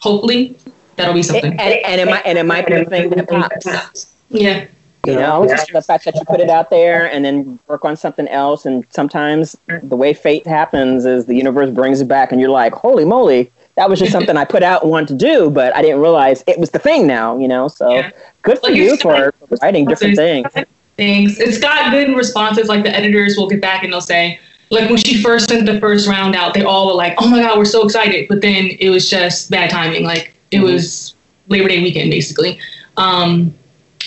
hopefully 0.00 0.56
that'll 0.96 1.14
be 1.14 1.22
something. 1.22 1.52
And, 1.52 1.60
and 1.60 2.00
it 2.00 2.06
might 2.06 2.26
and 2.26 2.38
it 2.38 2.46
might 2.46 2.66
be 2.66 2.74
a 2.74 2.84
thing 2.84 3.10
that 3.10 3.28
pops. 3.28 4.12
Yeah. 4.28 4.66
You 5.04 5.16
know, 5.16 5.46
just 5.48 5.72
the 5.72 5.80
fact 5.80 6.04
that 6.04 6.14
you 6.16 6.24
put 6.26 6.40
it 6.40 6.50
out 6.50 6.68
there 6.68 7.10
and 7.10 7.24
then 7.24 7.58
work 7.68 7.84
on 7.86 7.96
something 7.96 8.28
else. 8.28 8.66
And 8.66 8.84
sometimes 8.90 9.56
the 9.82 9.96
way 9.96 10.12
fate 10.12 10.46
happens 10.46 11.06
is 11.06 11.24
the 11.24 11.34
universe 11.34 11.70
brings 11.70 12.02
it 12.02 12.08
back, 12.08 12.32
and 12.32 12.40
you're 12.40 12.50
like, 12.50 12.74
"Holy 12.74 13.06
moly, 13.06 13.50
that 13.76 13.88
was 13.88 13.98
just 13.98 14.12
something 14.12 14.36
I 14.36 14.44
put 14.44 14.62
out 14.62 14.82
and 14.82 14.90
wanted 14.90 15.08
to 15.08 15.14
do, 15.14 15.48
but 15.48 15.74
I 15.74 15.80
didn't 15.80 16.00
realize 16.00 16.44
it 16.46 16.58
was 16.58 16.70
the 16.70 16.78
thing 16.78 17.06
now." 17.06 17.38
You 17.38 17.48
know, 17.48 17.66
so 17.66 17.96
Yeah. 17.96 18.10
good 18.42 18.58
for 18.58 18.66
Like 18.68 18.76
you 18.76 18.92
it's 18.92 19.02
for 19.02 19.32
writing 19.62 19.86
different 19.86 20.16
things. 20.16 20.52
Things. 20.96 21.40
It's 21.40 21.56
got 21.56 21.90
good 21.92 22.14
responses. 22.14 22.68
Like 22.68 22.82
the 22.82 22.94
editors 22.94 23.38
will 23.38 23.48
get 23.48 23.62
back 23.62 23.82
and 23.82 23.90
they'll 23.92 24.02
say, 24.02 24.38
like 24.68 24.90
when 24.90 24.98
she 24.98 25.22
first 25.22 25.48
sent 25.48 25.64
the 25.64 25.80
first 25.80 26.06
round 26.06 26.34
out, 26.34 26.52
they 26.52 26.62
all 26.62 26.86
were 26.88 26.94
like, 26.94 27.14
"Oh 27.18 27.26
my 27.28 27.40
god, 27.40 27.56
we're 27.56 27.64
so 27.64 27.86
excited!" 27.86 28.28
But 28.28 28.42
then 28.42 28.72
it 28.78 28.90
was 28.90 29.08
just 29.08 29.50
bad 29.50 29.70
timing. 29.70 30.04
Like 30.04 30.34
it 30.50 30.60
was 30.60 31.14
Labor 31.48 31.68
Day 31.68 31.80
weekend, 31.82 32.10
basically. 32.10 32.58
Um, 32.98 33.54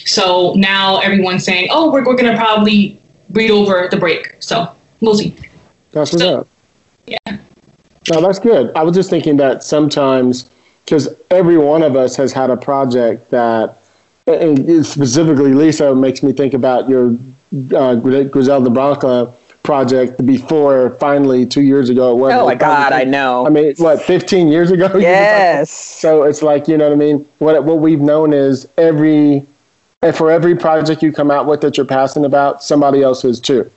so 0.06 0.54
now 0.56 1.00
everyone's 1.00 1.44
saying, 1.44 1.70
"Oh, 1.72 1.92
we're, 1.92 2.06
we're 2.06 2.16
gonna 2.16 2.38
probably 2.38 3.00
read 3.32 3.52
over 3.52 3.88
the 3.90 3.98
break." 3.98 4.36
So 4.40 4.74
we'll 5.02 5.16
see. 5.16 5.36
That's 5.92 6.12
what's 6.14 6.24
up. 6.24 6.48
Yeah. 7.08 7.18
No, 8.12 8.22
that's 8.22 8.40
good. 8.40 8.76
I 8.76 8.84
was 8.84 8.96
just 8.96 9.10
thinking 9.10 9.38
that 9.38 9.64
sometimes, 9.64 10.50
because 10.84 11.10
every 11.32 11.58
one 11.58 11.84
of 11.84 11.96
us 11.96 12.16
has 12.18 12.34
had 12.34 12.50
a 12.50 12.58
project 12.58 13.30
that, 13.32 13.78
and 14.28 14.86
specifically 14.86 15.54
Lisa 15.54 15.96
makes 15.96 16.22
me 16.22 16.34
think 16.34 16.54
about 16.54 16.90
your 16.90 17.18
uh, 17.76 17.96
Griselda 17.96 18.70
Blanco 18.70 19.34
project 19.64 20.24
before 20.26 20.92
finally 21.00 21.46
two 21.46 21.62
years 21.62 21.90
ago. 21.90 22.12
It 22.12 22.20
was 22.20 22.34
Oh 22.34 22.46
my 22.46 22.56
God, 22.56 22.92
I 22.92 23.06
know. 23.06 23.48
I 23.48 23.50
mean, 23.50 23.74
what, 23.78 24.02
15 24.02 24.50
years 24.50 24.72
ago? 24.72 24.92
Yes. 25.00 25.72
So 25.72 26.24
it's 26.24 26.42
like, 26.42 26.68
you 26.68 26.78
know 26.78 26.90
what 26.90 26.94
I 26.94 26.98
mean? 26.98 27.26
What, 27.40 27.64
what 27.64 27.80
we've 27.80 28.02
known 28.02 28.34
is 28.34 28.68
every, 28.78 29.46
and 30.04 30.16
for 30.16 30.30
every 30.30 30.56
project 30.56 31.02
you 31.02 31.12
come 31.12 31.32
out 31.32 31.46
with 31.46 31.62
that 31.62 31.78
you're 31.78 31.86
passionate 31.86 32.26
about, 32.26 32.64
somebody 32.64 33.02
else 33.02 33.24
is 33.24 33.40
too. 33.40 33.70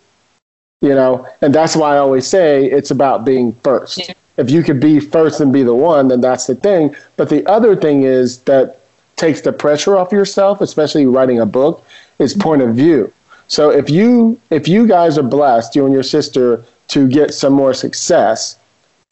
You 0.83 0.95
know, 0.95 1.27
and 1.41 1.55
that's 1.55 1.75
why 1.75 1.95
I 1.95 1.99
always 1.99 2.27
say 2.27 2.67
it's 2.67 2.91
about 2.91 3.25
being 3.25 3.53
first. 3.63 3.99
Yeah. 3.99 4.13
If 4.37 4.51
you 4.51 4.63
could 4.63 4.81
be 4.81 5.01
first 5.01 5.41
and 5.41 5.53
be 5.53 5.63
the 5.63 5.75
one, 5.75 6.09
then 6.09 6.21
that's 6.21 6.47
the 6.47 6.55
thing. 6.55 6.95
But 7.17 7.31
the 7.31 7.47
other 7.47 7.75
thing 7.75 8.03
is 8.03 8.39
that 8.41 8.81
takes 9.17 9.41
the 9.41 9.53
pressure 9.53 9.97
off 9.97 10.13
yourself, 10.13 10.61
especially 10.61 11.07
writing 11.07 11.41
a 11.41 11.47
book, 11.47 11.83
is 12.19 12.33
mm-hmm. 12.33 12.43
point 12.43 12.63
of 12.63 12.75
view. 12.75 13.13
So 13.49 13.71
if 13.71 13.89
you 13.89 14.39
if 14.51 14.69
you 14.69 14.87
guys 14.87 15.17
are 15.17 15.23
blessed, 15.23 15.77
you 15.77 15.85
and 15.85 15.95
your 15.95 16.03
sister, 16.03 16.65
to 16.89 17.09
get 17.09 17.33
some 17.33 17.53
more 17.53 17.73
success, 17.73 18.57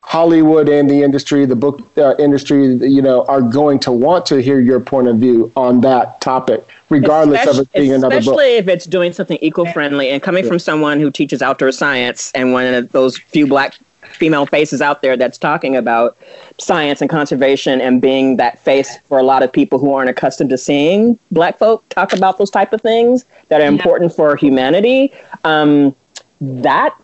Hollywood 0.06 0.68
and 0.68 0.88
the 0.88 1.02
industry, 1.02 1.46
the 1.46 1.56
book 1.56 1.80
uh, 1.96 2.14
industry, 2.18 2.74
you 2.74 3.00
know, 3.00 3.24
are 3.24 3.40
going 3.40 3.78
to 3.80 3.90
want 3.90 4.26
to 4.26 4.42
hear 4.42 4.60
your 4.60 4.78
point 4.78 5.08
of 5.08 5.16
view 5.16 5.50
on 5.56 5.80
that 5.80 6.20
topic, 6.20 6.64
regardless 6.90 7.46
of 7.46 7.60
it 7.60 7.72
being 7.72 7.92
another 7.92 8.16
book. 8.16 8.20
Especially 8.20 8.56
if 8.56 8.68
it's 8.68 8.84
doing 8.84 9.14
something 9.14 9.38
eco-friendly 9.40 10.10
and 10.10 10.22
coming 10.22 10.46
from 10.46 10.58
someone 10.58 11.00
who 11.00 11.10
teaches 11.10 11.40
outdoor 11.40 11.72
science 11.72 12.30
and 12.34 12.52
one 12.52 12.66
of 12.66 12.92
those 12.92 13.16
few 13.18 13.46
black 13.46 13.74
female 14.02 14.44
faces 14.46 14.82
out 14.82 15.00
there 15.00 15.16
that's 15.16 15.38
talking 15.38 15.74
about 15.74 16.16
science 16.58 17.00
and 17.00 17.10
conservation 17.10 17.80
and 17.80 18.00
being 18.00 18.36
that 18.36 18.58
face 18.60 18.98
for 19.08 19.18
a 19.18 19.22
lot 19.22 19.42
of 19.42 19.50
people 19.50 19.78
who 19.78 19.92
aren't 19.94 20.10
accustomed 20.10 20.50
to 20.50 20.58
seeing 20.58 21.18
black 21.30 21.58
folk 21.58 21.82
talk 21.88 22.12
about 22.12 22.38
those 22.38 22.50
type 22.50 22.72
of 22.74 22.80
things 22.82 23.24
that 23.48 23.60
are 23.60 23.66
important 23.66 24.14
for 24.14 24.36
humanity. 24.36 25.10
Um, 25.44 25.96
that 26.40 26.94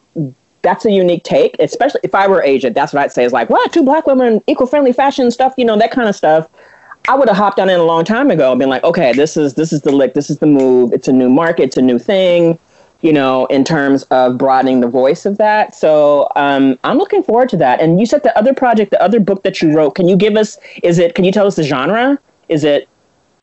that's 0.63 0.85
a 0.85 0.91
unique 0.91 1.25
take, 1.25 1.57
especially 1.59 2.01
if 2.03 2.15
I 2.15 2.27
were 2.27 2.43
Asian. 2.43 2.73
That's 2.73 2.93
what 2.93 3.03
I'd 3.03 3.13
say 3.13 3.25
is 3.25 3.33
like, 3.33 3.51
what, 3.51 3.73
two 3.73 3.83
black 3.83 4.07
women, 4.07 4.43
eco-friendly 4.47 4.93
fashion 4.93 5.31
stuff, 5.31 5.55
you 5.57 5.65
know, 5.65 5.79
that 5.79 5.91
kind 5.91 6.09
of 6.09 6.15
stuff. 6.15 6.49
I 7.09 7.15
would 7.15 7.29
have 7.29 7.37
hopped 7.37 7.59
on 7.59 7.71
in 7.71 7.81
a 7.81 7.85
long 7.85 8.05
time 8.05 8.31
ago 8.31 8.53
and 8.53 8.59
been 8.59 8.69
like, 8.69 8.85
okay, 8.85 9.13
this 9.13 9.37
is 9.37 9.55
this 9.55 9.73
is 9.73 9.81
the 9.83 9.91
lick, 9.91 10.15
this 10.15 10.29
is 10.29 10.39
the 10.39 10.47
move. 10.47 10.93
It's 10.93 11.09
a 11.09 11.13
new 11.13 11.31
market, 11.31 11.63
it's 11.63 11.77
a 11.79 11.83
new 11.83 11.99
thing, 11.99 12.59
you 13.01 13.13
know, 13.13 13.47
in 13.47 13.65
terms 13.65 14.03
of 14.05 14.37
broadening 14.37 14.81
the 14.81 14.87
voice 14.87 15.25
of 15.25 15.39
that. 15.39 15.75
So 15.75 16.31
um, 16.37 16.79
I'm 16.85 16.99
looking 16.99 17.23
forward 17.23 17.49
to 17.51 17.57
that. 17.57 17.81
And 17.81 17.99
you 17.99 18.07
said 18.07 18.23
the 18.23 18.37
other 18.39 18.53
project, 18.53 18.91
the 18.91 19.03
other 19.03 19.19
book 19.19 19.43
that 19.45 19.63
you 19.63 19.75
wrote. 19.75 19.93
Can 19.93 20.09
you 20.09 20.17
give 20.17 20.37
us? 20.37 20.59
Is 20.83 20.99
it? 20.99 21.15
Can 21.15 21.25
you 21.25 21.33
tell 21.33 21.47
us 21.47 21.57
the 21.57 21.63
genre? 21.63 22.19
Is 22.51 22.65
it? 22.65 22.87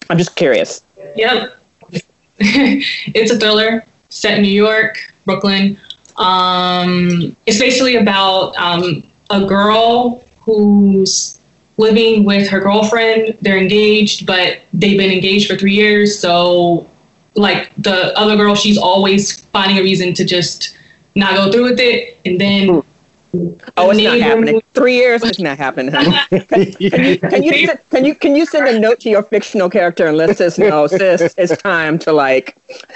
I'm 0.10 0.20
just 0.20 0.36
curious. 0.36 0.84
Yep. 1.16 1.58
it's 2.40 3.32
a 3.32 3.40
thriller 3.40 3.84
set 4.10 4.38
in 4.38 4.44
New 4.44 4.50
York, 4.50 5.00
Brooklyn. 5.26 5.80
Um, 6.18 7.36
it's 7.46 7.60
basically 7.60 7.96
about 7.96 8.56
um, 8.58 9.08
a 9.30 9.46
girl 9.46 10.24
who's 10.40 11.40
living 11.78 12.26
with 12.26 12.50
her 12.50 12.60
girlfriend. 12.60 13.38
They're 13.42 13.58
engaged, 13.58 14.26
but 14.26 14.60
they've 14.74 14.98
been 14.98 15.12
engaged 15.12 15.50
for 15.50 15.56
three 15.56 15.74
years. 15.74 16.18
So, 16.18 16.90
like 17.36 17.72
the 17.78 18.18
other 18.18 18.36
girl, 18.36 18.56
she's 18.56 18.78
always 18.78 19.42
finding 19.42 19.78
a 19.78 19.82
reason 19.82 20.14
to 20.16 20.26
just 20.26 20.76
not 21.16 21.36
go 21.36 21.52
through 21.52 21.64
with 21.64 21.80
it. 21.80 22.18
And 22.26 22.42
then 22.42 22.84
Oh, 23.34 23.92
it's 23.92 24.02
not 24.02 24.20
happening. 24.20 24.62
Three 24.74 24.96
years, 24.96 25.24
it's 25.24 25.40
not 25.40 25.58
happening. 25.58 25.94
honey. 25.94 26.18
Can 26.48 27.04
you 27.04 27.20
can 27.20 27.44
you 27.44 27.68
can 27.92 28.06
you 28.06 28.16
can 28.16 28.36
you 28.36 28.46
send 28.46 28.68
a 28.68 28.80
note 28.80 29.00
to 29.02 29.10
your 29.10 29.24
fictional 29.24 29.70
character 29.70 30.08
and 30.08 30.18
let 30.18 30.38
sis 30.38 30.58
know, 30.58 30.88
sis, 30.88 31.34
it's 31.38 31.62
time 31.62 32.00
to 32.00 32.14
like. 32.14 32.56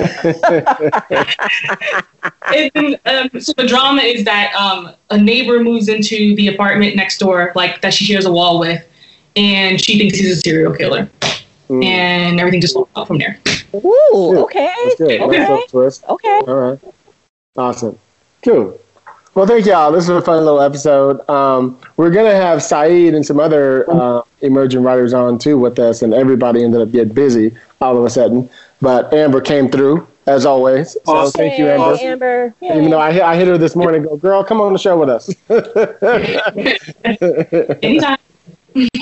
it, 2.52 3.02
um, 3.06 3.40
so 3.40 3.54
the 3.58 3.68
drama 3.68 4.02
is 4.02 4.24
that 4.26 4.54
um, 4.56 4.94
a 5.10 5.18
neighbor 5.18 5.60
moves 5.64 5.90
into 5.90 6.36
the 6.36 6.48
apartment 6.48 6.96
next 6.96 7.18
door, 7.20 7.52
like 7.56 7.82
that 7.82 7.94
she 7.94 8.06
shares 8.06 8.26
a 8.26 8.32
wall 8.32 8.60
with, 8.60 8.84
and 9.36 9.84
she 9.84 9.98
thinks 9.98 10.18
he's 10.18 10.38
a 10.38 10.42
serial 10.42 10.74
killer, 10.74 11.10
Mm. 11.70 11.86
and 11.86 12.40
everything 12.42 12.60
just 12.60 12.74
falls 12.74 12.90
out 12.98 13.08
from 13.08 13.18
there. 13.18 13.40
Ooh, 13.74 14.40
okay, 14.44 14.74
That's 14.84 15.00
okay, 15.00 15.38
That's 15.38 15.64
a 15.64 15.68
twist. 15.70 16.04
okay. 16.10 16.42
All 16.46 16.56
right. 16.56 16.80
Awesome. 17.56 17.98
Cool. 18.44 18.78
Well, 19.34 19.48
thank 19.48 19.66
y'all. 19.66 19.94
This 19.94 20.10
was 20.10 20.22
a 20.22 20.26
fun 20.26 20.44
little 20.44 20.60
episode. 20.62 21.28
Um, 21.30 21.80
we're 21.96 22.12
going 22.12 22.30
to 22.30 22.36
have 22.36 22.62
Saeed 22.62 23.14
and 23.14 23.26
some 23.26 23.40
other 23.40 23.90
uh, 23.90 24.24
emerging 24.42 24.84
writers 24.84 25.14
on 25.14 25.38
too 25.40 25.58
with 25.58 25.80
us, 25.80 26.02
and 26.02 26.14
everybody 26.14 26.62
ended 26.64 26.82
up 26.82 26.92
getting 26.92 27.14
busy 27.14 27.56
all 27.80 27.98
of 27.98 28.04
a 28.04 28.10
sudden. 28.10 28.50
But 28.82 29.14
Amber 29.14 29.40
came 29.40 29.70
through, 29.70 30.06
as 30.28 30.46
always. 30.46 30.94
So 30.94 31.00
Awesome. 31.08 31.40
thank 31.40 31.58
you, 31.58 31.66
Yay, 31.66 31.76
Amber. 31.76 31.98
Amber. 32.02 32.54
Even 32.62 32.90
though 32.90 33.00
I, 33.00 33.14
hit- 33.14 33.22
I 33.22 33.38
hit 33.38 33.48
her 33.48 33.58
this 33.58 33.74
morning, 33.74 34.04
go, 34.04 34.18
girl, 34.18 34.44
come 34.44 34.60
on 34.60 34.74
the 34.74 34.80
show 34.80 35.00
with 35.00 35.10
us. 35.10 35.30
Anytime. 37.84 38.18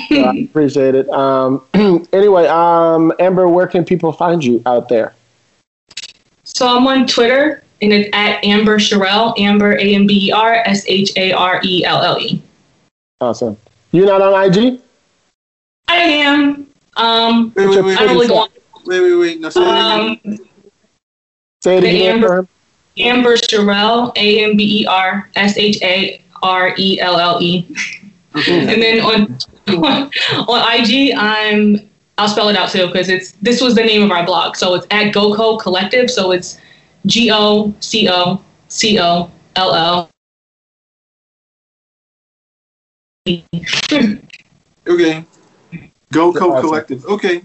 So 0.08 0.22
I 0.24 0.36
appreciate 0.48 0.94
it. 0.94 1.08
Um, 1.10 1.64
anyway, 2.12 2.46
um, 2.46 3.12
Amber, 3.18 3.48
where 3.48 3.66
can 3.66 3.84
people 3.84 4.12
find 4.12 4.44
you 4.44 4.62
out 4.66 4.88
there? 4.88 5.14
So 6.44 6.68
I'm 6.76 6.86
on 6.86 7.06
Twitter, 7.06 7.62
and 7.82 7.92
it's 7.92 8.08
at 8.12 8.44
Amber 8.44 8.78
Sharelle, 8.78 9.38
Amber 9.38 9.76
A 9.76 9.94
M 9.94 10.06
B 10.06 10.28
E 10.28 10.32
R 10.32 10.54
S 10.66 10.84
H 10.86 11.12
A 11.16 11.32
R 11.32 11.60
E 11.64 11.84
L 11.84 12.02
L 12.02 12.18
E. 12.20 12.42
Awesome. 13.20 13.56
You're 13.92 14.06
not 14.06 14.22
on 14.22 14.50
IG? 14.50 14.80
I 15.88 15.96
am. 15.96 16.66
Um, 16.96 17.52
Wait, 17.56 17.68
wait, 17.68 17.84
wait, 17.84 18.00
I 18.00 18.04
really 18.04 18.28
wait, 18.28 18.50
wait, 18.84 19.00
wait, 19.00 19.14
wait. 19.16 19.40
No, 19.40 19.48
say 19.50 19.60
that 19.60 20.14
again. 20.14 20.20
Um, 20.40 20.46
Say 21.62 21.78
it 21.78 21.84
again. 21.84 22.14
Amber- 22.16 22.28
for 22.28 22.38
him. 22.38 22.48
Amber 22.98 23.36
Sharelle, 23.36 24.12
A 24.16 24.44
M 24.44 24.56
B 24.56 24.82
E 24.82 24.86
R 24.86 25.30
S 25.36 25.56
H 25.56 25.80
A 25.82 26.22
R 26.42 26.74
E 26.76 27.00
L 27.00 27.18
L 27.18 27.38
E. 27.40 27.66
And 28.34 28.82
then 28.82 29.00
on, 29.00 29.38
on 29.84 30.10
on 30.48 30.80
IG, 30.80 31.14
I'm 31.16 31.88
I'll 32.18 32.28
spell 32.28 32.48
it 32.48 32.56
out 32.56 32.70
too 32.70 32.86
because 32.86 33.08
it's 33.08 33.32
this 33.42 33.60
was 33.60 33.74
the 33.74 33.82
name 33.84 34.02
of 34.02 34.10
our 34.10 34.24
blog. 34.24 34.56
So 34.56 34.74
it's 34.74 34.86
at 34.90 35.14
GoCo 35.14 35.58
Collective. 35.60 36.10
So 36.10 36.32
it's 36.32 36.58
G 37.06 37.30
O 37.32 37.74
C 37.80 38.08
O 38.10 38.42
C 38.68 39.00
O 39.00 39.30
L 39.56 39.74
L. 39.74 40.10
Okay. 44.86 45.24
Go 46.12 46.32
Co 46.32 46.52
Awesome. 46.52 46.60
Collective. 46.60 47.04
Okay. 47.06 47.42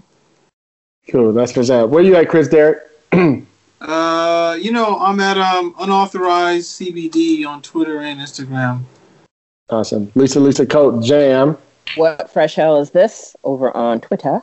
Cool. 1.08 1.32
That's 1.32 1.56
what's 1.56 1.70
up. 1.70 1.90
Where 1.90 2.02
you 2.02 2.16
at, 2.16 2.28
Chris 2.28 2.48
Derek? 2.48 2.82
Uh, 3.78 4.56
you 4.58 4.72
know, 4.72 4.98
I'm 4.98 5.20
at 5.20 5.36
um 5.36 5.74
unauthorized 5.78 6.80
CBD 6.80 7.46
on 7.46 7.60
Twitter 7.60 8.00
and 8.00 8.18
Instagram. 8.18 8.84
Awesome. 9.68 10.10
Lisa 10.14 10.40
Lisa 10.40 10.64
Coat 10.64 11.04
Jam. 11.04 11.58
What 11.96 12.30
fresh 12.30 12.54
hell 12.54 12.80
is 12.80 12.90
this 12.90 13.36
over 13.44 13.76
on 13.76 14.00
Twitter? 14.00 14.40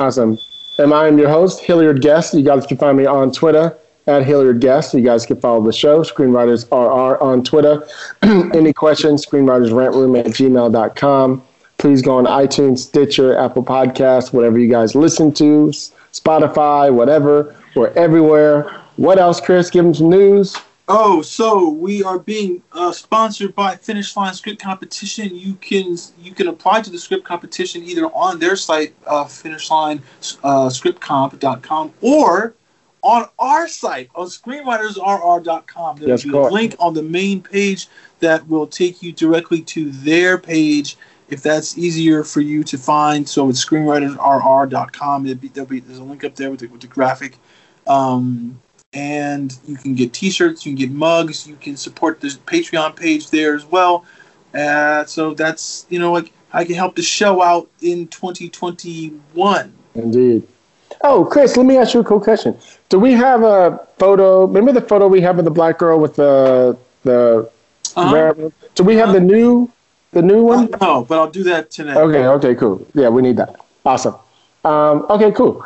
Awesome. 0.00 0.38
And 0.78 0.92
I 0.92 1.06
am 1.06 1.18
your 1.18 1.30
host, 1.30 1.60
Hilliard 1.60 2.02
Guest. 2.02 2.34
You 2.34 2.42
guys 2.42 2.66
can 2.66 2.76
find 2.76 2.98
me 2.98 3.06
on 3.06 3.32
Twitter 3.32 3.76
at 4.06 4.24
Hilliard 4.24 4.60
Guest. 4.60 4.92
You 4.94 5.00
guys 5.00 5.24
can 5.24 5.40
follow 5.40 5.64
the 5.64 5.72
show, 5.72 6.00
Screenwriters 6.00 6.70
RR 6.70 7.22
on 7.22 7.42
Twitter. 7.42 7.86
Any 8.22 8.72
questions, 8.72 9.24
screenwritersrantroom 9.24 10.18
at 10.18 10.26
gmail.com. 10.26 11.42
Please 11.78 12.02
go 12.02 12.16
on 12.16 12.24
iTunes, 12.24 12.78
Stitcher, 12.78 13.36
Apple 13.36 13.64
Podcasts, 13.64 14.32
whatever 14.32 14.58
you 14.58 14.70
guys 14.70 14.94
listen 14.94 15.32
to, 15.34 15.72
Spotify, 16.12 16.92
whatever. 16.92 17.54
We're 17.74 17.92
everywhere. 17.92 18.70
What 18.96 19.18
else, 19.18 19.40
Chris? 19.40 19.68
Give 19.70 19.84
them 19.84 19.94
some 19.94 20.08
news. 20.08 20.56
Oh, 20.88 21.20
so 21.20 21.68
we 21.68 22.04
are 22.04 22.20
being 22.20 22.62
uh, 22.70 22.92
sponsored 22.92 23.56
by 23.56 23.74
Finish 23.74 24.16
Line 24.16 24.34
Script 24.34 24.62
Competition. 24.62 25.34
You 25.34 25.54
can 25.54 25.96
you 26.20 26.32
can 26.32 26.46
apply 26.46 26.82
to 26.82 26.90
the 26.90 26.98
script 26.98 27.24
competition 27.24 27.82
either 27.82 28.06
on 28.06 28.38
their 28.38 28.54
site, 28.54 28.94
uh, 29.04 29.24
finishlinescriptcomp.com, 29.24 31.92
or 32.00 32.54
on 33.02 33.28
our 33.38 33.66
site 33.66 34.10
on 34.14 34.28
screenwritersrr.com. 34.28 35.96
There'll 35.96 36.22
be 36.22 36.30
a 36.30 36.42
link 36.42 36.76
on 36.78 36.94
the 36.94 37.02
main 37.02 37.42
page 37.42 37.88
that 38.20 38.46
will 38.46 38.68
take 38.68 39.02
you 39.02 39.12
directly 39.12 39.62
to 39.62 39.90
their 39.90 40.38
page 40.38 40.96
if 41.28 41.42
that's 41.42 41.76
easier 41.76 42.22
for 42.22 42.40
you 42.40 42.62
to 42.62 42.78
find. 42.78 43.28
So 43.28 43.48
it's 43.48 43.64
screenwritersrr.com. 43.64 45.24
Be, 45.24 45.34
there'll 45.48 45.68
be, 45.68 45.80
there's 45.80 45.98
a 45.98 46.04
link 46.04 46.22
up 46.22 46.36
there 46.36 46.52
with 46.52 46.60
the, 46.60 46.68
with 46.68 46.80
the 46.80 46.86
graphic. 46.86 47.38
Um, 47.88 48.60
and 48.96 49.58
you 49.66 49.76
can 49.76 49.94
get 49.94 50.14
t-shirts, 50.14 50.64
you 50.64 50.72
can 50.72 50.78
get 50.78 50.90
mugs, 50.90 51.46
you 51.46 51.54
can 51.56 51.76
support 51.76 52.18
the 52.18 52.28
Patreon 52.46 52.96
page 52.96 53.28
there 53.28 53.54
as 53.54 53.66
well. 53.66 54.06
Uh, 54.54 55.04
so 55.04 55.34
that's, 55.34 55.84
you 55.90 55.98
know, 55.98 56.12
like 56.12 56.32
I 56.50 56.64
can 56.64 56.76
help 56.76 56.96
the 56.96 57.02
show 57.02 57.42
out 57.42 57.68
in 57.82 58.08
2021. 58.08 59.74
Indeed. 59.94 60.48
Oh, 61.02 61.26
Chris, 61.26 61.58
let 61.58 61.66
me 61.66 61.76
ask 61.76 61.92
you 61.92 62.00
a 62.00 62.04
cool 62.04 62.20
question. 62.20 62.56
Do 62.88 62.98
we 62.98 63.12
have 63.12 63.42
a 63.42 63.86
photo? 63.98 64.46
Remember 64.46 64.72
the 64.72 64.80
photo 64.80 65.08
we 65.08 65.20
have 65.20 65.38
of 65.38 65.44
the 65.44 65.50
black 65.50 65.78
girl 65.78 66.00
with 66.00 66.16
the 66.16 66.78
the? 67.02 67.50
Uh-huh. 67.94 68.50
Do 68.74 68.82
we 68.82 68.96
have 68.96 69.12
the 69.12 69.20
new 69.20 69.70
the 70.12 70.22
new 70.22 70.42
one? 70.42 70.70
No, 70.80 71.04
but 71.04 71.18
I'll 71.18 71.30
do 71.30 71.42
that 71.44 71.70
tonight. 71.70 71.98
Okay, 71.98 72.24
okay, 72.26 72.54
cool. 72.54 72.86
Yeah, 72.94 73.10
we 73.10 73.20
need 73.20 73.36
that. 73.36 73.56
Awesome. 73.84 74.14
Um, 74.64 75.04
okay, 75.10 75.32
cool. 75.32 75.64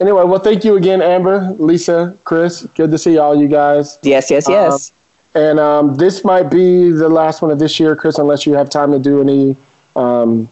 Anyway, 0.00 0.24
well, 0.24 0.40
thank 0.40 0.64
you 0.64 0.76
again, 0.76 1.00
Amber, 1.00 1.54
Lisa, 1.58 2.16
Chris. 2.24 2.66
Good 2.74 2.90
to 2.90 2.98
see 2.98 3.18
all 3.18 3.40
you 3.40 3.46
guys. 3.46 3.98
Yes, 4.02 4.30
yes, 4.30 4.48
yes. 4.48 4.92
And 5.34 5.60
um, 5.60 5.94
this 5.94 6.24
might 6.24 6.44
be 6.44 6.90
the 6.90 7.08
last 7.08 7.42
one 7.42 7.50
of 7.50 7.58
this 7.58 7.78
year, 7.78 7.94
Chris, 7.96 8.18
unless 8.18 8.46
you 8.46 8.54
have 8.54 8.70
time 8.70 8.92
to 8.92 8.98
do 8.98 9.20
any 9.20 9.56
um, 9.96 10.48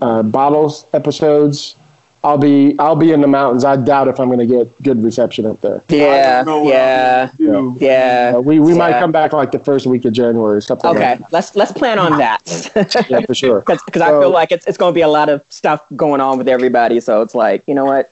uh, 0.00 0.22
bottles 0.22 0.86
episodes. 0.92 1.76
I'll 2.24 2.36
be 2.36 2.76
I'll 2.80 2.96
be 2.96 3.12
in 3.12 3.20
the 3.20 3.28
mountains. 3.28 3.64
I 3.64 3.76
doubt 3.76 4.08
if 4.08 4.18
I'm 4.18 4.28
going 4.28 4.40
to 4.40 4.46
get 4.46 4.82
good 4.82 5.02
reception 5.04 5.46
up 5.46 5.60
there. 5.60 5.82
I 5.88 5.94
yeah, 5.94 6.36
don't 6.38 6.46
know 6.46 6.62
what 6.62 6.74
yeah, 6.74 7.30
I'm 7.38 7.46
gonna 7.46 7.78
do. 7.78 7.84
yeah. 7.84 8.32
Uh, 8.34 8.40
we 8.40 8.58
we 8.58 8.74
might 8.74 8.98
come 8.98 9.12
back 9.12 9.32
like 9.32 9.52
the 9.52 9.60
first 9.60 9.86
week 9.86 10.04
of 10.04 10.12
January 10.12 10.56
or 10.56 10.60
something. 10.60 10.90
Okay, 10.90 11.16
like 11.16 11.32
let's 11.32 11.54
let's 11.54 11.70
plan 11.70 11.98
on 11.98 12.18
that. 12.18 12.44
that. 12.74 13.06
yeah, 13.08 13.20
for 13.24 13.34
sure. 13.34 13.60
Because 13.66 14.02
I 14.02 14.08
feel 14.08 14.30
like 14.30 14.50
it's 14.50 14.66
it's 14.66 14.76
going 14.76 14.92
to 14.92 14.94
be 14.94 15.02
a 15.02 15.08
lot 15.08 15.28
of 15.28 15.44
stuff 15.48 15.84
going 15.94 16.20
on 16.20 16.38
with 16.38 16.48
everybody. 16.48 16.98
So 16.98 17.22
it's 17.22 17.36
like, 17.36 17.62
you 17.68 17.74
know 17.74 17.84
what? 17.84 18.10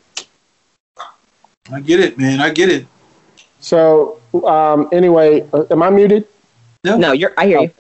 I 1.73 1.81
get 1.81 2.01
it, 2.01 2.19
man. 2.19 2.41
I 2.41 2.51
get 2.51 2.69
it. 2.69 2.87
So 3.61 4.21
um, 4.45 4.89
anyway, 4.93 5.47
uh, 5.53 5.65
am 5.71 5.83
I 5.83 5.91
muted? 5.91 6.27
No, 6.85 6.97
no, 6.97 7.13
you're. 7.13 7.33
I 7.37 7.47
hear 7.47 7.61
you. 7.63 7.71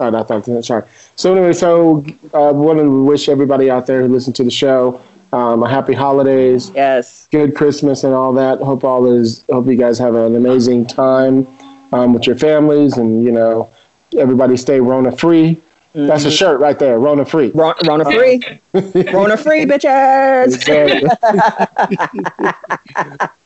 Oh, 0.00 0.10
no, 0.10 0.20
I 0.20 0.22
thought, 0.24 0.64
sorry. 0.64 0.84
So 1.16 1.32
anyway, 1.32 1.52
so 1.52 2.04
uh, 2.34 2.52
wanted 2.52 2.82
to 2.84 3.04
wish 3.04 3.28
everybody 3.28 3.70
out 3.70 3.86
there 3.86 4.02
who 4.02 4.08
listened 4.08 4.34
to 4.36 4.44
the 4.44 4.50
show 4.50 5.00
um, 5.32 5.62
a 5.62 5.68
happy 5.68 5.94
holidays, 5.94 6.70
Yes. 6.74 7.28
good 7.30 7.56
Christmas, 7.56 8.04
and 8.04 8.14
all 8.14 8.32
that. 8.34 8.58
Hope 8.58 8.84
all 8.84 9.06
is. 9.10 9.44
Hope 9.50 9.66
you 9.66 9.76
guys 9.76 9.98
have 9.98 10.14
an 10.14 10.36
amazing 10.36 10.86
time 10.86 11.46
um, 11.92 12.12
with 12.14 12.26
your 12.26 12.36
families, 12.36 12.96
and 12.98 13.22
you 13.24 13.32
know, 13.32 13.70
everybody 14.18 14.56
stay 14.56 14.80
Rona 14.80 15.12
free. 15.12 15.60
That's 15.94 16.24
a 16.24 16.30
shirt 16.30 16.60
right 16.60 16.78
there, 16.78 16.98
Rona 16.98 17.24
free. 17.24 17.50
Ron- 17.54 17.74
Rona 17.84 18.04
free. 18.04 18.40
Rona 19.12 19.36
free, 19.36 19.66
bitches. 19.66 20.66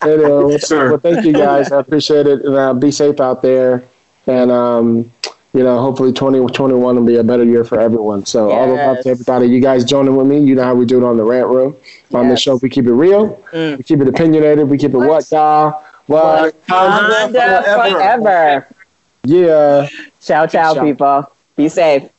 anyway, 0.02 0.58
Sir. 0.58 0.90
well, 0.90 0.98
thank 0.98 1.24
you 1.24 1.32
guys. 1.32 1.72
I 1.72 1.80
appreciate 1.80 2.26
it, 2.26 2.42
and 2.44 2.54
uh, 2.54 2.74
be 2.74 2.90
safe 2.90 3.20
out 3.20 3.42
there. 3.42 3.84
And 4.26 4.50
um, 4.50 5.12
you 5.52 5.62
know, 5.62 5.78
hopefully 5.80 6.12
2021 6.12 6.96
will 6.96 7.04
be 7.04 7.16
a 7.16 7.24
better 7.24 7.44
year 7.44 7.64
for 7.64 7.80
everyone. 7.80 8.26
So 8.26 8.50
all 8.50 8.68
the 8.68 8.74
love 8.74 9.00
to 9.02 9.10
everybody. 9.10 9.46
You 9.46 9.60
guys 9.60 9.84
joining 9.84 10.16
with 10.16 10.26
me. 10.26 10.40
You 10.40 10.54
know 10.54 10.64
how 10.64 10.74
we 10.74 10.84
do 10.84 10.98
it 10.98 11.04
on 11.04 11.16
the 11.16 11.24
rant 11.24 11.48
room. 11.48 11.76
On 12.14 12.28
this 12.28 12.38
Yes. 12.38 12.42
show, 12.42 12.56
we 12.56 12.68
keep 12.68 12.86
it 12.86 12.92
real. 12.92 13.42
Mm. 13.52 13.78
We 13.78 13.84
keep 13.84 14.00
it 14.00 14.08
opinionated. 14.08 14.68
We 14.68 14.78
keep 14.78 14.94
it 14.94 14.98
what, 14.98 15.30
y'all? 15.32 15.82
What? 16.06 16.54
Wakanda 16.68 17.32
Wakanda 17.32 17.92
forever. 17.92 18.66
Yeah. 19.24 19.88
Ciao, 20.20 20.46
ciao, 20.46 20.74
Ciao. 20.74 20.84
people. 20.84 21.30
Be 21.56 21.68
safe. 21.68 22.08